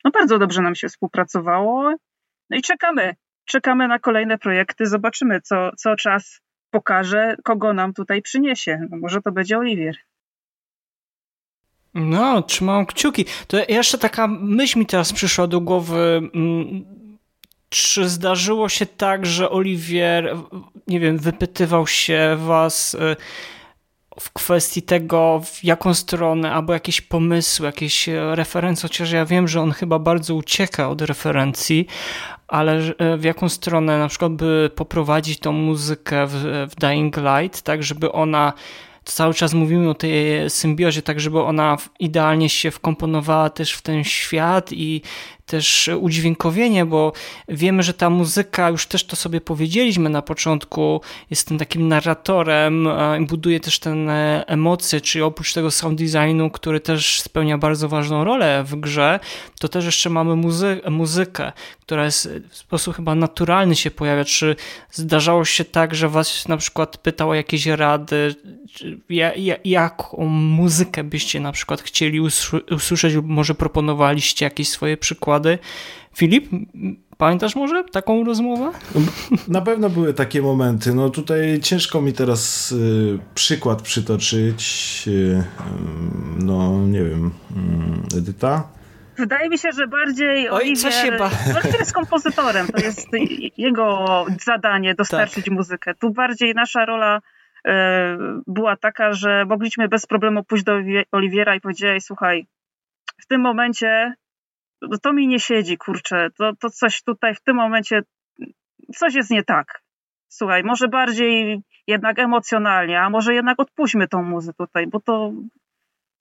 no 0.03 0.11
bardzo 0.11 0.39
dobrze 0.39 0.61
nam 0.61 0.75
się 0.75 0.89
współpracowało. 0.89 1.95
No 2.49 2.57
i 2.57 2.61
czekamy. 2.61 3.15
Czekamy 3.45 3.87
na 3.87 3.99
kolejne 3.99 4.37
projekty. 4.37 4.85
Zobaczymy, 4.85 5.41
co, 5.41 5.71
co 5.77 5.95
czas 5.95 6.41
pokaże, 6.69 7.35
kogo 7.43 7.73
nam 7.73 7.93
tutaj 7.93 8.21
przyniesie. 8.21 8.87
No 8.89 8.97
może 8.97 9.21
to 9.21 9.31
będzie 9.31 9.57
Oliwier. 9.57 9.95
No, 11.93 12.41
trzymam 12.41 12.85
kciuki. 12.85 13.25
To 13.47 13.57
jeszcze 13.69 13.97
taka 13.97 14.27
myśl 14.27 14.79
mi 14.79 14.85
teraz 14.85 15.13
przyszła 15.13 15.47
do 15.47 15.61
głowy. 15.61 16.21
Czy 17.73 18.09
zdarzyło 18.09 18.69
się 18.69 18.85
tak, 18.85 19.25
że 19.25 19.49
Oliwier, 19.49 20.35
nie 20.87 20.99
wiem, 20.99 21.17
wypytywał 21.17 21.87
się 21.87 22.37
was 22.39 22.93
y, 22.93 23.15
w 24.19 24.33
kwestii 24.33 24.81
tego, 24.81 25.41
w 25.45 25.63
jaką 25.63 25.93
stronę, 25.93 26.51
albo 26.51 26.73
jakieś 26.73 27.01
pomysły, 27.01 27.65
jakieś 27.65 28.09
referencje, 28.31 28.81
chociaż 28.89 29.11
ja 29.11 29.25
wiem, 29.25 29.47
że 29.47 29.61
on 29.61 29.71
chyba 29.71 29.99
bardzo 29.99 30.35
ucieka 30.35 30.89
od 30.89 31.01
referencji, 31.01 31.87
ale 32.47 32.81
w 33.17 33.23
jaką 33.23 33.49
stronę 33.49 33.99
na 33.99 34.07
przykład 34.07 34.33
by 34.33 34.71
poprowadzić 34.75 35.39
tą 35.39 35.51
muzykę 35.51 36.27
w, 36.27 36.67
w 36.71 36.75
Dying 36.75 37.17
Light, 37.17 37.61
tak 37.61 37.83
żeby 37.83 38.11
ona 38.11 38.53
cały 39.05 39.33
czas 39.33 39.53
mówimy 39.53 39.89
o 39.89 39.93
tej 39.93 40.49
symbiozie, 40.49 41.01
tak 41.01 41.19
żeby 41.19 41.41
ona 41.41 41.77
idealnie 41.99 42.49
się 42.49 42.71
wkomponowała 42.71 43.49
też 43.49 43.73
w 43.73 43.81
ten 43.81 44.03
świat 44.03 44.73
i 44.73 45.01
też 45.51 45.89
udźwiękowienie, 45.99 46.85
bo 46.85 47.13
wiemy, 47.47 47.83
że 47.83 47.93
ta 47.93 48.09
muzyka, 48.09 48.69
już 48.69 48.85
też 48.85 49.03
to 49.03 49.15
sobie 49.15 49.41
powiedzieliśmy 49.41 50.09
na 50.09 50.21
początku, 50.21 51.01
jest 51.29 51.47
tym 51.47 51.57
takim 51.57 51.87
narratorem, 51.87 52.87
buduje 53.27 53.59
też 53.59 53.79
ten 53.79 54.09
e, 54.09 54.43
emocje, 54.47 55.01
czyli 55.01 55.21
oprócz 55.21 55.53
tego 55.53 55.71
sound 55.71 56.01
designu, 56.01 56.49
który 56.49 56.79
też 56.79 57.21
spełnia 57.21 57.57
bardzo 57.57 57.89
ważną 57.89 58.23
rolę 58.23 58.63
w 58.63 58.75
grze, 58.75 59.19
to 59.59 59.67
też 59.67 59.85
jeszcze 59.85 60.09
mamy 60.09 60.35
muzy 60.35 60.81
jaką 60.89 61.51
która 61.91 62.05
jest 62.05 62.29
w 62.49 62.57
sposób 62.57 62.95
chyba 62.95 63.15
naturalny 63.15 63.75
się 63.75 63.91
pojawia. 63.91 64.25
Czy 64.25 64.55
zdarzało 64.91 65.45
się 65.45 65.65
tak, 65.65 65.95
że 65.95 66.09
was 66.09 66.47
na 66.47 66.57
przykład 66.57 66.97
pytał 66.97 67.29
o 67.29 67.33
jakieś 67.33 67.65
rady, 67.65 68.35
jaką 69.65 70.25
muzykę 70.27 71.03
byście 71.03 71.39
na 71.39 71.51
przykład 71.51 71.81
chcieli 71.81 72.19
usłyszeć 72.71 73.13
lub 73.13 73.25
może 73.25 73.55
proponowaliście 73.55 74.45
jakieś 74.45 74.69
swoje 74.69 74.97
przykłady? 74.97 75.40
Filip, 76.15 76.49
pamiętasz 77.17 77.55
może 77.55 77.83
taką 77.83 78.23
rozmowę? 78.23 78.71
Na 79.47 79.61
pewno 79.61 79.89
były 79.89 80.13
takie 80.13 80.41
momenty. 80.41 80.93
No 80.93 81.09
tutaj 81.09 81.59
ciężko 81.59 82.01
mi 82.01 82.13
teraz 82.13 82.71
y, 82.71 83.19
przykład 83.35 83.81
przytoczyć. 83.81 85.03
Y, 85.07 85.43
no 86.37 86.87
nie 86.87 87.03
wiem, 87.03 87.31
y, 88.13 88.17
Edyta? 88.17 88.67
Wydaje 89.17 89.49
mi 89.49 89.57
się, 89.57 89.71
że 89.71 89.87
bardziej 89.87 90.49
Oj, 90.49 90.61
Oliwier, 90.61 90.77
co 90.77 90.91
się 90.91 91.11
ba... 91.11 91.29
Oliwier 91.55 91.79
jest 91.79 91.93
kompozytorem, 91.93 92.67
to 92.67 92.85
jest 92.85 93.07
jego 93.57 94.25
zadanie 94.45 94.95
dostarczyć 94.95 95.45
tak. 95.45 95.53
muzykę. 95.53 95.95
Tu 95.95 96.09
bardziej 96.09 96.53
nasza 96.53 96.85
rola 96.85 97.21
była 98.47 98.75
taka, 98.77 99.13
że 99.13 99.45
mogliśmy 99.45 99.87
bez 99.87 100.05
problemu 100.05 100.43
pójść 100.43 100.63
do 100.63 100.73
Oliwiera 101.11 101.55
i 101.55 101.61
powiedzieć, 101.61 102.05
słuchaj, 102.05 102.45
w 103.21 103.27
tym 103.27 103.41
momencie 103.41 104.13
no 104.81 104.97
to 104.97 105.13
mi 105.13 105.27
nie 105.27 105.39
siedzi, 105.39 105.77
kurczę, 105.77 106.27
to, 106.37 106.55
to 106.55 106.69
coś 106.69 107.03
tutaj 107.03 107.35
w 107.35 107.41
tym 107.41 107.55
momencie, 107.55 108.01
coś 108.95 109.15
jest 109.15 109.29
nie 109.29 109.43
tak. 109.43 109.81
Słuchaj, 110.27 110.63
może 110.63 110.87
bardziej 110.87 111.61
jednak 111.87 112.19
emocjonalnie, 112.19 113.01
a 113.01 113.09
może 113.09 113.33
jednak 113.33 113.59
odpuśćmy 113.59 114.07
tą 114.07 114.23
muzę 114.23 114.53
tutaj, 114.53 114.87
bo 114.87 114.99
to 114.99 115.31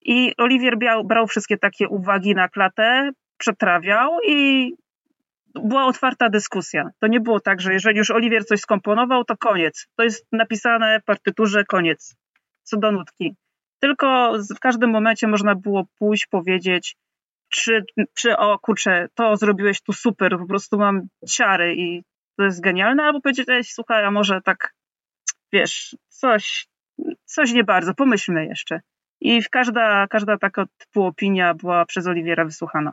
i 0.03 0.35
Oliwier 0.37 0.79
brał, 0.79 1.05
brał 1.05 1.27
wszystkie 1.27 1.59
takie 1.59 1.89
uwagi 1.89 2.35
na 2.35 2.49
klatę, 2.49 3.11
przetrawiał 3.37 4.11
i 4.29 4.73
była 5.55 5.87
otwarta 5.87 6.29
dyskusja. 6.29 6.91
To 7.01 7.07
nie 7.07 7.21
było 7.21 7.41
tak, 7.41 7.61
że 7.61 7.73
jeżeli 7.73 7.99
już 7.99 8.11
Oliwier 8.11 8.45
coś 8.45 8.61
skomponował, 8.61 9.25
to 9.25 9.37
koniec. 9.37 9.87
To 9.97 10.03
jest 10.03 10.27
napisane 10.33 11.01
w 11.01 11.05
partyturze, 11.05 11.65
koniec. 11.65 12.17
Co 12.63 12.77
do 12.77 12.93
nutki. 12.93 13.35
Tylko 13.81 14.33
w 14.57 14.61
każdym 14.61 14.91
momencie 14.91 15.27
można 15.27 15.55
było 15.55 15.85
pójść, 15.99 16.27
powiedzieć, 16.27 16.97
czy, 17.51 17.85
czy 18.15 18.37
o 18.37 18.59
kurczę, 18.59 19.09
to 19.15 19.37
zrobiłeś 19.37 19.83
tu 19.83 19.93
super, 19.93 20.39
po 20.39 20.47
prostu 20.47 20.79
mam 20.79 21.09
ciary 21.29 21.75
i 21.77 22.03
to 22.37 22.45
jest 22.45 22.61
genialne, 22.61 23.03
albo 23.03 23.21
powiedzieć, 23.21 23.73
słuchaj, 23.73 24.05
a 24.05 24.11
może 24.11 24.41
tak, 24.45 24.75
wiesz, 25.53 25.97
coś, 26.09 26.67
coś 27.25 27.53
nie 27.53 27.65
bardzo, 27.65 27.95
pomyślmy 27.95 28.47
jeszcze. 28.47 28.81
I 29.21 29.43
każda, 29.51 30.07
każda 30.07 30.39
taka 30.39 30.65
typu 30.79 31.05
opinia 31.05 31.55
była 31.55 31.85
przez 31.87 32.07
Oliwiera 32.07 32.45
wysłuchana. 32.45 32.93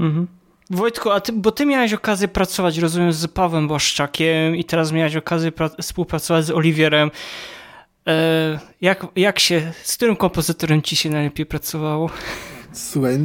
Mhm. 0.00 0.26
Wojtku, 0.70 1.10
a 1.10 1.20
ty, 1.20 1.32
bo 1.32 1.52
ty 1.52 1.66
miałeś 1.66 1.92
okazję 1.92 2.28
pracować, 2.28 2.78
rozumiem, 2.78 3.12
z 3.12 3.26
Pawłem 3.26 3.68
Błaszczakiem 3.68 4.56
i 4.56 4.64
teraz 4.64 4.92
miałeś 4.92 5.16
okazję 5.16 5.52
współpracować 5.80 6.44
z 6.44 6.50
Oliwierem. 6.50 7.10
E, 8.06 8.58
jak, 8.80 9.06
jak 9.16 9.38
się, 9.38 9.72
z 9.82 9.96
którym 9.96 10.16
kompozytorem 10.16 10.82
ci 10.82 10.96
się 10.96 11.10
najlepiej 11.10 11.46
pracowało? 11.46 12.10
Słuchaj, 12.72 13.18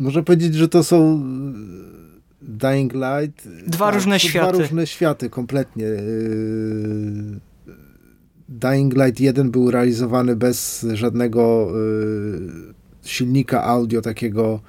można 0.00 0.22
powiedzieć, 0.22 0.54
że 0.54 0.68
to 0.68 0.84
są 0.84 1.22
e, 2.42 2.42
Dying 2.42 2.92
Light. 2.92 3.48
Dwa 3.66 3.86
tak, 3.86 3.94
różne 3.94 4.20
światy. 4.20 4.52
Dwa 4.52 4.62
różne 4.62 4.86
światy, 4.86 5.30
kompletnie. 5.30 5.86
E, 5.86 5.98
Dying 8.48 8.94
Light 8.94 9.20
1 9.20 9.50
był 9.50 9.70
realizowany 9.70 10.36
bez 10.36 10.86
żadnego 10.92 11.72
silnika 13.04 13.64
audio 13.64 14.00
takiego 14.00 14.60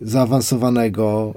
zaawansowanego. 0.00 1.34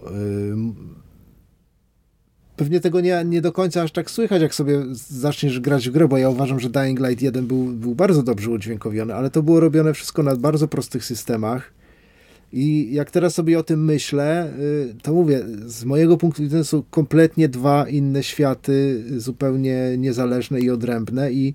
Pewnie 2.57 2.79
tego 2.79 3.01
nie, 3.01 3.23
nie 3.25 3.41
do 3.41 3.51
końca 3.51 3.81
aż 3.81 3.91
tak 3.91 4.11
słychać, 4.11 4.41
jak 4.41 4.55
sobie 4.55 4.83
zaczniesz 5.09 5.59
grać 5.59 5.89
w 5.89 5.91
grę, 5.91 6.07
bo 6.07 6.17
ja 6.17 6.29
uważam, 6.29 6.59
że 6.59 6.69
Dying 6.69 6.99
Light 6.99 7.21
1 7.21 7.47
był, 7.47 7.65
był 7.65 7.95
bardzo 7.95 8.23
dobrze 8.23 8.51
udźwiękowiony, 8.51 9.15
ale 9.15 9.29
to 9.29 9.43
było 9.43 9.59
robione 9.59 9.93
wszystko 9.93 10.23
na 10.23 10.35
bardzo 10.35 10.67
prostych 10.67 11.05
systemach. 11.05 11.73
I 12.53 12.93
jak 12.93 13.11
teraz 13.11 13.33
sobie 13.33 13.59
o 13.59 13.63
tym 13.63 13.85
myślę, 13.85 14.53
y, 14.59 14.95
to 15.01 15.13
mówię, 15.13 15.45
z 15.65 15.85
mojego 15.85 16.17
punktu 16.17 16.43
widzenia 16.43 16.63
są 16.63 16.83
kompletnie 16.91 17.49
dwa 17.49 17.89
inne 17.89 18.23
światy, 18.23 19.03
zupełnie 19.17 19.95
niezależne 19.97 20.59
i 20.59 20.69
odrębne 20.69 21.31
i 21.31 21.53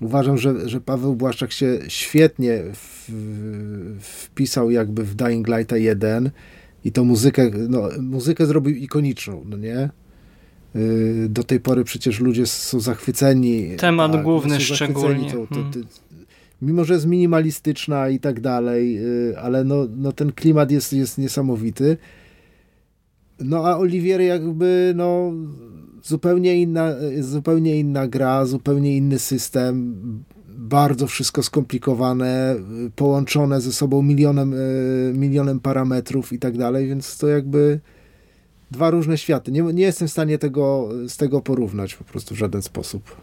uważam, 0.00 0.38
że, 0.38 0.68
że 0.68 0.80
Paweł 0.80 1.16
Błaszczak 1.16 1.52
się 1.52 1.78
świetnie 1.88 2.62
w, 2.72 3.12
wpisał 4.00 4.70
jakby 4.70 5.04
w 5.04 5.14
Dying 5.14 5.48
Light 5.48 5.76
1 5.76 6.30
i 6.84 6.92
tą 6.92 7.04
muzykę, 7.04 7.50
no, 7.68 7.88
muzykę 8.00 8.46
zrobił 8.46 8.76
ikoniczną, 8.76 9.44
no 9.46 9.56
nie? 9.56 9.90
Y, 10.76 11.26
do 11.28 11.44
tej 11.44 11.60
pory 11.60 11.84
przecież 11.84 12.20
ludzie 12.20 12.46
są 12.46 12.80
zachwyceni. 12.80 13.76
Temat 13.76 14.12
tak, 14.12 14.22
główny 14.22 14.60
szczególnie. 14.60 15.30
To, 15.30 15.46
to, 15.46 15.54
to, 15.54 15.78
mimo, 16.62 16.84
że 16.84 16.94
jest 16.94 17.06
minimalistyczna 17.06 18.08
i 18.08 18.20
tak 18.20 18.40
dalej, 18.40 18.98
y, 19.30 19.38
ale 19.38 19.64
no, 19.64 19.86
no 19.96 20.12
ten 20.12 20.32
klimat 20.32 20.70
jest, 20.70 20.92
jest 20.92 21.18
niesamowity. 21.18 21.96
No 23.40 23.66
a 23.66 23.76
Olivier 23.76 24.20
jakby 24.20 24.92
no 24.96 25.32
zupełnie 26.02 26.62
inna, 26.62 26.94
zupełnie 27.20 27.78
inna 27.78 28.08
gra, 28.08 28.46
zupełnie 28.46 28.96
inny 28.96 29.18
system, 29.18 29.94
bardzo 30.48 31.06
wszystko 31.06 31.42
skomplikowane, 31.42 32.56
połączone 32.96 33.60
ze 33.60 33.72
sobą 33.72 34.02
milionem, 34.02 34.52
y, 34.52 35.12
milionem 35.16 35.60
parametrów 35.60 36.32
i 36.32 36.38
tak 36.38 36.58
dalej, 36.58 36.88
więc 36.88 37.18
to 37.18 37.28
jakby 37.28 37.80
dwa 38.74 38.90
różne 38.90 39.18
światy. 39.18 39.52
Nie, 39.52 39.62
nie 39.62 39.82
jestem 39.82 40.08
w 40.08 40.10
stanie 40.10 40.38
tego, 40.38 40.88
z 41.08 41.16
tego 41.16 41.40
porównać 41.40 41.94
po 41.94 42.04
prostu 42.04 42.34
w 42.34 42.38
żaden 42.38 42.62
sposób. 42.62 43.16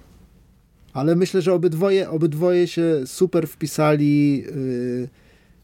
Ale 0.94 1.16
myślę, 1.16 1.42
że 1.42 1.54
obydwoje, 1.54 2.10
obydwoje 2.10 2.68
się 2.68 2.84
super 3.06 3.48
wpisali 3.48 4.38
yy, 4.38 5.10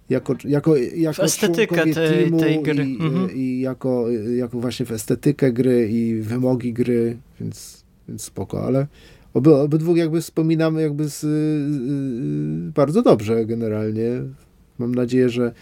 jako, 0.10 0.36
jako, 0.46 0.76
jako 0.78 1.22
w 1.22 1.26
estetykę 1.26 1.84
tej, 1.84 2.32
tej 2.32 2.64
gry. 2.64 2.86
I, 2.86 3.02
mhm. 3.02 3.32
i 3.36 3.60
jako, 3.60 4.06
jako 4.38 4.60
właśnie 4.60 4.86
w 4.86 4.92
estetykę 4.92 5.52
gry 5.52 5.90
i 5.92 6.22
wymogi 6.22 6.74
gry, 6.74 7.18
więc, 7.40 7.84
więc 8.08 8.24
spoko, 8.24 8.66
ale 8.66 8.88
oby, 9.34 9.56
obydwu 9.56 9.96
jakby 9.96 10.22
wspominamy 10.22 10.82
jakby 10.82 11.10
z, 11.10 11.24
yy, 11.24 12.72
bardzo 12.72 13.02
dobrze 13.02 13.46
generalnie. 13.46 14.10
Mam 14.80 14.96
nadzieję, 14.96 15.30
że 15.30 15.54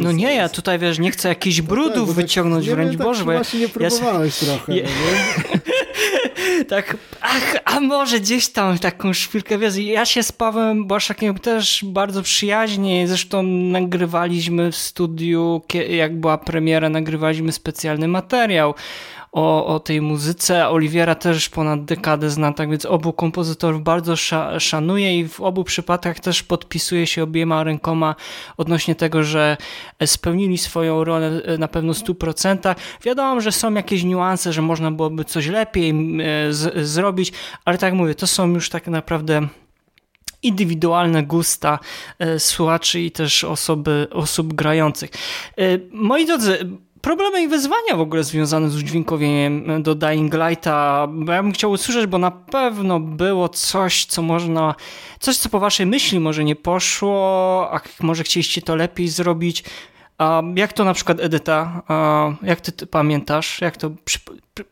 no 0.00 0.12
nie, 0.12 0.34
ja 0.34 0.48
tutaj 0.48 0.78
wiesz, 0.78 0.98
nie 0.98 1.10
chcę 1.10 1.28
jakichś 1.28 1.58
no 1.58 1.64
brudów 1.64 2.08
no 2.08 2.14
tak, 2.14 2.14
wyciągnąć, 2.14 2.66
tak, 2.66 2.74
wręcz 2.74 2.92
nie, 2.92 2.98
Boże. 2.98 3.24
Tak, 3.24 3.34
właśnie 3.34 3.60
nie 3.60 3.68
próbowałeś 3.68 4.42
ja... 4.42 4.48
trochę. 4.48 4.76
Ja... 4.76 4.84
No 6.58 6.64
tak, 6.68 6.96
ach, 7.20 7.56
a 7.64 7.80
może 7.80 8.20
gdzieś 8.20 8.48
tam 8.48 8.78
taką 8.78 9.12
szpilkę 9.12 9.58
wiesz, 9.58 9.76
ja 9.76 10.04
się 10.04 10.22
z 10.22 10.32
Pawłem 10.32 10.86
Błaszakiem 10.86 11.38
też 11.38 11.84
bardzo 11.88 12.22
przyjaźnie, 12.22 13.08
zresztą 13.08 13.42
nagrywaliśmy 13.42 14.72
w 14.72 14.76
studiu, 14.76 15.62
jak 15.88 16.20
była 16.20 16.38
premiera, 16.38 16.88
nagrywaliśmy 16.88 17.52
specjalny 17.52 18.08
materiał 18.08 18.74
o, 19.32 19.66
o 19.66 19.80
tej 19.80 20.00
muzyce. 20.00 20.68
Oliwiera 20.68 21.14
też 21.14 21.48
ponad 21.48 21.84
dekadę 21.84 22.30
zna, 22.30 22.52
tak 22.52 22.70
więc 22.70 22.86
obu 22.86 23.12
kompozytorów 23.12 23.82
bardzo 23.82 24.16
sza, 24.16 24.60
szanuję 24.60 25.18
i 25.18 25.28
w 25.28 25.40
obu 25.40 25.64
przypadkach 25.64 26.20
też 26.20 26.42
podpisuję 26.42 27.06
się 27.06 27.22
obiema 27.22 27.64
rękoma 27.64 28.14
odnośnie 28.56 28.94
tego, 28.94 29.22
że 29.22 29.56
spełnili 30.06 30.58
swoją 30.58 31.04
rolę 31.04 31.42
na 31.58 31.68
pewno 31.68 31.94
w 31.94 31.98
100%. 31.98 32.74
Wiadomo, 33.02 33.40
że 33.40 33.52
są 33.52 33.74
jakieś 33.74 34.04
niuanse, 34.04 34.52
że 34.52 34.62
można 34.62 34.90
byłoby 34.90 35.24
coś 35.24 35.46
lepiej 35.46 35.90
e, 35.90 36.52
z, 36.52 36.88
zrobić, 36.88 37.32
ale 37.64 37.78
tak 37.78 37.94
mówię, 37.94 38.14
to 38.14 38.26
są 38.26 38.48
już 38.48 38.70
tak 38.70 38.86
naprawdę 38.86 39.48
indywidualne 40.42 41.22
gusta 41.22 41.78
e, 42.18 42.38
słuchaczy 42.38 43.00
i 43.00 43.10
też 43.10 43.44
osoby, 43.44 44.06
osób 44.10 44.54
grających. 44.54 45.10
E, 45.58 45.62
moi 45.92 46.26
drodzy, 46.26 46.58
problemy 47.06 47.42
i 47.42 47.48
wyzwania 47.48 47.96
w 47.96 48.00
ogóle 48.00 48.24
związane 48.24 48.70
z 48.70 48.76
udźwiękowieniem 48.76 49.82
do 49.82 49.94
Dying 49.94 50.34
Lighta. 50.34 51.08
Ja 51.28 51.42
bym 51.42 51.52
chciał 51.52 51.70
usłyszeć, 51.70 52.06
bo 52.06 52.18
na 52.18 52.30
pewno 52.30 53.00
było 53.00 53.48
coś, 53.48 54.04
co 54.04 54.22
można, 54.22 54.74
coś, 55.20 55.36
co 55.36 55.48
po 55.48 55.60
waszej 55.60 55.86
myśli 55.86 56.20
może 56.20 56.44
nie 56.44 56.56
poszło, 56.56 57.68
a 57.72 57.80
może 58.00 58.24
chcieliście 58.24 58.62
to 58.62 58.76
lepiej 58.76 59.08
zrobić. 59.08 59.64
A 60.18 60.42
jak 60.54 60.72
to 60.72 60.84
na 60.84 60.94
przykład 60.94 61.20
Edyta, 61.20 61.82
jak 62.42 62.60
ty, 62.60 62.72
ty 62.72 62.86
pamiętasz, 62.86 63.60
jak 63.60 63.76
to, 63.76 63.90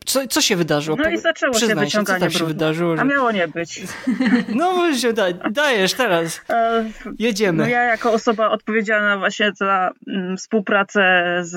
co, 0.05 0.27
co 0.27 0.41
się 0.41 0.55
wydarzyło? 0.55 0.97
No 1.03 1.09
i 1.09 1.17
zaczęło 1.17 1.53
Przyznaj 1.53 1.75
się 1.75 1.99
wyciąganie 1.99 2.25
się, 2.25 2.31
co 2.31 2.39
się 2.39 2.45
wydarzyło. 2.45 2.95
Że... 2.95 3.01
A 3.01 3.05
miało 3.05 3.31
nie 3.31 3.47
być. 3.47 3.81
No 4.55 4.93
się 4.93 5.13
da, 5.13 5.33
dajesz 5.33 5.93
teraz, 5.93 6.41
e, 6.49 6.85
jedziemy. 7.19 7.63
No 7.63 7.69
ja 7.69 7.83
jako 7.83 8.13
osoba 8.13 8.49
odpowiedzialna 8.49 9.17
właśnie 9.17 9.51
za 9.55 9.91
mm, 10.07 10.37
współpracę 10.37 11.35
z, 11.41 11.51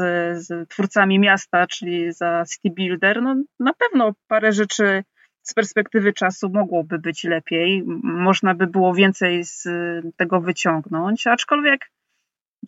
z 0.47 0.69
twórcami 0.69 1.19
miasta, 1.19 1.66
czyli 1.66 2.12
za 2.12 2.44
City 2.52 2.70
Builder, 2.74 3.23
no 3.23 3.36
na 3.60 3.73
pewno 3.73 4.12
parę 4.28 4.52
rzeczy 4.52 5.05
z 5.43 5.55
perspektywy 5.55 6.12
czasu 6.12 6.51
mogłoby 6.51 6.98
być 6.98 7.24
lepiej, 7.24 7.82
można 8.02 8.55
by 8.55 8.66
było 8.66 8.94
więcej 8.94 9.44
z 9.44 9.69
tego 10.16 10.40
wyciągnąć, 10.40 11.27
aczkolwiek 11.27 11.90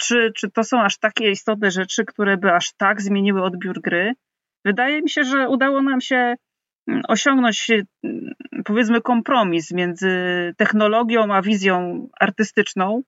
czy, 0.00 0.32
czy 0.36 0.50
to 0.50 0.64
są 0.64 0.80
aż 0.80 0.98
takie 0.98 1.30
istotne 1.30 1.70
rzeczy, 1.70 2.04
które 2.04 2.36
by 2.36 2.52
aż 2.52 2.72
tak 2.76 3.02
zmieniły 3.02 3.42
odbiór 3.42 3.80
gry? 3.80 4.12
Wydaje 4.64 5.02
mi 5.02 5.10
się, 5.10 5.24
że 5.24 5.48
udało 5.48 5.82
nam 5.82 6.00
się 6.00 6.34
mm, 6.88 7.02
osiągnąć 7.08 7.70
mm, 7.70 8.34
powiedzmy 8.64 9.00
kompromis 9.00 9.70
między 9.70 10.10
technologią 10.56 11.34
a 11.34 11.42
wizją 11.42 12.08
artystyczną 12.20 13.02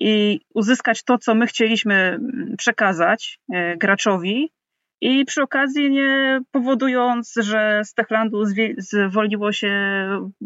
i 0.00 0.40
uzyskać 0.54 1.04
to, 1.04 1.18
co 1.18 1.34
my 1.34 1.46
chcieliśmy 1.46 1.94
mm, 1.94 2.54
przekazać 2.58 3.38
e, 3.52 3.76
graczowi, 3.76 4.52
i 5.00 5.24
przy 5.24 5.42
okazji 5.42 5.90
nie 5.90 6.40
powodując, 6.52 7.34
że 7.36 7.82
z 7.84 7.94
Techlandu 7.94 8.42
zwolniło 8.78 9.52
się, 9.52 9.72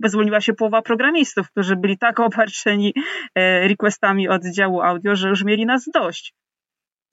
zwolniła 0.05 0.41
się 0.41 0.53
połowa 0.53 0.83
programistów, 0.83 1.51
którzy 1.51 1.77
byli 1.77 1.99
tak 1.99 2.21
obarczeni 2.21 2.95
e, 3.35 3.69
requestami 3.69 4.29
od 4.29 4.43
działu 4.45 4.83
audio, 4.83 5.17
że 5.17 5.29
już 5.29 5.45
mieli 5.45 5.67
nas 5.67 5.85
dość. 5.95 6.35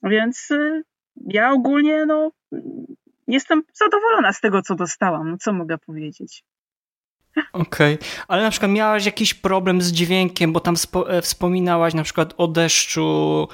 Więc 0.02 0.50
e, 0.50 0.82
ja 1.26 1.52
ogólnie 1.52 2.06
no, 2.06 2.30
jestem 3.28 3.62
zadowolona 3.74 4.32
z 4.32 4.40
tego, 4.40 4.62
co 4.62 4.74
dostałam. 4.74 5.30
No, 5.30 5.36
co 5.36 5.52
mogę 5.52 5.78
powiedzieć? 5.78 6.44
Okej, 7.52 7.94
okay. 7.94 8.08
ale 8.28 8.42
na 8.42 8.50
przykład 8.50 8.72
miałaś 8.72 9.06
jakiś 9.06 9.34
problem 9.34 9.82
z 9.82 9.92
dźwiękiem, 9.92 10.52
bo 10.52 10.60
tam 10.60 10.74
e, 11.08 11.22
wspominałaś 11.22 11.94
na 11.94 12.02
przykład 12.02 12.34
o 12.36 12.48
deszczu, 12.48 13.48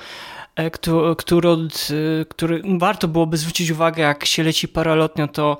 E, 0.57 0.71
który, 1.17 2.25
który, 2.29 2.63
warto 2.79 3.09
byłoby 3.09 3.37
zwrócić 3.37 3.71
uwagę, 3.71 4.03
jak 4.03 4.25
się 4.25 4.43
leci 4.43 4.69
paralotnio, 4.69 5.29
to 5.29 5.59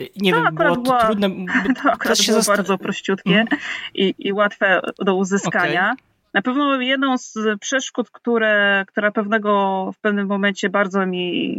e, 0.00 0.04
nie 0.16 0.32
to 0.32 0.42
wiem, 0.42 0.54
było 0.54 0.76
to 0.76 0.82
była, 0.82 1.06
trudne. 1.06 1.30
To 1.82 1.92
akurat 1.92 2.18
się 2.18 2.32
było 2.32 2.44
bardzo 2.46 2.78
prościutkie 2.78 3.30
mm. 3.30 3.46
i, 3.94 4.14
i 4.18 4.32
łatwe 4.32 4.80
do 4.98 5.14
uzyskania. 5.14 5.92
Okay. 5.92 6.04
Na 6.34 6.42
pewno 6.42 6.80
jedną 6.80 7.18
z 7.18 7.38
przeszkód, 7.60 8.10
które, 8.10 8.84
która 8.88 9.10
pewnego, 9.10 9.90
w 9.92 9.98
pewnym 9.98 10.26
momencie 10.26 10.70
bardzo 10.70 11.06
mi 11.06 11.54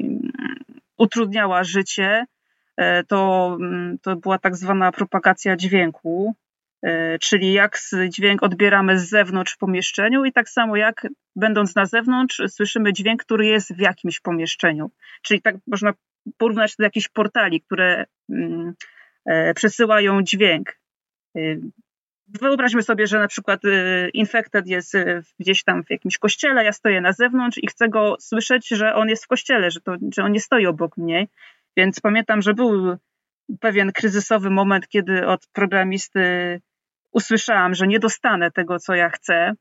utrudniała 0.98 1.64
życie, 1.64 2.26
e, 2.78 3.04
to, 3.04 3.58
mm, 3.60 3.98
to 4.02 4.16
była 4.16 4.38
tak 4.40 4.56
zwana 4.56 4.92
propagacja 4.92 5.56
dźwięku. 5.56 6.36
E, 6.86 7.20
czyli 7.20 7.54
jak 7.54 7.80
dźwięk 8.10 8.44
odbieramy 8.44 9.00
z 9.00 9.10
zewnątrz 9.10 9.54
w 9.54 9.58
pomieszczeniu 9.58 10.26
i 10.26 10.32
tak 10.32 10.50
samo 10.50 10.76
jak 10.76 11.08
będąc 11.36 11.76
na 11.76 11.86
zewnątrz 11.86 12.42
słyszymy 12.48 12.94
dźwięk, 12.94 13.24
który 13.24 13.46
jest 13.46 13.76
w 13.76 13.80
jakimś 13.80 14.20
pomieszczeniu. 14.20 14.92
Czyli 15.22 15.42
tak 15.42 15.56
można 15.68 15.94
porównać 16.38 16.76
do 16.76 16.84
jakichś 16.84 17.08
portali, 17.08 17.62
które 17.62 18.06
mm, 18.30 18.74
e, 19.26 19.54
przesyłają 19.54 20.24
dźwięk. 20.24 20.80
E, 21.38 21.40
wyobraźmy 22.28 22.84
sobie, 22.84 23.08
że 23.08 23.20
na 23.20 23.28
przykład 23.28 23.62
infected 24.14 24.68
jest 24.68 24.94
gdzieś 25.40 25.64
tam 25.64 25.84
w 25.84 25.90
jakimś 25.90 26.18
kościele, 26.18 26.66
ja 26.66 26.72
stoję 26.72 27.02
na 27.02 27.14
zewnątrz 27.14 27.58
i 27.58 27.68
chcę 27.68 27.90
go 27.90 28.16
słyszeć, 28.20 28.68
że 28.68 28.96
on 28.96 29.10
jest 29.10 29.24
w 29.24 29.28
kościele, 29.28 29.72
że, 29.72 29.82
to, 29.82 29.96
że 30.16 30.24
on 30.24 30.32
nie 30.32 30.40
stoi 30.40 30.66
obok 30.66 30.98
mnie. 30.98 31.28
Więc 31.78 32.00
pamiętam, 32.00 32.42
że 32.42 32.54
był 32.54 32.98
pewien 33.60 33.92
kryzysowy 33.92 34.50
moment, 34.50 34.88
kiedy 34.88 35.28
od 35.28 35.48
programisty 35.48 36.22
usłyszałam, 37.16 37.76
że 37.76 37.88
nie 37.88 38.00
dostanę 38.00 38.52
tego, 38.52 38.80
co 38.80 38.96
ja 38.96 39.10
chcę, 39.10 39.54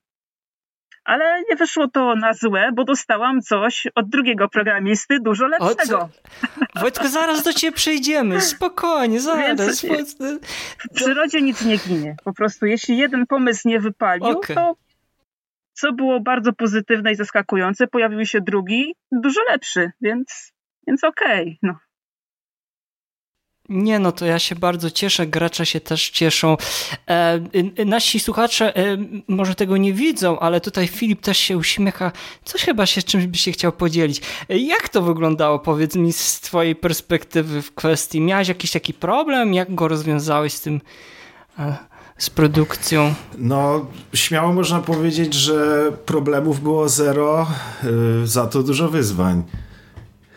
ale 1.04 1.42
nie 1.50 1.56
wyszło 1.56 1.88
to 1.88 2.16
na 2.16 2.34
złe, 2.34 2.70
bo 2.74 2.84
dostałam 2.84 3.40
coś 3.40 3.86
od 3.94 4.08
drugiego 4.08 4.48
programisty 4.48 5.20
dużo 5.20 5.46
lepszego. 5.46 6.08
Wojtku, 6.80 7.08
zaraz 7.08 7.42
do 7.42 7.52
ciebie 7.52 7.72
przejdziemy, 7.72 8.40
spokojnie, 8.56 9.20
zaraz. 9.20 9.82
Więc 9.82 10.16
w 10.78 10.94
przyrodzie 10.94 11.42
nic 11.42 11.64
nie 11.64 11.76
ginie. 11.76 12.16
Po 12.24 12.32
prostu 12.32 12.66
jeśli 12.66 12.98
jeden 12.98 13.26
pomysł 13.26 13.68
nie 13.68 13.80
wypalił, 13.80 14.38
okay. 14.38 14.56
to 14.56 14.76
co 15.72 15.92
było 15.92 16.20
bardzo 16.20 16.52
pozytywne 16.52 17.12
i 17.12 17.16
zaskakujące, 17.16 17.86
pojawił 17.86 18.26
się 18.26 18.40
drugi, 18.40 18.94
dużo 19.12 19.40
lepszy, 19.50 19.90
więc, 20.00 20.52
więc 20.86 21.04
okej. 21.04 21.42
Okay, 21.42 21.58
no. 21.62 21.83
Nie, 23.68 23.98
no 23.98 24.12
to 24.12 24.26
ja 24.26 24.38
się 24.38 24.54
bardzo 24.54 24.90
cieszę, 24.90 25.26
gracze 25.26 25.66
się 25.66 25.80
też 25.80 26.10
cieszą. 26.10 26.56
E, 27.08 27.40
nasi 27.86 28.20
słuchacze 28.20 28.76
e, 28.76 28.96
może 29.28 29.54
tego 29.54 29.76
nie 29.76 29.92
widzą, 29.92 30.38
ale 30.38 30.60
tutaj 30.60 30.86
Filip 30.86 31.20
też 31.20 31.38
się 31.38 31.56
uśmiecha. 31.56 32.12
Coś 32.44 32.62
chyba 32.62 32.86
się 32.86 33.02
czymś 33.02 33.26
by 33.26 33.36
się 33.36 33.52
chciał 33.52 33.72
podzielić. 33.72 34.20
E, 34.48 34.58
jak 34.58 34.88
to 34.88 35.02
wyglądało, 35.02 35.58
powiedz 35.58 35.96
mi, 35.96 36.12
z 36.12 36.40
twojej 36.40 36.76
perspektywy 36.76 37.62
w 37.62 37.74
kwestii? 37.74 38.20
Miałeś 38.20 38.48
jakiś 38.48 38.70
taki 38.70 38.94
problem? 38.94 39.54
Jak 39.54 39.74
go 39.74 39.88
rozwiązałeś 39.88 40.52
z 40.52 40.60
tym, 40.60 40.80
e, 41.58 41.76
z 42.18 42.30
produkcją? 42.30 43.14
No, 43.38 43.86
śmiało 44.14 44.52
można 44.52 44.80
powiedzieć, 44.80 45.34
że 45.34 45.92
problemów 46.06 46.62
było 46.62 46.88
zero, 46.88 47.46
e, 48.22 48.26
za 48.26 48.46
to 48.46 48.62
dużo 48.62 48.88
wyzwań. 48.88 49.42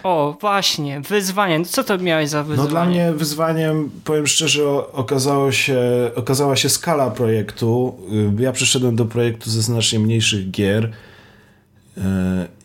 O, 0.08 0.38
właśnie, 0.42 1.02
wyzwanie. 1.02 1.66
Co 1.66 1.84
to 1.84 1.98
miałeś 1.98 2.30
za 2.30 2.44
wyzwanie? 2.44 2.68
No 2.68 2.70
dla 2.72 2.86
mnie 2.86 3.14
wyzwaniem, 3.14 3.90
powiem 4.04 4.28
szczerze, 4.28 4.64
okazało 4.94 5.52
się, 5.52 5.80
okazała 6.16 6.56
się 6.56 6.70
skala 6.70 7.12
projektu. 7.12 7.98
Y, 8.40 8.44
ja 8.44 8.52
przyszedłem 8.52 8.96
do 8.96 9.06
projektu 9.06 9.50
ze 9.50 9.62
znacznie 9.62 10.00
mniejszych 10.00 10.52
gier 10.52 10.86
y, 10.86 12.02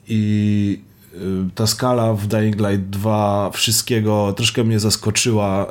i 0.09 0.83
y, 1.15 1.19
ta 1.55 1.67
skala 1.67 2.15
w 2.15 2.27
Dying 2.27 2.57
Light 2.57 2.91
2 2.91 3.51
wszystkiego 3.51 4.33
troszkę 4.37 4.65
mnie 4.65 4.81
zaskoczyła. 4.81 5.67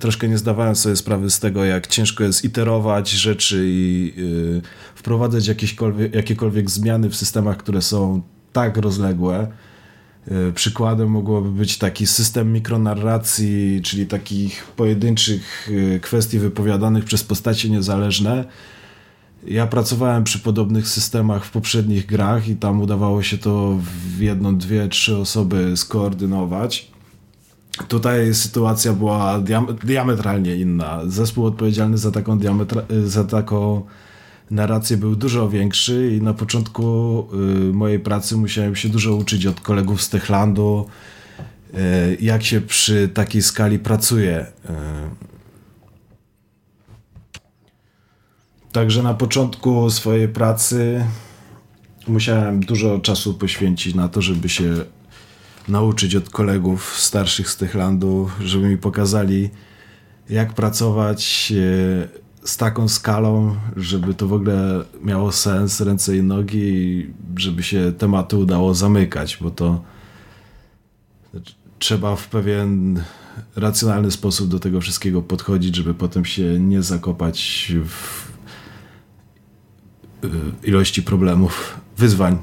Troszkę 0.00 0.28
nie 0.28 0.38
zdawałem 0.38 0.76
sobie 0.76 0.96
sprawy 0.96 1.30
z 1.30 1.40
tego, 1.40 1.64
jak 1.64 1.86
ciężko 1.86 2.24
jest 2.24 2.44
iterować 2.44 3.10
rzeczy 3.10 3.64
i 3.66 4.14
wprowadzać 4.94 5.46
jakiekolwiek, 5.46 6.14
jakiekolwiek 6.14 6.70
zmiany 6.70 7.08
w 7.08 7.16
systemach, 7.16 7.56
które 7.56 7.82
są 7.82 8.22
tak 8.52 8.76
rozległe. 8.76 9.46
E, 10.28 10.52
przykładem 10.52 11.08
mogłoby 11.08 11.50
być 11.50 11.78
taki 11.78 12.06
system 12.06 12.52
mikronarracji, 12.52 13.80
czyli 13.84 14.06
takich 14.06 14.64
pojedynczych 14.64 15.70
e, 15.94 16.00
kwestii 16.00 16.38
wypowiadanych 16.38 17.04
przez 17.04 17.24
postacie 17.24 17.70
niezależne. 17.70 18.44
Ja 19.46 19.66
pracowałem 19.66 20.24
przy 20.24 20.38
podobnych 20.38 20.88
systemach 20.88 21.44
w 21.44 21.50
poprzednich 21.50 22.06
grach 22.06 22.48
i 22.48 22.56
tam 22.56 22.80
udawało 22.80 23.22
się 23.22 23.38
to 23.38 23.78
w 24.16 24.20
jedną, 24.20 24.58
dwie, 24.58 24.88
trzy 24.88 25.16
osoby 25.16 25.76
skoordynować. 25.76 26.90
Tutaj 27.88 28.34
sytuacja 28.34 28.92
była 28.92 29.42
diametralnie 29.84 30.56
inna. 30.56 31.00
Zespół 31.06 31.46
odpowiedzialny 31.46 31.98
za 31.98 32.10
taką, 32.10 32.38
za 33.04 33.24
taką 33.24 33.82
narrację 34.50 34.96
był 34.96 35.16
dużo 35.16 35.48
większy 35.48 36.16
i 36.16 36.22
na 36.22 36.34
początku 36.34 37.26
y, 37.68 37.72
mojej 37.72 37.98
pracy 37.98 38.36
musiałem 38.36 38.76
się 38.76 38.88
dużo 38.88 39.14
uczyć 39.14 39.46
od 39.46 39.60
kolegów 39.60 40.02
z 40.02 40.08
Techlandu, 40.08 40.86
y, 41.74 42.16
jak 42.20 42.42
się 42.42 42.60
przy 42.60 43.08
takiej 43.08 43.42
skali 43.42 43.78
pracuje. 43.78 44.40
Y. 44.40 44.70
Także 48.72 49.02
na 49.02 49.14
początku 49.14 49.90
swojej 49.90 50.28
pracy 50.28 51.04
musiałem 52.08 52.60
dużo 52.60 52.98
czasu 52.98 53.34
poświęcić 53.34 53.94
na 53.94 54.08
to, 54.08 54.22
żeby 54.22 54.48
się 54.48 54.74
nauczyć 55.68 56.16
od 56.16 56.30
kolegów 56.30 56.96
starszych 56.98 57.50
z 57.50 57.56
Techlandu, 57.56 58.30
żeby 58.40 58.68
mi 58.68 58.78
pokazali, 58.78 59.50
jak 60.30 60.52
pracować 60.52 61.52
z 62.44 62.56
taką 62.56 62.88
skalą, 62.88 63.56
żeby 63.76 64.14
to 64.14 64.28
w 64.28 64.32
ogóle 64.32 64.84
miało 65.04 65.32
sens, 65.32 65.80
ręce 65.80 66.16
i 66.16 66.22
nogi 66.22 67.06
żeby 67.36 67.62
się 67.62 67.92
tematy 67.98 68.36
udało 68.36 68.74
zamykać, 68.74 69.38
bo 69.40 69.50
to 69.50 69.82
trzeba 71.78 72.16
w 72.16 72.28
pewien 72.28 73.02
racjonalny 73.56 74.10
sposób 74.10 74.48
do 74.48 74.60
tego 74.60 74.80
wszystkiego 74.80 75.22
podchodzić, 75.22 75.76
żeby 75.76 75.94
potem 75.94 76.24
się 76.24 76.60
nie 76.60 76.82
zakopać 76.82 77.72
w 77.84 78.30
ilości 80.64 81.02
problemów, 81.02 81.80
wyzwań. 81.98 82.38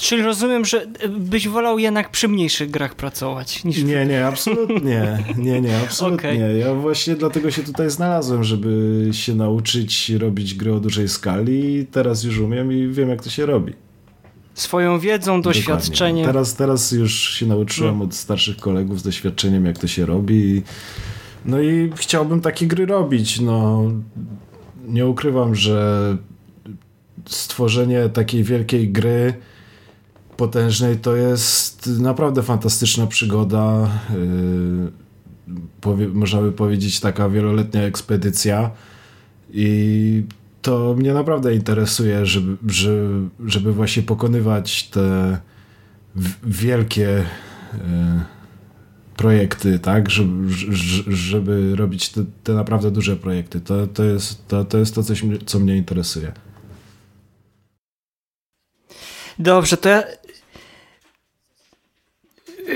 Czyli 0.00 0.22
rozumiem, 0.22 0.64
że 0.64 0.86
byś 1.08 1.48
wolał 1.48 1.78
jednak 1.78 2.10
przy 2.10 2.28
mniejszych 2.28 2.70
grach 2.70 2.94
pracować 2.94 3.64
niż... 3.64 3.82
Nie, 3.84 4.06
nie, 4.06 4.26
absolutnie. 4.26 5.24
Nie, 5.36 5.60
nie, 5.60 5.78
absolutnie. 5.78 6.30
Okay. 6.30 6.58
Ja 6.58 6.74
właśnie 6.74 7.14
dlatego 7.14 7.50
się 7.50 7.62
tutaj 7.62 7.90
znalazłem, 7.90 8.44
żeby 8.44 9.08
się 9.12 9.34
nauczyć 9.34 10.10
robić 10.10 10.54
gry 10.54 10.74
o 10.74 10.80
dużej 10.80 11.08
skali 11.08 11.76
i 11.76 11.86
teraz 11.86 12.24
już 12.24 12.38
umiem 12.38 12.72
i 12.72 12.88
wiem, 12.88 13.08
jak 13.08 13.22
to 13.22 13.30
się 13.30 13.46
robi. 13.46 13.72
Swoją 14.54 14.98
wiedzą, 14.98 15.42
doświadczeniem. 15.42 16.26
Teraz, 16.26 16.54
teraz 16.54 16.92
już 16.92 17.34
się 17.34 17.46
nauczyłem 17.46 17.90
hmm. 17.90 18.08
od 18.08 18.14
starszych 18.14 18.56
kolegów 18.56 19.00
z 19.00 19.02
doświadczeniem, 19.02 19.66
jak 19.66 19.78
to 19.78 19.86
się 19.86 20.06
robi. 20.06 20.62
No 21.44 21.60
i 21.60 21.92
chciałbym 21.96 22.40
takie 22.40 22.66
gry 22.66 22.86
robić. 22.86 23.40
No, 23.40 23.82
nie 24.88 25.06
ukrywam, 25.06 25.54
że 25.54 26.16
stworzenie 27.26 28.08
takiej 28.08 28.44
wielkiej 28.44 28.88
gry 28.88 29.34
potężnej 30.36 30.98
to 30.98 31.16
jest 31.16 31.86
naprawdę 31.86 32.42
fantastyczna 32.42 33.06
przygoda. 33.06 33.90
Yy, 34.10 35.56
powie, 35.80 36.08
można 36.08 36.40
by 36.40 36.52
powiedzieć 36.52 37.00
taka 37.00 37.28
wieloletnia 37.28 37.82
ekspedycja 37.82 38.70
i 39.50 40.22
to 40.62 40.94
mnie 40.94 41.14
naprawdę 41.14 41.54
interesuje, 41.54 42.26
żeby, 42.26 42.56
żeby, 42.68 43.28
żeby 43.46 43.72
właśnie 43.72 44.02
pokonywać 44.02 44.88
te 44.88 45.38
wielkie 46.42 47.24
yy, 47.72 47.78
projekty, 49.16 49.78
tak, 49.78 50.10
żeby, 50.10 50.48
żeby 51.06 51.76
robić 51.76 52.08
te, 52.08 52.24
te, 52.44 52.52
naprawdę 52.52 52.90
duże 52.90 53.16
projekty. 53.16 53.60
To, 53.60 53.86
to, 53.86 54.04
jest, 54.04 54.48
to, 54.48 54.64
to 54.64 54.78
jest 54.78 54.94
to, 54.94 55.02
coś, 55.02 55.24
co 55.46 55.58
mnie 55.58 55.76
interesuje. 55.76 56.32
Dobrze, 59.38 59.76
to 59.76 59.88
ja 59.88 60.02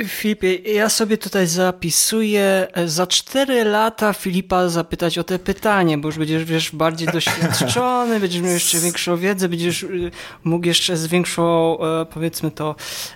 Filipie, 0.09 0.55
ja 0.55 0.89
sobie 0.89 1.19
tutaj 1.19 1.47
zapisuję 1.47 2.69
e, 2.73 2.89
za 2.89 3.07
cztery 3.07 3.65
lata 3.65 4.13
Filipa 4.13 4.69
zapytać 4.69 5.19
o 5.19 5.25
te 5.25 5.39
pytanie, 5.39 5.99
bo 5.99 6.09
już 6.09 6.19
będziesz 6.19 6.45
wiesz, 6.45 6.71
bardziej 6.73 7.09
doświadczony, 7.13 8.21
będziesz 8.21 8.43
miał 8.43 8.53
jeszcze 8.53 8.79
większą 8.79 9.17
wiedzę, 9.17 9.49
będziesz 9.49 9.83
y, 9.83 10.11
mógł 10.45 10.67
jeszcze 10.67 10.97
z 10.97 11.07
większą, 11.07 11.79
e, 11.81 12.07
powiedzmy 12.07 12.51
to, 12.51 12.75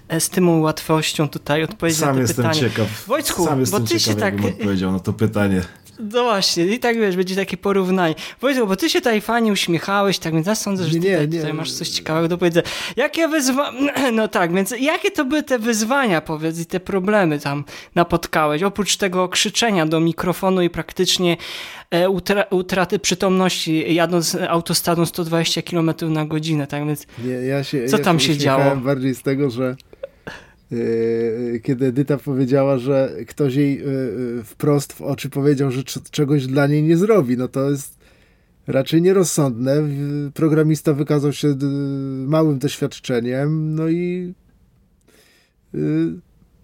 estymą, 0.08 0.60
łatwością 0.60 1.28
tutaj 1.28 1.62
odpowiedzieć 1.62 2.00
Sam 2.00 2.20
na 2.20 2.26
to 2.26 2.34
pytanie. 2.34 2.54
Sam 2.54 2.64
jestem 2.64 2.70
ciekaw. 2.70 3.06
Wojtku, 3.06 3.44
Sam 3.44 3.64
bo 3.64 3.80
ty 3.80 3.86
ciekaw, 3.86 4.02
się 4.02 4.14
tak... 4.14 4.34
odpowiedział 4.44 4.92
na 4.92 5.00
to 5.00 5.12
pytanie. 5.12 5.62
No 5.98 6.22
właśnie, 6.22 6.66
i 6.66 6.78
tak 6.78 6.98
wiesz, 6.98 7.16
będzie 7.16 7.36
takie 7.36 7.56
porównanie. 7.56 8.14
Wojtek, 8.40 8.66
bo 8.66 8.76
ty 8.76 8.90
się 8.90 8.98
tutaj 8.98 9.20
fajnie 9.20 9.52
uśmiechałeś, 9.52 10.18
tak 10.18 10.34
więc 10.34 10.46
ja 10.46 10.54
sądzę, 10.54 10.84
że 10.84 10.98
nie, 10.98 11.10
tutaj, 11.10 11.28
nie, 11.28 11.38
tutaj 11.38 11.54
masz 11.54 11.72
coś 11.72 11.88
ciekawego 11.88 12.28
do 12.28 12.38
powiedzenia. 12.38 12.66
Jakie 12.96 13.28
wyzwania, 13.28 13.92
no 14.12 14.28
tak, 14.28 14.54
więc 14.54 14.74
jakie 14.80 15.10
to 15.10 15.24
były 15.24 15.42
te 15.42 15.58
wyzwania, 15.58 16.20
powiedz, 16.20 16.60
i 16.60 16.66
te 16.66 16.80
problemy 16.80 17.38
tam 17.38 17.64
napotkałeś? 17.94 18.62
Oprócz 18.62 18.96
tego 18.96 19.28
krzyczenia 19.28 19.86
do 19.86 20.00
mikrofonu 20.00 20.62
i 20.62 20.70
praktycznie 20.70 21.36
e, 21.90 22.10
utra 22.10 22.44
utraty 22.50 22.98
przytomności 22.98 23.94
jadąc 23.94 24.36
autostradą 24.48 25.06
120 25.06 25.62
km 25.62 25.90
na 26.08 26.24
godzinę, 26.24 26.66
tak 26.66 26.86
więc 26.86 27.06
nie, 27.24 27.32
ja 27.32 27.64
się, 27.64 27.84
co 27.86 27.98
ja 27.98 28.04
tam 28.04 28.20
się, 28.20 28.26
się 28.26 28.38
działo? 28.38 28.76
bardziej 28.76 29.14
z 29.14 29.22
tego, 29.22 29.50
że 29.50 29.76
kiedy 31.62 31.86
Edyta 31.86 32.18
powiedziała, 32.18 32.78
że 32.78 33.12
ktoś 33.26 33.54
jej 33.54 33.78
yy, 33.78 33.84
yy, 34.36 34.42
wprost 34.44 34.92
w 34.92 35.02
oczy 35.02 35.30
powiedział, 35.30 35.70
że 35.70 35.82
czegoś 36.10 36.46
dla 36.46 36.66
niej 36.66 36.82
nie 36.82 36.96
zrobi, 36.96 37.36
no 37.36 37.48
to 37.48 37.70
jest 37.70 37.98
raczej 38.66 39.02
nierozsądne. 39.02 39.82
Programista 40.34 40.92
wykazał 40.92 41.32
się 41.32 41.54
małym 42.26 42.58
doświadczeniem, 42.58 43.74
no 43.74 43.88
i 43.88 44.34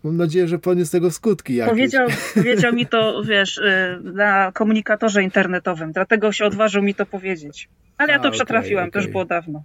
mam 0.04 0.16
nadzieję, 0.16 0.48
że 0.48 0.58
poniósł 0.58 0.92
tego 0.92 1.10
skutki 1.10 1.54
jakieś. 1.54 1.70
Powiedział, 1.70 2.08
powiedział 2.34 2.72
mi 2.72 2.86
to, 2.86 3.22
wiesz, 3.24 3.60
na 4.02 4.52
komunikatorze 4.52 5.22
internetowym, 5.22 5.92
dlatego 5.92 6.32
się 6.32 6.44
odważył 6.44 6.82
mi 6.82 6.94
to 6.94 7.06
powiedzieć. 7.06 7.68
Ale 7.98 8.12
ja 8.12 8.18
to 8.18 8.28
A, 8.28 8.30
przetrafiłem, 8.30 8.84
okay, 8.84 8.88
okay. 8.88 8.92
to 8.92 8.98
już 8.98 9.12
było 9.12 9.24
dawno. 9.24 9.62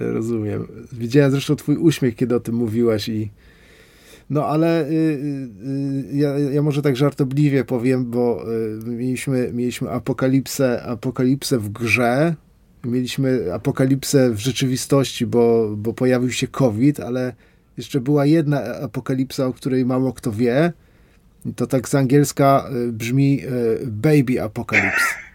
Rozumiem. 0.00 0.66
Widziałem 0.92 1.30
zresztą 1.30 1.56
twój 1.56 1.76
uśmiech, 1.76 2.16
kiedy 2.16 2.36
o 2.36 2.40
tym 2.40 2.54
mówiłaś 2.54 3.08
i 3.08 3.30
no 4.30 4.46
ale 4.46 4.88
y, 4.88 4.92
y, 4.92 6.16
ja, 6.16 6.38
ja, 6.38 6.62
może 6.62 6.82
tak 6.82 6.96
żartobliwie 6.96 7.64
powiem, 7.64 8.10
bo 8.10 8.44
y, 8.86 8.90
mieliśmy, 8.90 9.50
mieliśmy 9.52 9.90
apokalipsę, 9.90 10.82
apokalipsę 10.82 11.58
w 11.58 11.68
grze, 11.68 12.34
mieliśmy 12.84 13.54
apokalipsę 13.54 14.30
w 14.30 14.38
rzeczywistości, 14.38 15.26
bo, 15.26 15.74
bo 15.76 15.92
pojawił 15.92 16.30
się 16.32 16.46
COVID, 16.46 17.00
ale 17.00 17.34
jeszcze 17.76 18.00
była 18.00 18.26
jedna 18.26 18.64
apokalipsa, 18.64 19.46
o 19.46 19.52
której 19.52 19.86
mało 19.86 20.12
kto 20.12 20.32
wie. 20.32 20.72
To 21.56 21.66
tak 21.66 21.88
z 21.88 21.94
angielska 21.94 22.70
y, 22.88 22.92
brzmi 22.92 23.40
y, 23.44 23.86
Baby 23.86 24.42
Apocalypse. 24.42 25.27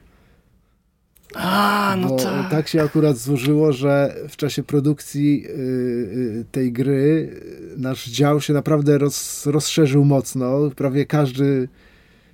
A, 1.36 1.96
no 2.02 2.16
tak. 2.16 2.52
tak 2.52 2.68
się 2.68 2.82
akurat 2.84 3.18
złożyło, 3.18 3.74
że 3.74 4.16
w 4.30 4.38
czasie 4.38 4.64
produkcji 4.64 5.46
y, 5.46 5.50
y, 5.50 6.46
tej 6.52 6.72
gry 6.72 7.36
nasz 7.78 8.06
dział 8.06 8.42
się 8.42 8.54
naprawdę 8.54 8.98
roz, 8.98 9.46
rozszerzył 9.46 10.06
mocno. 10.06 10.72
Prawie 10.76 11.06
każdy 11.06 11.68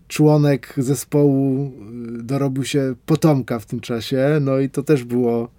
członek 0.08 0.74
zespołu 0.78 1.72
y, 2.20 2.24
dorobił 2.24 2.66
się 2.66 2.96
potomka 3.06 3.60
w 3.60 3.66
tym 3.66 3.80
czasie, 3.80 4.38
no 4.42 4.60
i 4.60 4.70
to 4.70 4.84
też 4.84 5.04
było 5.04 5.50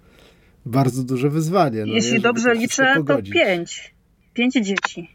bardzo 0.65 1.03
duże 1.03 1.29
wyzwanie. 1.29 1.85
No 1.85 1.93
Jeśli 1.93 2.13
nie, 2.13 2.19
dobrze 2.19 2.53
liczę, 2.53 3.03
to 3.07 3.17
pięć. 3.33 3.93
Pięć 4.33 4.53
dzieci. 4.53 5.09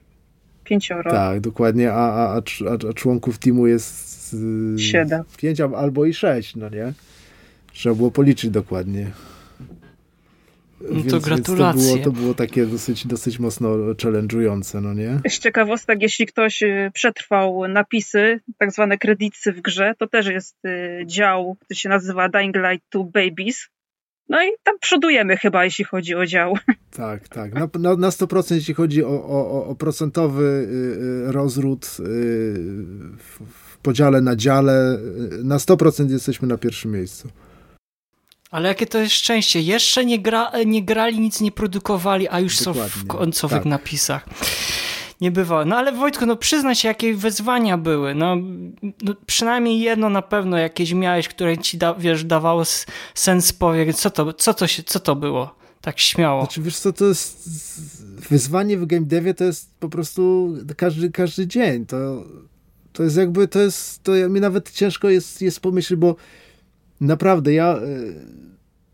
Pięcioro. 0.65 1.11
Tak, 1.11 1.41
dokładnie, 1.41 1.93
a, 1.93 2.13
a, 2.13 2.37
a, 2.37 2.89
a 2.91 2.93
członków 2.93 3.39
teamu 3.39 3.67
jest 3.67 4.37
siedem. 4.79 5.25
Pięć 5.37 5.61
albo 5.61 6.05
i 6.05 6.15
sześć, 6.15 6.57
no 6.57 6.69
nie? 6.69 6.93
Trzeba 7.77 7.95
było 7.95 8.11
policzyć 8.11 8.51
dokładnie. 8.51 9.11
No 10.81 10.95
więc, 10.95 11.11
to 11.11 11.21
gratulacje. 11.21 11.83
To 11.83 11.95
było, 11.95 12.05
to 12.05 12.13
było 12.13 12.35
takie 12.35 12.67
dosyć, 12.67 13.07
dosyć 13.07 13.39
mocno 13.39 13.69
challenge'ujące, 13.95 14.83
no 14.83 14.95
nie? 14.95 15.21
Z 15.29 15.39
ciekawostek, 15.39 16.03
jeśli 16.03 16.27
ktoś 16.27 16.63
y, 16.63 16.91
przetrwał 16.95 17.69
napisy, 17.69 18.41
tak 18.59 18.73
zwane 18.73 18.99
kredyty 18.99 19.53
w 19.53 19.61
grze, 19.61 19.95
to 19.99 20.07
też 20.07 20.27
jest 20.27 20.57
y, 20.65 21.03
dział, 21.07 21.57
który 21.61 21.79
się 21.79 21.89
nazywa 21.89 22.29
Dying 22.29 22.57
Light 22.57 22.87
2 22.93 23.05
Babies. 23.05 23.69
No 24.29 24.43
i 24.43 24.49
tam 24.63 24.79
przodujemy 24.81 25.37
chyba, 25.37 25.65
jeśli 25.65 25.85
chodzi 25.85 26.15
o 26.15 26.27
dział. 26.27 26.55
Tak, 26.97 27.29
tak. 27.29 27.55
Na, 27.55 27.69
na, 27.79 27.97
na 27.97 28.11
100% 28.11 28.55
jeśli 28.55 28.75
chodzi 28.75 29.05
o, 29.05 29.09
o, 29.09 29.67
o 29.67 29.75
procentowy 29.75 30.69
y, 31.29 31.33
rozród 31.33 31.87
w, 31.87 33.41
w 33.49 33.79
podziale 33.79 34.21
na 34.21 34.37
dziale, 34.37 34.99
na 35.45 35.57
100% 35.57 36.11
jesteśmy 36.11 36.49
na 36.49 36.59
pierwszym 36.59 36.93
miejscu. 36.93 37.29
Ale 38.57 38.69
jakie 38.69 38.87
to 38.87 38.99
jest 38.99 39.15
szczęście. 39.15 39.61
Jeszcze 39.61 40.05
nie, 40.05 40.19
gra, 40.19 40.53
nie 40.67 40.85
grali, 40.85 41.21
nic 41.21 41.41
nie 41.41 41.53
produkowali, 41.53 42.29
a 42.29 42.41
już 42.41 42.59
Dokładnie. 42.59 42.91
są 42.91 43.01
w 43.01 43.07
końcowych 43.07 43.59
tak. 43.59 43.65
napisach. 43.65 44.27
Nie 45.21 45.31
bywało. 45.31 45.65
No 45.65 45.77
ale 45.77 45.93
Wojtku, 45.93 46.27
no 46.27 46.37
przyznaj 46.37 46.75
się, 46.75 46.89
jakie 46.89 47.15
wyzwania 47.15 47.79
były. 47.79 48.15
No, 48.15 48.37
no, 49.03 49.15
przynajmniej 49.27 49.81
jedno 49.81 50.11
na 50.11 50.23
pewno 50.23 50.59
jakieś 50.59 50.93
miałeś, 50.93 51.29
które 51.29 51.59
ci, 51.59 51.79
da, 51.79 51.95
wiesz, 51.95 52.25
dawało 52.25 52.63
sens 53.15 53.53
powiedzieć. 53.53 53.97
Co 53.97 54.11
to, 54.11 54.33
co, 54.33 54.55
to 54.55 54.67
się, 54.67 54.83
co 54.83 55.01
to 55.01 55.17
było? 55.17 55.55
Tak 55.81 56.01
śmiało. 56.01 56.43
Znaczy, 56.43 56.63
wiesz 56.63 56.79
co, 56.79 56.93
to 56.93 57.05
jest 57.05 57.51
wyzwanie 58.31 58.79
w 58.79 58.87
game 58.87 59.07
devie 59.07 59.35
to 59.35 59.45
jest 59.45 59.71
po 59.81 59.89
prostu 59.89 60.55
każdy, 60.77 61.11
każdy 61.11 61.47
dzień. 61.47 61.87
To, 61.87 62.25
to 62.93 63.03
jest 63.03 63.17
jakby, 63.17 63.49
to 63.49 63.61
jest, 63.61 64.03
to 64.03 64.13
mi 64.13 64.41
nawet 64.41 64.73
ciężko 64.73 65.09
jest, 65.09 65.43
jest 65.43 65.61
pomyśleć, 65.61 66.01
bo 66.01 66.17
naprawdę 67.01 67.53
ja 67.53 67.79
y, 67.79 68.15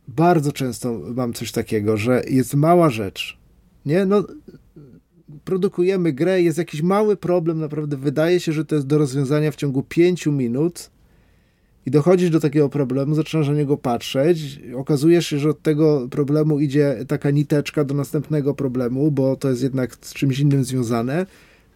bardzo 0.08 0.52
często 0.52 1.00
mam 1.14 1.32
coś 1.32 1.52
takiego, 1.52 1.96
że 1.96 2.22
jest 2.30 2.54
mała 2.54 2.90
rzecz. 2.90 3.38
Nie, 3.86 4.06
no 4.06 4.24
produkujemy 5.44 6.12
grę, 6.12 6.42
jest 6.42 6.58
jakiś 6.58 6.82
mały 6.82 7.16
problem, 7.16 7.58
naprawdę 7.58 7.96
wydaje 7.96 8.40
się, 8.40 8.52
że 8.52 8.64
to 8.64 8.74
jest 8.74 8.86
do 8.86 8.98
rozwiązania 8.98 9.50
w 9.50 9.56
ciągu 9.56 9.82
pięciu 9.82 10.32
minut 10.32 10.90
i 11.86 11.90
dochodzisz 11.90 12.30
do 12.30 12.40
takiego 12.40 12.68
problemu, 12.68 13.14
zaczynasz 13.14 13.48
na 13.48 13.54
niego 13.54 13.76
patrzeć, 13.76 14.60
okazuje 14.76 15.22
się, 15.22 15.38
że 15.38 15.50
od 15.50 15.62
tego 15.62 16.08
problemu 16.10 16.60
idzie 16.60 16.96
taka 17.08 17.30
niteczka 17.30 17.84
do 17.84 17.94
następnego 17.94 18.54
problemu, 18.54 19.10
bo 19.10 19.36
to 19.36 19.50
jest 19.50 19.62
jednak 19.62 19.96
z 20.00 20.14
czymś 20.14 20.38
innym 20.38 20.64
związane. 20.64 21.26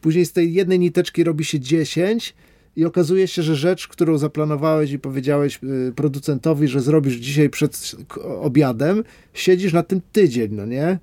Później 0.01 0.27
z 0.27 0.33
tej 0.33 0.55
jednej 0.55 0.79
niteczki 0.79 1.25
robi 1.25 1.45
się 1.45 1.61
dziesięć 1.61 2.35
i 2.77 2.85
okazuje 2.85 3.29
się, 3.29 3.43
że 3.43 3.57
rzecz, 3.57 3.89
którą 3.89 4.19
zaplanowałeś 4.19 4.93
i 4.93 4.99
powiedziałeś 4.99 5.61
y, 5.89 5.93
producentowi, 5.97 6.69
że 6.69 6.81
zrobisz 6.81 7.15
dzisiaj 7.15 7.51
przed 7.51 7.97
obiadem, 8.41 9.05
siedzisz 9.35 9.73
na 9.73 9.83
tym 9.83 10.01
tydzień, 10.13 10.55
no 10.55 10.67
nie? 10.67 10.99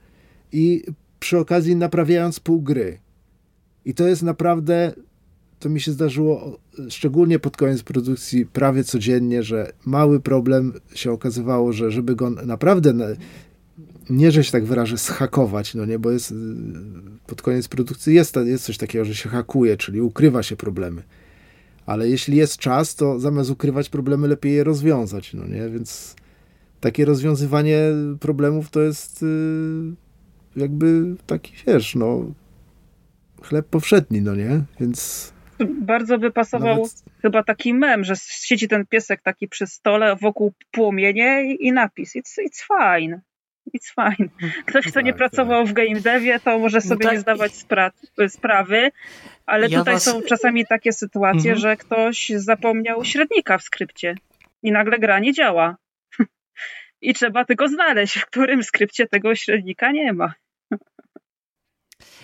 I 0.52 0.84
przy 1.20 1.38
okazji 1.38 1.76
naprawiając 1.76 2.40
pół 2.40 2.62
gry. 2.62 3.00
I 3.86 3.94
to 3.94 4.08
jest 4.08 4.24
naprawdę, 4.24 4.94
to 5.60 5.70
mi 5.70 5.82
się 5.82 5.91
zdarzyło 5.91 6.60
szczególnie 6.90 7.40
pod 7.40 7.58
koniec 7.58 7.84
produkcji 7.84 8.45
prawie 8.45 8.84
codziennie, 8.84 9.44
że 9.44 9.72
mały 9.86 10.20
problem 10.20 10.74
się 10.95 11.12
okazywało, 11.12 11.74
że 11.74 11.91
żeby 11.91 12.16
go 12.16 12.30
naprawdę 12.30 13.16
nie, 14.10 14.32
że 14.32 14.44
się 14.44 14.52
tak 14.52 14.66
wyrażę, 14.66 14.98
schakować, 14.98 15.76
no 15.76 15.86
nie, 15.86 16.00
bo 16.00 16.12
jest 16.12 16.34
pod 17.28 17.41
koniec 17.41 17.68
produkcji 17.68 18.16
jest, 18.16 18.36
jest 18.45 18.64
coś 18.64 18.78
takiego, 18.78 19.06
że 19.06 19.16
się 19.16 19.30
hakuje, 19.30 19.78
czyli 19.78 20.02
ukrywa 20.02 20.44
się 20.44 20.56
problemy. 20.56 21.04
Ale 21.86 22.10
jeśli 22.10 22.38
jest 22.38 22.58
czas, 22.58 22.96
to 22.96 23.20
zamiast 23.20 23.50
ukrywać 23.50 23.90
problemy, 23.90 24.28
lepiej 24.28 24.54
je 24.54 24.64
rozwiązać, 24.64 25.34
no 25.34 25.48
nie, 25.48 25.70
więc 25.70 26.16
takie 26.80 27.06
rozwiązywanie 27.06 27.80
problemów 28.20 28.70
to 28.70 28.82
jest 28.82 29.26
jakby 30.56 31.16
taki, 31.26 31.54
wiesz, 31.68 31.96
no 31.96 32.26
chleb 33.42 33.68
powszedni, 33.68 34.22
no 34.22 34.36
nie? 34.36 34.62
Więc... 34.80 35.34
Bardzo 35.82 36.18
by 36.18 36.32
pasował 36.32 36.76
nawet... 36.76 37.04
chyba 37.22 37.44
taki 37.44 37.74
mem, 37.74 38.04
że 38.04 38.14
siedzi 38.18 38.68
ten 38.68 38.86
piesek 38.86 39.22
taki 39.22 39.48
przy 39.48 39.68
stole, 39.68 40.16
wokół 40.16 40.54
płomienie 40.72 41.56
i 41.56 41.72
napis 41.72 42.16
it's, 42.16 42.38
it's 42.48 42.64
fine. 42.68 43.22
It's 43.76 43.94
fine. 43.96 44.30
Ktoś, 44.68 44.88
kto 44.88 45.02
nie 45.02 45.12
tak, 45.12 45.18
pracował 45.18 45.64
tak. 45.64 45.72
w 45.72 45.74
game 45.74 46.02
devie, 46.02 46.40
to 46.40 46.60
może 46.60 46.78
no 46.78 46.82
sobie 46.82 47.04
no 47.04 47.10
tak. 47.10 47.14
nie 47.14 47.22
zdawać 47.22 47.54
spra 47.54 47.92
sprawy, 48.28 48.92
ale 49.45 49.68
ja 49.68 49.80
tutaj 49.80 49.94
was... 49.94 50.03
są 50.03 50.22
czasami 50.22 50.65
takie 50.65 50.94
sytuacje, 50.94 51.52
mhm. 51.52 51.57
że 51.60 51.78
ktoś 51.78 52.30
zapomniał 52.36 53.06
średnika 53.06 53.57
w 53.57 53.64
skrypcie 53.64 54.15
i 54.64 54.72
nagle 54.72 54.99
gra 54.99 55.20
nie 55.20 55.34
działa. 55.34 55.78
I 57.02 57.14
trzeba 57.14 57.45
tylko 57.45 57.68
znaleźć, 57.68 58.18
w 58.18 58.26
którym 58.26 58.64
skrypcie 58.64 59.07
tego 59.07 59.36
średnika 59.36 59.91
nie 59.91 60.14
ma. 60.14 60.34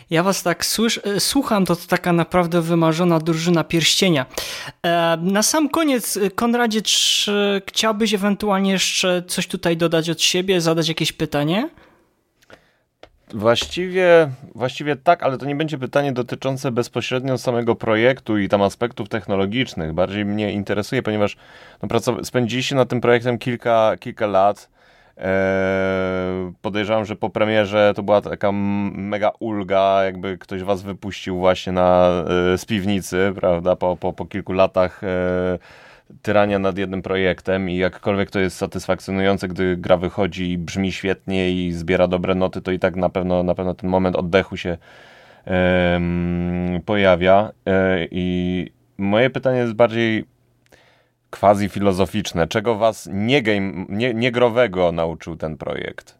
Ja 0.10 0.24
was 0.24 0.44
tak 0.44 0.66
słysz, 0.66 1.00
e, 1.04 1.20
słucham, 1.20 1.66
to, 1.66 1.76
to 1.76 1.88
taka 1.88 2.14
naprawdę 2.14 2.62
wymarzona 2.62 3.20
drużyna 3.20 3.64
pierścienia. 3.64 4.26
E, 4.86 5.18
na 5.22 5.44
sam 5.44 5.70
koniec, 5.70 6.18
e, 6.18 6.30
Konradzie, 6.32 6.82
czy 6.82 7.62
chciałbyś 7.68 8.14
ewentualnie 8.14 8.72
jeszcze 8.72 9.24
coś 9.28 9.48
tutaj 9.48 9.78
dodać 9.78 10.10
od 10.10 10.22
siebie, 10.22 10.62
zadać 10.62 10.88
jakieś 10.88 11.12
pytanie? 11.12 11.70
Właściwie, 13.34 14.30
właściwie 14.56 14.96
tak, 14.96 15.24
ale 15.24 15.38
to 15.38 15.46
nie 15.46 15.56
będzie 15.56 15.78
pytanie 15.78 16.12
dotyczące 16.12 16.72
bezpośrednio 16.72 17.38
samego 17.38 17.76
projektu 17.76 18.38
i 18.38 18.50
tam 18.50 18.62
aspektów 18.62 19.10
technologicznych. 19.10 19.94
Bardziej 19.94 20.26
mnie 20.26 20.52
interesuje, 20.52 21.04
ponieważ 21.04 21.38
no, 21.84 22.24
spędziliście 22.24 22.76
nad 22.76 22.90
tym 22.90 23.02
projektem 23.02 23.38
kilka, 23.38 23.96
kilka 24.00 24.28
lat. 24.28 24.70
Eee, 25.18 26.54
podejrzewam, 26.62 27.06
że 27.06 27.16
po 27.16 27.30
premierze 27.30 27.94
to 27.96 28.04
była 28.04 28.22
taka 28.22 28.52
mega 28.52 29.32
ulga, 29.40 30.04
jakby 30.04 30.38
ktoś 30.38 30.64
was 30.64 30.82
wypuścił 30.82 31.38
właśnie 31.38 31.74
na, 31.74 32.10
e, 32.54 32.58
z 32.58 32.66
piwnicy, 32.66 33.34
prawda, 33.36 33.76
po, 33.76 33.98
po, 33.98 34.14
po 34.14 34.26
kilku 34.26 34.54
latach 34.54 35.04
e, 35.04 35.60
tyrania 36.22 36.60
nad 36.60 36.78
jednym 36.78 37.02
projektem 37.02 37.70
i 37.70 37.78
jakkolwiek 37.78 38.32
to 38.32 38.40
jest 38.40 38.58
satysfakcjonujące, 38.58 39.48
gdy 39.48 39.78
gra 39.78 39.98
wychodzi 39.98 40.52
i 40.52 40.58
brzmi 40.58 40.92
świetnie 40.92 41.52
i 41.52 41.72
zbiera 41.72 42.08
dobre 42.08 42.36
noty, 42.36 42.62
to 42.62 42.72
i 42.72 42.80
tak 42.80 42.96
na 42.96 43.10
pewno, 43.10 43.44
na 43.44 43.56
pewno 43.56 43.74
ten 43.74 43.90
moment 43.90 44.16
oddechu 44.16 44.58
się 44.58 44.78
e, 45.48 46.00
pojawia. 46.86 47.52
E, 47.66 48.08
I 48.12 48.72
moje 48.98 49.30
pytanie 49.30 49.60
jest 49.60 49.74
bardziej 49.74 50.26
quasi 51.30 51.70
filozoficzne. 51.70 52.48
Czego 52.48 52.76
was 52.76 53.10
nie, 53.14 53.42
game, 53.42 53.86
nie, 53.90 54.14
nie 54.14 54.32
growego 54.32 54.92
nauczył 54.92 55.36
ten 55.36 55.58
projekt? 55.58 56.20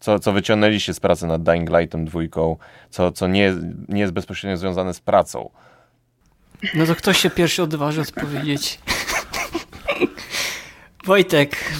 Co, 0.00 0.18
co 0.18 0.32
wyciągnęliście 0.32 0.94
z 0.94 1.00
pracy 1.00 1.26
nad 1.26 1.42
Dying 1.42 1.70
Lightem 1.70 2.04
dwójką, 2.04 2.56
co, 2.90 3.12
co 3.12 3.26
nie, 3.26 3.54
nie 3.88 4.00
jest 4.00 4.12
bezpośrednio 4.12 4.56
związane 4.56 4.94
z 4.94 5.00
pracą? 5.00 5.50
No 6.74 6.86
to 6.86 6.94
ktoś 6.94 7.20
się 7.20 7.30
pierwszy 7.30 7.62
odważy 7.62 8.00
odpowiedzieć. 8.00 8.78
Wojtek. 11.04 11.72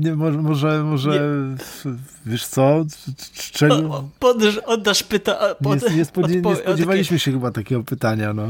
Nie, 0.00 0.14
może, 0.14 0.38
może, 0.38 0.84
może 0.84 1.10
nie. 1.10 1.20
wiesz 2.26 2.46
co? 2.46 2.84
Czego? 3.52 4.08
Poddasz, 4.18 4.56
oddasz 4.56 5.02
pytanie. 5.02 5.54
Pod, 5.62 5.90
nie, 5.90 5.96
nie, 5.96 6.04
spodzie, 6.04 6.40
nie 6.40 6.56
spodziewaliśmy 6.56 7.18
się 7.18 7.32
chyba 7.32 7.50
takiego 7.50 7.84
pytania. 7.84 8.32
No. 8.32 8.48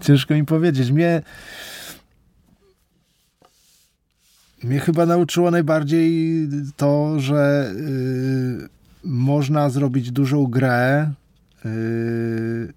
Ciężko 0.00 0.34
mi 0.34 0.44
powiedzieć. 0.44 0.90
Mnie 0.90 1.22
mnie 4.62 4.80
chyba 4.80 5.06
nauczyło 5.06 5.50
najbardziej 5.50 6.48
to, 6.76 7.20
że 7.20 7.72
y, 7.76 8.68
można 9.04 9.70
zrobić 9.70 10.10
dużą 10.10 10.46
grę 10.46 11.10
y, 11.64 12.72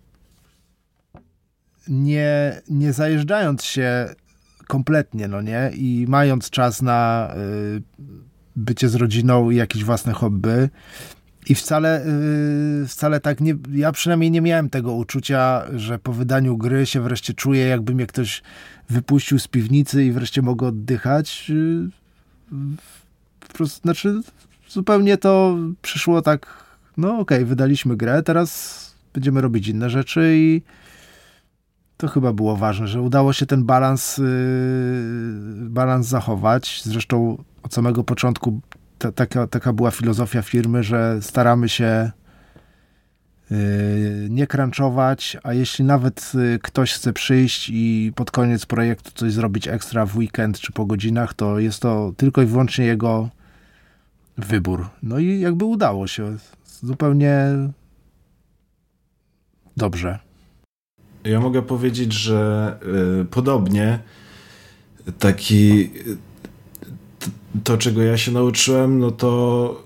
nie, 1.87 2.61
nie 2.69 2.93
zajeżdżając 2.93 3.63
się 3.63 4.15
kompletnie, 4.67 5.27
no 5.27 5.41
nie? 5.41 5.71
I 5.75 6.05
mając 6.09 6.49
czas 6.49 6.81
na 6.81 7.31
y, 7.37 7.81
bycie 8.55 8.89
z 8.89 8.95
rodziną 8.95 9.49
i 9.49 9.55
jakieś 9.55 9.83
własne 9.83 10.13
hobby. 10.13 10.69
I 11.49 11.55
wcale, 11.55 12.05
wcale 12.87 13.19
tak 13.19 13.41
nie, 13.41 13.55
ja 13.73 13.91
przynajmniej 13.91 14.31
nie 14.31 14.41
miałem 14.41 14.69
tego 14.69 14.93
uczucia, 14.93 15.63
że 15.75 15.99
po 15.99 16.13
wydaniu 16.13 16.57
gry 16.57 16.85
się 16.85 17.01
wreszcie 17.01 17.33
czuję, 17.33 17.67
jakby 17.67 17.95
mnie 17.95 18.07
ktoś 18.07 18.41
wypuścił 18.89 19.39
z 19.39 19.47
piwnicy 19.47 20.05
i 20.05 20.11
wreszcie 20.11 20.41
mogę 20.41 20.67
oddychać. 20.67 21.51
Po 23.39 23.53
prostu, 23.53 23.81
znaczy, 23.81 24.21
zupełnie 24.69 25.17
to 25.17 25.57
przyszło 25.81 26.21
tak, 26.21 26.65
no 26.97 27.09
okej, 27.09 27.37
okay, 27.37 27.45
wydaliśmy 27.45 27.97
grę, 27.97 28.23
teraz 28.23 28.79
będziemy 29.13 29.41
robić 29.41 29.67
inne 29.67 29.89
rzeczy 29.89 30.33
i 30.37 30.61
to 31.97 32.07
chyba 32.07 32.33
było 32.33 32.55
ważne, 32.55 32.87
że 32.87 33.01
udało 33.01 33.33
się 33.33 33.45
ten 33.45 33.63
balans, 33.63 34.17
yy, 34.17 34.25
balans 35.69 36.07
zachować. 36.07 36.81
Zresztą 36.83 37.43
od 37.63 37.73
samego 37.73 38.03
początku 38.03 38.59
ta, 38.97 39.11
taka, 39.11 39.47
taka 39.47 39.73
była 39.73 39.91
filozofia 39.91 40.41
firmy, 40.41 40.83
że 40.83 41.21
staramy 41.21 41.69
się 41.69 42.11
Y, 43.51 44.27
nie 44.29 44.47
crunchować, 44.47 45.37
a 45.43 45.53
jeśli 45.53 45.85
nawet 45.85 46.31
y, 46.35 46.59
ktoś 46.59 46.93
chce 46.93 47.13
przyjść 47.13 47.69
i 47.73 48.11
pod 48.15 48.31
koniec 48.31 48.65
projektu 48.65 49.11
coś 49.15 49.33
zrobić 49.33 49.67
ekstra 49.67 50.05
w 50.05 50.17
weekend 50.17 50.59
czy 50.59 50.71
po 50.71 50.85
godzinach, 50.85 51.33
to 51.33 51.59
jest 51.59 51.81
to 51.81 52.13
tylko 52.17 52.41
i 52.41 52.45
wyłącznie 52.45 52.85
jego 52.85 53.29
wybór. 54.37 54.89
No 55.03 55.19
i 55.19 55.39
jakby 55.39 55.65
udało 55.65 56.07
się. 56.07 56.37
Zupełnie 56.65 57.47
dobrze. 59.77 60.19
Ja 61.25 61.39
mogę 61.39 61.61
powiedzieć, 61.61 62.13
że 62.13 62.79
y, 63.21 63.25
podobnie 63.25 63.99
taki 65.19 65.89
to, 67.63 67.77
czego 67.77 68.01
ja 68.01 68.17
się 68.17 68.31
nauczyłem, 68.31 68.99
no 68.99 69.11
to 69.11 69.83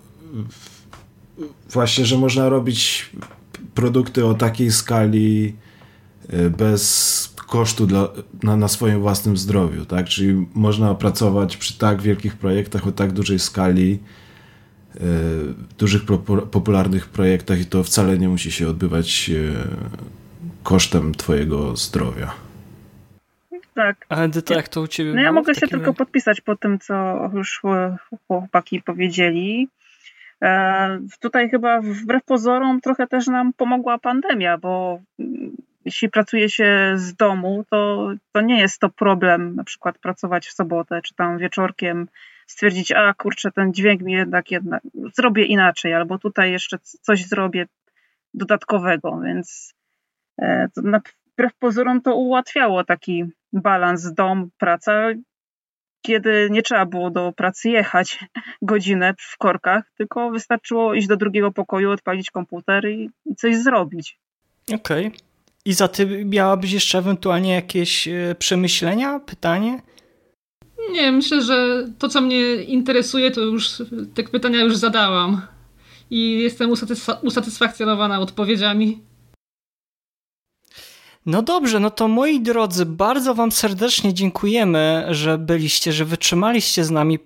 właśnie, 1.72 2.06
że 2.06 2.18
można 2.18 2.50
robić 2.50 3.10
produkty 3.76 4.26
o 4.26 4.34
takiej 4.34 4.72
skali 4.72 5.56
e, 6.30 6.50
bez 6.50 7.34
kosztu 7.48 7.88
dla, 7.88 8.10
na, 8.44 8.58
na 8.58 8.68
swoim 8.68 9.00
własnym 9.02 9.38
zdrowiu, 9.38 9.86
tak? 9.86 10.06
Czyli 10.10 10.48
można 10.54 10.96
pracować 10.96 11.58
przy 11.58 11.78
tak 11.78 12.02
wielkich 12.02 12.36
projektach 12.36 12.88
o 12.88 12.92
tak 12.92 13.12
dużej 13.12 13.40
skali, 13.40 14.00
e, 14.96 15.00
dużych 15.78 16.06
popularnych 16.52 17.08
projektach 17.08 17.60
i 17.60 17.66
to 17.66 17.84
wcale 17.84 18.18
nie 18.18 18.30
musi 18.30 18.52
się 18.52 18.68
odbywać 18.70 19.30
e, 19.30 19.68
kosztem 20.70 21.16
twojego 21.16 21.76
zdrowia. 21.76 22.34
Tak. 23.74 24.06
Ale 24.10 24.30
to 24.30 24.54
jak 24.54 24.68
to 24.68 24.82
u 24.82 24.88
ciebie 24.88 25.14
No 25.14 25.22
ja 25.22 25.32
mogę 25.32 25.56
się 25.56 25.68
tylko 25.68 25.94
podpisać 25.94 26.42
po 26.42 26.56
tym, 26.56 26.80
co 26.80 27.30
już 27.34 27.62
chłopaki 28.28 28.82
powiedzieli. 28.82 29.70
E, 30.42 31.00
tutaj 31.20 31.50
chyba 31.50 31.82
wbrew 31.82 32.24
pozorom 32.24 32.82
trochę 32.82 33.08
też 33.08 33.28
nam 33.28 33.54
pomogła 33.54 33.98
pandemia, 33.98 34.58
bo 34.58 35.00
jeśli 35.86 36.10
pracuje 36.10 36.50
się 36.50 36.94
z 36.96 37.14
domu, 37.14 37.66
to, 37.70 38.12
to 38.32 38.42
nie 38.42 38.60
jest 38.60 38.80
to 38.80 38.90
problem 38.90 39.56
na 39.56 39.64
przykład 39.64 39.98
pracować 39.98 40.48
w 40.48 40.54
sobotę, 40.54 41.02
czy 41.02 41.16
tam 41.16 41.38
wieczorkiem 41.38 42.08
stwierdzić, 42.48 42.92
a 42.92 43.14
kurczę, 43.14 43.52
ten 43.52 43.74
dźwięk 43.74 44.02
mi 44.02 44.14
jednak, 44.14 44.52
jednak 44.52 44.84
zrobię 45.16 45.46
inaczej, 45.46 45.94
albo 45.94 46.18
tutaj 46.18 46.52
jeszcze 46.52 46.78
coś 47.02 47.26
zrobię 47.26 47.68
dodatkowego, 48.34 49.20
więc 49.26 49.79
e, 50.42 50.68
to 50.76 50.82
wbrew 50.82 51.54
pozorom 51.60 52.02
to 52.02 52.16
ułatwiało 52.16 52.84
taki 52.84 53.24
balans 53.54 54.14
dom, 54.14 54.50
praca 54.58 55.14
kiedy 56.02 56.48
nie 56.52 56.62
trzeba 56.62 56.86
było 56.86 57.10
do 57.10 57.34
pracy 57.38 57.70
jechać 57.70 58.20
godzinę 58.62 59.14
w 59.20 59.38
korkach, 59.38 59.84
tylko 59.98 60.32
wystarczyło 60.32 60.94
iść 60.94 61.08
do 61.08 61.18
drugiego 61.18 61.52
pokoju, 61.52 61.92
odpalić 61.92 62.32
komputer 62.32 62.90
i, 62.90 63.10
i 63.26 63.36
coś 63.36 63.58
zrobić. 63.58 64.20
Okej. 64.74 65.08
Okay. 65.08 65.20
I 65.66 65.74
za 65.74 65.88
ty 65.88 66.26
miałabyś 66.26 66.72
jeszcze 66.72 66.98
ewentualnie 66.98 67.54
jakieś 67.54 68.08
e, 68.08 68.36
przemyślenia, 68.40 69.20
pytanie? 69.20 69.82
Nie, 70.92 71.12
myślę, 71.12 71.42
że 71.42 71.88
to, 72.00 72.10
co 72.10 72.22
mnie 72.22 72.56
interesuje, 72.56 73.32
to 73.32 73.42
już 73.42 73.70
te 74.14 74.24
pytania 74.24 74.62
już 74.62 74.76
zadałam. 74.76 75.42
I 76.10 76.40
jestem 76.40 76.70
usatysfakcjonowana 77.22 78.20
odpowiedziami. 78.20 79.02
No 81.30 81.42
dobrze, 81.42 81.80
no 81.80 81.90
to 81.90 82.08
moi 82.08 82.42
drodzy, 82.42 82.86
bardzo 82.86 83.36
Wam 83.36 83.52
serdecznie 83.52 84.14
dziękujemy, 84.14 85.06
że 85.10 85.38
byliście, 85.38 85.92
że 85.94 86.06
wytrzymaliście 86.06 86.84
z 86.84 86.92
nami 86.92 87.20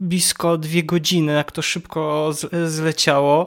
blisko 0.00 0.58
dwie 0.58 0.82
godziny, 0.82 1.32
jak 1.32 1.52
to 1.52 1.62
szybko 1.62 2.30
zleciało. 2.66 3.46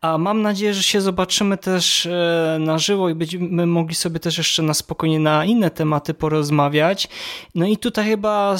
A 0.00 0.18
mam 0.18 0.42
nadzieję, 0.42 0.74
że 0.74 0.82
się 0.82 1.00
zobaczymy 1.00 1.56
też 1.56 2.06
e, 2.06 2.56
na 2.60 2.78
żywo 2.78 3.08
i 3.08 3.14
będziemy 3.14 3.66
mogli 3.66 3.94
sobie 3.94 4.20
też 4.20 4.38
jeszcze 4.38 4.62
na 4.62 4.74
spokojnie 4.74 5.20
na 5.20 5.44
inne 5.44 5.70
tematy 5.70 6.14
porozmawiać. 6.14 7.08
No 7.54 7.66
i 7.66 7.76
tutaj 7.76 8.04
chyba 8.04 8.56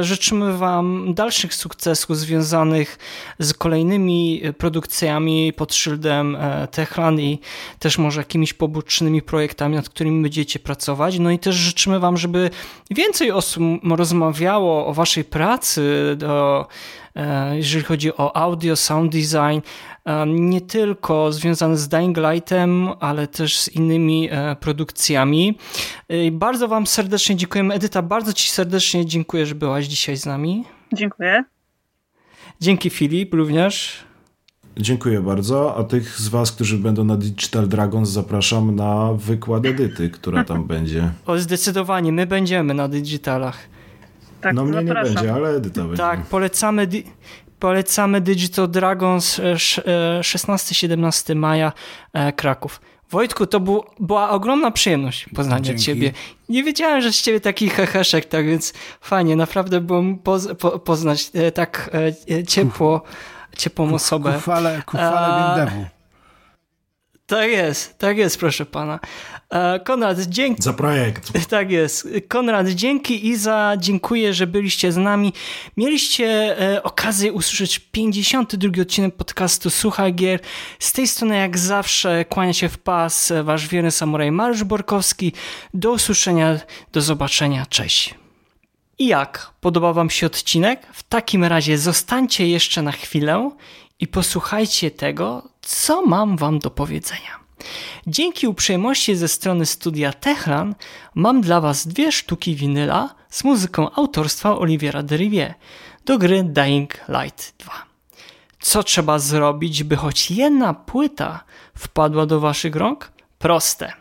życzymy 0.00 0.58
Wam 0.58 1.14
dalszych 1.14 1.54
sukcesów 1.54 2.18
związanych 2.18 2.98
z 3.38 3.54
kolejnymi 3.54 4.42
produkcjami 4.58 5.52
pod 5.52 5.74
szyldem 5.74 6.36
e, 6.36 6.68
Techland 6.68 7.20
i 7.20 7.38
też 7.78 7.98
może 7.98 8.20
jakimiś 8.20 8.52
pobocznymi 8.52 9.22
projektami, 9.22 9.76
nad 9.76 9.88
którymi 9.88 10.22
będziecie 10.22 10.58
pracować. 10.58 11.18
No 11.18 11.30
i 11.30 11.38
też 11.38 11.54
życzymy 11.54 12.00
Wam, 12.00 12.16
żeby 12.16 12.50
więcej 12.90 13.32
osób 13.32 13.62
rozmawiało 13.90 14.86
o 14.86 14.94
Waszej 14.94 15.24
pracy, 15.24 16.14
do, 16.16 16.66
jeżeli 17.52 17.84
chodzi 17.84 18.16
o 18.16 18.36
audio, 18.36 18.76
sound 18.76 19.12
design, 19.12 19.60
e, 20.04 20.26
nie 20.26 20.60
tylko 20.60 21.32
związane 21.32 21.76
z 21.76 21.88
Dying 21.88 22.16
Lightem, 22.16 22.88
ale 23.00 23.26
też 23.26 23.58
z 23.58 23.68
innymi 23.68 24.28
e, 24.30 24.56
produkcjami. 24.56 25.58
Bardzo 26.32 26.68
Wam 26.68 26.86
serdecznie 26.86 27.36
dziękujemy. 27.36 27.74
Edyta, 27.74 28.02
bardzo 28.02 28.32
Ci 28.32 28.50
serdecznie 28.50 29.06
dziękuję, 29.06 29.46
że 29.46 29.54
byłaś 29.54 29.86
dzisiaj 29.86 30.16
z 30.16 30.26
nami. 30.26 30.64
Dziękuję. 30.92 31.44
Dzięki 32.60 32.90
Filip 32.90 33.34
również. 33.34 34.04
Dziękuję 34.76 35.20
bardzo. 35.20 35.76
A 35.76 35.84
tych 35.84 36.20
z 36.20 36.28
Was, 36.28 36.52
którzy 36.52 36.78
będą 36.78 37.04
na 37.04 37.16
Digital 37.16 37.68
Dragons, 37.68 38.08
zapraszam 38.08 38.74
na 38.74 39.12
wykład 39.12 39.66
Edyty, 39.66 40.10
która 40.10 40.44
tam 40.44 40.64
będzie. 40.74 41.12
O, 41.26 41.38
zdecydowanie, 41.38 42.12
my 42.12 42.26
będziemy 42.26 42.74
na 42.74 42.88
digitalach. 42.88 43.58
Tak, 44.42 44.54
no 44.54 44.64
mnie 44.64 44.74
zapraszam. 44.74 45.08
nie 45.08 45.14
będzie, 45.14 45.34
ale 45.34 45.48
Edyta 45.48 45.80
będzie. 45.80 45.96
Tak, 45.96 46.20
polecamy, 46.20 46.88
polecamy 47.58 48.20
Digital 48.20 48.68
Dragons 48.68 49.40
16-17 50.20 51.32
e, 51.32 51.34
maja 51.34 51.72
e, 52.12 52.32
Kraków. 52.32 52.80
Wojtku, 53.10 53.46
to 53.46 53.60
był, 53.60 53.84
była 54.00 54.30
ogromna 54.30 54.70
przyjemność 54.70 55.28
poznania 55.34 55.62
Dzięki. 55.62 55.82
ciebie. 55.82 56.12
Nie 56.48 56.64
wiedziałem, 56.64 57.00
że 57.00 57.12
z 57.12 57.22
ciebie 57.22 57.40
taki 57.40 57.68
heheszek, 57.68 58.24
tak 58.24 58.46
więc 58.46 58.72
fajnie, 59.00 59.36
naprawdę 59.36 59.80
było 59.80 60.02
poz, 60.24 60.48
po, 60.58 60.78
poznać 60.78 61.30
e, 61.34 61.52
tak 61.52 61.90
ciepło, 62.48 63.02
ciepłą 63.56 63.94
osobę. 63.94 64.32
Ku 64.32 64.40
chwale, 64.40 64.82
ku 64.86 64.96
chwale 64.96 65.80
tak 67.36 67.50
jest, 67.50 67.98
tak 67.98 68.18
jest, 68.18 68.38
proszę 68.38 68.66
pana. 68.66 69.00
E, 69.50 69.80
Konrad, 69.80 70.20
dzięki. 70.20 70.62
Za 70.62 70.72
projekt. 70.72 71.32
Tak 71.48 71.70
jest. 71.70 72.08
Konrad, 72.28 72.68
dzięki 72.68 73.28
Iza, 73.28 73.74
dziękuję, 73.78 74.34
że 74.34 74.46
byliście 74.46 74.92
z 74.92 74.96
nami. 74.96 75.32
Mieliście 75.76 76.58
e, 76.60 76.82
okazję 76.82 77.32
usłyszeć 77.32 77.78
52 77.78 78.82
odcinek 78.82 79.16
podcastu 79.16 79.70
Słuchaj 79.70 80.14
Gier. 80.14 80.40
Z 80.78 80.92
tej 80.92 81.06
strony, 81.06 81.36
jak 81.36 81.58
zawsze, 81.58 82.24
kłania 82.24 82.52
się 82.52 82.68
w 82.68 82.78
pas 82.78 83.32
wasz 83.42 83.68
wierny 83.68 83.90
samuraj 83.90 84.32
Mariusz 84.32 84.64
Borkowski. 84.64 85.32
Do 85.74 85.92
usłyszenia, 85.92 86.60
do 86.92 87.00
zobaczenia, 87.00 87.66
cześć. 87.66 88.14
I 88.98 89.06
jak? 89.06 89.52
Podobał 89.60 89.94
wam 89.94 90.10
się 90.10 90.26
odcinek? 90.26 90.86
W 90.92 91.02
takim 91.02 91.44
razie 91.44 91.78
zostańcie 91.78 92.48
jeszcze 92.48 92.82
na 92.82 92.92
chwilę 92.92 93.50
i 94.00 94.06
posłuchajcie 94.06 94.90
tego, 94.90 95.48
co 95.60 96.06
mam 96.06 96.36
Wam 96.36 96.58
do 96.58 96.70
powiedzenia. 96.70 97.42
Dzięki 98.06 98.46
uprzejmości 98.46 99.16
ze 99.16 99.28
strony 99.28 99.66
studia 99.66 100.12
Techran 100.12 100.74
mam 101.14 101.40
dla 101.40 101.60
Was 101.60 101.86
dwie 101.86 102.12
sztuki 102.12 102.54
winyla 102.54 103.14
z 103.30 103.44
muzyką 103.44 103.90
autorstwa 103.90 104.58
Oliviera 104.58 105.02
Derivier 105.02 105.54
do 106.04 106.18
gry 106.18 106.44
Dying 106.44 107.00
Light 107.08 107.54
2. 107.58 107.72
Co 108.60 108.82
trzeba 108.82 109.18
zrobić, 109.18 109.84
by 109.84 109.96
choć 109.96 110.30
jedna 110.30 110.74
płyta 110.74 111.44
wpadła 111.76 112.26
do 112.26 112.40
Waszych 112.40 112.76
rąk? 112.76 113.12
Proste. 113.38 113.92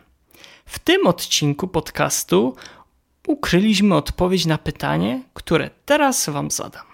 W 0.66 0.80
tym 0.80 1.08
odcinku 1.08 1.68
podcastu 1.68 2.56
ukryliśmy 3.28 3.96
odpowiedź 3.96 4.46
na 4.46 4.58
pytanie, 4.58 5.22
które 5.34 5.70
teraz 5.86 6.30
Wam 6.30 6.52
zadam. 6.52 6.91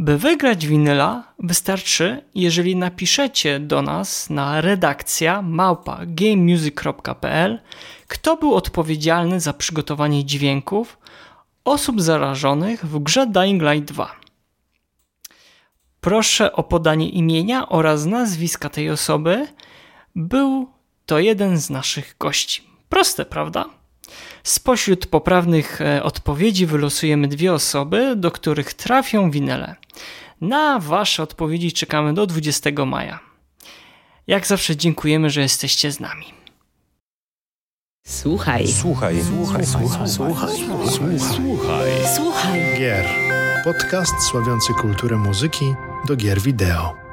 By 0.00 0.18
wygrać 0.18 0.66
winyla 0.66 1.32
wystarczy, 1.38 2.24
jeżeli 2.34 2.76
napiszecie 2.76 3.60
do 3.60 3.82
nas 3.82 4.30
na 4.30 4.60
redakcja 4.60 5.42
małpa 5.42 6.00
gamemusic.pl 6.06 7.58
kto 8.08 8.36
był 8.36 8.54
odpowiedzialny 8.54 9.40
za 9.40 9.52
przygotowanie 9.52 10.24
dźwięków 10.24 10.98
osób 11.64 12.00
zarażonych 12.02 12.86
w 12.86 12.98
grze 12.98 13.26
Dying 13.26 13.62
Light 13.62 13.92
2. 13.92 14.16
Proszę 16.00 16.52
o 16.52 16.62
podanie 16.62 17.08
imienia 17.08 17.68
oraz 17.68 18.04
nazwiska 18.04 18.68
tej 18.68 18.90
osoby. 18.90 19.46
Był 20.16 20.68
to 21.06 21.18
jeden 21.18 21.58
z 21.58 21.70
naszych 21.70 22.16
gości. 22.18 22.62
Proste, 22.88 23.24
prawda? 23.24 23.79
Spośród 24.44 25.06
poprawnych 25.06 25.80
e, 25.80 26.02
odpowiedzi 26.02 26.66
wylosujemy 26.66 27.28
dwie 27.28 27.52
osoby, 27.52 28.16
do 28.16 28.30
których 28.30 28.74
trafią 28.74 29.30
winele. 29.30 29.74
Na 30.40 30.78
Wasze 30.78 31.22
odpowiedzi 31.22 31.72
czekamy 31.72 32.14
do 32.14 32.26
20 32.26 32.70
maja. 32.86 33.20
Jak 34.26 34.46
zawsze 34.46 34.76
dziękujemy, 34.76 35.30
że 35.30 35.40
jesteście 35.40 35.92
z 35.92 36.00
nami. 36.00 36.26
Słuchaj. 38.06 38.68
Słuchaj. 38.68 39.22
Słuchaj. 39.24 39.66
Słuchaj. 39.66 40.08
Słuchaj. 40.08 40.50
Słuchaj. 41.18 41.90
Słuchaj. 42.16 42.60
Gier. 42.78 43.06
Podcast 43.64 44.22
sławiący 44.22 44.72
kulturę 44.74 45.16
muzyki 45.16 45.74
do 46.06 46.16
gier 46.16 46.40
wideo. 46.40 47.09